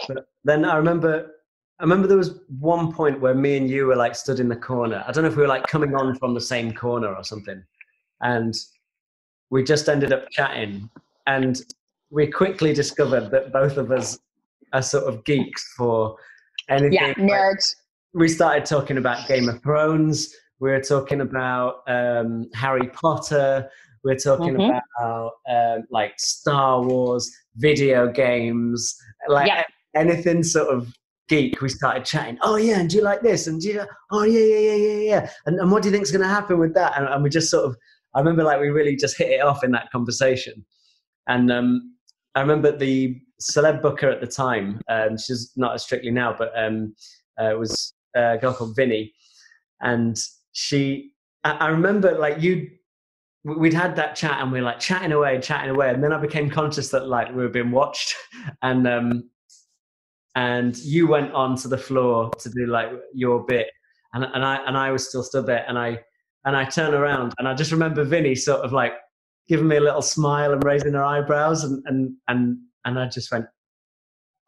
But 0.06 0.26
then 0.44 0.64
I 0.64 0.76
remember 0.76 1.32
I 1.80 1.82
remember 1.82 2.06
there 2.06 2.18
was 2.18 2.40
one 2.58 2.92
point 2.92 3.22
where 3.22 3.34
me 3.34 3.56
and 3.56 3.70
you 3.70 3.86
were 3.86 3.96
like 3.96 4.14
stood 4.14 4.38
in 4.38 4.50
the 4.50 4.56
corner. 4.56 5.02
I 5.08 5.12
don't 5.12 5.24
know 5.24 5.30
if 5.30 5.36
we 5.36 5.42
were 5.42 5.48
like 5.48 5.66
coming 5.66 5.94
on 5.94 6.14
from 6.14 6.34
the 6.34 6.40
same 6.40 6.74
corner 6.74 7.08
or 7.14 7.24
something. 7.24 7.64
And 8.20 8.54
we 9.48 9.64
just 9.64 9.88
ended 9.88 10.12
up 10.12 10.28
chatting. 10.30 10.90
And 11.26 11.58
we 12.10 12.26
quickly 12.26 12.74
discovered 12.74 13.30
that 13.30 13.50
both 13.50 13.78
of 13.78 13.90
us 13.90 14.18
are 14.74 14.82
sort 14.82 15.04
of 15.04 15.24
geeks 15.24 15.72
for 15.72 16.16
anything. 16.68 16.92
Yeah, 16.92 17.14
nerds. 17.14 17.76
Like, 18.12 18.20
we 18.20 18.28
started 18.28 18.66
talking 18.66 18.98
about 18.98 19.26
Game 19.26 19.48
of 19.48 19.62
Thrones. 19.62 20.34
We 20.58 20.68
were 20.70 20.82
talking 20.82 21.22
about 21.22 21.76
um, 21.86 22.50
Harry 22.52 22.88
Potter. 22.88 23.70
We 24.04 24.12
we're 24.12 24.18
talking 24.18 24.54
mm-hmm. 24.54 24.76
about 24.98 25.32
um, 25.48 25.84
like 25.90 26.12
Star 26.18 26.82
Wars, 26.82 27.30
video 27.56 28.06
games, 28.12 28.98
like 29.28 29.46
yeah. 29.46 29.62
anything 29.94 30.42
sort 30.42 30.68
of 30.68 30.92
geek, 31.30 31.62
we 31.62 31.68
started 31.68 32.04
chatting. 32.04 32.36
Oh 32.42 32.56
yeah, 32.56 32.80
and 32.80 32.90
do 32.90 32.96
you 32.96 33.02
like 33.02 33.22
this? 33.22 33.46
And 33.46 33.60
do 33.60 33.68
you? 33.68 33.84
Oh 34.10 34.24
yeah, 34.24 34.40
yeah, 34.40 34.58
yeah, 34.58 34.74
yeah, 34.74 35.00
yeah. 35.00 35.30
And, 35.46 35.60
and 35.60 35.70
what 35.70 35.82
do 35.82 35.88
you 35.88 35.94
think's 35.94 36.10
going 36.10 36.22
to 36.22 36.28
happen 36.28 36.58
with 36.58 36.74
that? 36.74 36.98
And, 36.98 37.08
and, 37.08 37.22
we 37.22 37.30
just 37.30 37.50
sort 37.50 37.64
of, 37.64 37.76
I 38.14 38.18
remember 38.18 38.42
like 38.42 38.60
we 38.60 38.68
really 38.68 38.96
just 38.96 39.16
hit 39.16 39.30
it 39.30 39.40
off 39.40 39.62
in 39.62 39.70
that 39.70 39.90
conversation. 39.92 40.66
And 41.28 41.50
um, 41.52 41.94
I 42.34 42.40
remember 42.40 42.76
the 42.76 43.16
celeb 43.40 43.80
booker 43.80 44.10
at 44.10 44.20
the 44.20 44.26
time. 44.26 44.80
Um, 44.88 45.16
she's 45.16 45.52
not 45.56 45.74
as 45.74 45.84
strictly 45.84 46.10
now, 46.10 46.34
but 46.36 46.50
um, 46.56 46.94
uh, 47.38 47.54
was 47.56 47.94
a 48.16 48.36
girl 48.38 48.52
called 48.52 48.76
Vinny, 48.76 49.14
and 49.80 50.18
she. 50.52 51.12
I, 51.44 51.52
I 51.52 51.68
remember 51.68 52.18
like 52.18 52.42
you 52.42 52.68
we'd 53.44 53.72
had 53.72 53.96
that 53.96 54.14
chat 54.16 54.38
and 54.42 54.52
we 54.52 54.58
are 54.58 54.62
like 54.62 54.78
chatting 54.78 55.12
away 55.12 55.40
chatting 55.40 55.70
away 55.70 55.88
and 55.88 56.04
then 56.04 56.12
i 56.12 56.18
became 56.18 56.50
conscious 56.50 56.90
that 56.90 57.06
like 57.06 57.28
we 57.28 57.36
were 57.42 57.48
being 57.48 57.70
watched 57.70 58.14
and 58.62 58.86
um 58.86 59.30
and 60.36 60.76
you 60.78 61.06
went 61.08 61.32
on 61.32 61.56
to 61.56 61.68
the 61.68 61.78
floor 61.78 62.30
to 62.38 62.50
do 62.50 62.66
like 62.66 62.88
your 63.14 63.44
bit 63.44 63.68
and, 64.14 64.24
and 64.24 64.44
i 64.44 64.56
and 64.66 64.76
i 64.76 64.90
was 64.90 65.08
still 65.08 65.22
stood 65.22 65.46
there 65.46 65.64
and 65.68 65.78
i 65.78 65.98
and 66.44 66.56
i 66.56 66.64
turn 66.64 66.94
around 66.94 67.34
and 67.38 67.48
i 67.48 67.54
just 67.54 67.72
remember 67.72 68.04
vinny 68.04 68.34
sort 68.34 68.60
of 68.60 68.72
like 68.72 68.92
giving 69.48 69.66
me 69.66 69.76
a 69.76 69.80
little 69.80 70.02
smile 70.02 70.52
and 70.52 70.62
raising 70.64 70.92
her 70.92 71.04
eyebrows 71.04 71.64
and 71.64 71.82
and 71.86 72.14
and 72.28 72.58
and 72.84 72.98
i 72.98 73.08
just 73.08 73.30
went 73.32 73.44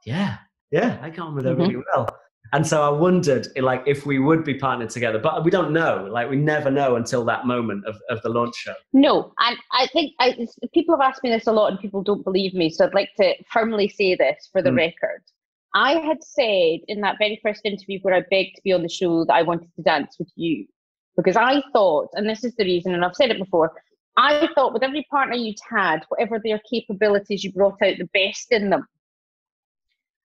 yeah 0.07 0.37
yeah 0.71 0.99
i 1.03 1.11
got 1.11 1.29
on 1.29 1.35
with 1.35 1.45
her 1.45 1.53
mm-hmm. 1.53 1.63
really 1.63 1.83
well 1.95 2.09
and 2.53 2.67
so 2.67 2.83
i 2.83 2.89
wondered 2.89 3.49
like 3.57 3.83
if 3.87 4.07
we 4.07 4.19
would 4.19 4.45
be 4.45 4.55
partnered 4.55 4.91
together 4.91 5.19
but 5.19 5.45
we 5.45 5.51
don't 5.51 5.73
know 5.73 6.09
like 6.11 6.29
we 6.29 6.37
never 6.37 6.71
know 6.71 6.97
until 6.97 7.25
that 7.25 7.47
moment 7.47 7.85
of, 7.87 7.97
of 8.11 8.21
the 8.23 8.29
launch 8.29 8.55
show 8.57 8.75
no 8.93 9.33
and 9.39 9.57
i 9.73 9.87
think 9.89 10.13
I, 10.21 10.47
people 10.73 10.97
have 10.97 11.09
asked 11.09 11.23
me 11.23 11.31
this 11.31 11.47
a 11.47 11.53
lot 11.53 11.71
and 11.71 11.81
people 11.81 12.03
don't 12.03 12.23
believe 12.23 12.55
me 12.55 12.71
so 12.71 12.85
i'd 12.85 12.95
like 12.95 13.11
to 13.21 13.35
firmly 13.51 13.89
say 13.89 14.15
this 14.15 14.49
for 14.53 14.63
the 14.63 14.71
mm. 14.71 14.77
record 14.77 15.23
I 15.75 15.95
had 15.95 16.23
said 16.23 16.81
in 16.89 17.01
that 17.01 17.17
very 17.19 17.41
first 17.43 17.63
interview 17.65 17.99
where 18.03 18.15
I 18.15 18.25
begged 18.31 18.57
to 18.57 18.63
be 18.63 18.73
on 18.73 18.83
the 18.83 18.89
show 18.89 19.25
that 19.25 19.35
I 19.35 19.43
wanted 19.43 19.75
to 19.77 19.83
dance 19.83 20.17
with 20.19 20.31
you. 20.37 20.67
Because 21.17 21.37
I 21.37 21.63
thought, 21.73 22.09
and 22.15 22.29
this 22.29 22.45
is 22.45 22.55
the 22.57 22.65
reason, 22.65 22.95
and 22.95 23.05
I've 23.05 23.15
said 23.15 23.31
it 23.31 23.39
before, 23.39 23.73
I 24.17 24.49
thought 24.55 24.73
with 24.73 24.83
every 24.83 25.07
partner 25.11 25.37
you'd 25.37 25.59
had, 25.69 26.01
whatever 26.09 26.39
their 26.39 26.61
capabilities, 26.71 27.45
you 27.45 27.53
brought 27.53 27.81
out 27.83 27.97
the 27.99 28.09
best 28.13 28.49
in 28.51 28.71
them. 28.71 28.87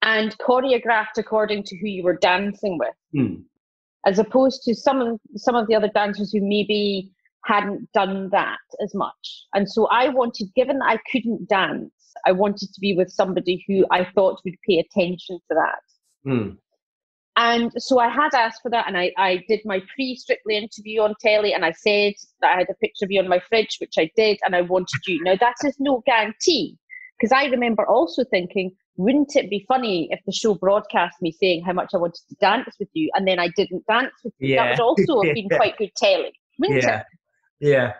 And 0.02 0.38
choreographed 0.40 1.18
according 1.18 1.64
to 1.64 1.78
who 1.78 1.88
you 1.88 2.04
were 2.04 2.18
dancing 2.18 2.78
with, 2.78 2.96
mm. 3.14 3.44
as 4.06 4.20
opposed 4.20 4.64
to 4.64 4.74
some 4.74 5.02
of 5.02 5.20
some 5.36 5.56
of 5.56 5.68
the 5.68 5.76
other 5.76 5.90
dancers 5.90 6.32
who 6.32 6.40
maybe 6.42 7.12
hadn't 7.50 7.92
done 7.94 8.30
that 8.32 8.60
as 8.84 8.94
much. 8.94 9.46
And 9.54 9.70
so 9.70 9.88
I 9.88 10.10
wanted, 10.10 10.54
given 10.56 10.80
that 10.80 10.90
I 10.90 10.98
couldn't 11.12 11.50
dance, 11.50 11.92
I 12.26 12.32
wanted 12.32 12.70
to 12.74 12.80
be 12.80 12.96
with 12.96 13.10
somebody 13.10 13.64
who 13.68 13.86
I 13.92 14.06
thought 14.14 14.42
would 14.46 14.56
pay 14.68 14.80
attention 14.80 15.40
to 15.50 15.56
that. 15.56 16.30
Mm. 16.30 16.58
And 17.38 17.72
so 17.78 18.00
I 18.00 18.10
had 18.10 18.34
asked 18.34 18.62
for 18.62 18.70
that, 18.72 18.86
and 18.88 18.98
I, 18.98 19.12
I 19.18 19.44
did 19.48 19.62
my 19.64 19.82
pre 19.96 20.16
strictly 20.16 20.58
interview 20.58 21.02
on 21.02 21.16
telly, 21.22 21.54
and 21.54 21.64
I 21.64 21.72
said 21.72 22.14
that 22.42 22.56
I 22.56 22.58
had 22.60 22.70
a 22.70 22.74
picture 22.76 23.06
of 23.06 23.12
you 23.12 23.22
on 23.22 23.30
my 23.30 23.40
fridge, 23.48 23.78
which 23.80 23.94
I 23.98 24.12
did, 24.16 24.38
and 24.46 24.56
I 24.56 24.62
wanted 24.62 25.00
you. 25.08 25.24
Now, 25.24 25.36
that 25.40 25.56
is 25.64 25.76
no 25.80 26.04
guarantee, 26.06 26.78
because 27.18 27.32
I 27.32 27.46
remember 27.46 27.88
also 27.88 28.26
thinking, 28.26 28.72
wouldn't 28.98 29.38
it 29.38 29.50
be 29.50 29.66
funny 29.70 30.10
if 30.12 30.20
the 30.26 30.34
show 30.34 30.54
broadcast 30.54 31.22
me 31.22 31.32
saying 31.32 31.64
how 31.64 31.72
much 31.72 31.92
I 31.94 31.98
wanted 31.98 32.22
to 32.28 32.36
dance 32.42 32.76
with 32.78 32.90
you, 32.92 33.10
and 33.16 33.26
then 33.26 33.40
I 33.40 33.48
didn't 33.56 33.86
dance 33.88 34.12
with 34.24 34.34
you? 34.40 34.56
Yeah. 34.56 34.66
That 34.66 34.72
would 34.72 34.84
also 34.84 35.22
have 35.22 35.34
been 35.34 35.50
quite 35.56 35.78
good 35.78 35.92
telly, 35.96 36.34
wouldn't 36.60 36.84
yeah. 36.84 37.00
it? 37.00 37.06
Yeah. 37.60 37.94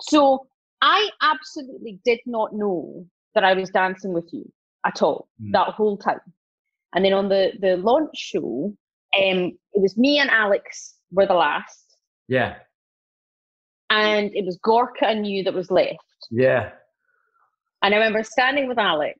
So 0.00 0.46
I 0.82 1.08
absolutely 1.22 2.00
did 2.04 2.20
not 2.26 2.54
know 2.54 3.06
that 3.34 3.44
I 3.44 3.54
was 3.54 3.70
dancing 3.70 4.12
with 4.12 4.28
you 4.32 4.50
at 4.84 5.02
all 5.02 5.28
mm. 5.42 5.52
that 5.52 5.68
whole 5.68 5.96
time. 5.96 6.20
And 6.94 7.04
then 7.04 7.12
on 7.12 7.28
the 7.28 7.52
the 7.60 7.76
launch 7.76 8.16
show, 8.16 8.74
um, 9.16 9.52
it 9.72 9.82
was 9.82 9.96
me 9.96 10.18
and 10.18 10.30
Alex 10.30 10.94
were 11.10 11.26
the 11.26 11.34
last. 11.34 11.96
Yeah. 12.28 12.56
And 13.90 14.34
it 14.34 14.44
was 14.44 14.58
Gorka 14.62 15.06
and 15.06 15.26
you 15.26 15.44
that 15.44 15.54
was 15.54 15.70
left. 15.70 15.98
Yeah. 16.30 16.70
And 17.82 17.94
I 17.94 17.98
remember 17.98 18.22
standing 18.22 18.68
with 18.68 18.78
Alex 18.78 19.18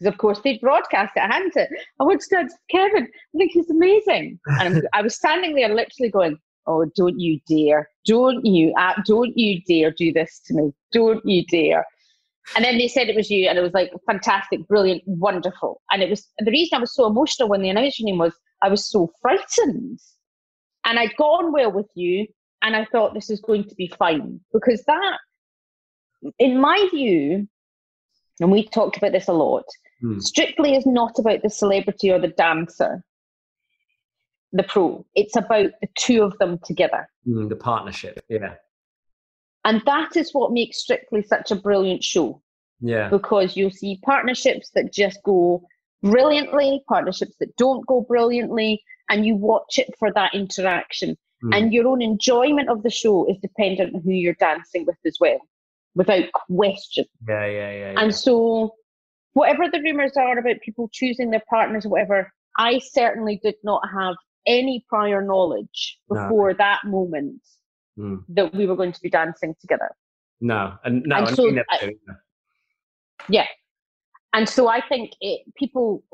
because 0.00 0.12
of 0.12 0.18
course 0.18 0.40
they 0.42 0.58
broadcast 0.58 1.12
it, 1.16 1.20
hadn't 1.20 1.56
it? 1.56 1.68
I 2.00 2.04
went 2.04 2.20
to 2.20 2.48
Kevin. 2.70 3.04
I 3.04 3.38
think 3.38 3.52
he's 3.52 3.70
amazing. 3.70 4.38
And 4.60 4.86
I 4.92 5.02
was 5.02 5.16
standing 5.16 5.54
there, 5.54 5.68
literally 5.74 6.10
going, 6.10 6.38
"Oh, 6.66 6.84
don't 6.96 7.18
you 7.18 7.40
dare! 7.48 7.88
Don't 8.04 8.44
you? 8.44 8.72
Uh, 8.78 8.94
don't 9.06 9.36
you 9.36 9.60
dare 9.66 9.90
do 9.90 10.12
this 10.12 10.40
to 10.46 10.54
me! 10.54 10.72
Don't 10.92 11.24
you 11.24 11.44
dare!" 11.46 11.86
And 12.56 12.64
then 12.64 12.78
they 12.78 12.88
said 12.88 13.08
it 13.08 13.16
was 13.16 13.30
you, 13.30 13.48
and 13.48 13.58
it 13.58 13.62
was 13.62 13.74
like 13.74 13.92
fantastic, 14.06 14.66
brilliant, 14.66 15.02
wonderful. 15.06 15.80
And 15.90 16.02
it 16.02 16.10
was 16.10 16.26
the 16.38 16.50
reason 16.50 16.76
I 16.76 16.80
was 16.80 16.94
so 16.94 17.06
emotional 17.06 17.48
when 17.48 17.62
they 17.62 17.68
announced 17.68 17.98
your 17.98 18.06
name 18.06 18.18
was 18.18 18.34
I 18.62 18.68
was 18.68 18.88
so 18.88 19.10
frightened. 19.20 19.98
And 20.84 20.98
I'd 20.98 21.16
gone 21.16 21.52
well 21.52 21.70
with 21.70 21.90
you, 21.94 22.26
and 22.62 22.74
I 22.74 22.86
thought 22.86 23.14
this 23.14 23.30
is 23.30 23.40
going 23.40 23.64
to 23.64 23.74
be 23.74 23.92
fine 23.98 24.40
because 24.52 24.82
that, 24.84 25.18
in 26.38 26.60
my 26.60 26.88
view, 26.90 27.48
and 28.40 28.50
we 28.50 28.66
talked 28.66 28.96
about 28.96 29.12
this 29.12 29.28
a 29.28 29.32
lot, 29.32 29.64
mm. 30.02 30.20
strictly 30.22 30.74
is 30.74 30.86
not 30.86 31.18
about 31.18 31.42
the 31.42 31.50
celebrity 31.50 32.10
or 32.10 32.18
the 32.18 32.28
dancer, 32.28 33.04
the 34.52 34.62
pro. 34.62 35.04
It's 35.14 35.36
about 35.36 35.70
the 35.80 35.88
two 35.96 36.22
of 36.22 36.36
them 36.38 36.58
together. 36.64 37.08
Mm, 37.26 37.48
the 37.48 37.56
partnership, 37.56 38.20
yeah. 38.28 38.54
And 39.64 39.82
that 39.86 40.16
is 40.16 40.32
what 40.32 40.52
makes 40.52 40.78
Strictly 40.78 41.22
such 41.22 41.50
a 41.50 41.56
brilliant 41.56 42.02
show. 42.02 42.42
Yeah. 42.80 43.08
Because 43.10 43.56
you'll 43.56 43.70
see 43.70 44.00
partnerships 44.04 44.70
that 44.74 44.92
just 44.92 45.22
go 45.22 45.62
brilliantly, 46.02 46.82
partnerships 46.88 47.34
that 47.40 47.54
don't 47.56 47.86
go 47.86 48.00
brilliantly, 48.00 48.82
and 49.10 49.26
you 49.26 49.36
watch 49.36 49.78
it 49.78 49.90
for 49.98 50.12
that 50.12 50.34
interaction. 50.34 51.16
Mm. 51.44 51.56
And 51.56 51.72
your 51.72 51.88
own 51.88 52.02
enjoyment 52.02 52.68
of 52.68 52.82
the 52.82 52.90
show 52.90 53.26
is 53.28 53.36
dependent 53.42 53.94
on 53.94 54.02
who 54.02 54.12
you're 54.12 54.34
dancing 54.34 54.84
with 54.86 54.96
as 55.06 55.18
well, 55.20 55.38
without 55.94 56.24
question. 56.32 57.04
Yeah, 57.28 57.46
yeah, 57.46 57.70
yeah. 57.70 57.92
yeah. 57.92 58.00
And 58.00 58.14
so, 58.14 58.74
whatever 59.32 59.68
the 59.70 59.80
rumors 59.80 60.16
are 60.16 60.38
about 60.38 60.60
people 60.64 60.88
choosing 60.92 61.30
their 61.30 61.42
partners 61.48 61.86
or 61.86 61.90
whatever, 61.90 62.32
I 62.58 62.78
certainly 62.78 63.40
did 63.42 63.56
not 63.62 63.82
have 63.94 64.16
any 64.46 64.84
prior 64.88 65.22
knowledge 65.22 65.98
before 66.08 66.50
no. 66.50 66.56
that 66.58 66.80
moment 66.84 67.42
mm. 67.98 68.22
that 68.28 68.54
we 68.54 68.66
were 68.66 68.76
going 68.76 68.92
to 68.92 69.00
be 69.00 69.10
dancing 69.10 69.54
together. 69.60 69.90
No, 70.40 70.74
and 70.84 71.02
no, 71.04 71.16
and 71.16 71.36
so, 71.36 71.52
I, 71.70 71.92
yeah. 73.28 73.46
And 74.32 74.48
so 74.48 74.68
I 74.68 74.80
think 74.80 75.12
it, 75.20 75.42
people, 75.56 76.04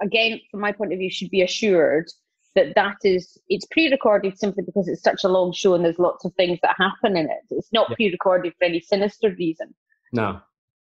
again, 0.00 0.40
from 0.50 0.60
my 0.60 0.72
point 0.72 0.92
of 0.92 0.98
view, 0.98 1.10
should 1.10 1.30
be 1.30 1.42
assured 1.42 2.08
that 2.54 2.74
that 2.76 2.96
is 3.02 3.36
it's 3.48 3.66
pre-recorded 3.66 4.38
simply 4.38 4.62
because 4.62 4.86
it's 4.86 5.02
such 5.02 5.24
a 5.24 5.28
long 5.28 5.52
show 5.52 5.74
and 5.74 5.84
there's 5.84 5.98
lots 5.98 6.24
of 6.24 6.32
things 6.34 6.58
that 6.62 6.76
happen 6.78 7.16
in 7.16 7.26
it. 7.26 7.42
It's 7.50 7.72
not 7.72 7.90
yeah. 7.90 7.96
pre-recorded 7.96 8.54
for 8.58 8.64
any 8.64 8.80
sinister 8.80 9.34
reason. 9.36 9.74
No. 10.12 10.40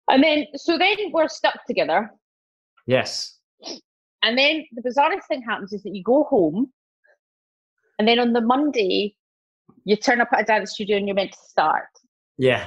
And 0.08 0.22
then, 0.22 0.46
so 0.54 0.78
then 0.78 0.96
we're 1.10 1.28
stuck 1.28 1.64
together. 1.66 2.10
Yes. 2.86 3.36
And 4.22 4.38
then 4.38 4.64
the 4.72 4.82
bizarrest 4.82 5.26
thing 5.28 5.42
happens 5.42 5.72
is 5.72 5.82
that 5.82 5.94
you 5.94 6.04
go 6.04 6.24
home, 6.24 6.72
and 7.98 8.06
then 8.06 8.18
on 8.18 8.32
the 8.32 8.40
Monday 8.40 9.16
you 9.84 9.96
turn 9.96 10.20
up 10.20 10.28
at 10.32 10.40
a 10.40 10.44
dance 10.44 10.72
studio 10.72 10.96
and 10.96 11.06
you're 11.06 11.14
meant 11.14 11.32
to 11.32 11.38
start. 11.38 11.88
Yeah. 12.38 12.66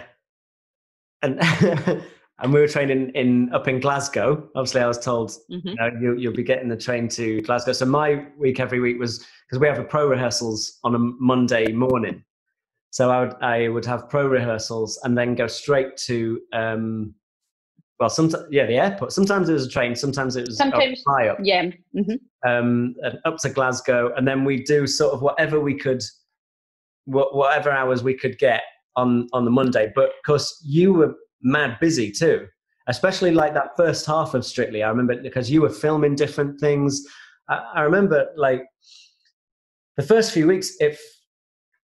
And 1.21 1.39
and 2.39 2.53
we 2.53 2.59
were 2.61 2.67
training 2.67 3.11
in 3.13 3.53
up 3.53 3.67
in 3.67 3.79
Glasgow. 3.79 4.49
Obviously, 4.55 4.81
I 4.81 4.87
was 4.87 4.99
told 4.99 5.31
Mhm. 5.51 5.61
you 5.65 5.75
know, 5.75 5.91
you, 5.99 6.17
you'll 6.17 6.33
be 6.33 6.43
getting 6.43 6.69
the 6.69 6.77
train 6.77 7.07
to 7.09 7.41
Glasgow. 7.41 7.73
So 7.73 7.85
my 7.85 8.25
week 8.37 8.59
every 8.59 8.79
week 8.79 8.99
was 8.99 9.25
because 9.45 9.59
we 9.59 9.67
have 9.67 9.79
a 9.79 9.83
pro 9.83 10.07
rehearsals 10.07 10.79
on 10.83 10.95
a 10.95 10.99
Monday 10.99 11.71
morning. 11.71 12.23
So 12.91 13.11
I 13.11 13.19
would 13.25 13.35
I 13.41 13.67
would 13.67 13.85
have 13.85 14.09
pro 14.09 14.27
rehearsals 14.27 14.99
and 15.03 15.17
then 15.17 15.35
go 15.35 15.47
straight 15.47 15.97
to 16.07 16.39
um, 16.53 17.13
well, 17.99 18.09
sometimes 18.09 18.45
yeah, 18.49 18.65
the 18.65 18.77
airport. 18.77 19.11
Sometimes 19.11 19.49
it 19.49 19.53
was 19.53 19.65
a 19.65 19.69
train. 19.69 19.95
Sometimes 19.95 20.35
it 20.35 20.47
was 20.47 20.57
Sometimes- 20.57 21.03
high 21.07 21.27
up 21.27 21.37
Yeah. 21.41 21.69
hmm 21.93 22.13
um, 22.47 22.95
up 23.25 23.35
to 23.37 23.49
Glasgow, 23.49 24.13
and 24.15 24.25
then 24.25 24.45
we 24.45 24.63
do 24.63 24.87
sort 24.87 25.13
of 25.13 25.21
whatever 25.21 25.59
we 25.59 25.73
could, 25.77 26.01
wha- 27.05 27.29
whatever 27.33 27.69
hours 27.69 28.01
we 28.01 28.13
could 28.13 28.37
get 28.39 28.61
on 28.95 29.27
on 29.33 29.43
the 29.43 29.51
Monday. 29.51 29.91
But 29.93 30.05
of 30.05 30.21
course, 30.25 30.63
you 30.65 30.93
were 30.93 31.13
mad 31.41 31.77
busy 31.81 32.09
too, 32.11 32.47
especially 32.87 33.31
like 33.31 33.53
that 33.55 33.75
first 33.75 34.05
half 34.05 34.33
of 34.33 34.45
Strictly. 34.45 34.81
I 34.83 34.89
remember 34.89 35.21
because 35.21 35.51
you 35.51 35.61
were 35.61 35.69
filming 35.69 36.15
different 36.15 36.59
things. 36.61 37.03
I, 37.49 37.57
I 37.75 37.81
remember 37.81 38.27
like 38.37 38.63
the 39.97 40.03
first 40.03 40.31
few 40.31 40.47
weeks, 40.47 40.71
if 40.79 40.97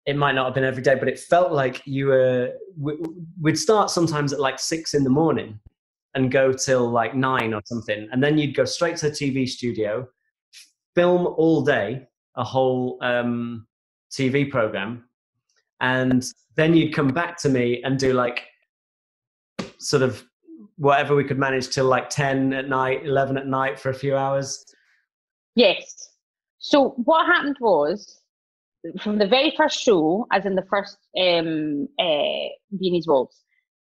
it 0.06 0.18
might 0.18 0.34
not 0.34 0.44
have 0.44 0.54
been 0.56 0.66
every 0.66 0.84
day, 0.84 0.96
but 0.96 1.08
it 1.08 1.18
felt 1.20 1.54
like 1.54 1.82
you 1.86 2.08
were. 2.08 2.52
we- 2.78 2.98
We'd 3.42 3.58
start 3.58 3.90
sometimes 3.90 4.34
at 4.34 4.42
like 4.42 4.60
six 4.60 4.94
in 4.94 5.06
the 5.06 5.10
morning 5.10 5.60
and 6.16 6.32
go 6.32 6.54
till 6.54 6.90
like 6.90 7.16
nine 7.16 7.54
or 7.54 7.62
something, 7.66 8.08
and 8.12 8.24
then 8.24 8.38
you'd 8.38 8.56
go 8.56 8.66
straight 8.66 8.98
to 8.98 9.10
the 9.10 9.16
TV 9.16 9.48
studio 9.48 10.08
film 10.96 11.28
all 11.38 11.64
day 11.64 12.08
a 12.36 12.44
whole 12.44 12.98
um, 13.02 13.68
TV 14.12 14.50
program, 14.50 15.04
and 15.82 16.26
then 16.56 16.76
you'd 16.76 16.94
come 16.94 17.10
back 17.10 17.38
to 17.38 17.50
me 17.50 17.82
and 17.84 18.00
do 18.00 18.14
like 18.14 18.44
sort 19.78 20.04
of 20.04 20.24
whatever 20.78 21.16
we 21.16 21.24
could 21.24 21.38
manage 21.38 21.70
till 21.70 21.86
like 21.86 22.10
ten 22.10 22.54
at 22.54 22.70
night, 22.70 23.06
eleven 23.06 23.38
at 23.38 23.48
night 23.48 23.80
for 23.80 23.90
a 23.90 23.94
few 23.94 24.16
hours. 24.16 24.64
Yes. 25.56 26.10
So 26.60 26.92
what 27.04 27.26
happened 27.26 27.58
was, 27.60 28.22
from 29.02 29.18
the 29.18 29.28
very 29.28 29.54
first 29.56 29.80
show, 29.80 30.26
as 30.32 30.46
in 30.46 30.56
the 30.56 30.66
first 30.70 30.98
um, 31.20 31.88
uh, 32.00 32.48
Viennese 32.72 33.08
Waltz, 33.08 33.44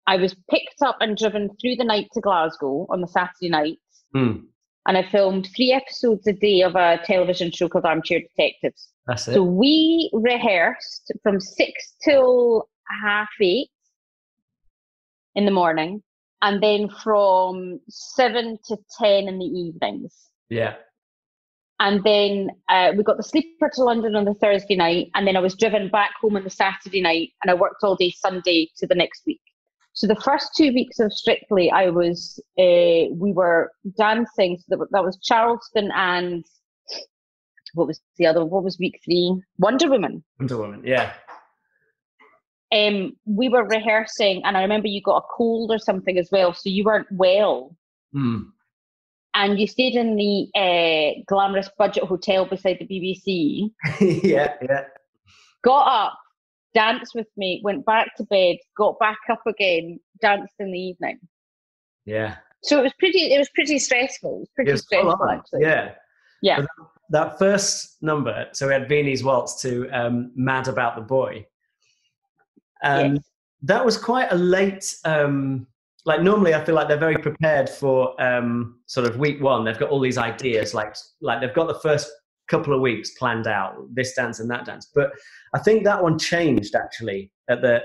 I 0.07 0.17
was 0.17 0.35
picked 0.49 0.81
up 0.81 0.97
and 0.99 1.15
driven 1.17 1.49
through 1.59 1.75
the 1.75 1.83
night 1.83 2.07
to 2.13 2.21
Glasgow 2.21 2.87
on 2.89 3.01
the 3.01 3.07
Saturday 3.07 3.49
night, 3.49 3.79
Hmm, 4.13 4.37
and 4.87 4.97
I 4.97 5.03
filmed 5.03 5.47
three 5.55 5.71
episodes 5.71 6.27
a 6.27 6.33
day 6.33 6.61
of 6.61 6.75
a 6.75 6.99
television 7.05 7.51
show 7.51 7.69
called 7.69 7.85
Armchair 7.85 8.19
Detectives. 8.19 8.89
that's 9.07 9.27
it. 9.27 9.33
So 9.35 9.43
we 9.43 10.09
rehearsed 10.13 11.11
from 11.23 11.39
six 11.39 11.93
till 12.03 12.67
half 13.03 13.29
eight 13.41 13.69
in 15.35 15.45
the 15.45 15.51
morning, 15.51 16.01
and 16.41 16.61
then 16.61 16.89
from 16.89 17.79
seven 17.89 18.57
to 18.67 18.77
ten 18.99 19.27
in 19.27 19.37
the 19.39 19.45
evenings. 19.45 20.13
yeah, 20.49 20.75
And 21.79 22.03
then 22.03 22.49
uh, 22.69 22.91
we 22.97 23.03
got 23.03 23.17
the 23.17 23.23
sleeper 23.23 23.69
to 23.75 23.83
London 23.83 24.15
on 24.15 24.25
the 24.25 24.33
Thursday 24.33 24.75
night, 24.75 25.09
and 25.15 25.25
then 25.25 25.37
I 25.37 25.39
was 25.39 25.55
driven 25.55 25.87
back 25.89 26.11
home 26.19 26.35
on 26.35 26.43
the 26.43 26.49
Saturday 26.49 27.01
night, 27.01 27.29
and 27.41 27.49
I 27.51 27.53
worked 27.53 27.83
all 27.83 27.95
day 27.95 28.11
Sunday 28.11 28.69
to 28.77 28.87
the 28.87 28.95
next 28.95 29.21
week. 29.25 29.39
So 29.93 30.07
the 30.07 30.15
first 30.15 30.51
two 30.55 30.71
weeks 30.73 30.99
of 30.99 31.11
Strictly, 31.13 31.69
I 31.69 31.89
was 31.89 32.39
uh, 32.57 33.11
we 33.13 33.33
were 33.33 33.71
dancing. 33.97 34.57
So 34.57 34.77
that, 34.77 34.87
that 34.91 35.03
was 35.03 35.17
Charleston 35.21 35.91
and 35.93 36.45
what 37.73 37.87
was 37.87 38.01
the 38.17 38.25
other? 38.25 38.45
What 38.45 38.63
was 38.63 38.77
week 38.79 38.99
three? 39.03 39.41
Wonder 39.57 39.89
Woman. 39.89 40.23
Wonder 40.39 40.57
Woman. 40.57 40.81
Yeah, 40.85 41.13
Um, 42.71 43.13
we 43.25 43.49
were 43.49 43.65
rehearsing, 43.65 44.41
and 44.45 44.57
I 44.57 44.61
remember 44.61 44.87
you 44.87 45.01
got 45.01 45.17
a 45.17 45.27
cold 45.35 45.71
or 45.71 45.79
something 45.79 46.17
as 46.17 46.29
well, 46.31 46.53
so 46.53 46.69
you 46.69 46.83
weren't 46.83 47.07
well. 47.11 47.75
Hmm, 48.13 48.39
And 49.33 49.57
you 49.59 49.67
stayed 49.67 49.95
in 49.95 50.15
the 50.17 50.47
uh, 50.53 51.21
glamorous 51.27 51.69
budget 51.77 52.03
hotel 52.03 52.43
beside 52.45 52.77
the 52.79 52.87
BBC. 52.87 53.71
yeah, 54.23 54.53
yeah. 54.61 54.83
got 55.63 55.87
up, 55.87 56.17
danced 56.73 57.13
with 57.15 57.27
me, 57.37 57.61
went 57.63 57.85
back 57.85 58.15
to 58.17 58.23
bed, 58.25 58.57
got 58.77 58.97
back 58.99 59.17
up 59.29 59.41
again, 59.47 59.99
danced 60.21 60.53
in 60.59 60.71
the 60.71 60.79
evening. 60.79 61.19
Yeah, 62.05 62.37
So 62.63 62.79
it 62.79 62.83
was 62.83 62.93
pretty. 62.99 63.33
It 63.33 63.37
was 63.37 63.49
pretty 63.53 63.77
stressful. 63.79 64.35
It 64.37 64.39
was 64.39 64.49
pretty 64.55 64.69
It 64.69 64.73
was 64.73 64.81
stressful, 64.83 65.29
actually. 65.29 65.61
Yeah, 65.61 65.93
Yeah. 66.41 66.65
that 67.09 67.37
first 67.37 67.97
number. 68.01 68.47
So 68.53 68.67
we 68.67 68.73
had 68.73 68.87
Viennese 68.89 69.23
Waltz 69.23 69.61
to 69.61 69.87
um, 69.89 70.31
Mad 70.35 70.67
About 70.67 70.95
the 70.95 71.01
Boy. 71.01 71.45
Um, 72.83 73.15
Yes. 73.15 73.23
that 73.63 73.85
was 73.85 73.97
quite 73.97 74.31
a 74.31 74.35
late 74.35 74.95
um 75.05 75.67
like 76.05 76.21
normally 76.23 76.55
i 76.55 76.65
feel 76.65 76.73
like 76.73 76.87
they're 76.87 76.97
very 76.97 77.15
prepared 77.17 77.69
for 77.69 78.19
um 78.19 78.79
sort 78.87 79.05
of 79.05 79.17
week 79.17 79.39
one 79.39 79.63
they've 79.63 79.77
got 79.77 79.91
all 79.91 79.99
these 79.99 80.17
ideas 80.17 80.73
like 80.73 80.95
like 81.21 81.39
they've 81.39 81.53
got 81.53 81.67
the 81.67 81.79
first 81.81 82.09
couple 82.51 82.73
of 82.73 82.81
weeks 82.81 83.11
planned 83.11 83.47
out 83.47 83.73
this 83.93 84.13
dance 84.13 84.39
and 84.39 84.51
that 84.51 84.65
dance. 84.65 84.91
But 84.93 85.11
i 85.53 85.59
think 85.59 85.83
that 85.83 86.03
one 86.03 86.19
changed 86.19 86.75
actually 86.75 87.31
at 87.49 87.61
the 87.61 87.81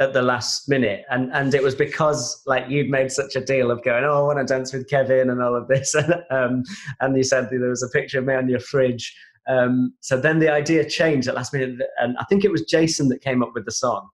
at 0.00 0.12
the 0.12 0.22
last 0.22 0.68
minute. 0.68 1.04
And 1.10 1.30
and 1.32 1.54
it 1.54 1.62
was 1.62 1.74
because 1.74 2.42
like 2.46 2.64
you'd 2.68 2.88
made 2.88 3.10
such 3.12 3.36
a 3.36 3.40
deal 3.40 3.70
of 3.70 3.82
going 3.82 4.04
oh 4.04 4.18
i 4.18 4.26
want 4.28 4.38
to 4.38 4.54
dance 4.54 4.72
with 4.72 4.88
kevin 4.88 5.30
and 5.30 5.42
all 5.42 5.54
of 5.54 5.68
this. 5.68 5.94
Um 6.30 6.62
and 7.00 7.16
you 7.16 7.22
said 7.22 7.48
there 7.50 7.68
was 7.68 7.82
a 7.82 7.96
picture 7.98 8.18
of 8.20 8.24
me 8.24 8.34
on 8.34 8.48
your 8.48 8.60
fridge. 8.60 9.14
Um 9.48 9.94
so 10.00 10.20
then 10.20 10.38
the 10.38 10.52
idea 10.60 10.88
changed 10.88 11.28
at 11.28 11.34
last 11.34 11.52
minute. 11.52 11.78
And 11.98 12.16
i 12.18 12.24
think 12.28 12.44
it 12.44 12.52
was 12.52 12.62
jason 12.62 13.08
that 13.08 13.20
came 13.28 13.42
up 13.42 13.52
with 13.54 13.66
the 13.66 13.76
song. 13.84 14.08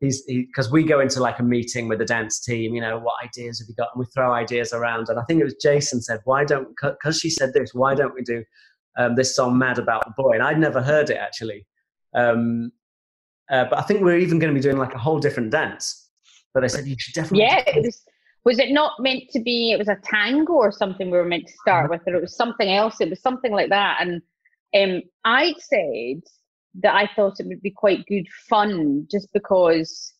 He's 0.00 0.22
because 0.22 0.72
we 0.72 0.82
go 0.82 1.00
into 1.00 1.20
like 1.20 1.38
a 1.38 1.42
meeting 1.42 1.86
with 1.86 1.98
the 1.98 2.10
dance 2.16 2.40
team 2.40 2.74
you 2.74 2.80
know 2.80 2.98
what 2.98 3.16
ideas 3.22 3.60
have 3.60 3.68
you 3.68 3.74
got? 3.82 3.90
And 3.92 4.00
we 4.00 4.06
throw 4.14 4.32
ideas 4.32 4.72
around. 4.72 5.08
And 5.10 5.18
i 5.20 5.24
think 5.24 5.40
it 5.40 5.48
was 5.50 5.56
jason 5.68 6.00
said 6.08 6.20
why 6.24 6.44
don't 6.44 6.68
because 6.82 7.18
she 7.22 7.30
said 7.38 7.52
this 7.52 7.74
why 7.74 7.94
don't 7.94 8.14
we 8.14 8.22
do 8.22 8.42
um, 8.98 9.14
this 9.14 9.34
song 9.34 9.56
mad 9.56 9.78
about 9.78 10.04
the 10.04 10.12
boy 10.16 10.32
and 10.32 10.42
i'd 10.42 10.58
never 10.58 10.82
heard 10.82 11.10
it 11.10 11.16
actually 11.16 11.66
um, 12.14 12.72
uh, 13.50 13.64
but 13.70 13.78
i 13.78 13.82
think 13.82 14.00
we're 14.02 14.18
even 14.18 14.38
going 14.38 14.52
to 14.52 14.58
be 14.58 14.62
doing 14.62 14.78
like 14.78 14.94
a 14.94 14.98
whole 14.98 15.18
different 15.18 15.50
dance 15.50 16.10
but 16.52 16.60
they 16.60 16.68
said 16.68 16.86
you 16.86 16.96
should 16.98 17.14
definitely 17.14 17.44
Yeah. 17.44 17.62
It 17.66 17.84
was. 17.84 18.02
Was 18.44 18.58
it 18.58 18.72
not 18.72 18.92
meant 19.00 19.24
to 19.32 19.40
be? 19.40 19.70
It 19.70 19.78
was 19.78 19.88
a 19.88 19.98
tango 20.02 20.54
or 20.54 20.72
something 20.72 21.10
we 21.10 21.18
were 21.18 21.26
meant 21.26 21.46
to 21.46 21.52
start 21.60 21.90
with, 21.90 22.00
or 22.06 22.14
it 22.14 22.22
was 22.22 22.34
something 22.34 22.70
else. 22.70 22.98
It 22.98 23.10
was 23.10 23.20
something 23.20 23.52
like 23.52 23.68
that. 23.68 23.98
And 24.00 24.22
um, 24.74 25.02
I 25.26 25.54
said 25.58 26.22
that 26.82 26.94
I 26.94 27.10
thought 27.14 27.38
it 27.38 27.46
would 27.46 27.60
be 27.60 27.70
quite 27.70 28.06
good 28.06 28.26
fun, 28.48 29.06
just 29.10 29.30
because 29.34 30.14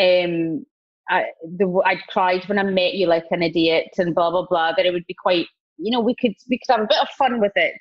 um, 0.00 0.64
I, 1.10 1.26
the, 1.44 1.82
I'd 1.84 2.06
cried 2.08 2.48
when 2.48 2.58
I 2.58 2.62
met 2.62 2.94
you 2.94 3.08
like 3.08 3.26
an 3.30 3.42
idiot 3.42 3.88
and 3.98 4.14
blah 4.14 4.30
blah 4.30 4.46
blah. 4.48 4.72
That 4.72 4.86
it 4.86 4.92
would 4.94 5.06
be 5.06 5.16
quite, 5.22 5.46
you 5.76 5.90
know, 5.90 6.00
we 6.00 6.14
could 6.14 6.34
we 6.48 6.58
could 6.58 6.74
have 6.74 6.84
a 6.84 6.88
bit 6.88 7.02
of 7.02 7.08
fun 7.10 7.42
with 7.42 7.52
it, 7.56 7.76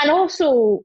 and 0.00 0.10
also 0.10 0.80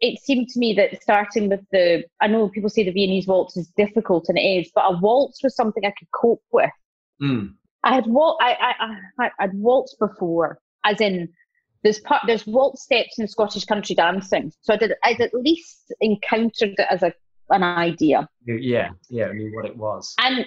it 0.00 0.18
seemed 0.20 0.48
to 0.48 0.58
me 0.58 0.74
that 0.74 1.00
starting 1.02 1.48
with 1.48 1.60
the 1.72 2.04
I 2.20 2.26
know 2.26 2.48
people 2.48 2.70
say 2.70 2.84
the 2.84 2.92
Viennese 2.92 3.26
waltz 3.26 3.56
is 3.56 3.68
difficult 3.76 4.26
and 4.28 4.38
it 4.38 4.42
is, 4.42 4.70
but 4.74 4.82
a 4.82 4.98
waltz 4.98 5.42
was 5.42 5.54
something 5.54 5.84
I 5.84 5.94
could 5.98 6.08
cope 6.12 6.42
with. 6.52 6.70
Mm, 7.22 7.54
I 7.84 7.94
had 7.94 8.06
wal- 8.06 8.38
I, 8.40 8.74
I, 8.78 9.24
I 9.24 9.30
I'd 9.40 9.54
waltzed 9.54 9.98
before, 9.98 10.58
as 10.84 11.00
in 11.00 11.28
there's 11.82 12.00
part 12.00 12.22
there's 12.26 12.46
waltz 12.46 12.82
steps 12.82 13.18
in 13.18 13.28
Scottish 13.28 13.64
country 13.64 13.94
dancing. 13.94 14.52
So 14.62 14.74
I 14.74 14.76
did 14.76 14.92
I'd 15.04 15.20
at 15.20 15.34
least 15.34 15.92
encountered 16.00 16.74
it 16.78 16.86
as 16.90 17.02
a 17.02 17.12
an 17.50 17.62
idea. 17.62 18.28
yeah 18.46 18.88
yeah 19.10 19.26
I 19.26 19.32
knew 19.32 19.54
what 19.54 19.66
it 19.66 19.76
was 19.76 20.14
And 20.18 20.46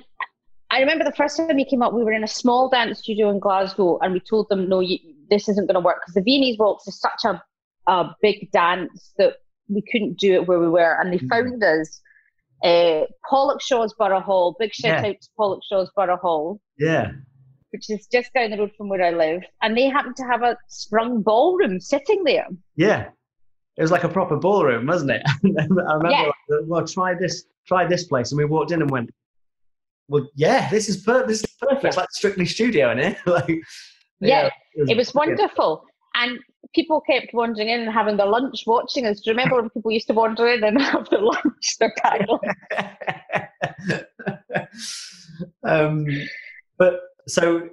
I 0.69 0.79
remember 0.79 1.05
the 1.05 1.13
first 1.13 1.37
time 1.37 1.57
you 1.57 1.65
came 1.65 1.81
up, 1.81 1.93
we 1.93 2.03
were 2.03 2.11
in 2.11 2.23
a 2.23 2.27
small 2.27 2.69
dance 2.69 2.99
studio 2.99 3.29
in 3.29 3.39
Glasgow, 3.39 3.99
and 3.99 4.13
we 4.13 4.19
told 4.19 4.49
them, 4.49 4.67
no, 4.67 4.81
you, 4.81 4.97
this 5.29 5.47
isn't 5.47 5.65
going 5.67 5.75
to 5.75 5.79
work 5.79 5.97
because 6.01 6.15
the 6.15 6.21
Viennese 6.21 6.57
waltz 6.57 6.87
is 6.87 6.99
such 6.99 7.23
a, 7.25 7.41
a 7.87 8.09
big 8.21 8.51
dance 8.51 9.13
that 9.17 9.35
we 9.69 9.81
couldn't 9.91 10.17
do 10.19 10.33
it 10.35 10.47
where 10.47 10.59
we 10.59 10.69
were. 10.69 10.97
And 10.99 11.11
they 11.11 11.19
Mhm. 11.19 11.29
found 11.29 11.63
us 11.63 12.01
uh, 12.63 13.05
Pollokshaws 13.31 13.91
Burgh 13.99 14.23
Hall. 14.23 14.55
Big 14.59 14.73
shout 14.73 15.03
Yeah. 15.03 15.09
out 15.09 15.15
to 15.21 15.29
Pollokshaws 15.37 15.89
Burgh 15.95 16.19
Hall, 16.19 16.59
yeah 16.77 17.11
which 17.71 17.89
is 17.89 18.07
just 18.07 18.33
down 18.33 18.49
the 18.49 18.57
road 18.57 18.71
from 18.77 18.87
where 18.89 19.03
I 19.03 19.11
live. 19.11 19.43
And 19.61 19.77
they 19.77 19.89
happened 19.89 20.15
to 20.15 20.23
have 20.23 20.41
a 20.41 20.57
sprung 20.69 21.21
ballroom 21.21 21.79
sitting 21.79 22.23
there. 22.23 22.47
yeah 22.75 23.09
it 23.77 23.81
was 23.83 23.91
like 23.91 24.03
a 24.05 24.09
proper 24.09 24.37
ballroom 24.37 24.87
wasn't 24.87 25.11
it 25.11 25.21
i 25.27 25.93
remember 25.93 26.09
Yeah. 26.09 26.31
like, 26.49 26.61
well 26.65 26.87
try 26.87 27.13
this 27.13 27.45
try 27.67 27.85
this 27.85 28.05
place 28.05 28.31
and 28.31 28.39
we 28.39 28.45
walked 28.45 28.71
in 28.71 28.81
and 28.81 28.89
went 28.89 29.11
well 30.07 30.27
yeah 30.33 30.67
this 30.71 30.89
is 30.89 30.97
per- 31.03 31.27
this 31.27 31.43
is 31.43 31.51
perfect 31.59 31.85
it's 31.85 31.97
like 31.97 32.09
strictly 32.11 32.45
studio 32.47 32.89
in 32.91 32.97
here 32.97 33.17
like 33.27 33.59
Yeah, 34.19 34.49
It 34.73 34.97
was 34.97 35.11
brilliant. 35.11 35.39
wonderful. 35.39 35.85
And 36.19 36.39
people 36.73 37.01
kept 37.01 37.33
wandering 37.33 37.69
in 37.69 37.81
and 37.81 37.91
having 37.91 38.17
their 38.17 38.27
lunch 38.27 38.63
watching 38.65 39.05
us. 39.05 39.21
Do 39.21 39.29
you 39.29 39.37
remember 39.37 39.61
when 39.61 39.69
people 39.69 39.91
used 39.91 40.07
to 40.07 40.13
wander 40.13 40.47
in 40.47 40.63
and 40.63 40.81
have 40.81 41.09
their 41.09 41.21
lunch, 41.21 41.77
their 41.79 41.93
um, 45.63 46.07
but 46.77 47.01
so 47.27 47.69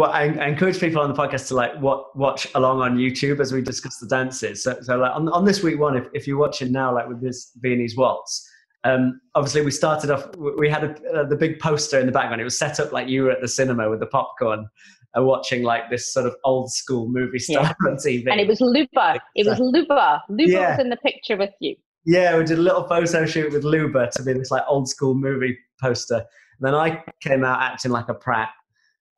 I, 0.00 0.24
I 0.24 0.48
encourage 0.48 0.80
people 0.80 1.02
on 1.02 1.12
the 1.12 1.16
podcast 1.16 1.48
to 1.48 1.54
like 1.54 1.78
what, 1.78 2.16
watch 2.16 2.46
along 2.54 2.80
on 2.80 2.96
YouTube 2.96 3.40
as 3.40 3.52
we 3.52 3.60
discuss 3.60 3.98
the 3.98 4.06
dances. 4.06 4.62
So, 4.62 4.80
so 4.80 4.96
like 4.96 5.14
on, 5.14 5.28
on 5.28 5.44
this 5.44 5.62
week 5.62 5.78
one, 5.78 5.96
if, 5.96 6.06
if 6.14 6.26
you're 6.26 6.38
watching 6.38 6.72
now, 6.72 6.94
like 6.94 7.08
with 7.08 7.20
this 7.20 7.52
Viennese 7.60 7.96
waltz, 7.96 8.48
um, 8.84 9.20
obviously 9.34 9.62
we 9.62 9.70
started 9.70 10.10
off. 10.10 10.34
We 10.36 10.68
had 10.68 10.84
a, 10.84 11.12
uh, 11.12 11.24
the 11.24 11.36
big 11.36 11.60
poster 11.60 12.00
in 12.00 12.06
the 12.06 12.12
background. 12.12 12.40
It 12.40 12.44
was 12.44 12.58
set 12.58 12.80
up 12.80 12.92
like 12.92 13.08
you 13.08 13.24
were 13.24 13.30
at 13.30 13.40
the 13.40 13.48
cinema 13.48 13.88
with 13.88 14.00
the 14.00 14.06
popcorn. 14.06 14.68
And 15.14 15.26
watching 15.26 15.62
like 15.62 15.90
this 15.90 16.12
sort 16.12 16.26
of 16.26 16.34
old 16.44 16.72
school 16.72 17.08
movie 17.08 17.38
star 17.38 17.64
yeah. 17.64 17.90
on 17.90 17.96
TV. 17.96 18.30
And 18.30 18.40
it 18.40 18.48
was 18.48 18.60
Luba. 18.62 19.20
It 19.34 19.46
was 19.46 19.58
Luba. 19.60 20.22
Luba 20.30 20.50
yeah. 20.50 20.70
was 20.70 20.80
in 20.80 20.88
the 20.88 20.96
picture 20.96 21.36
with 21.36 21.50
you. 21.60 21.76
Yeah, 22.04 22.36
we 22.36 22.44
did 22.44 22.58
a 22.58 22.62
little 22.62 22.84
photo 22.88 23.26
shoot 23.26 23.52
with 23.52 23.62
Luba 23.64 24.10
to 24.16 24.22
be 24.22 24.32
this 24.32 24.50
like 24.50 24.62
old 24.68 24.88
school 24.88 25.14
movie 25.14 25.56
poster. 25.80 26.16
And 26.16 26.26
then 26.60 26.74
I 26.74 27.04
came 27.20 27.44
out 27.44 27.60
acting 27.60 27.92
like 27.92 28.08
a 28.08 28.14
prat. 28.14 28.50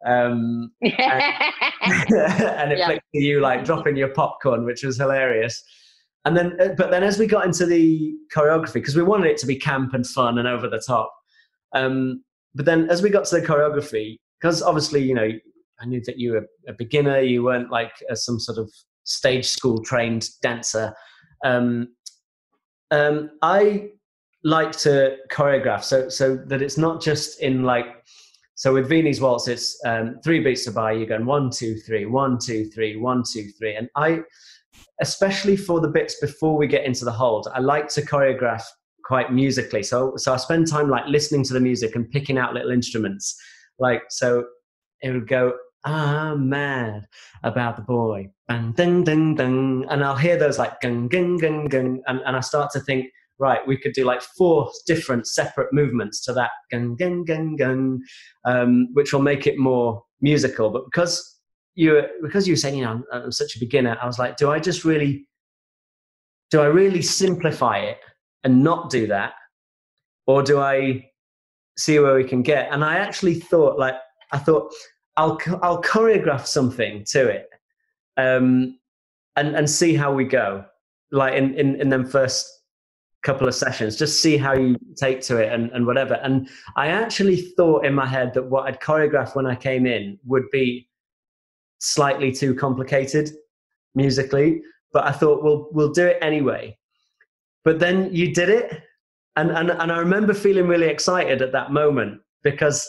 Um, 0.05 0.71
and, 0.83 0.93
and, 1.83 2.73
it 2.73 2.79
yeah. 2.79 2.89
to 2.89 3.01
you 3.13 3.41
like 3.41 3.65
dropping 3.65 3.97
your 3.97 4.09
popcorn, 4.09 4.65
which 4.65 4.83
was 4.83 4.99
hilarious. 4.99 5.63
And 6.25 6.37
then, 6.37 6.61
uh, 6.61 6.69
but 6.77 6.91
then 6.91 7.03
as 7.03 7.19
we 7.19 7.27
got 7.27 7.47
into 7.47 7.67
the 7.67 8.15
choreography, 8.35 8.75
because 8.75 8.97
we 8.97 9.03
wanted 9.03 9.31
it 9.31 9.39
to 9.39 9.47
be 9.47 9.57
camp 9.57 9.95
and 9.95 10.07
fun 10.07 10.39
and 10.39 10.49
over 10.49 10.69
the 10.69 10.83
top. 10.85 11.15
Um, 11.73 12.23
but 12.55 12.67
then 12.67 12.89
as 12.91 13.03
we 13.03 13.11
got 13.11 13.25
to 13.27 13.41
the 13.41 13.47
choreography, 13.47 14.19
because 14.41 14.63
obviously, 14.63 15.03
you 15.03 15.15
know, 15.15 15.31
I 15.81 15.87
knew 15.87 16.01
that 16.07 16.18
you 16.18 16.33
were 16.33 16.47
a 16.68 16.72
beginner, 16.72 17.20
you 17.20 17.43
weren't 17.43 17.70
like 17.70 17.93
some 18.14 18.39
sort 18.39 18.59
of 18.59 18.70
stage 19.05 19.47
school 19.47 19.83
trained 19.83 20.29
dancer. 20.43 20.95
Um, 21.45 21.89
um, 22.91 23.31
I 23.43 23.91
like 24.45 24.72
to 24.72 25.16
choreograph 25.33 25.83
so 25.83 26.09
so 26.09 26.37
that 26.37 26.61
it's 26.61 26.77
not 26.77 27.03
just 27.03 27.41
in 27.41 27.62
like 27.62 27.87
so 28.57 28.72
with 28.72 28.89
Viennese 28.89 29.20
waltz, 29.20 29.49
it's 29.49 29.81
um, 29.85 30.20
three 30.22 30.39
beats 30.39 30.64
to 30.66 30.70
buy. 30.70 30.93
You're 30.93 31.09
going 31.09 31.27
one, 31.27 31.51
two, 31.51 31.75
three, 31.81 32.07
one, 32.07 32.39
two, 32.39 32.66
three, 32.66 32.97
one, 32.97 33.25
two, 33.29 33.49
three, 33.59 33.75
and 33.75 33.89
I 33.97 34.22
especially 35.01 35.57
for 35.57 35.81
the 35.81 35.89
bits 35.89 36.20
before 36.20 36.57
we 36.57 36.66
get 36.66 36.85
into 36.85 37.05
the 37.05 37.12
hold, 37.12 37.49
I 37.53 37.61
like 37.61 37.89
to 37.89 38.03
choreograph 38.03 38.62
quite 39.05 39.33
musically. 39.33 39.83
So, 39.83 40.16
so 40.16 40.33
I 40.33 40.37
spend 40.37 40.66
time 40.66 40.89
like 40.89 41.07
listening 41.07 41.45
to 41.45 41.53
the 41.53 41.61
music 41.61 41.95
and 41.97 42.11
picking 42.11 42.39
out 42.39 42.55
little 42.55 42.70
instruments. 42.70 43.37
Like, 43.79 44.03
so 44.09 44.45
it 45.05 45.13
would 45.13 45.29
go, 45.29 45.53
I'm 45.85 46.49
mad 46.49 47.07
about 47.43 47.77
the 47.77 47.83
boy. 47.83 48.31
And 48.49 48.75
ding, 48.75 49.05
ding, 49.05 49.35
ding. 49.35 49.85
And 49.91 50.03
I'll 50.03 50.17
hear 50.17 50.39
those 50.39 50.59
like 50.59 50.81
gung, 50.81 51.11
gung, 51.11 51.39
gung, 51.39 51.69
gung. 51.69 51.99
And, 52.07 52.21
and 52.25 52.37
I 52.37 52.41
start 52.41 52.71
to 52.73 52.81
think, 52.81 53.07
right, 53.39 53.61
we 53.67 53.77
could 53.77 53.93
do 53.93 54.05
like 54.05 54.23
four 54.23 54.71
different 54.87 55.27
separate 55.27 55.73
movements 55.73 56.25
to 56.25 56.33
that 56.33 56.51
gung, 56.73 56.97
gung, 56.97 57.27
gung, 57.27 57.59
gung, 57.59 57.99
um, 58.47 58.89
which 58.95 59.13
will 59.13 59.21
make 59.21 59.47
it 59.47 59.59
more 59.59 60.03
musical. 60.23 60.71
But 60.71 60.87
because 60.87 61.39
you 61.75 62.03
because 62.23 62.49
you 62.49 62.53
were 62.53 62.59
saying, 62.59 62.79
you 62.79 62.85
know, 62.85 62.91
I'm, 62.91 63.05
I'm 63.13 63.33
such 63.33 63.57
a 63.57 63.61
beginner, 63.61 63.99
I 64.01 64.07
was 64.07 64.19
like, 64.19 64.39
do 64.39 64.51
I 64.51 64.61
just 64.61 64.85
really, 64.87 65.29
do 66.51 66.61
I 66.61 66.67
really 66.67 67.03
simplify 67.03 67.79
it 67.79 67.99
and 68.43 68.65
not 68.65 68.89
do 68.89 69.07
that, 69.09 69.35
or 70.27 70.43
do 70.43 70.61
I 70.61 71.11
see 71.77 71.99
where 71.99 72.15
we 72.15 72.25
can 72.25 72.43
get? 72.43 72.73
And 72.73 72.83
I 72.83 72.97
actually 72.97 73.35
thought, 73.35 73.79
like, 73.79 73.97
I 74.33 74.39
thought 74.39 74.73
I'll 75.17 75.39
I'll 75.62 75.83
choreograph 75.83 76.47
something 76.47 77.05
to 77.09 77.29
it, 77.29 77.49
um, 78.17 78.79
and 79.37 79.55
and 79.57 79.69
see 79.69 79.95
how 79.95 80.12
we 80.12 80.25
go, 80.25 80.65
like 81.11 81.35
in 81.35 81.55
in 81.55 81.81
in 81.81 81.89
them 81.89 82.07
first 82.07 82.51
couple 83.23 83.49
of 83.49 83.55
sessions 83.55 83.97
just 83.97 84.21
see 84.21 84.37
how 84.37 84.53
you 84.53 84.77
take 84.97 85.23
to 85.23 85.39
it 85.39 85.51
and, 85.51 85.71
and 85.71 85.87
whatever 85.87 86.12
and 86.23 86.47
i 86.77 86.89
actually 86.89 87.37
thought 87.57 87.83
in 87.83 87.95
my 87.95 88.05
head 88.05 88.35
that 88.35 88.43
what 88.43 88.67
i'd 88.67 88.79
choreograph 88.83 89.35
when 89.35 89.47
i 89.47 89.55
came 89.55 89.87
in 89.87 90.19
would 90.27 90.45
be 90.53 90.87
slightly 91.85 92.33
too 92.33 92.55
complicated 92.55 93.31
musically, 93.95 94.62
but 94.93 95.07
I 95.07 95.12
thought 95.12 95.43
we'll 95.43 95.69
we'll 95.73 95.93
do 95.93 96.07
it 96.07 96.19
anyway. 96.23 96.77
But 97.65 97.79
then 97.79 98.12
you 98.12 98.33
did 98.35 98.49
it, 98.49 98.83
and 99.37 99.51
and 99.51 99.71
and 99.71 99.93
I 99.93 99.99
remember 99.99 100.35
feeling 100.35 100.67
really 100.67 100.89
excited 100.89 101.43
at 101.43 101.53
that 101.53 101.73
moment 101.73 102.21
because 102.43 102.89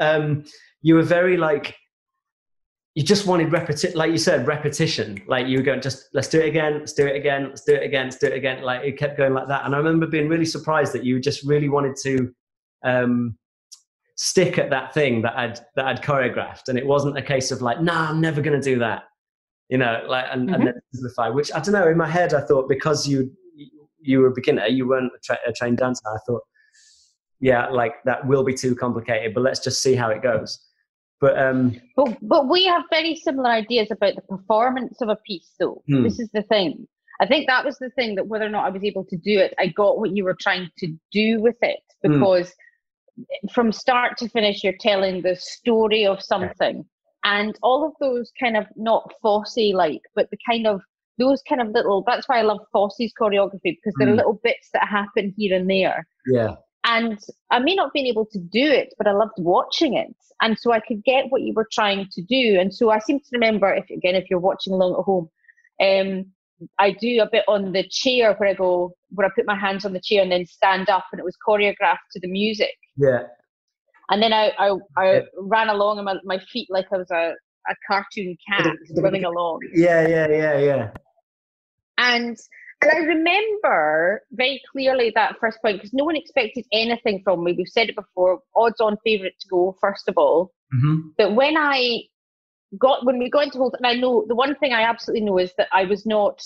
um, 0.00 0.44
you 0.84 0.94
were 0.94 1.02
very 1.02 1.36
like 1.38 1.74
you 2.94 3.02
just 3.02 3.26
wanted 3.26 3.50
repetition, 3.50 3.98
like 3.98 4.12
you 4.12 4.18
said, 4.18 4.46
repetition. 4.46 5.20
Like 5.26 5.48
you 5.48 5.58
were 5.58 5.64
going, 5.64 5.80
just 5.80 6.10
let's 6.12 6.28
do 6.28 6.38
it 6.38 6.46
again, 6.46 6.78
let's 6.78 6.92
do 6.92 7.04
it 7.06 7.16
again, 7.16 7.48
let's 7.48 7.64
do 7.64 7.74
it 7.74 7.82
again, 7.82 8.04
let's 8.06 8.18
do 8.18 8.26
it 8.26 8.34
again. 8.34 8.62
Like 8.62 8.84
it 8.84 8.98
kept 8.98 9.16
going 9.16 9.32
like 9.34 9.48
that, 9.48 9.64
and 9.64 9.74
I 9.74 9.78
remember 9.78 10.06
being 10.06 10.28
really 10.28 10.44
surprised 10.44 10.92
that 10.92 11.02
you 11.02 11.18
just 11.18 11.42
really 11.42 11.70
wanted 11.70 11.96
to 12.02 12.32
um, 12.84 13.36
stick 14.16 14.58
at 14.58 14.70
that 14.70 14.92
thing 14.94 15.22
that 15.22 15.36
I'd 15.36 15.58
that 15.74 15.86
I'd 15.86 16.02
choreographed, 16.02 16.68
and 16.68 16.78
it 16.78 16.86
wasn't 16.86 17.16
a 17.16 17.22
case 17.22 17.50
of 17.50 17.62
like, 17.62 17.80
nah, 17.80 18.10
I'm 18.10 18.20
never 18.20 18.42
going 18.42 18.60
to 18.60 18.64
do 18.64 18.78
that, 18.80 19.04
you 19.70 19.78
know, 19.78 20.04
like 20.06 20.26
and, 20.30 20.48
mm-hmm. 20.48 20.54
and 20.54 20.66
then 20.66 20.74
simplify. 20.92 21.30
Which 21.30 21.50
I 21.52 21.60
don't 21.60 21.72
know. 21.72 21.88
In 21.88 21.96
my 21.96 22.08
head, 22.08 22.34
I 22.34 22.42
thought 22.42 22.68
because 22.68 23.08
you 23.08 23.32
you 24.00 24.20
were 24.20 24.28
a 24.28 24.34
beginner, 24.34 24.66
you 24.66 24.86
weren't 24.86 25.10
a, 25.16 25.18
tra- 25.24 25.38
a 25.48 25.52
trained 25.52 25.78
dancer. 25.78 26.06
I 26.06 26.18
thought, 26.26 26.42
yeah, 27.40 27.70
like 27.70 27.94
that 28.04 28.26
will 28.26 28.44
be 28.44 28.54
too 28.54 28.76
complicated, 28.76 29.34
but 29.34 29.40
let's 29.40 29.60
just 29.60 29.82
see 29.82 29.94
how 29.94 30.10
it 30.10 30.22
goes. 30.22 30.60
But 31.24 31.38
um, 31.38 31.80
but 31.96 32.18
but 32.20 32.50
we 32.50 32.66
have 32.66 32.82
very 32.90 33.16
similar 33.16 33.48
ideas 33.48 33.90
about 33.90 34.14
the 34.14 34.20
performance 34.20 35.00
of 35.00 35.08
a 35.08 35.16
piece, 35.16 35.54
though. 35.58 35.82
Hmm. 35.88 36.02
This 36.02 36.20
is 36.20 36.28
the 36.34 36.42
thing. 36.42 36.86
I 37.18 37.26
think 37.26 37.46
that 37.46 37.64
was 37.64 37.78
the 37.78 37.88
thing 37.88 38.16
that 38.16 38.26
whether 38.26 38.44
or 38.44 38.50
not 38.50 38.66
I 38.66 38.68
was 38.68 38.84
able 38.84 39.06
to 39.06 39.16
do 39.16 39.38
it, 39.38 39.54
I 39.58 39.68
got 39.68 39.98
what 39.98 40.14
you 40.14 40.22
were 40.22 40.36
trying 40.38 40.68
to 40.80 40.88
do 41.12 41.40
with 41.40 41.56
it 41.62 41.80
hmm. 42.04 42.12
because 42.12 42.52
from 43.54 43.72
start 43.72 44.18
to 44.18 44.28
finish, 44.28 44.62
you're 44.62 44.76
telling 44.78 45.22
the 45.22 45.34
story 45.36 46.04
of 46.04 46.22
something. 46.22 46.84
And 47.24 47.56
all 47.62 47.86
of 47.86 47.92
those 48.00 48.30
kind 48.38 48.58
of 48.58 48.66
not 48.76 49.10
Fosse 49.22 49.72
like, 49.72 50.02
but 50.14 50.28
the 50.30 50.36
kind 50.46 50.66
of 50.66 50.82
those 51.18 51.40
kind 51.48 51.62
of 51.62 51.68
little 51.68 52.04
that's 52.06 52.28
why 52.28 52.40
I 52.40 52.42
love 52.42 52.58
Fosse's 52.70 53.14
choreography 53.18 53.78
because 53.78 53.94
there 53.98 54.08
are 54.08 54.12
mm. 54.12 54.16
little 54.18 54.40
bits 54.44 54.68
that 54.74 54.86
happen 54.86 55.32
here 55.38 55.56
and 55.56 55.70
there. 55.70 56.06
Yeah. 56.26 56.56
And 56.84 57.18
I 57.50 57.58
may 57.58 57.74
not 57.74 57.86
have 57.86 57.92
been 57.92 58.06
able 58.06 58.26
to 58.26 58.38
do 58.38 58.64
it, 58.70 58.94
but 58.98 59.06
I 59.06 59.12
loved 59.12 59.32
watching 59.38 59.94
it. 59.94 60.14
And 60.42 60.58
so 60.58 60.72
I 60.72 60.80
could 60.80 61.02
get 61.04 61.30
what 61.30 61.42
you 61.42 61.54
were 61.54 61.68
trying 61.72 62.08
to 62.12 62.22
do. 62.22 62.58
And 62.60 62.74
so 62.74 62.90
I 62.90 62.98
seem 62.98 63.18
to 63.18 63.26
remember 63.32 63.72
if 63.72 63.88
again 63.90 64.14
if 64.14 64.24
you're 64.28 64.40
watching 64.40 64.72
along 64.72 64.92
at 64.92 65.04
home, 65.04 65.30
um, 65.80 66.26
I 66.78 66.92
do 66.92 67.20
a 67.20 67.28
bit 67.30 67.44
on 67.48 67.72
the 67.72 67.86
chair 67.88 68.34
where 68.34 68.50
I 68.50 68.54
go 68.54 68.94
where 69.10 69.26
I 69.26 69.30
put 69.34 69.46
my 69.46 69.58
hands 69.58 69.84
on 69.84 69.92
the 69.92 70.00
chair 70.00 70.22
and 70.22 70.30
then 70.30 70.46
stand 70.46 70.88
up 70.88 71.06
and 71.12 71.18
it 71.18 71.24
was 71.24 71.36
choreographed 71.46 72.10
to 72.12 72.20
the 72.20 72.28
music. 72.28 72.74
Yeah. 72.96 73.22
And 74.10 74.22
then 74.22 74.32
I, 74.32 74.52
I, 74.58 74.76
I 74.96 75.12
yeah. 75.14 75.20
ran 75.38 75.70
along 75.70 75.98
on 75.98 76.04
my, 76.04 76.16
my 76.24 76.38
feet 76.52 76.68
like 76.70 76.86
I 76.92 76.98
was 76.98 77.10
a, 77.10 77.32
a 77.68 77.74
cartoon 77.90 78.36
cat 78.48 78.74
running 78.96 79.24
along. 79.24 79.60
Yeah, 79.72 80.06
yeah, 80.06 80.28
yeah, 80.28 80.58
yeah. 80.58 80.90
And 81.96 82.36
and 82.84 82.92
I 82.92 83.04
remember 83.06 84.22
very 84.32 84.60
clearly 84.70 85.12
that 85.14 85.36
first 85.40 85.58
point 85.62 85.78
because 85.78 85.92
no 85.92 86.04
one 86.04 86.16
expected 86.16 86.64
anything 86.72 87.22
from 87.24 87.42
me. 87.42 87.54
We've 87.56 87.68
said 87.68 87.88
it 87.88 87.96
before, 87.96 88.40
odds 88.54 88.80
on 88.80 88.96
favourite 89.04 89.34
to 89.40 89.48
go, 89.48 89.76
first 89.80 90.08
of 90.08 90.14
all. 90.16 90.52
Mm-hmm. 90.74 91.08
But 91.16 91.34
when 91.34 91.56
I 91.56 92.02
got 92.78 93.04
when 93.04 93.18
we 93.18 93.30
got 93.30 93.44
into 93.44 93.58
hold, 93.58 93.74
and 93.78 93.86
I 93.86 93.94
know 93.94 94.24
the 94.28 94.34
one 94.34 94.54
thing 94.56 94.72
I 94.72 94.82
absolutely 94.82 95.24
know 95.24 95.38
is 95.38 95.52
that 95.58 95.68
I 95.72 95.84
was 95.84 96.04
not 96.04 96.42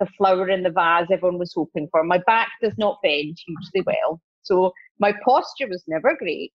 the 0.00 0.06
flower 0.18 0.48
in 0.48 0.62
the 0.62 0.70
vase 0.70 1.08
everyone 1.10 1.38
was 1.38 1.52
hoping 1.54 1.88
for. 1.90 2.02
My 2.04 2.18
back 2.26 2.48
does 2.62 2.74
not 2.78 2.98
bend 3.02 3.38
hugely 3.46 3.82
well. 3.86 4.20
So 4.42 4.72
my 4.98 5.12
posture 5.24 5.68
was 5.68 5.82
never 5.86 6.16
great. 6.16 6.52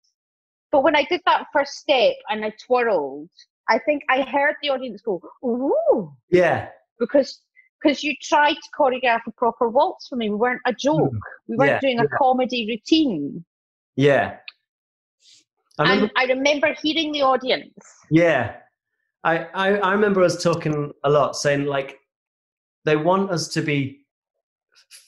But 0.70 0.82
when 0.82 0.96
I 0.96 1.04
did 1.04 1.22
that 1.24 1.46
first 1.52 1.72
step 1.74 2.14
and 2.28 2.44
I 2.44 2.52
twirled, 2.66 3.30
I 3.68 3.78
think 3.78 4.02
I 4.10 4.22
heard 4.22 4.56
the 4.62 4.70
audience 4.70 5.00
go, 5.02 5.20
ooh. 5.44 6.12
Yeah. 6.30 6.68
Because 6.98 7.40
because 7.80 8.02
you 8.02 8.14
tried 8.20 8.54
to 8.54 8.68
choreograph 8.78 9.20
a 9.26 9.32
proper 9.32 9.68
waltz 9.68 10.08
for 10.08 10.16
me. 10.16 10.30
We 10.30 10.36
weren't 10.36 10.60
a 10.66 10.72
joke. 10.72 11.12
Mm. 11.12 11.18
We 11.48 11.56
weren't 11.56 11.70
yeah, 11.70 11.80
doing 11.80 11.98
a 12.00 12.04
yeah. 12.04 12.18
comedy 12.18 12.66
routine. 12.68 13.44
Yeah. 13.96 14.36
I 15.78 15.82
remember, 15.82 16.04
and 16.04 16.12
I 16.16 16.32
remember 16.32 16.74
hearing 16.82 17.12
the 17.12 17.22
audience. 17.22 17.72
Yeah. 18.10 18.56
I, 19.24 19.38
I, 19.54 19.76
I 19.76 19.92
remember 19.92 20.22
us 20.22 20.42
talking 20.42 20.92
a 21.04 21.10
lot, 21.10 21.36
saying 21.36 21.66
like 21.66 21.98
they 22.84 22.96
want 22.96 23.30
us 23.30 23.48
to 23.48 23.62
be 23.62 24.06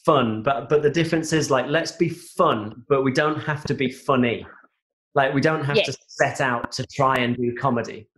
fun 0.05 0.43
but 0.43 0.69
but 0.69 0.83
the 0.83 0.91
difference 0.91 1.33
is 1.33 1.51
like 1.51 1.67
let's 1.67 1.93
be 1.93 2.09
fun 2.09 2.85
but 2.89 3.03
we 3.03 3.13
don't 3.13 3.41
have 3.41 3.65
to 3.65 3.75
be 3.75 3.91
funny 3.91 4.47
like 5.15 5.33
we 5.33 5.41
don't 5.41 5.65
have 5.65 5.77
yes. 5.77 5.87
to 5.87 5.97
set 6.07 6.41
out 6.41 6.73
to 6.73 6.87
try 6.87 7.17
and 7.17 7.37
do 7.37 7.55
comedy 7.55 8.09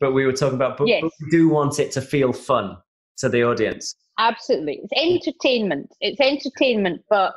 but 0.00 0.12
we 0.12 0.24
were 0.24 0.32
talking 0.32 0.54
about 0.54 0.76
but, 0.76 0.86
yes. 0.86 1.02
but 1.02 1.12
we 1.20 1.30
do 1.30 1.48
want 1.48 1.78
it 1.78 1.90
to 1.92 2.00
feel 2.00 2.32
fun 2.32 2.76
to 3.20 3.28
the 3.28 3.42
audience 3.42 3.94
absolutely 4.18 4.80
it's 4.82 4.92
entertainment 4.96 5.90
it's 6.00 6.20
entertainment 6.20 7.02
but 7.08 7.34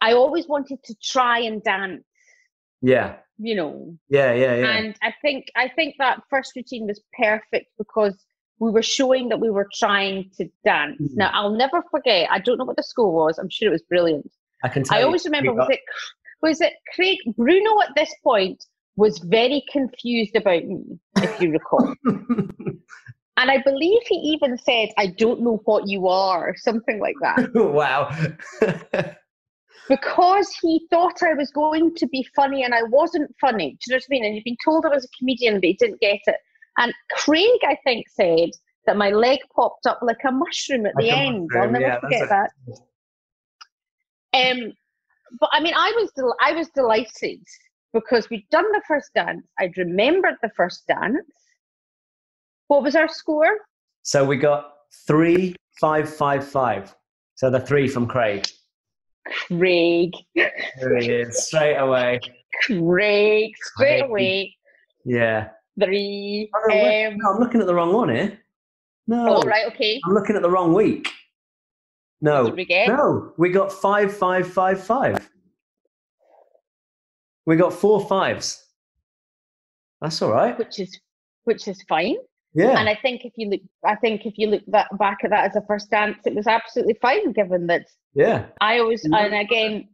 i 0.00 0.12
always 0.12 0.46
wanted 0.48 0.82
to 0.82 0.94
try 1.02 1.38
and 1.38 1.62
dance 1.62 2.04
yeah 2.82 3.16
you 3.38 3.54
know 3.54 3.96
yeah 4.08 4.32
yeah 4.32 4.54
yeah 4.56 4.76
and 4.76 4.96
i 5.02 5.12
think 5.22 5.46
i 5.56 5.68
think 5.68 5.94
that 5.98 6.20
first 6.28 6.52
routine 6.56 6.86
was 6.86 7.00
perfect 7.18 7.66
because 7.78 8.24
we 8.60 8.70
were 8.70 8.82
showing 8.82 9.28
that 9.30 9.40
we 9.40 9.50
were 9.50 9.66
trying 9.74 10.30
to 10.36 10.48
dance. 10.64 11.00
Mm-hmm. 11.00 11.16
Now 11.16 11.30
I'll 11.32 11.56
never 11.56 11.82
forget. 11.90 12.28
I 12.30 12.38
don't 12.38 12.58
know 12.58 12.66
what 12.66 12.76
the 12.76 12.82
school 12.82 13.12
was. 13.12 13.38
I'm 13.38 13.48
sure 13.48 13.68
it 13.68 13.72
was 13.72 13.82
brilliant. 13.82 14.30
I 14.62 14.68
can. 14.68 14.84
I 14.90 15.02
always 15.02 15.24
remember. 15.24 15.54
Was 15.54 15.68
it 15.70 15.80
was 16.42 16.60
it 16.60 16.74
Craig 16.94 17.18
Bruno 17.36 17.80
at 17.80 17.94
this 17.96 18.14
point 18.22 18.64
was 18.96 19.18
very 19.18 19.64
confused 19.72 20.36
about 20.36 20.64
me, 20.64 20.82
if 21.16 21.40
you 21.40 21.50
recall. 21.50 21.94
and 23.36 23.50
I 23.50 23.58
believe 23.62 24.02
he 24.06 24.16
even 24.16 24.58
said, 24.58 24.90
"I 24.98 25.06
don't 25.06 25.42
know 25.42 25.60
what 25.64 25.88
you 25.88 26.08
are," 26.08 26.54
something 26.56 27.00
like 27.00 27.16
that. 27.22 27.50
wow. 27.54 28.10
because 29.88 30.54
he 30.62 30.86
thought 30.90 31.22
I 31.22 31.34
was 31.34 31.50
going 31.50 31.94
to 31.96 32.06
be 32.08 32.26
funny 32.36 32.62
and 32.62 32.74
I 32.74 32.82
wasn't 32.84 33.34
funny. 33.40 33.70
Do 33.72 33.78
you 33.86 33.92
know 33.92 33.96
what 33.96 34.04
I 34.08 34.10
mean? 34.10 34.24
And 34.24 34.34
he'd 34.34 34.44
been 34.44 34.56
told 34.64 34.84
I 34.86 34.88
was 34.88 35.04
a 35.04 35.18
comedian, 35.18 35.54
but 35.56 35.64
he 35.64 35.72
didn't 35.74 36.00
get 36.00 36.20
it. 36.26 36.36
And 36.78 36.94
Craig, 37.10 37.58
I 37.64 37.76
think, 37.84 38.06
said 38.08 38.50
that 38.86 38.96
my 38.96 39.10
leg 39.10 39.40
popped 39.54 39.86
up 39.86 39.98
like 40.02 40.22
a 40.26 40.32
mushroom 40.32 40.86
at 40.86 40.94
Like 40.94 41.04
the 41.04 41.10
end. 41.10 41.48
mushroom, 41.50 41.62
I'll 41.62 41.70
never 41.70 41.86
yeah, 41.86 42.00
forget 42.00 42.28
that. 42.28 42.50
Um, 44.32 44.72
but 45.40 45.50
I 45.52 45.60
mean, 45.60 45.74
I 45.76 45.92
was 45.96 46.10
del- 46.12 46.36
I 46.40 46.52
was 46.52 46.68
delighted 46.70 47.42
because 47.92 48.30
we'd 48.30 48.48
done 48.50 48.70
the 48.72 48.82
first 48.86 49.10
dance. 49.14 49.46
I'd 49.58 49.76
remembered 49.76 50.36
the 50.42 50.50
first 50.56 50.86
dance. 50.86 51.26
What 52.70 52.84
was 52.84 52.94
our 52.94 53.08
score? 53.08 53.58
So 54.04 54.24
we 54.24 54.36
got 54.36 54.72
three, 55.04 55.56
five, 55.80 56.08
five, 56.08 56.46
five. 56.46 56.94
So 57.34 57.50
the 57.50 57.58
three 57.58 57.88
from 57.88 58.06
Craig. 58.06 58.46
Craig, 59.48 60.12
There 60.36 60.96
he 61.00 61.08
is, 61.08 61.48
straight 61.48 61.74
away. 61.78 62.20
Craig, 62.64 63.50
straight 63.56 63.98
Craig. 63.98 64.04
away. 64.04 64.56
Yeah. 65.04 65.48
Three. 65.82 66.48
Oh, 66.54 66.60
no, 66.68 67.08
Um, 67.08 67.16
no, 67.18 67.30
I'm 67.32 67.40
looking 67.40 67.60
at 67.60 67.66
the 67.66 67.74
wrong 67.74 67.92
one 67.92 68.08
here. 68.08 68.38
No, 69.08 69.34
all 69.34 69.42
right, 69.42 69.66
okay. 69.66 70.00
I'm 70.06 70.14
looking 70.14 70.36
at 70.36 70.42
the 70.42 70.50
wrong 70.50 70.72
week. 70.72 71.08
No, 72.20 72.44
did 72.44 72.54
we 72.56 72.66
get? 72.66 72.86
no, 72.86 73.32
we 73.36 73.50
got 73.50 73.72
five, 73.72 74.16
five, 74.16 74.46
five, 74.46 74.80
five. 74.80 75.28
We 77.46 77.56
got 77.56 77.72
four 77.72 78.06
fives. 78.06 78.64
That's 80.00 80.22
all 80.22 80.30
right. 80.30 80.56
Which 80.56 80.78
is 80.78 81.00
which 81.42 81.66
is 81.66 81.82
fine. 81.88 82.14
Yeah, 82.54 82.78
And 82.78 82.88
I 82.88 82.96
think 82.96 83.24
if 83.24 83.32
you 83.36 83.48
look, 83.50 83.60
I 83.84 83.94
think 83.96 84.26
if 84.26 84.34
you 84.36 84.48
look 84.48 84.62
that 84.68 84.88
back 84.98 85.18
at 85.22 85.30
that 85.30 85.44
as 85.50 85.56
a 85.56 85.62
first 85.66 85.90
dance, 85.90 86.18
it 86.26 86.34
was 86.34 86.46
absolutely 86.48 86.94
fine, 87.00 87.32
given 87.32 87.66
that 87.68 87.86
yeah, 88.14 88.46
I 88.60 88.80
always, 88.80 89.04
Mhm. 89.06 89.16
and 89.24 89.34
again, 89.34 89.88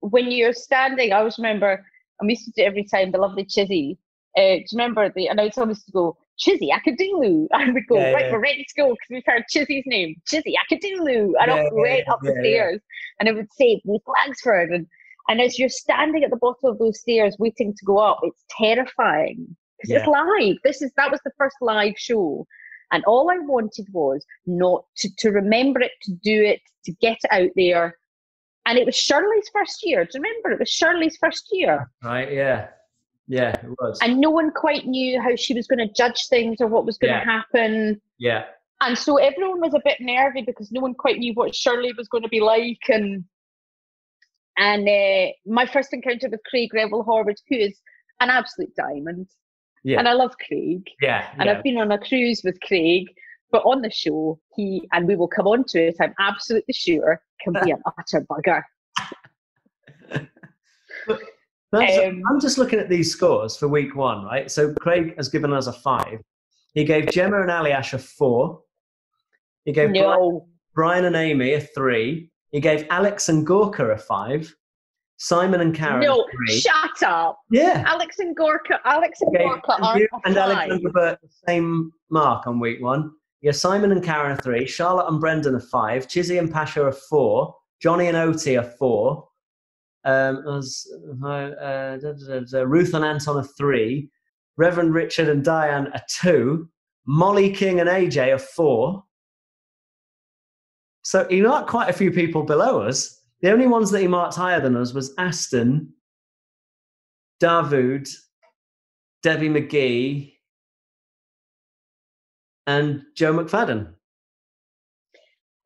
when 0.00 0.30
you're 0.30 0.52
standing, 0.52 1.12
I 1.12 1.18
always 1.18 1.38
remember, 1.38 1.84
and 2.20 2.26
we 2.26 2.32
used 2.34 2.44
to 2.46 2.52
do 2.56 2.62
it 2.62 2.66
every 2.66 2.84
time, 2.84 3.10
the 3.12 3.18
lovely 3.18 3.44
Chizzy. 3.44 3.98
Uh, 4.36 4.56
do 4.56 4.58
you 4.58 4.64
remember 4.72 5.10
the, 5.14 5.28
and 5.28 5.40
I 5.40 5.44
would 5.44 5.58
always 5.58 5.82
go, 5.92 6.16
Chizzy 6.38 6.70
Akudolu. 6.70 7.46
And 7.52 7.74
we'd 7.74 7.86
go, 7.88 7.98
Yeah, 8.00 8.12
right, 8.12 8.24
yeah. 8.26 8.32
we're 8.32 8.40
ready 8.40 8.64
to 8.64 8.74
go 8.76 8.88
because 8.90 9.08
we've 9.10 9.22
heard 9.26 9.44
Chizzy's 9.54 9.84
name, 9.86 10.16
Chizzy 10.30 10.54
Akudolu. 10.62 11.32
And 11.40 11.50
Yeah, 11.50 11.68
went 11.72 12.04
yeah, 12.06 12.12
up 12.12 12.20
the 12.22 12.28
yeah, 12.28 12.34
yeah. 12.34 12.40
stairs, 12.40 12.80
and 13.20 13.28
it 13.28 13.34
would 13.34 13.52
say, 13.52 13.80
Ruth 13.84 14.02
Langsford. 14.06 14.70
And, 14.70 14.86
and 15.28 15.40
as 15.40 15.58
you're 15.58 15.68
standing 15.68 16.24
at 16.24 16.30
the 16.30 16.36
bottom 16.36 16.70
of 16.70 16.78
those 16.78 17.00
stairs 17.00 17.36
waiting 17.38 17.74
to 17.76 17.84
go 17.84 17.98
up, 17.98 18.20
it's 18.22 18.44
terrifying 18.58 19.56
because 19.88 20.02
it's 20.02 20.08
live. 20.08 20.56
This 20.64 20.82
is, 20.82 20.92
that 20.96 21.10
was 21.10 21.20
the 21.24 21.32
first 21.38 21.56
live 21.60 21.94
show. 21.96 22.46
And 22.92 23.02
all 23.06 23.30
I 23.30 23.38
wanted 23.38 23.86
was 23.92 24.24
not 24.46 24.84
to, 24.98 25.08
to 25.18 25.30
remember 25.30 25.80
it, 25.80 25.92
to 26.02 26.12
do 26.22 26.42
it, 26.42 26.60
to 26.84 26.92
get 27.00 27.18
it 27.24 27.32
out 27.32 27.50
there. 27.56 27.96
And 28.66 28.78
it 28.78 28.86
was 28.86 28.94
Shirley's 28.96 29.48
first 29.52 29.84
year. 29.84 30.04
Do 30.04 30.10
you 30.14 30.22
remember? 30.22 30.50
It 30.52 30.58
was 30.60 30.70
Shirley's 30.70 31.16
first 31.18 31.48
year. 31.52 31.90
right, 32.02 32.32
yeah, 32.32 32.68
yeah, 33.26 33.50
it 33.50 33.68
was. 33.80 33.98
And 34.02 34.20
no 34.20 34.30
one 34.30 34.50
quite 34.52 34.86
knew 34.86 35.20
how 35.20 35.34
she 35.36 35.54
was 35.54 35.66
going 35.66 35.86
to 35.86 35.92
judge 35.94 36.26
things 36.28 36.58
or 36.60 36.66
what 36.68 36.86
was 36.86 36.96
going 36.98 37.12
Yeah. 37.12 37.24
to 37.24 37.30
happen. 37.30 38.00
yeah, 38.18 38.44
And 38.80 38.96
so 38.96 39.16
everyone 39.16 39.60
was 39.60 39.74
a 39.74 39.80
bit 39.84 39.98
nervy 40.00 40.42
because 40.42 40.70
no 40.72 40.80
one 40.80 40.94
quite 40.94 41.18
knew 41.18 41.32
what 41.34 41.54
Shirley 41.54 41.92
was 41.96 42.08
going 42.08 42.22
to 42.22 42.28
be 42.28 42.40
like. 42.40 42.80
And 42.88 43.24
and 44.56 44.88
uh, 44.88 45.32
my 45.46 45.66
first 45.66 45.92
encounter 45.92 46.28
with 46.28 46.40
Craig 46.48 46.72
Revel 46.72 47.04
Horwood, 47.04 47.36
who 47.48 47.56
is 47.56 47.78
an 48.20 48.30
absolute 48.30 48.74
diamond. 48.76 49.26
Yeah. 49.84 49.98
And 49.98 50.08
I 50.08 50.14
love 50.14 50.34
Craig. 50.38 50.88
yeah, 51.00 51.28
and 51.38 51.44
yeah. 51.44 51.52
I've 51.52 51.62
been 51.62 51.78
on 51.78 51.92
a 51.92 51.98
cruise 51.98 52.42
with 52.42 52.58
Craig. 52.60 53.06
But 53.52 53.62
on 53.66 53.82
the 53.82 53.90
show, 53.90 54.40
he 54.56 54.82
and 54.92 55.06
we 55.06 55.14
will 55.14 55.28
come 55.28 55.46
on 55.46 55.62
to 55.68 55.78
it. 55.78 55.96
I'm 56.00 56.12
absolutely 56.18 56.74
sure 56.74 57.20
can 57.40 57.52
be 57.64 57.70
an 57.70 57.80
utter 57.98 58.26
bugger. 58.28 58.64
Um, 61.72 62.22
I'm 62.30 62.40
just 62.40 62.58
looking 62.58 62.78
at 62.78 62.88
these 62.88 63.10
scores 63.10 63.56
for 63.56 63.68
week 63.68 63.96
one, 63.96 64.24
right? 64.24 64.50
So 64.50 64.72
Craig 64.74 65.14
has 65.16 65.28
given 65.28 65.52
us 65.52 65.66
a 65.66 65.72
five. 65.72 66.20
He 66.72 66.84
gave 66.84 67.10
Gemma 67.10 67.40
and 67.40 67.50
Aljaž 67.50 67.94
a 67.94 67.98
four. 67.98 68.60
He 69.64 69.72
gave 69.72 69.92
Brian, 69.92 70.40
Brian 70.74 71.04
and 71.04 71.16
Amy 71.16 71.54
a 71.54 71.60
three. 71.60 72.30
He 72.50 72.60
gave 72.60 72.86
Alex 72.90 73.28
and 73.28 73.46
Gorka 73.46 73.86
a 73.86 73.98
five. 73.98 74.54
Simon 75.16 75.60
and 75.60 75.74
Karen 75.74 76.00
no, 76.00 76.26
shut 76.48 77.02
up. 77.04 77.38
yeah. 77.50 77.84
Alex 77.86 78.18
and 78.18 78.34
Gorka, 78.36 78.80
Alex 78.84 79.20
and 79.20 79.32
Gave 79.32 79.46
Gorka 79.46 79.82
are 79.82 79.98
you 79.98 80.08
and. 80.24 80.36
Alexandra 80.36 80.90
Burke 80.90 81.20
the 81.22 81.28
same 81.48 81.92
mark 82.10 82.46
on 82.46 82.58
week 82.58 82.82
one. 82.82 83.12
Yeah, 83.40 83.52
Simon 83.52 83.92
and 83.92 84.02
Karen 84.02 84.32
a 84.32 84.36
three. 84.36 84.66
Charlotte 84.66 85.08
and 85.08 85.20
Brendan 85.20 85.54
a 85.54 85.60
five. 85.60 86.08
Chizzy 86.08 86.38
and 86.38 86.50
Pasha 86.50 86.84
are 86.84 86.92
four. 86.92 87.54
Jonnie 87.84 88.08
and 88.08 88.16
Oti 88.16 88.56
are 88.56 88.64
four. 88.64 89.28
Um, 90.04 90.46
as, 90.48 90.86
uh, 91.22 91.28
uh, 91.28 92.66
Ruth 92.66 92.94
and 92.94 93.04
Anton 93.04 93.38
a 93.38 93.44
three. 93.44 94.10
Reverend 94.56 94.94
Richard 94.94 95.28
and 95.28 95.44
Dianne 95.44 95.94
a 95.94 96.02
two. 96.08 96.68
Mollie 97.06 97.52
King 97.52 97.80
and 97.80 97.88
AJ 97.88 98.34
a 98.34 98.38
four. 98.38 99.04
So 101.02 101.26
he 101.28 101.42
marked 101.42 101.68
quite 101.68 101.90
a 101.90 101.92
few 101.92 102.10
people 102.10 102.42
below 102.42 102.80
us. 102.82 103.23
The 103.44 103.52
only 103.52 103.66
ones 103.66 103.90
that 103.90 104.00
he 104.00 104.08
marked 104.08 104.36
higher 104.36 104.58
than 104.58 104.74
us 104.74 104.94
was 104.94 105.12
Aston, 105.18 105.92
Davood, 107.42 108.08
Debbie 109.22 109.50
McGee, 109.50 110.32
and 112.66 113.02
Joe 113.14 113.34
McFadden. 113.34 113.92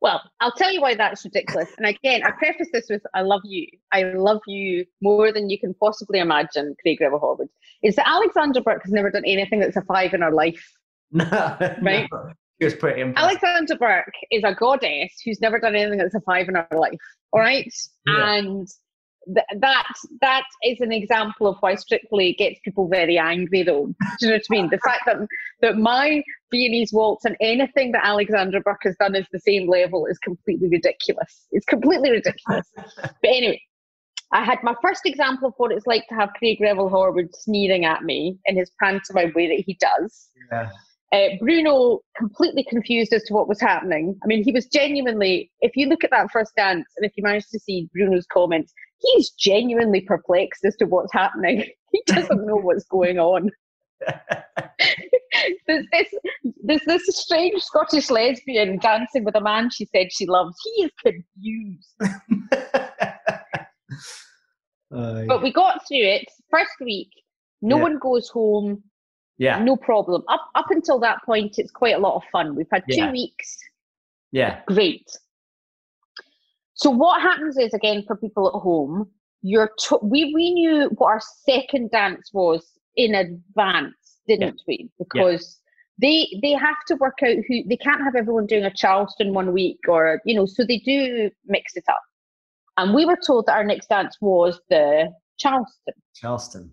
Well, 0.01 0.21
I'll 0.41 0.51
tell 0.51 0.73
you 0.73 0.81
why 0.81 0.95
that's 0.95 1.23
ridiculous. 1.23 1.69
And 1.77 1.87
again, 1.87 2.21
I 2.25 2.31
preface 2.31 2.67
this 2.73 2.87
with 2.89 3.01
I 3.13 3.21
love 3.21 3.43
you. 3.45 3.65
I 3.93 4.03
love 4.11 4.41
you 4.45 4.83
more 5.01 5.31
than 5.31 5.49
you 5.49 5.57
can 5.57 5.73
possibly 5.73 6.19
imagine, 6.19 6.75
Craig 6.81 6.99
Revel 6.99 7.21
Horwood. 7.21 7.47
Is 7.81 7.95
that 7.95 8.09
Alexandra 8.09 8.61
Burke 8.61 8.83
has 8.83 8.91
never 8.91 9.09
done 9.09 9.23
anything 9.25 9.61
that's 9.61 9.77
a 9.77 9.83
five 9.83 10.13
in 10.13 10.19
her 10.21 10.33
life. 10.33 10.69
No, 11.11 11.23
Right. 11.81 12.09
no, 12.11 12.33
he 12.59 12.65
was 12.65 12.75
pretty 12.75 13.01
impressive. 13.01 13.29
Alexandra 13.41 13.75
Burke 13.77 14.13
is 14.31 14.43
a 14.43 14.53
goddess 14.53 15.13
who's 15.23 15.41
never 15.41 15.59
done 15.59 15.75
anything 15.75 15.97
that's 15.97 16.15
a 16.15 16.21
five 16.21 16.47
in 16.49 16.55
her 16.55 16.67
life. 16.71 16.99
All 17.31 17.39
right, 17.39 17.71
Yeah. 18.07 18.33
and 18.35 18.67
th- 19.25 19.45
that 19.61 19.87
that 20.21 20.43
is 20.63 20.79
an 20.81 20.91
example 20.91 21.47
of 21.47 21.57
why 21.61 21.75
Strictly 21.75 22.33
gets 22.33 22.59
people 22.65 22.87
very 22.87 23.17
angry. 23.17 23.63
Though, 23.63 23.85
do 23.87 23.93
you 24.21 24.27
know 24.29 24.35
what 24.35 24.43
I 24.49 24.51
mean? 24.53 24.69
The 24.69 24.79
fact 24.79 25.03
that 25.05 25.17
that 25.61 25.77
my 25.77 26.21
Viennese 26.51 26.91
waltz 26.91 27.25
and 27.25 27.37
anything 27.39 27.91
that 27.93 28.05
Alexandra 28.05 28.61
Burke 28.61 28.81
has 28.83 28.95
done 28.99 29.15
is 29.15 29.25
the 29.31 29.39
same 29.39 29.69
level 29.69 30.05
is 30.07 30.17
completely 30.19 30.67
ridiculous. 30.69 31.45
It's 31.51 31.65
completely 31.65 32.11
ridiculous. 32.11 32.67
but 32.75 33.11
anyway. 33.23 33.61
I 34.31 34.43
had 34.43 34.59
my 34.61 34.75
first 34.79 35.07
example 35.07 35.47
of 35.47 35.55
what 35.57 35.71
it's 35.71 35.87
like 35.87 36.07
to 36.09 36.13
have 36.13 36.29
Craig 36.37 36.59
Revel 36.61 36.87
Horwood 36.87 37.33
sneering 37.33 37.83
at 37.85 38.03
me 38.03 38.37
in 38.45 38.55
his 38.55 38.69
pantomime 38.79 39.33
way 39.35 39.47
that 39.47 39.63
he 39.65 39.73
does. 39.79 40.29
Yeah. 40.51 40.69
Uh, 41.11 41.29
Bruno 41.39 41.99
completely 42.15 42.63
confused 42.69 43.13
as 43.13 43.23
to 43.23 43.33
what 43.33 43.47
was 43.47 43.59
happening. 43.59 44.15
I 44.23 44.27
mean, 44.27 44.43
he 44.43 44.51
was 44.51 44.67
genuinely, 44.67 45.51
if 45.61 45.75
you 45.75 45.87
look 45.87 46.03
at 46.03 46.11
that 46.11 46.29
first 46.31 46.53
dance 46.55 46.85
and 46.97 47.05
if 47.05 47.13
you 47.17 47.23
manage 47.23 47.47
to 47.51 47.59
see 47.59 47.89
Bruno's 47.93 48.27
comments, 48.31 48.71
he's 48.99 49.31
genuinely 49.31 50.01
perplexed 50.01 50.63
as 50.65 50.75
to 50.77 50.85
what's 50.85 51.13
happening. 51.13 51.63
He 51.91 52.03
doesn't 52.05 52.45
know 52.45 52.57
what's 52.57 52.83
going 52.85 53.17
on. 53.17 53.49
there's, 55.67 55.87
this, 55.91 56.13
there's 56.63 56.85
this 56.85 57.03
strange 57.09 57.63
Scottish 57.63 58.11
lesbian 58.11 58.77
dancing 58.77 59.23
with 59.23 59.35
a 59.35 59.41
man 59.41 59.71
she 59.71 59.85
said 59.85 60.13
she 60.13 60.27
loves. 60.27 60.55
He 60.63 60.83
is 60.83 60.91
confused. 61.03 61.95
Uh, 64.91 65.23
But 65.27 65.43
we 65.43 65.51
got 65.53 65.87
through 65.87 65.97
it. 66.03 66.25
First 66.49 66.71
week, 66.81 67.09
no 67.61 67.77
Yeah. 67.77 67.83
one 67.83 67.99
goes 67.99 68.27
home, 68.29 68.83
yeah, 69.39 69.57
no 69.63 69.75
problem. 69.75 70.23
Up, 70.29 70.41
up 70.53 70.67
until 70.69 70.99
that 70.99 71.23
point, 71.25 71.55
it's 71.57 71.71
quite 71.71 71.95
a 71.95 71.99
lot 71.99 72.15
of 72.17 72.23
fun. 72.31 72.55
We've 72.55 72.67
had 72.71 72.83
two 72.91 72.97
Yeah. 72.97 73.11
weeks. 73.11 73.57
yeah, 74.31 74.61
great. 74.67 75.09
So 76.75 76.89
what 76.89 77.21
happens 77.21 77.57
is 77.57 77.73
again 77.73 78.03
for 78.07 78.15
people 78.15 78.47
at 78.47 78.59
home, 78.61 79.09
you're 79.41 79.71
to- 79.87 79.99
we 80.03 80.33
we 80.33 80.53
knew 80.53 80.89
what 80.97 81.07
our 81.07 81.21
second 81.21 81.91
dance 81.91 82.31
was 82.33 82.65
in 82.95 83.15
advance, 83.15 83.95
didn't 84.27 84.61
we? 84.67 84.89
Because 84.99 85.59
they 86.01 86.27
they 86.41 86.51
have 86.51 86.77
to 86.87 86.95
work 86.95 87.17
out 87.23 87.37
who 87.47 87.63
they 87.67 87.77
can't 87.77 88.01
have 88.03 88.15
everyone 88.15 88.45
doing 88.45 88.65
a 88.65 88.73
Charleston 88.73 89.33
one 89.33 89.51
week 89.53 89.79
or 89.87 90.21
you 90.25 90.35
know, 90.35 90.45
so 90.45 90.63
they 90.65 90.79
do 90.79 91.29
mix 91.45 91.75
it 91.75 91.83
up. 91.89 92.01
And 92.77 92.93
we 92.93 93.05
were 93.05 93.17
told 93.25 93.45
that 93.47 93.55
our 93.57 93.63
next 93.65 93.87
dance 93.87 94.15
was 94.21 94.61
the 94.69 95.11
Charleston. 95.37 95.93
Charleston. 96.15 96.71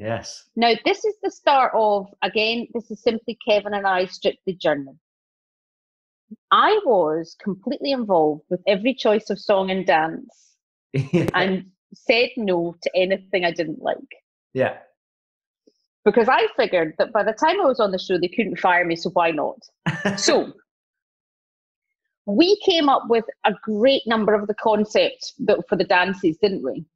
Yes. 0.00 0.44
Now, 0.56 0.72
this 0.86 1.04
is 1.04 1.14
the 1.22 1.30
start 1.30 1.72
of, 1.74 2.06
again, 2.22 2.68
this 2.72 2.90
is 2.90 3.02
simply 3.02 3.38
Kevin 3.46 3.74
and 3.74 3.86
I 3.86 4.06
strictly 4.06 4.54
journey. 4.54 4.96
I 6.50 6.80
was 6.86 7.36
completely 7.42 7.92
involved 7.92 8.44
with 8.48 8.62
every 8.66 8.94
choice 8.94 9.28
of 9.28 9.38
song 9.38 9.70
and 9.70 9.86
dance 9.86 10.56
and 11.34 11.66
said 11.92 12.30
no 12.38 12.74
to 12.82 12.90
anything 12.96 13.44
I 13.44 13.50
didn't 13.50 13.82
like. 13.82 13.98
yeah. 14.54 14.78
Because 16.02 16.30
I 16.30 16.46
figured 16.56 16.94
that 16.96 17.12
by 17.12 17.22
the 17.22 17.34
time 17.34 17.60
I 17.60 17.66
was 17.66 17.78
on 17.78 17.90
the 17.90 17.98
show, 17.98 18.18
they 18.18 18.28
couldn't 18.28 18.58
fire 18.58 18.86
me, 18.86 18.96
so 18.96 19.10
why 19.10 19.32
not? 19.32 19.58
so, 20.16 20.50
we 22.24 22.58
came 22.64 22.88
up 22.88 23.02
with 23.10 23.26
a 23.44 23.52
great 23.62 24.00
number 24.06 24.32
of 24.32 24.46
the 24.46 24.54
concepts 24.54 25.34
for 25.68 25.76
the 25.76 25.84
dances, 25.84 26.38
didn't 26.38 26.62
we? 26.62 26.86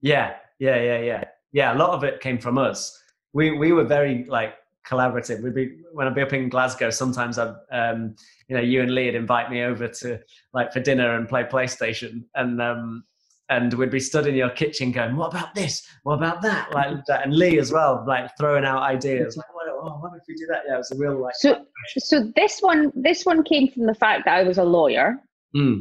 Yeah, 0.00 0.36
yeah, 0.58 0.80
yeah, 0.80 1.00
yeah, 1.00 1.24
yeah. 1.56 1.74
A 1.74 1.78
lot 1.78 1.90
of 1.90 2.04
it 2.04 2.20
came 2.20 2.38
from 2.38 2.58
us. 2.58 3.02
We 3.32 3.50
we 3.52 3.72
were 3.72 3.84
very 3.84 4.24
like 4.24 4.54
collaborative. 4.86 5.42
We'd 5.42 5.54
be 5.54 5.78
when 5.92 6.06
I'd 6.06 6.14
be 6.14 6.20
up 6.20 6.34
in 6.34 6.50
Glasgow. 6.50 6.90
Sometimes 6.90 7.38
I'd, 7.38 7.54
um, 7.72 8.14
you 8.48 8.56
know, 8.56 8.62
you 8.62 8.82
and 8.82 8.94
Lee 8.94 9.06
would 9.06 9.14
invite 9.14 9.50
me 9.50 9.62
over 9.62 9.88
to 9.88 10.20
like 10.52 10.72
for 10.72 10.80
dinner 10.80 11.16
and 11.16 11.26
play 11.26 11.44
PlayStation, 11.44 12.24
and 12.34 12.60
um, 12.60 13.04
and 13.48 13.72
we'd 13.72 13.90
be 13.90 14.00
stood 14.00 14.26
in 14.26 14.34
your 14.34 14.50
kitchen 14.50 14.92
going, 14.92 15.16
"What 15.16 15.32
about 15.32 15.54
this? 15.54 15.82
What 16.02 16.16
about 16.16 16.42
that?" 16.42 16.74
Like 16.74 17.06
that, 17.06 17.22
and 17.24 17.34
Lee 17.34 17.58
as 17.58 17.72
well, 17.72 18.04
like 18.06 18.30
throwing 18.38 18.66
out 18.66 18.82
ideas. 18.82 19.38
Like, 19.38 19.54
what, 19.54 19.66
oh, 19.70 19.96
what 20.00 20.12
if 20.14 20.24
we 20.28 20.34
do 20.34 20.46
that? 20.50 20.64
Yeah, 20.68 20.74
it 20.74 20.78
was 20.78 20.90
a 20.90 20.98
real 20.98 21.18
like. 21.18 21.36
So, 21.36 21.64
so 21.96 22.30
this 22.36 22.60
one, 22.60 22.92
this 22.94 23.24
one 23.24 23.42
came 23.42 23.70
from 23.72 23.86
the 23.86 23.94
fact 23.94 24.26
that 24.26 24.36
I 24.36 24.42
was 24.42 24.58
a 24.58 24.64
lawyer, 24.64 25.22
Mm, 25.56 25.80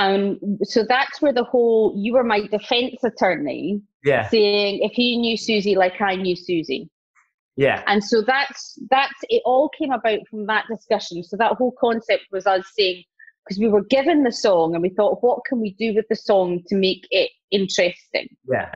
and 0.00 0.58
so 0.62 0.84
that's 0.88 1.20
where 1.20 1.32
the 1.32 1.44
whole 1.44 1.92
you 1.96 2.14
were 2.14 2.24
my 2.24 2.46
defense 2.46 3.04
attorney, 3.04 3.82
yeah, 4.04 4.28
saying 4.28 4.80
if 4.82 4.92
he 4.92 5.18
knew 5.18 5.36
Susie 5.36 5.74
like 5.74 6.00
I 6.00 6.14
knew 6.16 6.34
Susie, 6.34 6.88
yeah, 7.56 7.82
and 7.86 8.02
so 8.02 8.22
that's 8.22 8.78
that's 8.90 9.14
it. 9.28 9.42
All 9.44 9.68
came 9.78 9.92
about 9.92 10.20
from 10.30 10.46
that 10.46 10.64
discussion. 10.70 11.22
So 11.22 11.36
that 11.36 11.52
whole 11.52 11.74
concept 11.78 12.24
was 12.32 12.46
us 12.46 12.64
saying 12.78 13.04
because 13.44 13.58
we 13.58 13.68
were 13.68 13.84
given 13.84 14.22
the 14.22 14.32
song 14.32 14.74
and 14.74 14.82
we 14.82 14.90
thought, 14.90 15.22
what 15.22 15.44
can 15.44 15.60
we 15.60 15.74
do 15.74 15.94
with 15.94 16.06
the 16.08 16.16
song 16.16 16.62
to 16.68 16.76
make 16.76 17.06
it 17.10 17.30
interesting? 17.50 18.28
yeah, 18.48 18.72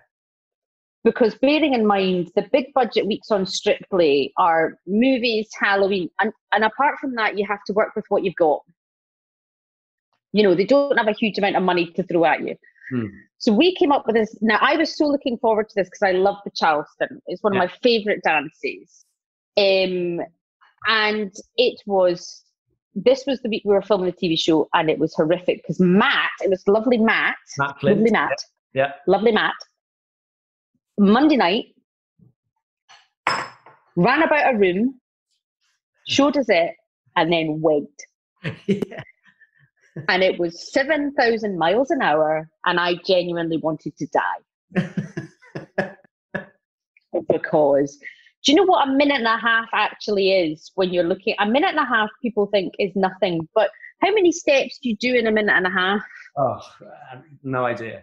because 1.05 1.35
bearing 1.37 1.75
in 1.75 1.87
mind 1.87 2.31
the 2.35 2.47
big 2.53 2.73
budget 2.75 3.07
weeks 3.07 3.31
on 3.31 3.47
Strictly 3.47 4.33
are 4.39 4.79
movies, 4.87 5.49
Halloween, 5.61 6.11
and, 6.21 6.33
and 6.53 6.65
apart 6.65 6.99
from 6.99 7.15
that, 7.15 7.39
you 7.39 7.47
have 7.47 7.63
to 7.67 7.73
work 7.73 7.95
with 7.95 8.07
what 8.09 8.25
you've 8.25 8.37
got. 8.37 8.63
You 10.35 10.43
know, 10.43 10.55
they 10.55 10.65
don't 10.65 10.97
have 10.99 11.07
a 11.09 11.13
huge 11.13 11.39
amount 11.39 11.55
of 11.57 11.63
money 11.63 11.87
to 11.93 12.03
throw 12.03 12.25
at 12.25 12.41
you. 12.41 12.57
Hmm. 12.91 13.07
So 13.39 13.53
we 13.53 13.75
came 13.77 13.93
up 13.93 14.05
with 14.07 14.17
this. 14.17 14.37
Now, 14.43 14.59
I 14.61 14.77
was 14.77 14.97
so 14.97 15.07
looking 15.07 15.39
forward 15.39 15.69
to 15.69 15.75
this 15.77 15.89
because 15.89 16.03
I 16.03 16.13
love 16.19 16.37
the 16.45 16.51
Charleston. 16.55 17.23
It's 17.29 17.43
one 17.43 17.55
Yeah. 17.55 17.63
of 17.63 17.71
my 17.71 17.77
favourite 17.83 18.21
dances. 18.25 19.05
Um, 19.57 20.21
and 20.89 21.33
it 21.57 21.81
was, 21.87 22.43
this 22.97 23.25
was 23.29 23.41
the 23.43 23.49
week 23.49 23.63
we 23.65 23.75
were 23.75 23.81
filming 23.83 24.07
the 24.11 24.29
TV 24.29 24.37
show, 24.39 24.69
and 24.75 24.91
it 24.91 24.99
was 24.99 25.15
horrific 25.15 25.59
because 25.63 25.79
Matt, 25.79 26.31
it 26.43 26.51
was 26.51 26.67
lovely 26.67 26.99
Matt, 26.99 27.37
Matt 27.59 27.79
Flint. 27.81 27.99
lovely 27.99 28.11
Matt, 28.11 28.39
Yeah, 28.73 28.93
lovely 29.07 29.31
Matt. 29.33 29.55
Monday 30.99 31.37
night, 31.37 31.67
ran 33.97 34.23
about 34.23 34.55
a 34.55 34.59
room, 34.59 35.01
showed 36.09 36.37
us 36.37 36.47
it, 36.49 36.73
and 37.17 37.33
then 37.33 37.61
went. 37.61 37.89
yeah. 38.67 39.03
And 40.09 40.23
it 40.23 40.41
was 40.41 40.73
7,000 40.73 41.59
miles 41.59 41.91
an 41.91 42.03
hour, 42.03 42.49
and 42.67 42.81
I 42.81 42.95
genuinely 43.07 43.59
wanted 43.59 43.97
to 43.97 44.07
die 44.07 44.41
because 47.29 47.99
do 48.45 48.53
you 48.53 48.57
know 48.57 48.65
what 48.65 48.87
a 48.89 48.93
minute 48.93 49.19
and 49.19 49.27
a 49.27 49.39
half 49.39 49.69
actually 49.73 50.33
is 50.33 50.71
when 50.75 50.93
you're 50.93 51.05
looking? 51.05 51.35
A 51.39 51.47
minute 51.47 51.71
and 51.71 51.79
a 51.79 51.85
half, 51.85 52.11
people 52.21 52.47
think 52.47 52.75
is 52.79 52.93
nothing, 52.95 53.49
but 53.55 53.71
how 54.03 54.13
many 54.13 54.33
steps 54.33 54.79
do 54.83 54.91
you 54.91 54.97
do 54.97 55.15
in 55.15 55.27
a 55.27 55.33
minute 55.33 55.55
and 55.55 55.67
a 55.67 55.71
half? 55.71 56.03
oh, 56.37 56.61
um, 57.13 57.25
no 57.43 57.65
idea. 57.65 58.03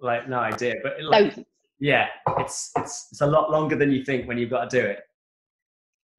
Like 0.00 0.28
no 0.28 0.38
idea, 0.38 0.76
but 0.82 1.02
like, 1.02 1.28
Thousands. 1.28 1.46
yeah, 1.80 2.06
it's 2.38 2.70
it's 2.76 3.08
it's 3.10 3.20
a 3.20 3.26
lot 3.26 3.50
longer 3.50 3.76
than 3.76 3.90
you 3.90 4.04
think 4.04 4.28
when 4.28 4.38
you've 4.38 4.50
got 4.50 4.70
to 4.70 4.80
do 4.80 4.86
it. 4.86 5.00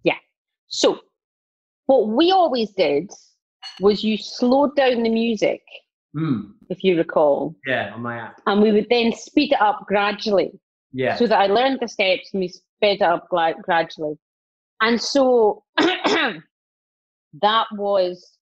Yeah. 0.04 0.18
So, 0.68 1.00
what 1.86 2.10
we 2.10 2.32
always 2.32 2.72
did 2.72 3.10
was 3.80 4.04
you 4.04 4.18
slowed 4.18 4.76
down 4.76 5.04
the 5.04 5.10
music, 5.10 5.62
Mm, 6.16 6.52
if 6.70 6.84
you 6.84 6.98
recall, 6.98 7.56
yeah, 7.66 7.94
on 7.94 8.02
my 8.02 8.18
app. 8.18 8.42
and 8.46 8.62
we 8.62 8.72
would 8.74 8.88
then 8.90 9.14
speed 9.14 9.54
it 9.54 9.62
up 9.62 9.86
gradually 9.88 10.52
Yeah, 10.92 11.16
so 11.16 11.26
that 11.28 11.40
I 11.40 11.48
learned 11.48 11.80
the 11.82 11.88
steps 11.88 12.30
and 12.34 12.42
we 12.42 12.50
sped 12.50 12.98
it 12.98 13.02
up 13.02 13.30
gradually. 13.30 14.16
And 14.82 15.00
so 15.02 15.64
that 15.78 17.66
was, 17.72 18.38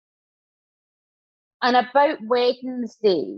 and 1.62 1.76
about 1.78 2.18
Wednesday, 2.26 3.38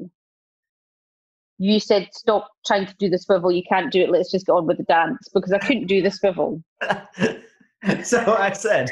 you 1.58 1.80
said, 1.80 2.08
Stop 2.14 2.48
trying 2.66 2.86
to 2.86 2.96
do 3.00 3.10
the 3.10 3.18
swivel, 3.20 3.52
you 3.52 3.64
can't 3.68 3.92
do 3.92 4.02
it, 4.02 4.10
let's 4.12 4.32
just 4.32 4.46
get 4.46 4.54
on 4.54 4.66
with 4.66 4.78
the 4.78 4.84
dance 4.84 5.28
because 5.34 5.52
I 5.52 5.60
couldn't 5.60 5.88
do 5.88 6.02
the 6.02 6.10
swivel. 6.12 6.64
so 8.04 8.34
I 8.38 8.54
said, 8.54 8.90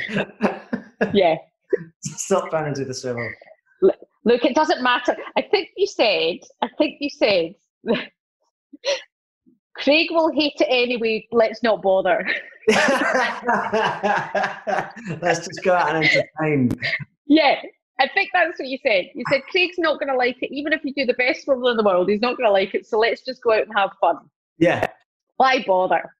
Yeah. 1.13 1.35
Stop 2.01 2.49
trying 2.49 2.73
to 2.73 2.81
do 2.81 2.85
the 2.85 2.93
swivel. 2.93 3.29
Look, 3.81 4.43
it 4.45 4.55
doesn't 4.55 4.83
matter. 4.83 5.15
I 5.37 5.41
think 5.41 5.69
you 5.77 5.87
said, 5.87 6.39
I 6.61 6.67
think 6.77 6.97
you 6.99 7.09
said, 7.09 7.55
Craig 9.75 10.07
will 10.11 10.31
hate 10.31 10.55
it 10.59 10.67
anyway, 10.69 11.25
let's 11.31 11.63
not 11.63 11.81
bother. 11.81 12.27
Let's 15.21 15.47
just 15.47 15.63
go 15.63 15.73
out 15.73 15.95
and 15.95 16.05
entertain. 16.05 16.69
Yeah, 17.25 17.55
I 17.99 18.07
think 18.09 18.29
that's 18.33 18.59
what 18.59 18.67
you 18.67 18.77
said. 18.85 19.05
You 19.15 19.23
said 19.29 19.41
Craig's 19.49 19.79
not 19.79 19.99
going 19.99 20.09
to 20.09 20.15
like 20.15 20.37
it, 20.41 20.53
even 20.53 20.73
if 20.73 20.83
you 20.83 20.93
do 20.93 21.05
the 21.05 21.13
best 21.13 21.45
swivel 21.45 21.69
in 21.69 21.77
the 21.77 21.83
world. 21.83 22.09
He's 22.09 22.21
not 22.21 22.37
going 22.37 22.47
to 22.47 22.51
like 22.51 22.75
it. 22.75 22.85
So 22.85 22.99
let's 22.99 23.21
just 23.21 23.41
go 23.41 23.53
out 23.53 23.63
and 23.63 23.71
have 23.75 23.91
fun. 23.99 24.17
Yeah, 24.59 24.87
Why 25.37 25.63
bother? 25.65 26.13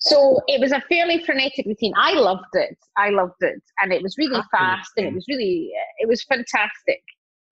So 0.00 0.40
it 0.48 0.60
was 0.60 0.72
a 0.72 0.80
fairly 0.88 1.22
frenetic 1.24 1.66
routine. 1.66 1.92
I 1.96 2.14
loved 2.14 2.44
it. 2.54 2.76
I 2.96 3.10
loved 3.10 3.40
it, 3.40 3.62
and 3.80 3.92
it 3.92 4.02
was 4.02 4.16
really 4.18 4.40
fast, 4.50 4.90
and 4.96 5.06
it 5.06 5.14
was 5.14 5.24
really, 5.28 5.70
it 5.98 6.08
was 6.08 6.22
fantastic. 6.24 7.02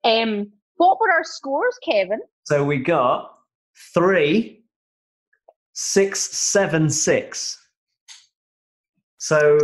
Um, 0.05 0.51
what 0.77 1.01
were 1.01 1.11
our 1.11 1.25
scores, 1.25 1.77
Kevin? 1.89 2.21
so 2.45 2.65
we 2.65 2.79
got 2.79 3.39
three, 3.95 4.65
six, 5.73 6.21
seven, 6.21 6.91
six. 6.91 7.59
So 9.19 9.59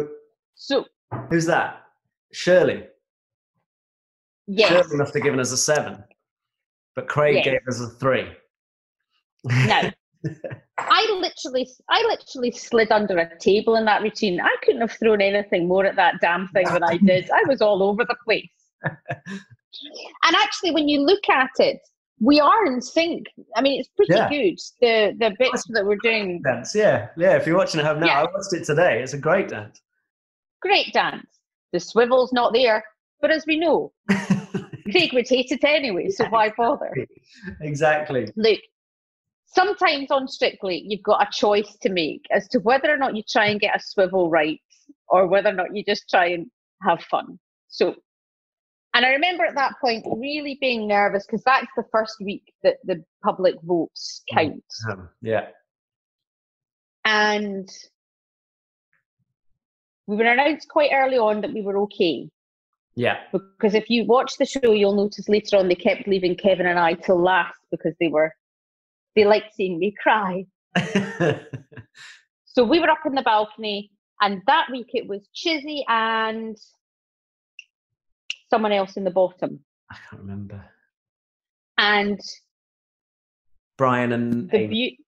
So 0.54 0.84
who's 1.30 1.46
that? 1.46 1.82
Shirley. 2.32 2.86
yes, 4.46 4.68
Shirley 4.68 4.96
must 4.96 5.14
have 5.14 5.22
given 5.22 5.40
us 5.40 5.50
a 5.52 5.56
seven, 5.56 6.04
but 6.94 7.08
Craig 7.08 7.36
Yes. 7.36 7.44
gave 7.44 7.60
us 7.68 7.80
a 7.80 7.88
three. 7.98 8.28
no. 9.44 9.90
I 10.78 11.18
literally, 11.20 11.68
I 11.88 12.02
literally 12.08 12.50
slid 12.50 12.90
under 12.92 13.18
a 13.18 13.38
table 13.38 13.76
in 13.76 13.84
that 13.86 14.02
routine. 14.02 14.40
I 14.40 14.54
couldn't 14.62 14.80
have 14.80 14.92
thrown 14.92 15.20
anything 15.20 15.68
more 15.68 15.84
at 15.86 15.96
that 15.96 16.14
damn 16.20 16.48
thing 16.48 16.66
than 16.66 16.82
I 16.82 16.96
did. 17.04 17.30
I 17.30 17.42
was 17.46 17.60
all 17.60 17.82
over 17.82 18.04
the 18.04 18.16
place. 18.24 18.48
and 18.84 20.36
actually, 20.36 20.72
when 20.72 20.88
you 20.88 21.00
look 21.00 21.28
at 21.28 21.50
it, 21.58 21.78
we 22.20 22.40
are 22.40 22.66
in 22.66 22.80
sync. 22.80 23.26
I 23.56 23.60
mean, 23.62 23.78
it's 23.80 23.88
pretty 23.96 24.12
Yeah. 24.14 24.28
good. 24.28 24.58
The 24.80 25.16
the 25.18 25.36
bits 25.38 25.64
that 25.70 25.84
we're 25.86 25.96
doing, 26.02 26.42
dance, 26.42 26.74
yeah, 26.74 27.08
yeah. 27.16 27.36
If 27.36 27.46
you're 27.46 27.56
watching 27.56 27.80
at 27.80 27.86
home 27.86 28.00
now, 28.00 28.06
Yeah. 28.06 28.20
I 28.20 28.22
watched 28.24 28.52
it 28.52 28.64
today. 28.64 29.00
It's 29.02 29.12
a 29.14 29.18
great 29.18 29.48
dance. 29.48 29.80
great 30.60 30.92
dance. 30.92 31.26
The 31.72 31.78
swivel's 31.78 32.32
not 32.32 32.52
there, 32.52 32.82
but 33.20 33.30
as 33.30 33.44
we 33.46 33.56
know, 33.58 33.92
Craig 34.90 35.12
would 35.12 35.28
hate 35.28 35.52
it 35.52 35.62
anyway. 35.62 36.08
So 36.10 36.24
why 36.28 36.50
bother? 36.56 36.92
exactly. 37.60 38.32
Look, 38.36 38.58
sometimes 39.54 40.10
on 40.10 40.28
Strictly, 40.28 40.84
you've 40.86 41.02
got 41.02 41.26
a 41.26 41.30
choice 41.32 41.76
to 41.82 41.88
make 41.88 42.24
as 42.30 42.48
to 42.48 42.58
whether 42.60 42.92
or 42.92 42.96
not 42.96 43.16
you 43.16 43.22
try 43.28 43.46
and 43.46 43.60
get 43.60 43.76
a 43.76 43.80
swivel 43.82 44.30
right 44.30 44.60
or 45.08 45.26
whether 45.26 45.50
or 45.50 45.54
not 45.54 45.74
you 45.74 45.82
just 45.84 46.08
try 46.08 46.26
and 46.26 46.46
have 46.82 47.02
fun. 47.02 47.38
So, 47.68 47.94
and 48.94 49.04
I 49.04 49.10
remember 49.10 49.44
at 49.44 49.54
that 49.54 49.74
point 49.80 50.04
really 50.16 50.58
being 50.60 50.88
nervous 50.88 51.26
because 51.26 51.42
that's 51.44 51.68
the 51.76 51.84
first 51.92 52.16
week 52.20 52.52
that 52.62 52.76
the 52.84 53.04
public 53.24 53.56
votes 53.62 54.22
count. 54.32 54.64
Um, 54.90 55.08
yeah. 55.22 55.48
And 57.04 57.68
we 60.06 60.16
were 60.16 60.24
announced 60.24 60.68
quite 60.68 60.90
early 60.92 61.18
on 61.18 61.40
that 61.42 61.52
we 61.52 61.62
were 61.62 61.78
okay. 61.78 62.28
Yeah. 62.96 63.18
Because 63.32 63.74
if 63.74 63.88
you 63.88 64.04
watch 64.04 64.32
the 64.38 64.46
show, 64.46 64.72
you'll 64.72 64.96
notice 64.96 65.28
later 65.28 65.56
on 65.56 65.68
they 65.68 65.74
kept 65.74 66.08
leaving 66.08 66.34
Kevin 66.34 66.66
and 66.66 66.78
I 66.78 66.94
till 66.94 67.22
last 67.22 67.58
because 67.70 67.94
they 68.00 68.08
were, 68.08 68.32
they 69.18 69.26
liked 69.26 69.54
seeing 69.54 69.78
me 69.78 69.94
cry. 70.02 70.46
So 72.58 72.64
we 72.64 72.80
were 72.80 72.90
up 72.90 73.06
in 73.06 73.14
the 73.14 73.22
balcony, 73.22 73.92
and 74.20 74.42
that 74.48 74.66
week 74.72 74.88
it 74.92 75.06
was 75.06 75.20
Chizzy 75.32 75.82
and 75.86 76.56
someone 78.50 78.72
else 78.72 78.96
in 78.96 79.04
the 79.04 79.12
bottom. 79.12 79.60
I 79.92 79.96
can't 80.10 80.22
remember. 80.22 80.64
And 81.78 82.18
Brian 83.76 84.10
and 84.10 84.50
the 84.50 84.56
Amy. 84.56 84.98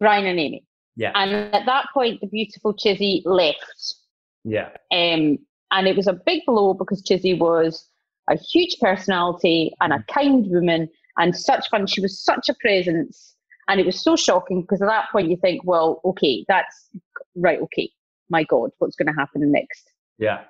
Brian 0.00 0.26
and 0.26 0.40
Amy. 0.40 0.64
Yeah. 0.96 1.12
And 1.14 1.54
at 1.54 1.64
that 1.66 1.86
point, 1.94 2.20
the 2.20 2.26
beautiful 2.26 2.74
Chizzy 2.74 3.22
left. 3.24 3.94
Yeah. 4.42 4.70
Um, 4.90 5.38
and 5.70 5.86
it 5.86 5.96
was 5.96 6.08
a 6.08 6.12
big 6.26 6.40
blow 6.44 6.74
because 6.74 7.04
Chizzy 7.04 7.38
was 7.38 7.86
a 8.28 8.36
huge 8.36 8.78
personality 8.80 9.72
and 9.80 9.92
a 9.92 10.04
kind 10.12 10.44
woman 10.48 10.88
and 11.18 11.34
such 11.36 11.68
fun. 11.70 11.86
She 11.86 12.00
was 12.00 12.18
such 12.22 12.48
a 12.48 12.54
presence. 12.60 13.36
And 13.68 13.78
it 13.80 13.86
was 13.86 14.02
so 14.02 14.16
shocking 14.16 14.62
because 14.62 14.82
at 14.82 14.88
that 14.88 15.06
point 15.12 15.28
you 15.30 15.36
think, 15.36 15.62
well, 15.64 16.00
okay, 16.04 16.44
that's 16.48 16.88
right, 17.36 17.60
okay. 17.60 17.90
My 18.28 18.42
God, 18.44 18.70
what's 18.78 18.96
going 18.96 19.06
to 19.06 19.18
happen 19.18 19.50
next? 19.52 19.90
Yeah. 20.18 20.44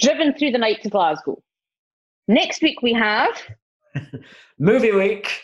driven 0.00 0.34
through 0.34 0.50
the 0.50 0.58
night 0.58 0.82
to 0.82 0.90
Glasgow. 0.90 1.42
Next 2.28 2.60
week 2.62 2.82
we 2.82 2.92
have 2.92 3.30
movie 4.58 4.92
week. 4.92 5.42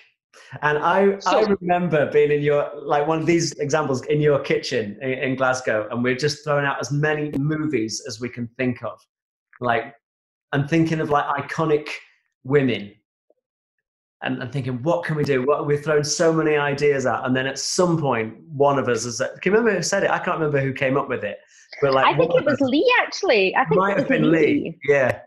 And 0.61 0.79
I, 0.79 1.19
So- 1.21 1.39
I 1.47 1.57
remember 1.61 2.11
being 2.11 2.31
in 2.31 2.43
your, 2.43 2.71
like 2.83 3.07
one 3.07 3.21
of 3.21 3.27
these 3.27 3.53
examples 3.53 4.05
in 4.07 4.21
your 4.21 4.39
kitchen 4.41 4.99
in, 5.01 5.11
in 5.13 5.37
Glasgow, 5.37 5.89
and 5.91 6.03
we're 6.05 6.15
just 6.17 6.45
throwing 6.45 6.67
out 6.67 6.79
as 6.81 6.93
many 6.93 7.31
movies 7.39 8.03
as 8.07 8.21
we 8.21 8.29
can 8.29 8.47
think 8.59 8.83
of. 8.85 8.99
Like, 9.61 9.95
I'm 10.53 10.69
thinking 10.69 11.01
of 11.01 11.09
like 11.09 11.25
iconic 11.43 11.89
women 12.45 12.93
and, 14.23 14.41
and 14.43 14.53
thinking, 14.53 14.83
what 14.83 15.05
can 15.05 15.17
we 15.17 15.25
do? 15.25 15.45
What, 15.45 15.67
we've 15.67 15.83
thrown 15.83 16.05
so 16.05 16.33
many 16.33 16.57
ideas 16.57 17.07
out. 17.07 17.27
And 17.27 17.35
then 17.35 17.47
at 17.47 17.59
some 17.59 18.01
point, 18.01 18.39
one 18.49 18.79
of 18.79 18.89
us 18.89 19.05
has 19.05 19.19
said, 19.19 19.31
can 19.41 19.53
you 19.53 19.59
remember 19.59 19.77
who 19.77 19.83
said 19.83 20.05
it? 20.05 20.11
I 20.11 20.19
can't 20.19 20.39
remember 20.39 20.61
who 20.61 20.73
came 20.73 20.97
up 20.97 21.09
with 21.09 21.25
it. 21.25 21.39
But 21.81 21.95
like, 21.95 22.07
I 22.07 22.17
think 22.17 22.33
it 22.35 22.45
was 22.45 22.61
Lee 22.61 22.95
actually. 23.01 23.55
I 23.57 23.65
think 23.65 23.81
might 23.81 23.93
it 23.93 23.95
was 23.95 24.03
have 24.03 24.09
been 24.09 24.31
Lee. 24.31 24.79
Yeah. 24.89 25.21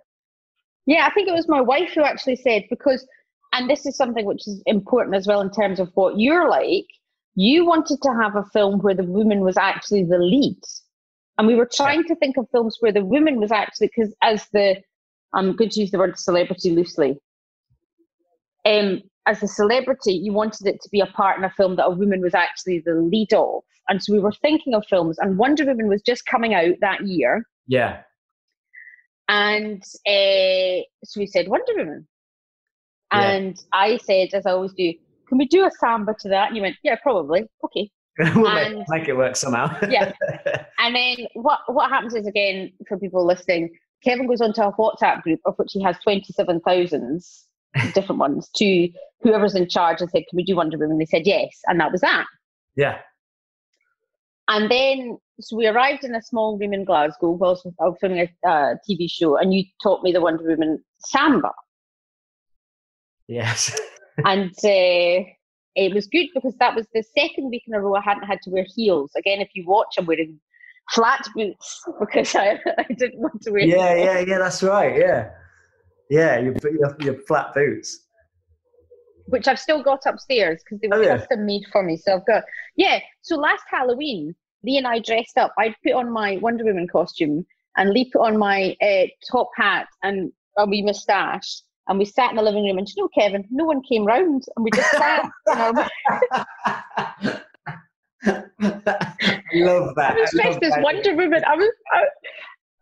Yeah, 0.85 1.07
I 1.07 1.13
think 1.13 1.27
it 1.27 1.33
was 1.33 1.47
my 1.47 1.61
wife 1.61 1.91
who 1.93 2.03
actually 2.03 2.35
said 2.37 2.63
because, 2.69 3.05
and 3.53 3.69
this 3.69 3.85
is 3.85 3.97
something 3.97 4.25
which 4.25 4.47
is 4.47 4.61
important 4.65 5.15
as 5.15 5.27
well 5.27 5.41
in 5.41 5.51
terms 5.51 5.79
of 5.79 5.89
what 5.95 6.19
you're 6.19 6.49
like. 6.49 6.85
You 7.35 7.65
wanted 7.65 8.01
to 8.01 8.13
have 8.21 8.35
a 8.35 8.45
film 8.53 8.79
where 8.79 8.93
the 8.93 9.03
woman 9.03 9.41
was 9.41 9.57
actually 9.57 10.05
the 10.05 10.17
lead, 10.17 10.61
and 11.37 11.47
we 11.47 11.55
were 11.55 11.69
trying 11.69 12.05
to 12.05 12.15
think 12.15 12.37
of 12.37 12.47
films 12.49 12.77
where 12.79 12.93
the 12.93 13.03
woman 13.03 13.41
was 13.41 13.51
actually 13.51 13.87
because 13.87 14.15
as 14.21 14.47
the 14.53 14.77
I'm 15.35 15.55
going 15.55 15.69
to 15.69 15.79
use 15.79 15.91
the 15.91 15.99
word 15.99 16.17
celebrity 16.17 16.71
loosely. 16.71 17.19
Um, 18.65 19.01
as 19.27 19.43
a 19.43 19.47
celebrity, 19.47 20.13
you 20.13 20.33
wanted 20.33 20.67
it 20.67 20.81
to 20.81 20.89
be 20.89 20.99
a 21.01 21.05
part 21.07 21.37
in 21.37 21.43
a 21.43 21.49
film 21.51 21.75
that 21.75 21.85
a 21.85 21.89
woman 21.91 22.21
was 22.21 22.33
actually 22.33 22.79
the 22.85 22.93
lead 22.95 23.33
of, 23.33 23.61
and 23.89 24.01
so 24.01 24.13
we 24.13 24.19
were 24.19 24.31
thinking 24.31 24.73
of 24.73 24.85
films, 24.89 25.17
and 25.19 25.37
Wonder 25.37 25.65
Woman 25.65 25.87
was 25.87 26.01
just 26.01 26.25
coming 26.25 26.53
out 26.53 26.75
that 26.81 27.05
year. 27.05 27.45
Yeah. 27.67 28.01
And 29.27 29.81
uh, 30.07 30.81
so 31.03 31.19
we 31.19 31.27
said 31.27 31.47
Wonder 31.47 31.73
Woman. 31.75 32.07
Yeah. 33.13 33.21
And 33.21 33.57
I 33.73 33.97
said, 33.97 34.29
as 34.33 34.45
I 34.45 34.51
always 34.51 34.73
do, 34.73 34.93
can 35.27 35.37
we 35.37 35.47
do 35.47 35.65
a 35.65 35.71
samba 35.79 36.15
to 36.19 36.29
that? 36.29 36.47
And 36.47 36.57
you 36.57 36.61
went, 36.61 36.75
yeah, 36.83 36.95
probably. 37.01 37.45
Okay. 37.63 37.89
we'll 38.35 38.53
make, 38.53 38.67
And- 38.67 38.85
make 38.89 39.07
it 39.07 39.15
work 39.15 39.35
somehow. 39.35 39.75
Yeah. 39.89 40.11
And 40.77 40.95
then 40.95 41.27
what, 41.33 41.61
what 41.67 41.89
happens 41.89 42.13
is, 42.13 42.27
again, 42.27 42.71
for 42.87 42.99
people 42.99 43.25
listening, 43.25 43.71
Kevin 44.03 44.27
goes 44.27 44.41
onto 44.41 44.61
a 44.61 44.71
WhatsApp 44.73 45.21
group 45.23 45.39
of 45.45 45.55
which 45.57 45.71
he 45.71 45.81
has 45.81 45.97
27,000 46.03 47.21
different 47.93 48.19
ones 48.19 48.49
to 48.55 48.89
whoever's 49.21 49.55
in 49.55 49.67
charge 49.67 50.01
and 50.01 50.09
said, 50.09 50.23
can 50.29 50.37
we 50.37 50.43
do 50.43 50.55
Wonder 50.55 50.77
Woman? 50.77 50.97
They 50.97 51.05
said 51.05 51.23
yes. 51.25 51.59
And 51.67 51.79
that 51.79 51.91
was 51.91 52.01
that. 52.01 52.25
yeah. 52.75 52.99
And 54.47 54.69
then, 54.69 55.17
so 55.39 55.57
we 55.57 55.65
arrived 55.65 56.03
in 56.03 56.13
a 56.13 56.21
small 56.21 56.57
room 56.57 56.73
in 56.73 56.85
Glasgow 56.85 57.31
whilst 57.31 57.65
I 57.65 57.85
was 57.85 57.97
filming 57.99 58.19
a 58.19 58.47
uh, 58.47 58.75
TV 58.87 59.09
show, 59.09 59.37
and 59.37 59.53
you 59.53 59.63
taught 59.81 60.03
me 60.03 60.11
the 60.11 60.21
Wonder 60.21 60.43
Woman 60.43 60.83
samba. 60.99 61.51
Yes. 63.27 63.75
and 64.25 64.51
uh, 64.51 65.25
it 65.75 65.93
was 65.93 66.07
good 66.07 66.27
because 66.33 66.55
that 66.57 66.75
was 66.75 66.85
the 66.93 67.03
second 67.17 67.49
week 67.49 67.63
in 67.67 67.73
a 67.73 67.81
row 67.81 67.95
I 67.95 68.01
hadn't 68.01 68.27
had 68.27 68.39
to 68.43 68.51
wear 68.51 68.65
heels. 68.75 69.11
Again, 69.17 69.41
if 69.41 69.49
you 69.55 69.65
watch, 69.65 69.95
I'm 69.97 70.05
wearing 70.05 70.39
flat 70.91 71.27
boots 71.35 71.81
because 71.99 72.35
I, 72.35 72.59
I 72.77 72.93
didn't 72.93 73.19
want 73.19 73.41
to 73.43 73.51
wear. 73.51 73.61
yeah, 73.61 73.95
yeah, 73.95 74.19
yeah. 74.19 74.37
That's 74.39 74.61
right. 74.63 74.97
Yeah, 74.97 75.29
yeah. 76.09 76.39
Your 76.39 76.53
your, 76.71 76.95
your 76.99 77.15
flat 77.27 77.53
boots. 77.53 78.01
Which 79.27 79.47
I've 79.47 79.59
still 79.59 79.81
got 79.81 80.01
upstairs 80.05 80.61
because 80.63 80.79
they 80.81 80.87
were 80.87 80.95
Oh, 80.97 81.01
yeah. 81.01 81.17
custom 81.17 81.45
made 81.47 81.63
for 81.71 81.81
me. 81.81 81.97
So 81.97 82.15
I've 82.15 82.25
got 82.27 82.43
yeah. 82.75 82.99
So 83.23 83.35
last 83.37 83.63
Halloween, 83.69 84.35
Lee 84.63 84.77
and 84.77 84.85
I 84.87 84.99
dressed 84.99 85.37
up. 85.37 85.53
I 85.57 85.73
put 85.83 85.93
on 85.93 86.11
my 86.11 86.37
Wonder 86.37 86.63
Woman 86.65 86.87
costume, 86.87 87.45
and 87.77 87.89
Lee 87.89 88.09
put 88.11 88.21
on 88.21 88.37
my 88.37 88.75
uh, 88.81 89.07
top 89.31 89.49
hat 89.55 89.87
and 90.03 90.31
a 90.57 90.67
wee 90.67 90.83
moustache. 90.83 91.61
And 91.87 91.99
we 91.99 92.05
sat 92.05 92.31
in 92.31 92.35
the 92.37 92.41
living 92.41 92.65
room, 92.65 92.79
and 92.79 92.87
you 92.95 93.03
know, 93.03 93.09
Kevin, 93.17 93.45
no 93.51 93.65
one 93.65 93.81
came 93.83 94.05
round, 94.05 94.43
and 94.55 94.63
we 94.63 94.71
just 94.71 94.89
sat. 94.91 95.29
you 95.47 95.55
know, 95.55 97.33
I 98.25 99.41
love 99.53 99.95
that. 99.95 100.11
I 100.11 100.21
was 100.21 100.33
I 100.33 100.43
dressed 100.43 100.63
as 100.63 100.73
that. 100.73 100.83
Wonder 100.83 101.15
Woman. 101.15 101.43
I 101.45 101.55
was 101.55 101.69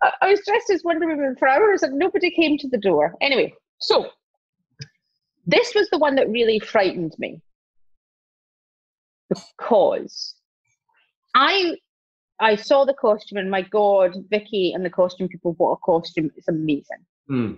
I, 0.01 0.11
I 0.21 0.29
was 0.29 0.41
dressed 0.45 0.69
as 0.69 0.83
Wonder 0.83 1.07
Woman 1.07 1.35
for 1.37 1.47
hours 1.47 1.83
and 1.83 1.97
nobody 1.97 2.31
came 2.31 2.57
to 2.59 2.67
the 2.67 2.77
door. 2.77 3.15
Anyway, 3.21 3.53
so 3.79 4.09
this 5.45 5.73
was 5.75 5.89
the 5.89 5.97
one 5.97 6.15
that 6.15 6.29
really 6.29 6.59
frightened 6.59 7.13
me 7.19 7.41
because 9.29 10.35
I 11.35 11.77
I 12.39 12.55
saw 12.55 12.85
the 12.85 12.93
costume 12.93 13.37
and 13.37 13.49
my 13.49 13.61
God, 13.61 14.15
Vicky 14.29 14.73
and 14.73 14.83
the 14.83 14.89
costume 14.89 15.27
people, 15.27 15.53
what 15.57 15.71
a 15.71 15.77
costume! 15.77 16.31
It's 16.35 16.47
amazing. 16.47 17.05
Hmm. 17.27 17.53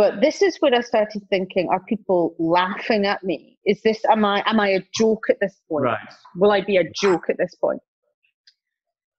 But 0.00 0.22
this 0.22 0.40
is 0.40 0.56
where 0.60 0.74
I 0.74 0.80
started 0.80 1.28
thinking: 1.28 1.68
Are 1.68 1.84
people 1.84 2.34
laughing 2.38 3.04
at 3.04 3.22
me? 3.22 3.58
Is 3.66 3.82
this 3.82 4.02
am 4.06 4.24
I 4.24 4.42
am 4.46 4.58
I 4.58 4.68
a 4.68 4.80
joke 4.94 5.24
at 5.28 5.36
this 5.42 5.60
point? 5.68 5.84
Right. 5.84 6.08
Will 6.36 6.52
I 6.52 6.62
be 6.62 6.78
a 6.78 6.90
joke 6.90 7.24
at 7.28 7.36
this 7.36 7.54
point? 7.56 7.82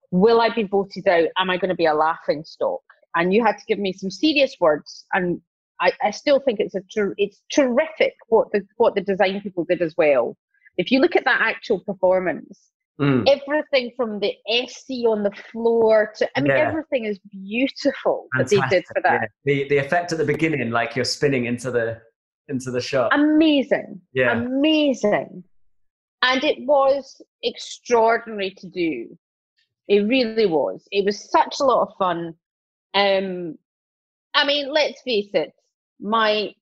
Will 0.09 0.41
I 0.41 0.49
be 0.49 0.63
voted 0.63 1.07
out? 1.07 1.27
Am 1.37 1.51
I 1.51 1.57
going 1.57 1.69
to 1.69 1.75
be 1.75 1.85
a 1.85 1.93
laughing 1.93 2.43
stock? 2.43 2.81
And 3.13 3.31
you 3.31 3.45
had 3.45 3.59
to 3.59 3.65
give 3.67 3.77
me 3.77 3.93
some 3.93 4.09
serious 4.09 4.55
words, 4.59 5.05
and 5.13 5.39
I, 5.79 5.91
I 6.01 6.09
still 6.09 6.39
think 6.39 6.59
it's 6.59 6.73
a 6.73 6.81
ter- 6.91 7.13
it's 7.17 7.43
terrific 7.51 8.15
what 8.29 8.47
the 8.51 8.65
what 8.77 8.95
the 8.95 9.01
design 9.01 9.39
people 9.41 9.65
did 9.69 9.83
as 9.83 9.93
well. 9.99 10.35
If 10.77 10.89
you 10.89 10.99
look 10.99 11.15
at 11.15 11.25
that 11.25 11.41
actual 11.41 11.81
performance, 11.81 12.59
Hmm. 12.99 13.23
everything 13.27 13.91
from 13.95 14.19
the 14.19 14.33
SC 14.67 15.05
on 15.07 15.23
the 15.23 15.31
floor 15.51 16.11
to 16.17 16.29
I 16.37 16.41
mean 16.41 16.51
Yeah. 16.51 16.67
everything 16.67 17.05
is 17.05 17.19
beautiful 17.31 18.27
that 18.37 18.49
they 18.49 18.59
did 18.69 18.85
for 18.93 19.01
that. 19.03 19.21
yeah. 19.21 19.27
The 19.45 19.69
the 19.69 19.77
effect 19.77 20.11
at 20.11 20.17
the 20.17 20.25
beginning, 20.25 20.69
like 20.71 20.95
you're 20.95 21.05
spinning 21.05 21.45
into 21.45 21.71
the 21.71 21.99
into 22.47 22.69
the 22.69 22.81
shot. 22.81 23.13
Amazing. 23.13 24.01
Yeah. 24.13 24.33
amazing. 24.33 25.43
And 26.21 26.43
it 26.43 26.57
was 26.67 27.21
extraordinary 27.41 28.51
to 28.57 28.67
do. 28.67 29.17
It 29.87 30.01
really 30.01 30.45
was. 30.45 30.87
It 30.91 31.03
was 31.05 31.29
such 31.31 31.59
a 31.59 31.63
lot 31.63 31.87
of 31.87 31.95
fun. 31.97 32.35
Um, 32.93 33.57
I 34.33 34.45
mean, 34.45 34.71
let's 34.71 35.01
face 35.01 35.31
it. 35.33 35.51
My 35.99 36.53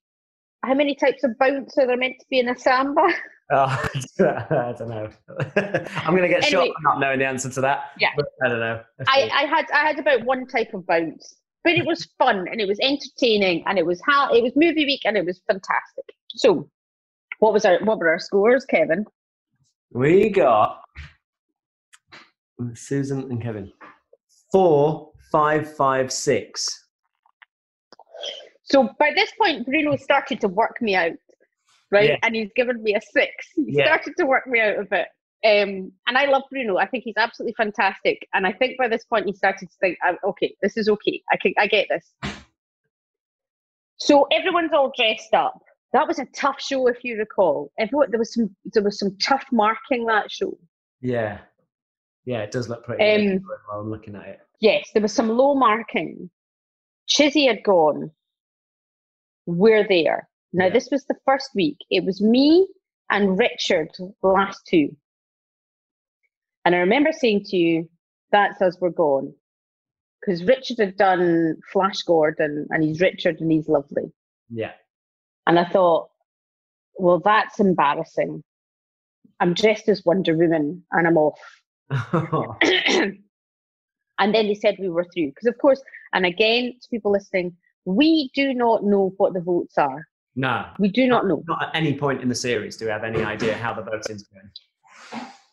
how 0.64 0.74
many 0.74 0.96
types 0.96 1.24
of 1.24 1.38
bounce 1.40 1.78
are 1.78 1.88
there 1.88 1.98
meant 1.98 2.20
to 2.20 2.26
be 2.30 2.40
in 2.40 2.50
a 2.50 2.58
samba? 2.58 3.08
Oh, 3.52 3.66
I 4.20 4.76
don't 4.78 4.90
know. 4.90 5.10
I'm 5.56 6.16
going 6.16 6.22
to 6.22 6.28
get 6.30 6.44
shot 6.44 6.60
Anyway. 6.62 6.74
for 6.76 6.82
not 6.84 7.00
knowing 7.00 7.20
the 7.20 7.26
answer 7.26 7.50
to 7.50 7.62
that. 7.62 7.92
Yeah. 8.00 8.10
but 8.16 8.26
I 8.44 8.48
don't 8.50 8.60
know. 8.60 8.82
I, 9.08 9.30
I 9.34 9.46
had 9.46 9.66
I 9.74 9.88
had 9.88 9.98
about 10.00 10.24
one 10.26 10.46
type 10.46 10.74
of 10.74 10.86
bounce, 10.86 11.36
but 11.64 11.74
it 11.74 11.86
was 11.86 12.08
fun 12.20 12.48
and 12.52 12.62
it 12.62 12.68
was 12.68 12.80
entertaining 12.80 13.64
and 13.68 13.80
it 13.80 13.86
was 13.86 14.00
how 14.06 14.32
it 14.34 14.44
was 14.44 14.54
movie 14.56 14.86
week 14.86 15.02
and 15.06 15.18
it 15.18 15.26
was 15.26 15.42
fantastic. 15.48 16.06
So, 16.36 16.70
what 17.40 17.54
was 17.54 17.66
our 17.66 17.80
what 17.84 17.98
were 17.98 18.10
our 18.10 18.20
scores, 18.20 18.66
Kevin? 18.66 19.06
we 19.92 20.30
got 20.30 20.82
Susan 22.76 23.22
and 23.32 23.42
Kevin. 23.42 23.72
Four, 24.52 25.12
five, 25.32 25.76
five, 25.76 26.12
six. 26.12 26.86
So 28.64 28.90
by 29.00 29.12
this 29.16 29.32
point, 29.42 29.66
Bruno 29.66 29.96
started 29.96 30.40
to 30.42 30.48
work 30.48 30.80
me 30.82 30.96
out, 30.96 31.14
right? 31.92 32.10
Yeah. 32.10 32.18
And 32.24 32.36
he's 32.36 32.52
given 32.56 32.82
me 32.84 32.96
a 32.96 33.02
six. 33.02 33.34
He 33.56 33.66
Yeah. 33.78 33.86
started 33.86 34.14
to 34.18 34.26
work 34.26 34.48
me 34.48 34.60
out 34.60 34.78
a 34.80 34.84
bit. 34.84 35.08
Um, 35.46 35.92
and 36.08 36.18
I 36.18 36.26
love 36.26 36.44
Bruno. 36.52 36.78
I 36.78 36.86
think 36.88 37.06
he's 37.06 37.16
absolutely 37.18 37.54
fantastic. 37.56 38.28
And 38.34 38.46
I 38.46 38.52
think 38.52 38.78
by 38.78 38.88
this 38.90 39.06
point, 39.06 39.26
he 39.26 39.34
started 39.34 39.70
to 39.70 39.76
think, 39.80 39.98
"Uh, 40.06 40.16
okay, 40.28 40.54
this 40.62 40.76
is 40.76 40.90
okay. 40.90 41.22
I 41.32 41.38
can, 41.38 41.54
I 41.58 41.68
get 41.68 41.88
this. 41.90 42.14
So 44.02 44.28
everyone's 44.32 44.72
all 44.72 44.94
dressed 44.96 45.34
up. 45.34 45.60
That 45.92 46.08
was 46.08 46.20
a 46.20 46.26
tough 46.34 46.62
show, 46.62 46.88
if 46.88 47.04
you 47.04 47.18
recall. 47.18 47.70
Everyone, 47.78 48.10
there 48.12 48.18
was 48.20 48.34
some, 48.34 48.56
there 48.74 48.82
was 48.82 48.98
some 48.98 49.18
tough 49.18 49.44
marking 49.52 50.06
that 50.06 50.32
show. 50.32 50.58
Yeah. 51.02 51.40
Yeah, 52.24 52.40
it 52.44 52.52
does 52.52 52.70
look 52.70 52.86
pretty 52.86 53.04
Um, 53.04 53.42
while 53.68 53.82
I'm 53.82 53.90
looking 53.90 54.16
at 54.16 54.26
it. 54.26 54.40
Yes, 54.62 54.90
there 54.94 55.02
was 55.02 55.12
some 55.12 55.28
low 55.28 55.54
marking. 55.54 56.30
Chizzy 57.10 57.48
had 57.48 57.62
gone. 57.64 58.10
We're 59.46 59.86
there. 59.86 60.29
Now, 60.54 60.66
Yeah. 60.66 60.74
this 60.74 60.90
was 60.92 61.06
the 61.06 61.16
first 61.26 61.52
week. 61.56 61.78
It 61.90 62.04
was 62.06 62.22
me 62.22 62.68
and 63.10 63.38
Richard, 63.38 63.90
the 63.98 64.28
last 64.28 64.66
two. 64.68 64.96
And 66.66 66.76
I 66.76 66.80
remember 66.80 67.12
saying 67.12 67.44
to 67.46 67.58
you, 67.58 67.90
that's 68.32 68.62
us, 68.62 68.78
we're 68.80 68.90
gone. 68.90 69.34
Because 70.22 70.44
Richard 70.44 70.80
had 70.80 70.98
done 70.98 71.56
Flash 71.72 72.02
Gordon 72.04 72.68
and 72.72 72.84
he's 72.84 73.00
Richard 73.00 73.40
and 73.40 73.52
he's 73.52 73.70
lovely. 73.70 74.12
Yeah. 74.50 74.74
And 75.48 75.58
I 75.58 75.66
thought, 75.66 76.10
well, 76.96 77.20
that's 77.24 77.60
embarrassing. 77.60 78.44
I'm 79.40 79.54
dressed 79.54 79.88
as 79.88 80.04
Wonder 80.06 80.36
Woman 80.36 80.84
and 80.92 81.08
I'm 81.08 81.18
off. 81.18 81.40
and 82.60 84.36
then 84.36 84.48
they 84.48 84.56
said 84.56 84.76
we 84.80 84.90
were 84.90 85.06
through. 85.14 85.28
Because, 85.30 85.48
of 85.48 85.58
course, 85.60 85.82
and 86.14 86.26
again, 86.26 86.74
to 86.82 86.90
people 86.90 87.12
listening, 87.12 87.56
we 87.86 88.30
do 88.36 88.54
not 88.54 88.84
know 88.84 89.14
what 89.18 89.34
the 89.34 89.40
votes 89.42 89.78
are. 89.78 90.06
No. 90.46 90.66
We 90.80 90.90
do 90.90 91.06
not 91.14 91.28
know. 91.28 91.44
Not 91.48 91.62
at 91.64 91.76
any 91.82 91.94
point 92.04 92.22
in 92.22 92.30
the 92.30 92.36
series 92.48 92.78
do 92.78 92.86
we 92.86 92.92
have 92.92 93.04
any 93.04 93.22
idea 93.36 93.54
how 93.58 93.74
the 93.74 93.82
voting's 93.82 94.24
going. 94.24 94.50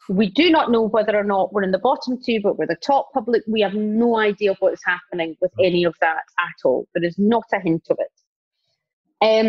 we 0.08 0.30
do 0.30 0.50
not 0.56 0.70
know 0.70 0.84
whether 0.96 1.16
or 1.16 1.24
not 1.24 1.52
we're 1.52 1.64
in 1.64 1.72
the 1.72 1.78
bottom 1.90 2.12
two, 2.24 2.38
but 2.40 2.56
we're 2.58 2.66
the 2.74 2.76
top 2.92 3.04
public. 3.12 3.42
We 3.48 3.60
have 3.62 3.74
no 3.74 4.16
idea 4.18 4.54
what 4.60 4.72
is 4.72 4.82
happening 4.94 5.36
with 5.40 5.50
Mm. 5.58 5.66
any 5.70 5.82
of 5.84 5.96
that 6.00 6.22
at 6.48 6.58
all. 6.64 6.86
There 6.94 7.04
is 7.10 7.18
not 7.18 7.44
a 7.52 7.60
hint 7.60 7.86
of 7.90 7.98
it. 8.06 8.14
Um, 9.28 9.48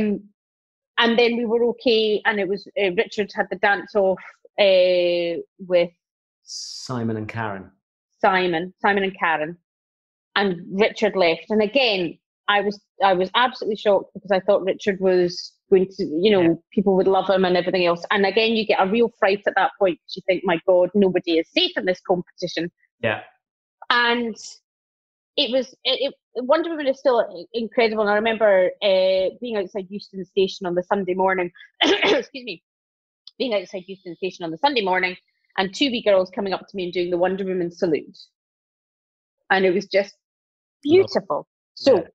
and 0.98 1.20
then 1.20 1.38
we 1.38 1.46
were 1.46 1.64
okay, 1.72 2.22
and 2.26 2.40
it 2.40 2.48
was 2.48 2.68
uh, 2.82 2.92
Richard 3.02 3.30
had 3.36 3.48
the 3.52 3.58
dance 3.58 3.94
off 3.96 4.24
uh, 4.60 5.40
with 5.60 5.92
Simon 6.44 7.18
and 7.18 7.28
Karen. 7.30 7.70
Simon, 8.20 8.74
Simon 8.82 9.04
and 9.04 9.16
Karen, 9.20 9.58
and 10.36 10.56
Richard 10.72 11.16
left. 11.16 11.46
And 11.50 11.62
again, 11.62 12.18
I 12.48 12.61
was 12.61 12.80
I 13.03 13.14
was 13.14 13.30
absolutely 13.36 13.76
shocked 13.78 14.11
because 14.14 14.32
I 14.32 14.40
thought 14.40 14.64
Richard 14.64 14.99
was 14.99 15.53
going 15.69 15.88
to, 15.98 16.06
you 16.06 16.32
know, 16.32 16.41
Yeah. 16.41 16.53
people 16.74 16.95
would 16.95 17.07
love 17.07 17.30
him 17.30 17.44
and 17.45 17.57
everything 17.57 17.86
else. 17.86 18.06
And 18.11 18.26
again, 18.26 18.56
you 18.56 18.65
get 18.65 18.82
a 18.82 18.90
real 18.90 19.11
fright 19.19 19.44
at 19.45 19.56
that 19.56 19.72
point 19.80 19.99
because 19.99 20.15
you 20.15 20.22
think, 20.26 20.44
my 20.45 20.60
God, 20.65 20.90
nobody 20.95 21.40
is 21.40 21.48
safe 21.52 21.78
in 21.78 21.86
this 21.86 21.99
competition. 22.07 22.72
Yeah. 23.02 23.22
And 23.90 24.36
it 25.36 25.52
was 25.52 25.74
it, 25.84 26.14
it 26.36 26.44
Wonder 26.44 26.69
Woman 26.69 26.88
is 26.88 26.99
still 26.99 27.48
incredible. 27.53 28.02
And 28.02 28.11
I 28.11 28.15
remember 28.15 28.72
uh, 28.82 29.36
being 29.41 29.57
outside 29.57 29.88
Euston 29.90 30.24
Station 30.26 30.65
on 30.65 30.76
the 30.76 30.84
Sunday 30.84 31.14
morning. 31.14 31.52
excuse 31.82 32.44
me, 32.45 32.64
being 33.38 33.53
outside 33.53 33.84
Euston 33.88 34.15
Station 34.15 34.45
on 34.45 34.52
the 34.52 34.57
Sunday 34.57 34.82
morning, 34.82 35.15
and 35.57 35.74
two 35.74 35.90
wee 35.91 36.02
girls 36.02 36.30
coming 36.30 36.53
up 36.53 36.61
to 36.68 36.76
me 36.76 36.86
and 36.86 36.94
doing 36.94 37.10
the 37.10 37.18
Wonder 37.18 37.45
Woman 37.45 37.72
salute, 37.72 38.18
and 39.52 39.65
it 39.65 39.74
was 39.74 39.86
just 39.86 40.15
beautiful. 40.82 41.48
So, 41.76 42.06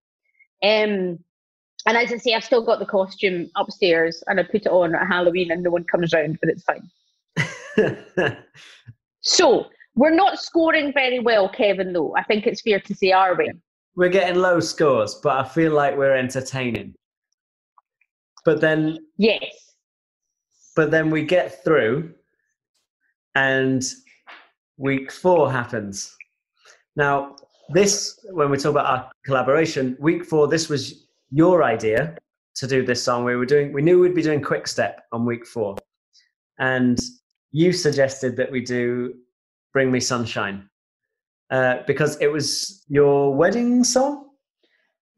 um, 0.62 1.18
and 1.84 1.96
as 1.96 2.12
I 2.12 2.16
say, 2.18 2.34
I've 2.34 2.44
still 2.44 2.64
got 2.64 2.78
the 2.78 2.86
costume 2.86 3.50
upstairs, 3.56 4.22
and 4.28 4.38
I 4.38 4.44
put 4.44 4.66
it 4.66 4.68
on 4.68 4.94
at 4.94 5.06
Halloween, 5.06 5.50
and 5.50 5.62
no 5.62 5.70
one 5.70 5.84
comes 5.84 6.12
round, 6.12 6.38
but 6.40 6.50
it's 6.50 6.64
fine. 6.64 8.36
So 9.22 9.66
we're 9.94 10.14
not 10.14 10.38
scoring 10.40 10.92
very 10.92 11.20
well, 11.20 11.48
Kevin. 11.48 11.92
Though 11.92 12.14
I 12.16 12.24
think 12.24 12.46
it's 12.46 12.60
fair 12.60 12.80
to 12.80 12.94
say, 12.94 13.12
are 13.12 13.34
we? 13.36 13.50
we're 13.94 14.08
getting 14.08 14.40
low 14.40 14.58
scores, 14.58 15.20
but 15.22 15.36
I 15.36 15.46
feel 15.48 15.72
like 15.72 15.96
we're 15.96 16.16
entertaining. 16.16 16.94
But 18.44 18.60
then 18.60 18.98
Yes. 19.18 19.44
but 20.74 20.90
then 20.90 21.10
we 21.10 21.22
get 21.24 21.62
through 21.62 22.12
and 23.34 23.84
week 24.76 25.12
four 25.12 25.52
happens 25.52 26.16
now 26.96 27.36
this 27.70 28.18
when 28.30 28.50
we 28.50 28.56
talk 28.56 28.70
about 28.70 28.86
our 28.86 29.10
collaboration 29.24 29.96
week 30.00 30.24
four 30.24 30.48
this 30.48 30.68
was 30.68 31.06
your 31.30 31.62
idea 31.62 32.16
to 32.54 32.66
do 32.66 32.84
this 32.84 33.02
song 33.02 33.24
we 33.24 33.36
were 33.36 33.46
doing 33.46 33.72
we 33.72 33.82
knew 33.82 34.00
we'd 34.00 34.14
be 34.14 34.22
doing 34.22 34.42
quick 34.42 34.66
step 34.66 35.04
on 35.12 35.24
week 35.24 35.46
four 35.46 35.76
and 36.58 36.98
you 37.50 37.72
suggested 37.72 38.36
that 38.36 38.50
we 38.50 38.60
do 38.60 39.14
bring 39.72 39.90
me 39.90 40.00
sunshine 40.00 40.68
uh, 41.50 41.76
because 41.86 42.18
it 42.20 42.28
was 42.28 42.84
your 42.88 43.34
wedding 43.34 43.84
song 43.84 44.28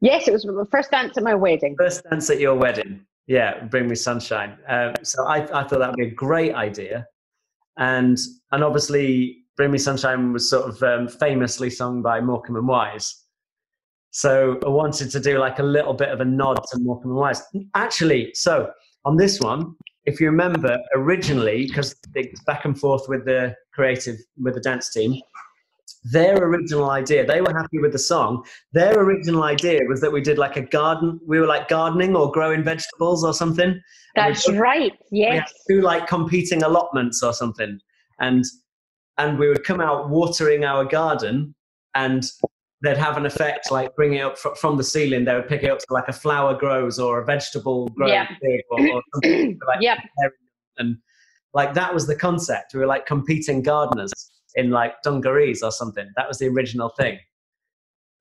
Yes, 0.01 0.27
it 0.27 0.31
was 0.33 0.45
my 0.45 0.63
first 0.69 0.91
dance 0.91 1.17
at 1.17 1.23
my 1.23 1.33
wedding. 1.33 1.75
first 1.77 2.03
dance 2.03 2.29
at 2.29 2.39
your 2.39 2.55
wedding. 2.55 3.05
Yeah, 3.27 3.63
bring 3.65 3.87
me 3.87 3.95
sunshine. 3.95 4.57
Um, 4.67 4.93
so 5.01 5.25
I, 5.25 5.37
I 5.37 5.63
thought 5.63 5.79
that 5.79 5.89
would 5.89 5.95
be 5.97 6.07
a 6.07 6.11
great 6.11 6.53
idea, 6.53 7.07
and 7.77 8.17
and 8.51 8.63
obviously, 8.63 9.44
bring 9.57 9.71
me 9.71 9.77
sunshine 9.77 10.33
was 10.33 10.49
sort 10.49 10.69
of 10.69 10.81
um, 10.83 11.07
famously 11.07 11.69
sung 11.69 12.01
by 12.01 12.19
Morecambe 12.19 12.57
and 12.57 12.67
Wise. 12.67 13.23
So 14.11 14.59
I 14.65 14.69
wanted 14.69 15.11
to 15.11 15.19
do 15.19 15.39
like 15.39 15.59
a 15.59 15.63
little 15.63 15.93
bit 15.93 16.09
of 16.09 16.21
a 16.21 16.25
nod 16.25 16.55
to 16.71 16.79
Morecambe 16.79 17.11
and 17.11 17.19
Wise. 17.19 17.41
Actually, 17.73 18.31
so 18.33 18.71
on 19.05 19.17
this 19.17 19.39
one, 19.39 19.75
if 20.05 20.19
you 20.19 20.27
remember 20.27 20.77
originally, 20.95 21.67
because 21.67 21.95
it's 22.13 22.43
back 22.43 22.65
and 22.65 22.79
forth 22.79 23.07
with 23.07 23.25
the 23.25 23.55
creative 23.73 24.17
with 24.37 24.53
the 24.53 24.61
dance 24.61 24.89
team, 24.91 25.19
their 26.11 26.37
original 26.37 26.91
idea, 26.91 27.25
they 27.25 27.41
were 27.41 27.51
happy 27.51 27.79
with 27.79 27.91
the 27.91 27.99
song. 27.99 28.45
Their 28.73 28.93
original 28.99 29.43
idea 29.43 29.81
was 29.87 29.99
that 30.01 30.11
we 30.11 30.21
did 30.21 30.37
like 30.37 30.55
a 30.55 30.61
garden, 30.61 31.19
we 31.25 31.39
were 31.39 31.47
like 31.47 31.67
gardening 31.67 32.15
or 32.15 32.31
growing 32.31 32.63
vegetables 32.63 33.23
or 33.25 33.33
something. 33.33 33.71
We 33.71 33.81
That's 34.15 34.49
right. 34.51 34.93
we 35.11 35.21
had 35.21 35.33
Yes. 35.35 35.53
two 35.67 35.81
like 35.81 36.07
competing 36.07 36.61
allotments 36.63 37.23
or 37.23 37.33
something. 37.33 37.79
And 38.19 38.45
and 39.17 39.39
we 39.39 39.47
would 39.47 39.63
come 39.63 39.81
out 39.81 40.09
watering 40.09 40.63
our 40.65 40.83
garden 40.85 41.55
and 41.93 42.23
they'd 42.83 42.97
have 42.97 43.17
an 43.17 43.25
effect 43.25 43.71
like 43.71 43.95
bringing 43.95 44.19
it 44.19 44.23
up 44.23 44.37
fr- 44.37 44.53
from 44.55 44.77
the 44.77 44.83
ceiling. 44.83 45.25
They 45.25 45.33
would 45.33 45.47
pick 45.47 45.63
it 45.63 45.69
up 45.71 45.79
so 45.79 45.93
like 45.93 46.07
a 46.07 46.13
flower 46.13 46.53
grows 46.53 46.99
or 46.99 47.21
a 47.21 47.25
vegetable 47.25 47.87
grows 47.89 48.11
Yeah. 48.11 48.27
or, 48.71 48.87
or 48.89 49.01
something 49.13 49.57
like 49.67 49.81
Yep. 49.81 49.99
and 50.77 50.97
like 51.53 51.73
that 51.73 51.93
was 51.93 52.05
the 52.05 52.15
concept. 52.15 52.73
We 52.73 52.81
were 52.81 52.85
like 52.85 53.05
competing 53.05 53.61
gardeners 53.63 54.11
in 54.55 54.69
like 54.71 55.01
dungarees 55.03 55.63
or 55.63 55.71
something. 55.71 56.07
That 56.17 56.27
was 56.27 56.37
the 56.39 56.47
original 56.47 56.89
thing. 56.89 57.17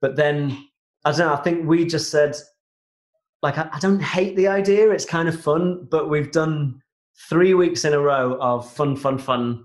But 0.01 0.17
then 0.17 0.57
I 1.05 1.11
don't 1.11 1.21
know. 1.27 1.35
I 1.35 1.43
think 1.43 1.67
we 1.67 1.85
just 1.85 2.11
said 2.11 2.37
like 3.43 3.59
I, 3.59 3.69
I 3.73 3.79
don't 3.81 4.01
hate 4.03 4.37
the 4.37 4.47
idea. 4.49 4.91
It's 4.91 5.05
kind 5.05 5.29
of 5.29 5.39
fun, 5.39 5.87
but 5.91 6.09
we've 6.09 6.31
done 6.31 6.81
three 7.29 7.55
weeks 7.55 7.85
in 7.85 7.93
a 7.93 8.01
row 8.01 8.39
of 8.41 8.71
fun, 8.73 8.97
fun, 8.97 9.19
fun 9.19 9.65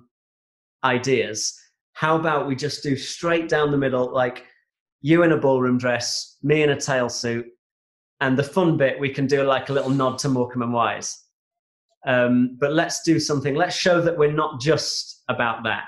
ideas. 0.83 1.57
How 1.93 2.15
about 2.17 2.47
we 2.47 2.55
just 2.55 2.83
do 2.83 2.95
straight 2.95 3.49
down 3.49 3.71
the 3.71 3.77
middle, 3.77 4.13
like 4.13 4.45
you 5.01 5.23
in 5.23 5.31
a 5.31 5.37
ballroom 5.37 5.77
dress, 5.77 6.37
me 6.43 6.63
in 6.63 6.69
a 6.69 6.79
tail 6.79 7.09
suit, 7.09 7.45
and 8.21 8.37
the 8.37 8.43
fun 8.43 8.77
bit 8.77 8.99
we 8.99 9.09
can 9.09 9.27
do 9.27 9.43
like 9.43 9.69
a 9.69 9.73
little 9.73 9.89
nod 9.89 10.17
to 10.19 10.29
Morecambe 10.29 10.61
and 10.63 10.73
Wise. 10.73 11.23
Um, 12.05 12.57
but 12.59 12.73
let's 12.73 13.01
do 13.03 13.19
something. 13.19 13.55
Let's 13.55 13.75
show 13.75 14.01
that 14.01 14.17
we're 14.17 14.31
not 14.31 14.61
just 14.61 15.23
about 15.29 15.63
that. 15.63 15.85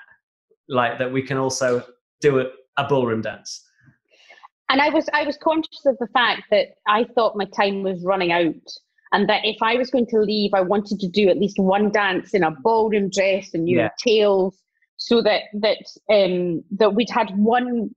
Like 0.68 1.00
that 1.00 1.12
we 1.12 1.22
can 1.22 1.38
also 1.38 1.84
do 2.22 2.40
a, 2.40 2.46
a 2.78 2.88
ballroom 2.88 3.22
dance. 3.22 3.62
And 4.70 4.82
I 4.82 4.90
was 4.90 5.10
I 5.14 5.24
was 5.24 5.38
conscious 5.38 5.86
of 5.86 5.98
the 6.00 6.08
fact 6.14 6.44
that 6.52 6.68
I 6.88 7.06
thought 7.16 7.36
my 7.36 7.46
time 7.46 7.84
was 7.84 8.02
running 8.06 8.32
out, 8.32 8.54
and 9.12 9.28
that 9.28 9.42
if 9.44 9.58
I 9.62 9.76
was 9.76 9.90
going 9.90 10.08
to 10.08 10.20
leave, 10.20 10.54
I 10.54 10.62
wanted 10.62 11.00
to 11.02 11.10
do 11.10 11.28
at 11.28 11.38
least 11.38 11.60
one 11.60 11.92
dance 11.92 12.34
in 12.34 12.44
a 12.44 12.52
ballroom 12.52 13.10
dress 13.10 13.54
and 13.54 13.68
you 13.68 13.80
Yeah. 13.80 13.90
tails, 14.02 14.61
so 15.02 15.20
that 15.24 15.46
that 15.54 15.80
um 16.14 16.64
that 16.70 16.94
we'd 16.94 17.10
had 17.10 17.36
one 17.36 17.90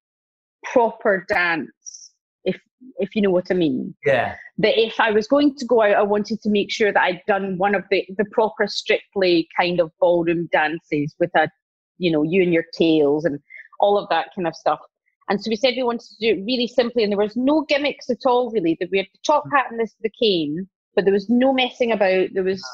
proper 0.73 1.27
dance, 1.29 2.13
if 2.45 2.59
if 2.99 3.15
you 3.15 3.21
know 3.21 3.31
what 3.31 3.49
I 3.51 3.55
mean. 3.55 3.95
Yeah, 4.07 4.37
That 4.57 4.81
if 4.81 4.99
I 4.99 5.11
was 5.11 5.27
going 5.27 5.55
to 5.57 5.67
go 5.67 5.83
out, 5.83 5.97
I 5.97 6.03
wanted 6.03 6.41
to 6.41 6.49
make 6.49 6.73
sure 6.73 6.95
that 6.95 7.03
I'd 7.03 7.21
done 7.27 7.59
one 7.59 7.75
of 7.75 7.85
the 7.91 8.07
the 8.17 8.25
proper 8.33 8.67
strictly 8.67 9.47
kind 9.55 9.81
of 9.81 9.93
ballroom 10.01 10.49
dances 10.51 11.15
with 11.21 11.31
a, 11.37 11.51
you 11.99 12.11
know, 12.11 12.23
you 12.23 12.43
and 12.43 12.55
your 12.55 12.65
tails 12.73 13.27
and 13.27 13.39
all 13.81 13.99
of 13.99 14.09
that 14.09 14.29
kind 14.35 14.49
of 14.49 14.57
stuff. 14.57 14.81
And 15.29 15.39
so 15.39 15.51
we 15.51 15.57
said 15.57 15.75
we 15.77 15.83
wanted 15.83 16.09
to 16.09 16.17
do 16.21 16.41
it 16.41 16.45
really 16.47 16.67
simply, 16.67 17.03
and 17.03 17.13
there 17.13 17.19
was 17.19 17.37
no 17.37 17.67
gimmicks 17.69 18.09
at 18.09 18.25
all, 18.25 18.51
really. 18.51 18.79
That 18.81 18.89
we 18.91 18.99
had 18.99 19.09
the 19.13 19.19
top 19.27 19.45
hat 19.53 19.67
and 19.71 19.79
this 19.79 19.95
the 20.01 20.11
cane, 20.19 20.67
but 20.95 21.05
there 21.05 21.13
was 21.13 21.29
no 21.29 21.53
messing 21.53 21.93
about. 21.93 22.29
There 22.33 22.45
was. 22.45 22.65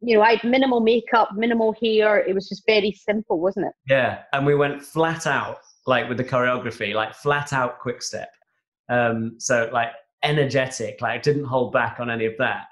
You 0.00 0.16
know, 0.16 0.22
I 0.22 0.36
had 0.36 0.44
minimal 0.48 0.80
makeup, 0.80 1.30
minimal 1.34 1.74
hair. 1.82 2.18
It 2.26 2.34
was 2.34 2.48
just 2.48 2.62
very 2.66 2.92
simple, 2.92 3.38
wasn't 3.40 3.66
it? 3.66 3.72
yeah. 3.88 4.22
And 4.32 4.46
we 4.46 4.54
went 4.54 4.82
flat 4.82 5.26
out, 5.26 5.58
like 5.86 6.08
with 6.08 6.16
the 6.18 6.24
choreography, 6.24 6.94
like 6.94 7.14
flat 7.14 7.52
out 7.52 7.78
quick 7.80 8.02
step. 8.02 8.30
Um, 8.88 9.34
so 9.38 9.68
like 9.72 9.90
energetic, 10.22 11.00
like 11.00 11.22
didn't 11.22 11.44
hold 11.44 11.72
back 11.72 12.00
on 12.00 12.10
any 12.10 12.26
of 12.26 12.34
that. 12.38 12.64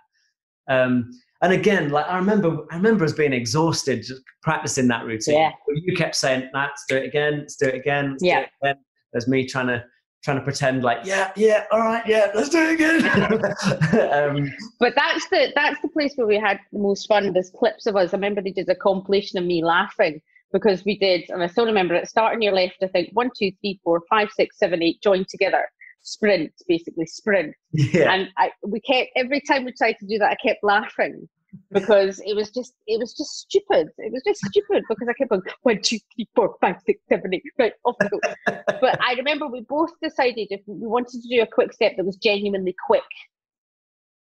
Um, 0.69 1.11
and 1.43 1.53
again, 1.53 1.91
like 1.91 2.07
I 2.09 2.17
remember, 2.17 2.65
I 2.71 2.77
remember 2.77 3.05
us 3.05 3.13
being 3.13 3.33
exhausted 3.33 4.03
just 4.03 4.23
practicing 4.43 4.89
that 4.89 5.05
routine. 5.05 5.35
Yeah. 5.37 5.51
You 5.69 5.95
kept 5.97 6.17
saying, 6.17 6.51
nah, 6.53 6.65
"Let's 6.65 6.85
do 6.89 6.97
it 6.97 7.05
again. 7.07 7.39
Let's 7.41 7.57
do 7.57 7.67
it 7.67 7.75
again. 7.77 8.13
Let's 8.13 8.25
Yeah. 8.25 8.41
do 8.41 8.43
it 8.45 8.51
again." 8.63 8.85
There's 9.13 9.29
me 9.29 9.47
trying 9.47 9.69
to 9.69 9.85
trying 10.23 10.39
to 10.39 10.43
pretend 10.43 10.83
like, 10.83 11.05
"Yeah, 11.05 11.33
yeah, 11.37 11.65
all 11.71 11.81
right, 11.81 12.07
yeah, 12.07 12.31
let's 12.35 12.49
do 12.49 12.59
it 12.59 12.73
again." 12.75 13.05
um, 14.13 14.53
But 14.81 14.95
that's 14.97 15.29
the 15.29 15.53
that's 15.55 15.81
the 15.83 15.89
place 15.89 16.15
where 16.17 16.27
we 16.27 16.39
had 16.39 16.59
the 16.73 16.79
most 16.79 17.07
fun. 17.07 17.33
There's 17.33 17.51
clips 17.51 17.87
of 17.87 17.97
us. 17.97 18.13
I 18.13 18.17
remember 18.17 18.43
they 18.43 18.51
did 18.53 18.69
a 18.69 18.75
compilation 18.75 19.39
of 19.39 19.45
me 19.45 19.65
laughing 19.65 20.21
because 20.53 20.85
we 20.85 20.99
did, 20.99 21.25
and 21.29 21.43
I 21.43 21.47
still 21.47 21.67
remember 21.67 21.95
it. 21.95 22.09
starting 22.09 22.43
your 22.43 22.53
left, 22.55 22.77
I 22.83 22.89
think 22.89 23.11
one, 23.13 23.31
two, 23.39 23.51
three, 23.61 23.81
four, 23.85 24.03
five, 24.09 24.29
six, 24.35 24.59
seven, 24.59 24.83
eight, 24.83 25.01
join 25.03 25.25
together, 25.29 25.65
sprint, 26.03 26.53
basically 26.67 27.07
sprint. 27.07 27.55
yeah, 27.73 28.13
And 28.13 28.29
I 28.39 28.51
we 28.67 28.81
kept 28.81 29.11
every 29.17 29.41
time 29.41 29.65
we 29.65 29.73
tried 29.73 29.97
to 30.01 30.07
do 30.07 30.19
that, 30.19 30.31
I 30.31 30.37
kept 30.47 30.61
laughing 30.63 31.29
because 31.71 32.21
it 32.25 32.35
was 32.35 32.51
just 32.51 32.75
it 32.87 32.99
was 32.99 33.13
just 33.15 33.41
stupid. 33.41 33.89
It 33.99 34.13
was 34.13 34.23
just 34.27 34.41
stupid 34.47 34.85
because 34.89 35.09
I 35.09 35.13
kept 35.13 35.31
going 35.31 35.43
one, 35.63 35.81
two, 35.83 35.99
three, 36.15 36.29
four, 36.35 36.57
five, 36.61 36.77
six, 36.87 37.01
seven, 37.09 37.35
eight, 37.35 37.43
right 37.59 37.73
off 37.85 37.97
we 38.01 38.09
go. 38.09 38.21
But 38.81 38.99
I 39.03 39.15
remember 39.15 39.47
we 39.49 39.61
both 39.63 39.91
decided 40.03 40.49
if 40.51 40.61
we 40.67 40.87
wanted 40.87 41.21
to 41.23 41.29
do 41.29 41.43
a 41.43 41.47
quick 41.47 41.73
step 41.73 41.97
that 41.97 42.07
was 42.07 42.17
genuinely 42.17 42.75
quick. 42.87 43.03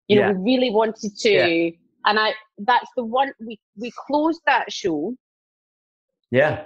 You 0.09 0.21
know, 0.21 0.33
we 0.33 0.55
really 0.55 0.71
wanted 0.71 1.17
to, 1.17 1.31
Yeah. 1.31 1.71
and 2.07 2.19
I 2.19 2.35
that's 2.59 2.91
the 2.97 3.05
one 3.05 3.33
we 3.41 3.59
we 3.77 3.93
closed 4.07 4.43
that 4.47 4.73
show, 4.73 5.15
yeah, 6.31 6.65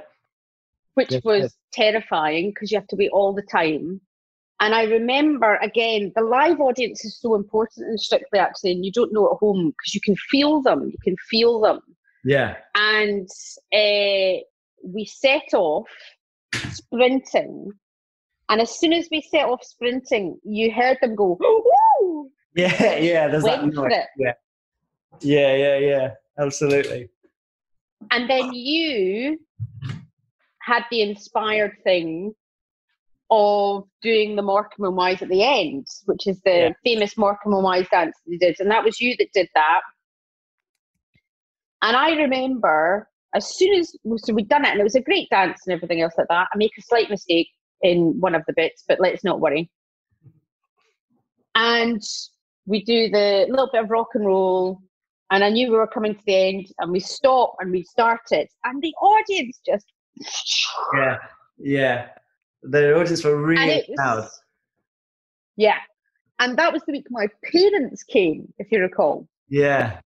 which 0.95 1.13
Yes, 1.13 1.23
was 1.25 1.43
yes. 1.43 1.57
terrifying 1.73 2.51
because 2.51 2.73
you 2.73 2.79
have 2.79 2.89
to 2.89 2.97
wait 2.97 3.11
all 3.13 3.33
the 3.35 3.43
time. 3.43 4.01
And 4.65 4.75
I 4.75 4.85
remember 4.85 5.57
again, 5.57 6.11
the 6.17 6.23
live 6.23 6.59
audience 6.59 7.05
is 7.05 7.21
so 7.21 7.35
important 7.35 7.87
in 7.87 7.99
Strictly 7.99 8.39
actually, 8.39 8.73
and 8.73 8.83
you 8.83 8.91
don't 8.91 9.13
know 9.13 9.31
at 9.31 9.37
home 9.37 9.75
because 9.77 9.95
you 9.95 10.01
can 10.01 10.17
feel 10.31 10.63
them. 10.63 10.89
You 10.91 10.97
can 11.05 11.17
feel 11.29 11.61
them. 11.61 11.81
Yeah. 12.25 12.57
And 12.75 13.29
uh, 13.75 14.41
we 14.83 15.05
set 15.05 15.53
off 15.53 15.87
sprinting. 16.71 17.73
And 18.49 18.63
as 18.63 18.71
soon 18.71 18.95
as 18.95 19.07
we 19.11 19.21
set 19.21 19.45
off 19.45 19.63
sprinting, 19.63 20.39
you 20.45 20.73
heard 20.73 20.97
them 21.03 21.15
go, 21.15 21.37
Woo! 21.39 22.31
Yeah, 22.57 22.97
yeah. 22.97 23.29
There's 23.29 23.43
Went 23.43 23.75
that 23.75 23.83
noise. 23.83 23.93
Yeah. 24.17 24.33
Yeah, 25.21 25.57
yeah, 25.57 25.77
yeah. 25.77 26.11
Absolutely. 26.39 27.11
And 28.11 28.31
then 28.31 28.55
you 28.55 29.39
had 30.63 30.85
the 30.91 31.03
inspired 31.03 31.73
thing 31.85 32.35
of 33.35 33.85
doing 34.03 34.37
the 34.37 34.43
Morecambe 34.43 34.87
and 34.87 34.97
Wise 34.97 35.23
at 35.23 35.29
the 35.29 35.43
end, 35.43 35.87
which 36.07 36.27
is 36.27 36.41
the 36.43 36.51
Yeah. 36.51 36.73
famous 36.85 37.17
Morecambe 37.17 37.55
and 37.55 37.65
Wise 37.65 37.89
dance 37.91 38.17
that 38.25 38.33
you 38.33 38.39
did. 38.39 38.61
And 38.61 38.71
that 38.71 38.85
was 38.85 39.01
you 39.01 39.17
that 39.19 39.33
did 39.33 39.49
that. 39.55 39.81
And 41.83 41.97
I 41.97 42.15
remember 42.15 43.09
as 43.35 43.57
soon 43.57 43.79
as 43.79 43.95
so 44.17 44.33
we'd 44.33 44.49
done 44.49 44.65
it, 44.65 44.71
and 44.71 44.81
it 44.81 44.85
was 44.85 44.95
a 44.95 45.01
great 45.01 45.29
dance 45.31 45.61
and 45.67 45.75
everything 45.75 46.01
else 46.01 46.15
like 46.17 46.29
that. 46.29 46.49
I 46.53 46.57
make 46.57 46.73
a 46.79 46.83
slight 46.83 47.11
mistake 47.11 47.49
in 47.83 48.19
one 48.21 48.35
of 48.35 48.43
the 48.47 48.55
bits, 48.57 48.85
but 48.87 49.01
let's 49.01 49.25
not 49.25 49.41
worry. 49.41 49.71
And 51.57 52.01
we 52.67 52.83
do 52.85 53.11
the 53.11 53.47
little 53.49 53.69
bit 53.73 53.83
of 53.83 53.91
rock 53.91 54.09
and 54.15 54.25
roll, 54.25 54.81
and 55.31 55.45
I 55.45 55.51
knew 55.51 55.71
we 55.71 55.77
were 55.77 55.87
coming 55.87 56.15
to 56.15 56.25
the 56.27 56.37
end, 56.49 56.67
and 56.79 56.93
we 56.93 57.01
stop 57.01 57.57
and 57.59 57.71
we 57.73 57.83
start 57.83 58.21
it, 58.31 58.49
and 58.65 58.81
the 58.81 58.95
audience 59.01 59.61
just 59.67 59.87
Yeah. 60.95 61.19
Yeah. 61.59 62.09
The 62.71 62.95
audience 62.99 63.23
were 63.25 63.37
really 63.41 63.85
was 63.89 63.99
loud. 63.99 64.29
yeah, 65.57 65.79
and 66.39 66.57
that 66.59 66.73
was 66.73 66.83
the 66.87 66.93
week 66.93 67.07
my 67.11 67.27
parents 67.53 68.03
came, 68.03 68.53
if 68.59 68.73
you 68.73 68.81
recall, 68.81 69.29
Yeah. 69.49 70.01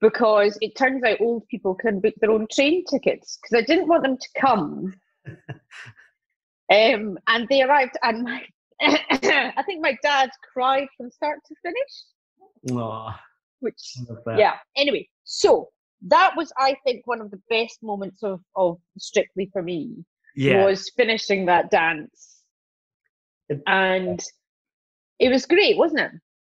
because 0.00 0.56
it 0.60 0.76
turns 0.76 1.02
out 1.04 1.20
old 1.20 1.46
people 1.48 1.74
can 1.74 2.00
book 2.00 2.14
their 2.20 2.30
own 2.30 2.46
train 2.50 2.84
tickets 2.86 3.38
because 3.40 3.62
I 3.62 3.66
didn't 3.66 3.88
want 3.88 4.02
them 4.02 4.16
to 4.16 4.28
come. 4.40 4.94
um, 6.72 7.18
and 7.26 7.48
they 7.48 7.62
arrived, 7.62 7.96
and 8.02 8.22
my, 8.24 8.42
I 8.80 9.62
think 9.66 9.82
my 9.82 9.96
dad 10.02 10.30
cried 10.52 10.88
from 10.96 11.10
start 11.10 11.38
to 11.46 11.54
finish, 11.62 12.78
Aw, 12.80 13.20
which 13.60 13.94
yeah. 14.38 14.54
Anyway, 14.76 15.06
so 15.24 15.68
that 16.06 16.32
was, 16.36 16.50
I 16.58 16.76
think, 16.84 17.06
one 17.06 17.20
of 17.20 17.30
the 17.30 17.40
best 17.50 17.82
moments 17.82 18.22
of 18.22 18.40
of 18.56 18.78
Strictly 18.98 19.50
for 19.52 19.62
me 19.62 20.04
Yeah. 20.34 20.64
was 20.64 20.90
finishing 20.96 21.46
that 21.46 21.70
dance, 21.70 22.42
and 23.66 24.22
it 25.18 25.28
was 25.28 25.46
great, 25.46 25.76
wasn't 25.76 26.00
it? 26.00 26.10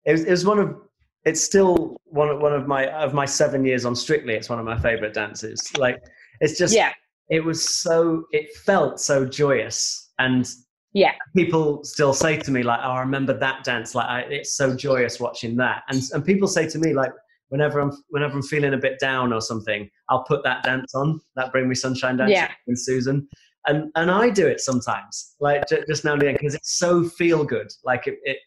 It 0.06 0.12
was, 0.12 0.24
it 0.24 0.30
was 0.30 0.44
one 0.46 0.58
of 0.58 0.76
it's 1.24 1.40
still 1.40 1.96
one 2.04 2.28
of 2.28 2.40
one 2.40 2.52
of 2.52 2.66
my 2.66 2.86
of 2.88 3.14
my 3.14 3.26
seven 3.26 3.64
years 3.64 3.84
on 3.84 3.94
Strictly. 3.94 4.34
It's 4.34 4.48
one 4.48 4.58
of 4.58 4.64
my 4.64 4.78
favorite 4.78 5.14
dances. 5.14 5.70
Like 5.76 5.98
it's 6.40 6.58
just 6.58 6.74
yeah, 6.74 6.92
it 7.30 7.44
was 7.44 7.80
so 7.80 8.24
it 8.32 8.54
felt 8.64 9.00
so 9.00 9.24
joyous 9.24 10.10
and 10.18 10.46
yeah, 10.92 11.12
people 11.36 11.84
still 11.84 12.12
say 12.12 12.36
to 12.36 12.50
me 12.50 12.64
like 12.64 12.80
oh 12.82 12.90
i 12.90 13.00
remember 13.00 13.32
that 13.38 13.62
dance 13.62 13.94
like 13.94 14.08
I, 14.08 14.20
it's 14.22 14.56
so 14.56 14.74
joyous 14.74 15.20
watching 15.20 15.56
that 15.56 15.84
and 15.88 16.02
and 16.12 16.24
people 16.24 16.48
say 16.48 16.68
to 16.68 16.78
me 16.80 16.92
like 16.92 17.12
whenever 17.50 17.78
i'm 17.78 17.92
whenever 18.08 18.34
i'm 18.34 18.42
feeling 18.42 18.74
a 18.74 18.76
bit 18.76 18.98
down 18.98 19.32
or 19.32 19.40
something 19.40 19.88
i'll 20.08 20.24
put 20.24 20.42
that 20.42 20.64
dance 20.64 20.92
on 20.96 21.20
that 21.36 21.52
bring 21.52 21.68
me 21.68 21.76
sunshine 21.76 22.16
dance 22.16 22.32
Yeah. 22.32 22.50
and 22.66 22.76
susan 22.76 23.28
and 23.66 23.90
and 23.94 24.10
i 24.10 24.30
do 24.30 24.46
it 24.46 24.60
sometimes 24.60 25.34
like 25.40 25.66
ju- 25.68 25.84
just 25.88 26.04
now 26.04 26.14
and 26.14 26.22
again 26.22 26.34
because 26.34 26.54
it's 26.54 26.78
so 26.78 27.04
feel 27.04 27.44
good 27.44 27.68
like 27.84 28.06
it, 28.06 28.18
it 28.24 28.38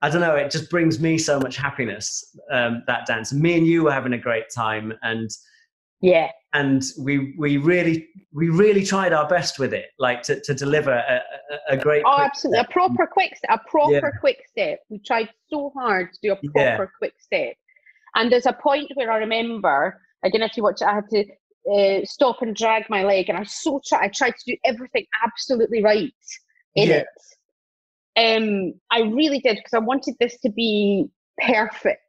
I 0.00 0.08
don't 0.08 0.20
know. 0.20 0.36
It 0.36 0.52
just 0.52 0.70
brings 0.70 1.00
me 1.00 1.18
so 1.18 1.40
much 1.40 1.56
happiness. 1.56 2.24
Um, 2.52 2.84
that 2.86 3.04
dance. 3.06 3.32
Me 3.32 3.58
and 3.58 3.66
you 3.66 3.82
were 3.82 3.90
having 3.90 4.12
a 4.12 4.18
great 4.18 4.44
time, 4.54 4.92
and 5.02 5.28
yeah, 6.00 6.28
and 6.52 6.84
we 7.00 7.34
we 7.36 7.56
really 7.56 8.06
we 8.32 8.48
really 8.48 8.84
tried 8.84 9.12
our 9.12 9.26
best 9.26 9.58
with 9.58 9.74
it, 9.74 9.86
like 9.98 10.22
to, 10.22 10.40
to 10.42 10.54
deliver 10.54 10.92
a, 10.92 11.20
a, 11.70 11.74
a 11.74 11.76
great. 11.76 12.04
Oh, 12.06 12.16
absolutely. 12.20 12.60
A 12.60 12.64
proper 12.70 13.08
quick 13.08 13.36
step. 13.36 13.50
A 13.50 13.68
proper 13.68 13.92
Yeah. 13.92 14.20
quick 14.20 14.38
step. 14.48 14.78
We 14.88 15.00
tried 15.04 15.30
so 15.50 15.72
hard 15.74 16.12
to 16.12 16.18
do 16.22 16.32
a 16.32 16.38
Yeah. 16.54 16.76
proper 16.76 16.92
quick 16.98 17.14
step. 17.18 17.54
And 18.14 18.30
there's 18.30 18.46
a 18.46 18.52
point 18.52 18.92
where 18.94 19.10
I 19.10 19.16
remember, 19.18 20.00
I 20.24 20.28
don't 20.28 20.38
know 20.38 20.46
if 20.46 20.56
you 20.56 20.62
watch 20.62 20.80
I 20.80 20.94
had 20.94 21.08
to 21.10 21.24
uh, 21.72 22.00
stop 22.04 22.42
and 22.42 22.54
drag 22.56 22.88
my 22.88 23.02
leg. 23.04 23.28
And 23.28 23.38
I 23.38 23.44
so 23.44 23.80
try, 23.86 24.04
I 24.04 24.08
tried 24.08 24.34
to 24.36 24.52
do 24.52 24.56
everything 24.64 25.04
absolutely 25.24 25.82
right 25.82 26.12
in 26.74 26.88
Yeah. 26.88 27.02
it. 27.04 27.06
Um, 28.16 28.74
I 28.90 29.00
really 29.02 29.38
did 29.38 29.56
because 29.56 29.74
I 29.74 29.78
wanted 29.78 30.16
this 30.18 30.38
to 30.40 30.50
be 30.50 31.06
perfect, 31.46 32.00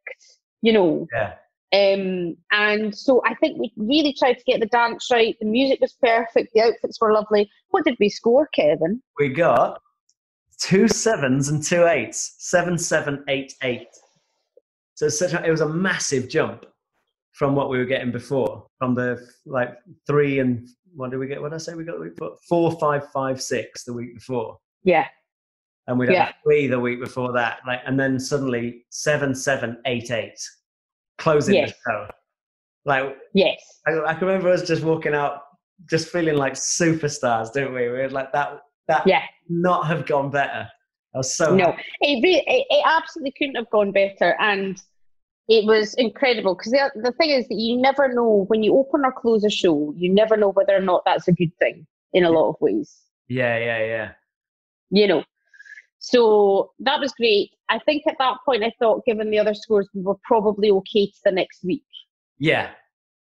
you 0.61 0.73
know. 0.73 1.07
Yeah, 1.13 1.33
Um, 1.71 2.35
and 2.51 2.95
so 2.95 3.21
I 3.25 3.35
think 3.35 3.59
we 3.59 3.71
really 3.77 4.13
tried 4.17 4.39
to 4.39 4.43
get 4.45 4.59
the 4.59 4.65
dance 4.65 5.07
right. 5.11 5.35
The 5.39 5.45
music 5.45 5.79
was 5.81 5.93
perfect. 6.01 6.51
The 6.53 6.61
outfits 6.61 6.99
were 6.99 7.13
lovely. 7.13 7.49
What 7.69 7.85
did 7.85 7.95
we 7.99 8.09
score, 8.09 8.47
Kevin? 8.55 9.01
we 9.19 9.29
got 9.29 9.79
two 10.59 10.87
sevens 10.87 11.49
and 11.49 11.63
two 11.63 11.85
eights. 11.85 12.35
Seven, 12.39 12.77
seven, 12.77 13.23
eight, 13.27 13.53
eight. 13.61 13.87
So 14.95 15.05
it's 15.05 15.19
such 15.19 15.33
a, 15.33 15.45
it 15.45 15.51
was 15.51 15.61
a 15.61 15.69
massive 15.69 16.27
jump 16.27 16.65
from 17.39 17.55
what 17.55 17.69
we 17.69 17.77
were 17.77 17.85
getting 17.85 18.11
before. 18.11 18.67
From 18.79 18.93
the 18.93 19.25
like 19.45 19.77
three 20.05 20.39
and 20.39 20.67
what 20.93 21.09
did 21.09 21.17
we 21.19 21.27
get? 21.27 21.41
What 21.41 21.49
did 21.51 21.55
I 21.55 21.59
say 21.59 21.73
we 21.73 21.85
got 21.85 21.95
the 21.95 22.01
week 22.01 22.17
before? 22.17 22.35
Four, 22.49 22.77
five, 22.79 23.09
five, 23.13 23.41
six 23.41 23.85
the 23.85 23.93
week 23.93 24.13
before. 24.13 24.57
Yeah. 24.83 25.07
and 25.87 25.97
we'd 25.97 26.09
have 26.09 26.13
Yeah. 26.15 26.31
three 26.43 26.67
the 26.67 26.79
week 26.79 26.99
before 26.99 27.31
that, 27.33 27.61
like, 27.65 27.79
and 27.87 27.99
then 27.99 28.19
suddenly 28.19 28.85
seven, 28.91 29.33
seven, 29.33 29.81
eight, 29.87 30.11
eight, 30.11 30.37
closing 31.17 31.55
Yes. 31.55 31.71
the 31.71 31.91
show. 31.91 32.07
Like, 32.85 33.17
Yes. 33.33 33.59
I, 33.87 33.99
I 34.05 34.13
can 34.13 34.27
remember 34.27 34.49
us 34.49 34.67
just 34.67 34.83
walking 34.83 35.15
out, 35.15 35.41
just 35.89 36.09
feeling 36.09 36.35
like 36.35 36.53
superstars, 36.53 37.51
didn't 37.53 37.73
we? 37.73 37.81
We 37.83 37.87
were 37.89 38.09
like 38.09 38.31
that. 38.33 38.59
That 38.87 39.07
Yeah. 39.07 39.23
not 39.49 39.87
have 39.87 40.05
gone 40.05 40.29
better. 40.29 40.69
I 41.15 41.17
was 41.17 41.35
so 41.35 41.55
No, 41.55 41.69
it, 42.01 42.23
it, 42.23 42.65
it 42.69 42.83
absolutely 42.85 43.33
couldn't 43.39 43.55
have 43.55 43.69
gone 43.71 43.91
better. 43.91 44.35
And 44.39 44.79
it 45.49 45.65
was 45.65 45.95
incredible 45.95 46.55
because 46.55 46.71
the, 46.71 46.91
the 46.95 47.11
thing 47.13 47.31
is 47.31 47.47
that 47.47 47.55
you 47.55 47.75
never 47.75 48.13
know 48.13 48.45
when 48.47 48.61
you 48.63 48.77
open 48.77 49.03
or 49.03 49.11
close 49.11 49.43
a 49.43 49.49
show, 49.49 49.93
you 49.97 50.13
never 50.13 50.37
know 50.37 50.51
whether 50.51 50.75
or 50.75 50.81
not 50.81 51.01
that's 51.05 51.27
a 51.27 51.31
good 51.31 51.51
thing 51.57 51.85
in 52.13 52.23
a 52.23 52.29
lot 52.29 52.49
of 52.49 52.55
ways, 52.61 52.95
Yeah, 53.27 53.57
yeah, 53.57 53.85
yeah. 53.85 54.11
you 54.91 55.07
know. 55.07 55.23
So 55.97 56.71
that 56.79 56.99
was 56.99 57.11
great. 57.13 57.49
I 57.67 57.79
think 57.79 58.03
at 58.07 58.15
that 58.19 58.37
point, 58.45 58.63
I 58.63 58.71
thought, 58.79 59.05
given 59.05 59.31
the 59.31 59.39
other 59.39 59.53
scores, 59.53 59.89
we 59.93 60.01
were 60.01 60.15
probably 60.23 60.71
okay 60.71 61.07
to 61.07 61.17
the 61.25 61.31
next 61.31 61.63
week. 61.63 61.83
Yeah, 62.37 62.69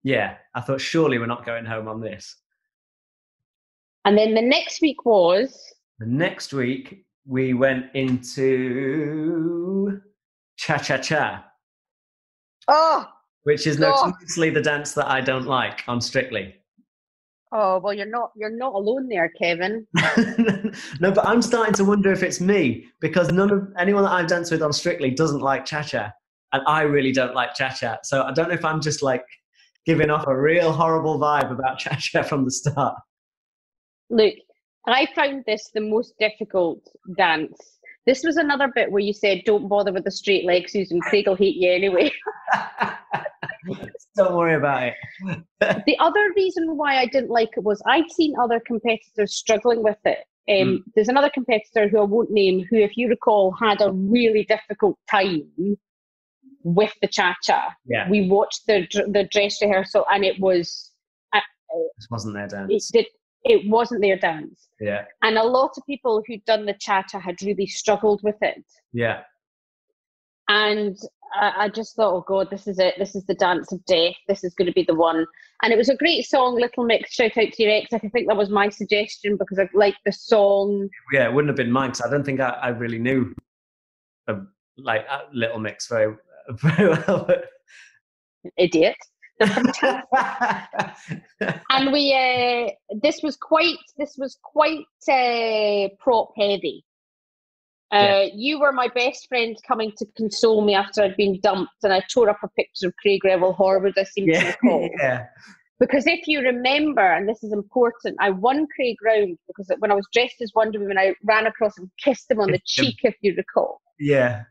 yeah. 0.04 0.36
I 0.54 0.62
thought 0.62 0.80
surely 0.80 1.18
we're 1.18 1.26
not 1.26 1.46
going 1.46 1.66
home 1.66 1.88
on 1.88 2.00
this. 2.00 2.36
And 4.06 4.18
then 4.18 4.34
the 4.34 4.42
next 4.42 4.82
week 4.82 5.06
was 5.06 5.74
The 6.00 6.06
next 6.06 6.54
week 6.54 7.06
we 7.26 7.54
went 7.54 7.88
into 7.96 10.00
cha 10.58 10.78
cha 10.78 10.98
cha, 10.98 11.46
oh 12.68 13.08
which 13.44 13.66
is 13.66 13.78
Oh. 13.82 14.06
notoriously 14.06 14.50
the 14.50 14.62
dance 14.62 14.94
that 14.94 15.08
I 15.10 15.22
don't 15.22 15.46
like 15.46 15.84
on 15.88 16.02
Strictly. 16.02 16.56
oh 17.52 17.80
well, 17.80 17.94
you're 17.94 18.06
not 18.06 18.32
you're 18.36 18.56
not 18.56 18.74
alone 18.74 19.08
there, 19.08 19.30
Kevin. 19.42 19.88
no, 21.00 21.12
but 21.12 21.26
I'm 21.26 21.42
starting 21.42 21.74
to 21.76 21.86
wonder 21.86 22.12
if 22.12 22.22
it's 22.22 22.40
me 22.42 22.86
because 23.00 23.32
none 23.32 23.52
of 23.52 23.72
anyone 23.78 24.04
that 24.04 24.12
I've 24.12 24.28
danced 24.28 24.52
with 24.52 24.62
on 24.62 24.74
Strictly 24.74 25.10
doesn't 25.12 25.40
like 25.42 25.66
cha 25.66 25.82
cha, 25.82 26.12
and 26.54 26.62
I 26.68 26.82
really 26.82 27.12
don't 27.12 27.34
like 27.34 27.56
cha 27.56 27.70
cha. 27.70 27.98
So 28.04 28.24
I 28.24 28.32
don't 28.34 28.50
know 28.50 28.54
if 28.56 28.66
I'm 28.66 28.82
just 28.82 29.02
like 29.02 29.24
giving 29.86 30.10
off 30.12 30.28
a 30.28 30.38
real 30.40 30.72
horrible 30.72 31.18
vibe 31.20 31.52
about 31.52 31.80
cha 31.84 31.96
cha 31.96 32.22
from 32.24 32.46
the 32.46 32.52
start. 32.52 32.96
Look, 34.12 34.36
I 34.88 35.08
found 35.16 35.44
this 35.48 35.70
the 35.74 35.82
most 35.82 36.14
difficult 36.20 36.82
dance. 37.18 37.58
This 38.10 38.24
was 38.24 38.38
another 38.38 38.72
bit 38.74 38.92
where 38.92 39.04
you 39.04 39.14
said, 39.14 39.44
"Don't 39.46 39.68
bother 39.68 39.94
with 39.94 40.04
the 40.04 40.10
straight 40.10 40.44
legs, 40.44 40.72
Susan. 40.72 41.00
Craig 41.00 41.28
will 41.28 41.36
hate 41.36 41.58
you 41.58 41.72
anyway." 41.72 42.12
don't 44.16 44.36
worry 44.36 44.56
about 44.56 44.82
it. 44.82 44.96
the 45.86 45.96
other 46.00 46.34
reason 46.36 46.76
why 46.76 46.98
I 46.98 47.06
didn't 47.06 47.30
like 47.30 47.50
it 47.56 47.64
was 47.64 47.84
I'd 47.86 48.10
seen 48.12 48.34
other 48.42 48.60
competitors 48.66 49.36
struggling 49.36 49.84
with 49.84 50.00
it. 50.06 50.26
Um, 50.50 50.84
There's 50.96 51.08
another 51.08 51.30
competitor 51.32 51.88
who 51.88 52.00
I 52.00 52.06
won't 52.06 52.32
name, 52.32 52.66
who, 52.68 52.78
if 52.78 52.98
you 52.98 53.10
recall, 53.10 53.52
had 53.52 53.80
a 53.80 53.92
really 53.92 54.44
difficult 54.44 54.98
time 55.08 55.78
with 56.64 56.92
the 57.04 57.08
cha 57.08 57.36
cha. 57.44 57.76
Yeah, 57.86 58.10
We 58.10 58.28
watched 58.28 58.66
the 58.66 58.88
the 59.14 59.28
dress 59.32 59.62
rehearsal, 59.62 60.08
and 60.12 60.26
it 60.26 60.40
was 60.40 60.90
this 61.96 62.08
wasn't 62.10 62.34
their 62.34 62.48
it 62.70 62.84
did 62.92 63.06
it 63.44 63.70
wasn't 63.70 64.02
their 64.02 64.18
dance. 64.18 64.68
Yeah, 64.80 65.06
And 65.24 65.38
a 65.38 65.44
lot 65.44 65.72
of 65.78 65.86
people 65.86 66.24
who'd 66.28 66.44
done 66.46 66.66
the 66.66 66.76
cha 66.80 67.04
cha 67.04 67.20
had 67.20 67.42
really 67.42 67.68
struggled 67.68 68.22
with 68.24 68.36
it. 68.42 68.64
yeah, 68.94 69.22
And 70.48 70.98
I, 71.34 71.54
I 71.58 71.70
just 71.70 71.96
thought, 71.96 72.14
oh 72.14 72.24
God, 72.28 72.50
this 72.50 72.68
is 72.68 72.80
it. 72.80 72.96
This 72.98 73.16
is 73.16 73.26
the 73.26 73.36
dance 73.36 73.72
of 73.72 73.84
death. 73.86 74.16
This 74.28 74.44
is 74.44 74.54
going 74.56 74.68
to 74.68 74.74
be 74.74 74.84
the 74.84 74.96
one. 74.96 75.26
And 75.62 75.74
it 75.74 75.78
was 75.78 75.90
a 75.90 75.96
great 75.96 76.26
song, 76.26 76.56
Little 76.56 76.86
Mix. 76.86 77.14
Shout 77.14 77.38
out 77.38 77.52
to 77.52 77.64
your 77.64 77.72
ex. 77.74 77.92
I 77.94 78.00
think 78.00 78.28
that 78.28 78.38
was 78.38 78.50
my 78.50 78.70
suggestion 78.70 79.38
because 79.38 79.60
I 79.60 79.68
liked 79.74 80.00
the 80.06 80.12
song. 80.14 80.90
yeah. 81.12 81.26
It 81.28 81.34
wouldn't 81.34 81.50
have 81.50 81.58
been 81.58 81.72
mine 81.72 81.90
because 81.92 82.06
I 82.06 82.10
don't 82.10 82.24
think 82.26 82.40
I, 82.40 82.50
I 82.50 82.70
really 82.70 83.00
knew 83.00 83.34
uh, 84.28 84.40
like 84.78 85.06
uh, 85.10 85.22
Little 85.34 85.60
Mix 85.60 85.88
very 85.88 86.16
very 86.52 86.90
well. 86.90 87.30
Idiot. 88.58 88.96
and 91.70 91.94
we 91.94 92.14
uh, 92.14 92.70
this 93.02 93.22
was 93.24 93.38
quite 93.38 93.78
this 93.98 94.16
was 94.18 94.38
quite 94.44 94.86
uh, 95.10 95.88
prop 96.00 96.32
heavy. 96.38 96.84
Uh, 97.92 97.98
yeah. 97.98 98.28
You 98.36 98.60
were 98.60 98.72
my 98.72 98.88
best 98.90 99.28
friend 99.30 99.58
coming 99.68 99.94
to 99.98 100.06
console 100.18 100.64
me 100.64 100.76
after 100.76 101.02
I'd 101.02 101.16
been 101.16 101.40
dumped, 101.42 101.84
and 101.84 101.94
I 101.94 102.04
tore 102.14 102.30
up 102.30 102.40
a 102.44 102.50
picture 102.50 102.88
of 102.88 102.94
Craig 103.02 103.24
Revel 103.24 103.56
Horwood. 103.56 103.98
I 103.98 104.04
seem 104.04 104.28
yeah. 104.28 104.42
to 104.42 104.48
recall. 104.64 104.90
yeah. 105.00 105.26
Because 105.80 106.06
if 106.06 106.28
you 106.28 106.42
remember, 106.42 107.02
and 107.02 107.28
this 107.28 107.42
is 107.42 107.54
important, 107.54 108.18
I 108.20 108.32
won 108.32 108.68
Craig 108.76 108.98
round 109.02 109.38
because 109.48 109.72
when 109.80 109.92
I 109.92 109.96
was 109.96 110.06
dressed 110.12 110.36
as 110.42 110.52
Wonder 110.54 110.80
Woman, 110.80 110.98
I 110.98 111.16
ran 111.24 111.48
across 111.48 111.78
and 111.78 111.90
kissed 112.04 112.30
him 112.30 112.42
on 112.42 112.52
the 112.52 112.60
cheek, 112.66 112.98
if 113.04 113.16
you 113.22 113.34
recall. 113.36 113.82
Yeah. 113.98 114.44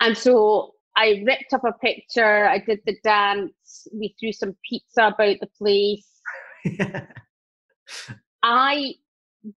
And 0.00 0.18
so 0.18 0.74
I 0.98 1.22
ripped 1.24 1.52
up 1.52 1.62
a 1.64 1.72
picture. 1.72 2.48
I 2.48 2.58
did 2.58 2.80
the 2.84 2.96
dance. 3.04 3.86
We 3.92 4.16
threw 4.18 4.32
some 4.32 4.56
pizza 4.68 5.06
about 5.06 5.36
the 5.40 5.48
place. 5.56 6.08
I 8.42 8.94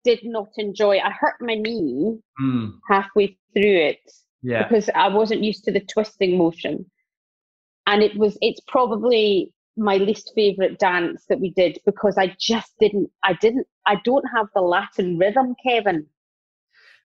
did 0.04 0.20
not 0.22 0.48
enjoy. 0.58 0.98
I 0.98 1.10
hurt 1.10 1.36
my 1.40 1.54
knee 1.54 2.18
mm. 2.40 2.74
halfway 2.86 3.38
through 3.54 3.86
it 3.88 4.12
yeah. 4.42 4.68
because 4.68 4.90
I 4.94 5.08
wasn't 5.08 5.42
used 5.42 5.64
to 5.64 5.72
the 5.72 5.80
twisting 5.80 6.36
motion, 6.36 6.84
and 7.86 8.02
it 8.02 8.14
was. 8.18 8.36
It's 8.42 8.60
probably 8.68 9.54
my 9.78 9.96
least 9.96 10.32
favorite 10.34 10.78
dance 10.78 11.24
that 11.30 11.40
we 11.40 11.52
did 11.52 11.78
because 11.86 12.18
I 12.18 12.36
just 12.38 12.72
didn't. 12.80 13.10
I 13.24 13.32
didn't. 13.32 13.66
I 13.86 13.96
don't 14.04 14.26
have 14.36 14.48
the 14.54 14.60
Latin 14.60 15.16
rhythm, 15.16 15.56
Kevin. 15.64 16.06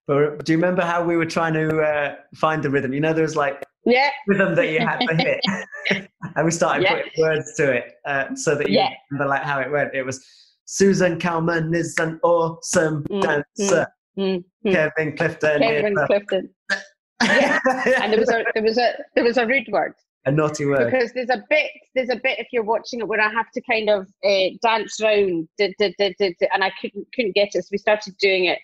But 0.08 0.44
do 0.44 0.52
you 0.52 0.58
remember 0.58 0.82
how 0.82 1.04
we 1.06 1.16
were 1.16 1.26
trying 1.26 1.54
to 1.54 1.82
uh, 1.82 2.16
find 2.36 2.62
the 2.62 2.70
rhythm? 2.70 2.94
You 2.94 3.00
know, 3.00 3.14
there 3.14 3.24
was 3.24 3.38
like 3.38 3.64
yeah. 3.86 4.10
rhythm 4.28 4.56
that 4.56 4.70
you 4.70 4.80
had 4.80 5.00
to 5.00 5.16
hit, 5.16 6.10
and 6.36 6.46
we 6.46 6.52
started 6.52 6.84
yeah. 6.84 6.96
putting 6.96 7.12
words 7.24 7.54
to 7.56 7.72
it 7.72 7.94
uh, 8.06 8.36
so 8.36 8.56
that 8.56 8.70
you 8.70 8.78
yeah. 8.78 8.90
remember 9.12 9.30
like 9.30 9.44
how 9.44 9.60
it 9.60 9.72
went. 9.72 9.94
It 9.94 10.04
was 10.04 10.26
Susan 10.66 11.20
Calman 11.20 11.74
is 11.74 11.96
an 12.00 12.20
awesome 12.24 13.04
mm, 13.04 13.22
dancer. 13.22 13.88
Mm, 14.18 14.44
mm, 14.66 14.72
Kevin 14.72 15.16
Clifton. 15.16 15.60
Kevin 15.60 15.96
Clifton. 16.08 16.50
yeah. 17.24 17.60
and 18.02 18.12
there 18.12 18.20
was 18.20 18.30
a 18.30 18.44
there 18.54 18.64
was 18.64 18.78
a 18.78 18.94
there 19.16 19.24
was 19.24 19.38
a 19.38 19.46
rude 19.46 19.68
word. 19.70 19.94
A 20.28 20.32
naughty 20.32 20.66
word. 20.66 20.92
Because 20.92 21.14
there's 21.14 21.30
a 21.30 21.44
bit 21.50 21.70
there's 21.94 22.10
a 22.10 22.16
bit 22.16 22.40
if 22.40 22.48
you're 22.52 22.64
watching 22.64 23.00
it 23.00 23.08
where 23.08 23.22
I 23.22 23.30
have 23.32 23.52
to 23.52 23.62
kind 23.62 23.90
of 23.90 24.08
uh, 24.24 24.58
dance 24.62 25.00
around, 25.00 25.48
and 25.60 25.76
I 25.80 26.72
couldn't 26.82 27.08
couldn't 27.14 27.36
get 27.36 27.50
it, 27.54 27.64
so 27.64 27.70
we 27.72 27.78
started 27.78 28.18
doing 28.18 28.46
it. 28.46 28.60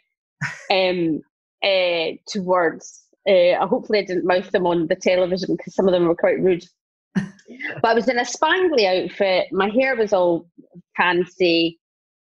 Um, 0.72 1.22
uh, 1.64 2.18
to 2.28 2.40
words. 2.40 3.04
Uh, 3.28 3.66
hopefully, 3.68 4.00
I 4.00 4.06
didn't 4.06 4.26
mouth 4.26 4.50
them 4.52 4.66
on 4.66 4.88
the 4.88 4.96
television 4.96 5.56
because 5.56 5.76
some 5.76 5.88
of 5.88 5.92
them 5.92 6.08
were 6.08 6.16
quite 6.16 6.40
rude. 6.40 6.66
but 7.16 7.26
I 7.84 7.94
was 7.94 8.08
in 8.08 8.18
a 8.18 8.24
spangly 8.24 8.86
outfit. 8.86 9.48
My 9.52 9.70
hair 9.70 9.96
was 9.96 10.14
all 10.14 10.50
fancy, 10.98 11.80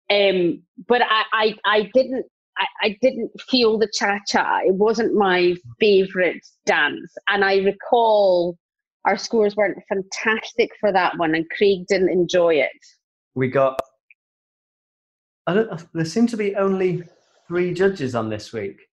um, 0.09 0.61
but 0.87 1.01
I, 1.01 1.23
I, 1.33 1.55
I 1.65 1.91
didn't. 1.93 2.25
I, 2.57 2.87
I 2.87 2.97
didn't 3.01 3.31
feel 3.49 3.77
the 3.77 3.89
cha 3.93 4.19
cha. 4.27 4.59
It 4.65 4.73
wasn't 4.73 5.13
my 5.13 5.55
favorite 5.79 6.45
dance, 6.65 7.13
and 7.29 7.45
I 7.45 7.57
recall 7.57 8.57
our 9.05 9.17
scores 9.17 9.55
weren't 9.55 9.77
fantastic 9.87 10.71
for 10.79 10.91
that 10.91 11.17
one, 11.17 11.35
and 11.35 11.49
Craig 11.49 11.85
didn't 11.87 12.09
enjoy 12.09 12.55
it. 12.55 12.71
We 13.35 13.47
got. 13.47 13.79
I 15.45 15.53
don't. 15.53 15.93
There 15.93 16.05
seem 16.05 16.27
to 16.27 16.37
be 16.37 16.55
only 16.55 17.03
three 17.47 17.73
judges 17.73 18.15
on 18.15 18.29
this 18.29 18.51
week. 18.51 18.88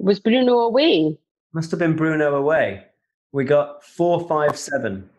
Was 0.00 0.18
Bruno 0.18 0.60
away? 0.60 1.18
Must 1.52 1.70
have 1.70 1.78
been 1.78 1.94
Bruno 1.94 2.34
away. 2.36 2.84
We 3.32 3.44
got 3.44 3.84
four, 3.84 4.26
five, 4.26 4.58
seven. 4.58 5.10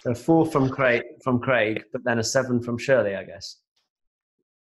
So 0.00 0.14
four 0.14 0.44
from 0.44 0.68
Craig, 0.68 1.02
from 1.24 1.40
Craig, 1.40 1.84
but 1.92 2.04
then 2.04 2.18
a 2.18 2.24
seven 2.24 2.62
from 2.62 2.76
Shirley, 2.76 3.16
I 3.16 3.24
guess. 3.24 3.56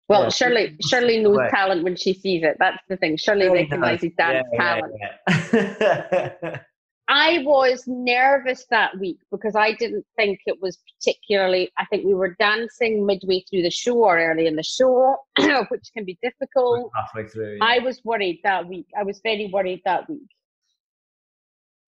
Well, 0.08 0.24
yeah. 0.24 0.30
Shirley, 0.30 0.78
Shirley 0.90 1.20
knows 1.22 1.38
away. 1.38 1.50
talent 1.50 1.84
when 1.84 1.96
she 1.96 2.14
sees 2.14 2.44
it. 2.44 2.56
That's 2.60 2.82
the 2.88 2.96
thing. 2.98 3.18
Shirley 3.18 3.50
recognizes 3.50 4.12
Dan's 4.18 4.46
yeah, 4.54 4.82
talent. 5.28 6.62
I 7.14 7.40
was 7.40 7.84
nervous 7.88 8.66
that 8.70 8.98
week 8.98 9.18
because 9.32 9.54
I 9.54 9.74
didn't 9.74 10.06
think 10.16 10.40
it 10.46 10.62
was 10.62 10.78
particularly. 10.96 11.70
I 11.78 11.84
think 11.88 12.06
we 12.06 12.14
were 12.14 12.38
dancing 12.40 13.06
midway 13.06 13.44
through 13.50 13.64
the 13.64 13.70
show 13.70 13.98
or 13.98 14.18
early 14.18 14.48
in 14.48 14.56
the 14.56 14.64
show, 14.64 15.18
which 15.68 15.92
can 15.94 16.06
be 16.06 16.18
difficult. 16.24 16.90
Halfway 16.96 17.28
through. 17.28 17.58
Yeah. 17.58 17.66
I 17.66 17.80
was 17.80 18.00
worried 18.06 18.40
that 18.46 18.66
week. 18.66 18.88
I 18.98 19.04
was 19.04 19.20
very 19.24 19.50
worried 19.52 19.82
that 19.84 20.10
week 20.10 20.30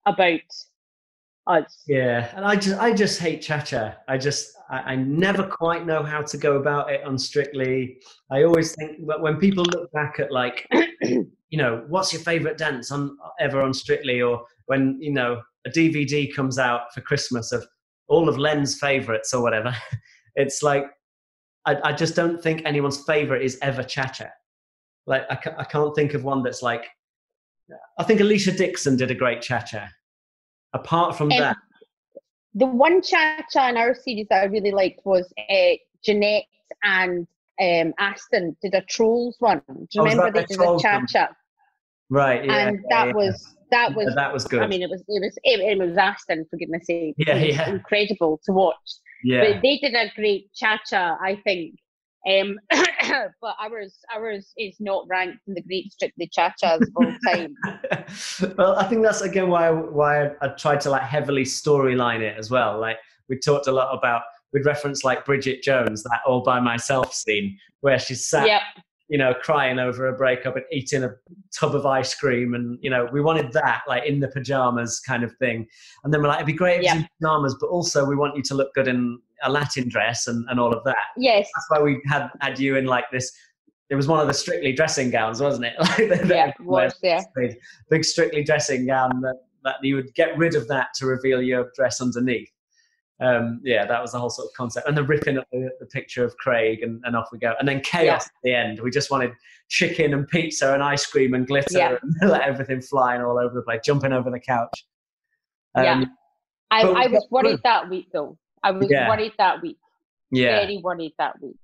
about 0.04 0.40
us. 1.46 1.82
Yeah, 1.86 2.30
and 2.36 2.44
I 2.44 2.56
just 2.56 2.78
I 2.78 2.92
just 2.92 3.18
hate 3.18 3.40
cha-cha. 3.40 3.96
I 4.06 4.18
just 4.18 4.54
I, 4.68 4.92
I 4.92 4.96
never 4.96 5.42
quite 5.42 5.86
know 5.86 6.02
how 6.02 6.20
to 6.20 6.36
go 6.36 6.56
about 6.56 6.90
it 6.90 7.02
on 7.02 7.16
Strictly. 7.16 7.96
I 8.30 8.42
always 8.42 8.74
think 8.74 9.06
that 9.06 9.22
when 9.22 9.38
people 9.38 9.64
look 9.64 9.90
back 9.92 10.20
at 10.20 10.30
like, 10.30 10.68
you 11.54 11.58
know, 11.58 11.84
what's 11.86 12.12
your 12.12 12.20
favorite 12.20 12.58
dance 12.58 12.90
on 12.90 13.16
ever 13.38 13.62
on 13.62 13.72
Strictly 13.72 14.20
or 14.20 14.44
when 14.66 14.98
you 15.00 15.12
know 15.12 15.40
a 15.64 15.70
DVD 15.70 16.34
comes 16.34 16.58
out 16.58 16.92
for 16.92 17.00
Christmas 17.00 17.52
of 17.52 17.64
all 18.08 18.28
of 18.28 18.38
Len's 18.38 18.76
favorites 18.80 19.32
or 19.32 19.40
whatever, 19.40 19.72
it's 20.34 20.64
like 20.64 20.86
I, 21.64 21.76
I 21.84 21.92
just 21.92 22.16
don't 22.16 22.42
think 22.42 22.62
anyone's 22.64 23.04
favorite 23.04 23.44
is 23.44 23.56
ever 23.62 23.84
Cha 23.84 24.06
Cha. 24.06 24.24
Like 25.06 25.22
I, 25.30 25.36
ca- 25.36 25.54
I 25.56 25.62
can't 25.62 25.94
think 25.94 26.14
of 26.14 26.24
one 26.24 26.42
that's 26.42 26.60
like. 26.60 26.86
I 28.00 28.02
think 28.02 28.18
Alesha 28.18 28.56
Dixon 28.56 28.96
did 28.96 29.12
a 29.12 29.14
great 29.14 29.40
Cha 29.40 29.60
Cha. 29.60 29.86
Apart 30.72 31.16
from 31.16 31.28
that, 31.28 31.56
the 32.52 32.66
one 32.66 33.00
Cha 33.00 33.42
Cha 33.52 33.68
in 33.68 33.76
our 33.76 33.94
series 33.94 34.26
that 34.28 34.42
I 34.42 34.46
really 34.46 34.72
liked 34.72 35.06
was 35.06 35.32
uh, 35.48 35.74
Janette 36.04 36.46
and 36.82 37.28
um, 37.62 37.94
Aston 38.00 38.56
did 38.60 38.74
a 38.74 38.82
Trolls 38.82 39.36
one. 39.38 39.62
Do 39.68 39.86
you 39.92 40.02
remember 40.02 40.32
they 40.32 40.46
did 40.46 40.60
a 40.60 40.78
Cha 40.80 41.00
Cha? 41.08 41.28
Right. 42.10 42.44
Yeah, 42.44 42.68
and 42.68 42.84
that 42.90 43.08
yeah, 43.08 43.12
was 43.12 43.54
that 43.70 43.94
was 43.94 44.14
that 44.14 44.32
was 44.32 44.44
good. 44.44 44.62
I 44.62 44.66
mean, 44.66 44.82
it 44.82 44.90
was 44.90 45.02
it 45.08 45.22
was 45.22 45.38
it, 45.42 45.60
it 45.60 45.78
was 45.78 45.96
Aston 45.96 46.46
for 46.50 46.56
goodness 46.56 46.86
sake. 46.86 47.14
Yeah, 47.16 47.36
yeah. 47.36 47.68
incredible 47.68 48.40
to 48.44 48.52
watch. 48.52 48.76
Yeah, 49.22 49.52
but 49.52 49.62
they 49.62 49.78
did 49.78 49.94
a 49.94 50.12
great 50.14 50.52
cha 50.54 50.78
cha, 50.88 51.16
I 51.22 51.36
think. 51.44 51.76
Um, 52.26 52.58
but 52.70 53.54
ours 53.60 53.98
ours 54.14 54.52
is 54.56 54.76
not 54.80 55.06
ranked 55.08 55.40
in 55.46 55.54
the 55.54 55.62
great 55.62 55.92
strictly 55.92 56.28
cha 56.32 56.52
chas 56.58 56.80
of 56.80 56.88
all 56.96 57.14
time. 57.26 57.54
well, 58.58 58.76
I 58.76 58.84
think 58.84 59.02
that's 59.02 59.22
again 59.22 59.48
why 59.48 59.70
why 59.70 60.26
I, 60.26 60.30
I 60.42 60.48
tried 60.48 60.80
to 60.82 60.90
like 60.90 61.02
heavily 61.02 61.44
storyline 61.44 62.20
it 62.20 62.36
as 62.38 62.50
well. 62.50 62.78
Like 62.78 62.98
we 63.28 63.38
talked 63.38 63.66
a 63.66 63.72
lot 63.72 63.96
about 63.96 64.22
we'd 64.52 64.64
reference 64.66 65.04
like 65.04 65.24
Bridget 65.24 65.62
Jones, 65.62 66.02
that 66.04 66.20
all 66.26 66.42
by 66.42 66.60
myself 66.60 67.12
scene 67.12 67.58
where 67.80 67.98
she's 67.98 68.26
sat 68.26 68.46
yep 68.46 68.62
you 69.08 69.18
know, 69.18 69.34
crying 69.34 69.78
over 69.78 70.08
a 70.08 70.16
breakup 70.16 70.56
and 70.56 70.64
eating 70.72 71.04
a 71.04 71.10
tub 71.54 71.74
of 71.74 71.84
ice 71.84 72.14
cream. 72.14 72.54
And, 72.54 72.78
you 72.80 72.88
know, 72.88 73.06
we 73.12 73.20
wanted 73.20 73.52
that, 73.52 73.82
like 73.86 74.04
in 74.06 74.20
the 74.20 74.28
pajamas 74.28 75.00
kind 75.00 75.22
of 75.22 75.34
thing. 75.36 75.66
And 76.02 76.12
then 76.12 76.22
we're 76.22 76.28
like, 76.28 76.38
it'd 76.38 76.46
be 76.46 76.54
great 76.54 76.78
if 76.78 76.84
yeah. 76.84 76.96
in 76.96 77.08
pajamas, 77.20 77.54
but 77.60 77.68
also 77.68 78.04
we 78.04 78.16
want 78.16 78.36
you 78.36 78.42
to 78.42 78.54
look 78.54 78.72
good 78.74 78.88
in 78.88 79.18
a 79.42 79.50
Latin 79.50 79.88
dress 79.88 80.26
and, 80.26 80.46
and 80.48 80.58
all 80.58 80.72
of 80.72 80.82
that. 80.84 80.96
Yes. 81.16 81.48
That's 81.54 81.66
why 81.68 81.84
we 81.84 82.00
had, 82.06 82.30
had 82.40 82.58
you 82.58 82.76
in 82.76 82.86
like 82.86 83.04
this. 83.12 83.30
It 83.90 83.94
was 83.96 84.08
one 84.08 84.20
of 84.20 84.26
the 84.26 84.32
strictly 84.32 84.72
dressing 84.72 85.10
gowns, 85.10 85.42
wasn't 85.42 85.66
it? 85.66 85.74
like 85.80 85.96
the, 85.96 86.26
yeah, 86.26 86.52
was, 86.60 86.94
yeah. 87.02 87.22
Big 87.90 88.04
strictly 88.04 88.42
dressing 88.42 88.86
gown 88.86 89.20
that, 89.20 89.36
that 89.64 89.76
you 89.82 89.96
would 89.96 90.14
get 90.14 90.36
rid 90.38 90.54
of 90.54 90.66
that 90.68 90.88
to 90.96 91.06
reveal 91.06 91.42
your 91.42 91.70
dress 91.76 92.00
underneath 92.00 92.50
um, 93.20 93.60
yeah, 93.64 93.86
that 93.86 94.02
was 94.02 94.12
the 94.12 94.18
whole 94.18 94.30
sort 94.30 94.48
of 94.48 94.54
concept. 94.54 94.88
And 94.88 94.96
the 94.96 95.04
ripping 95.04 95.38
up 95.38 95.46
the, 95.52 95.70
the 95.78 95.86
picture 95.86 96.24
of 96.24 96.36
Craig, 96.36 96.82
and, 96.82 97.00
and, 97.04 97.14
off 97.14 97.28
we 97.32 97.38
go. 97.38 97.54
And 97.58 97.68
then 97.68 97.80
chaos 97.80 98.02
yeah. 98.04 98.14
at 98.16 98.32
the 98.42 98.54
end. 98.54 98.80
We 98.80 98.90
just 98.90 99.10
wanted 99.10 99.32
chicken 99.68 100.12
and 100.14 100.26
pizza 100.28 100.74
and 100.74 100.82
ice 100.82 101.06
cream 101.06 101.34
and 101.34 101.46
glitter 101.46 101.78
yeah. 101.78 101.96
and 102.02 102.30
let 102.30 102.42
everything 102.42 102.80
flying 102.80 103.22
all 103.22 103.38
over 103.38 103.54
the 103.54 103.62
place, 103.62 103.80
jumping 103.84 104.12
over 104.12 104.30
the 104.30 104.40
couch. 104.40 104.84
Um, 105.76 105.84
yeah, 105.84 106.04
I, 106.70 106.82
I 106.82 107.06
was 107.06 107.26
worried 107.30 107.60
that 107.64 107.88
week 107.88 108.08
though. 108.12 108.36
I 108.62 108.70
was 108.72 108.88
yeah. 108.90 109.08
worried 109.08 109.32
that 109.38 109.62
week. 109.62 109.78
Yeah, 110.30 110.60
very 110.60 110.78
worried 110.78 111.12
that 111.18 111.40
week. 111.40 111.56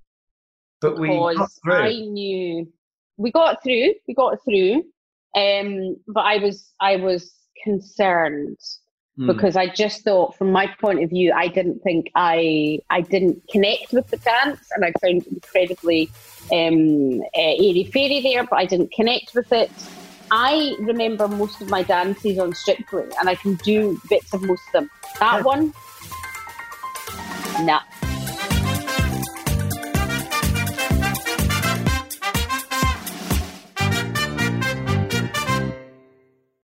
But 0.80 0.98
we 0.98 1.08
got 1.08 1.50
through. 1.62 1.74
I 1.74 1.92
knew 1.92 2.72
we 3.16 3.30
got 3.32 3.62
through. 3.62 3.94
We 4.06 4.14
got 4.14 4.38
through. 4.44 4.84
Um, 5.36 5.96
but 6.08 6.22
I 6.22 6.38
was 6.38 6.72
I 6.80 6.96
was 6.96 7.32
concerned 7.62 8.58
Hmm. 9.20 9.26
because 9.26 9.54
I 9.54 9.66
just 9.66 10.02
thought, 10.02 10.34
from 10.38 10.50
my 10.50 10.66
point 10.66 11.02
of 11.02 11.10
view, 11.10 11.30
I 11.34 11.48
didn't 11.48 11.80
think 11.80 12.10
I 12.14 12.78
I 12.88 13.02
didn't 13.02 13.46
connect 13.50 13.92
with 13.92 14.08
the 14.08 14.16
dance, 14.16 14.66
and 14.74 14.82
I 14.82 14.92
found 15.02 15.26
it 15.26 15.28
incredibly 15.28 16.08
um, 16.50 17.20
uh, 17.20 17.64
airy 17.66 17.90
fairy 17.92 18.22
there, 18.22 18.44
but 18.44 18.56
I 18.56 18.64
didn't 18.64 18.92
connect 18.92 19.34
with 19.34 19.52
it. 19.52 19.70
I 20.30 20.74
remember 20.80 21.28
most 21.28 21.60
of 21.60 21.68
my 21.68 21.82
dances 21.82 22.38
on 22.38 22.54
Strictly, 22.54 23.04
and 23.20 23.28
I 23.28 23.34
can 23.34 23.56
do 23.56 24.00
bits 24.08 24.32
of 24.32 24.40
most 24.40 24.62
of 24.68 24.72
them. 24.72 24.90
That 25.18 25.44
one, 25.44 25.74
nah. 27.66 27.82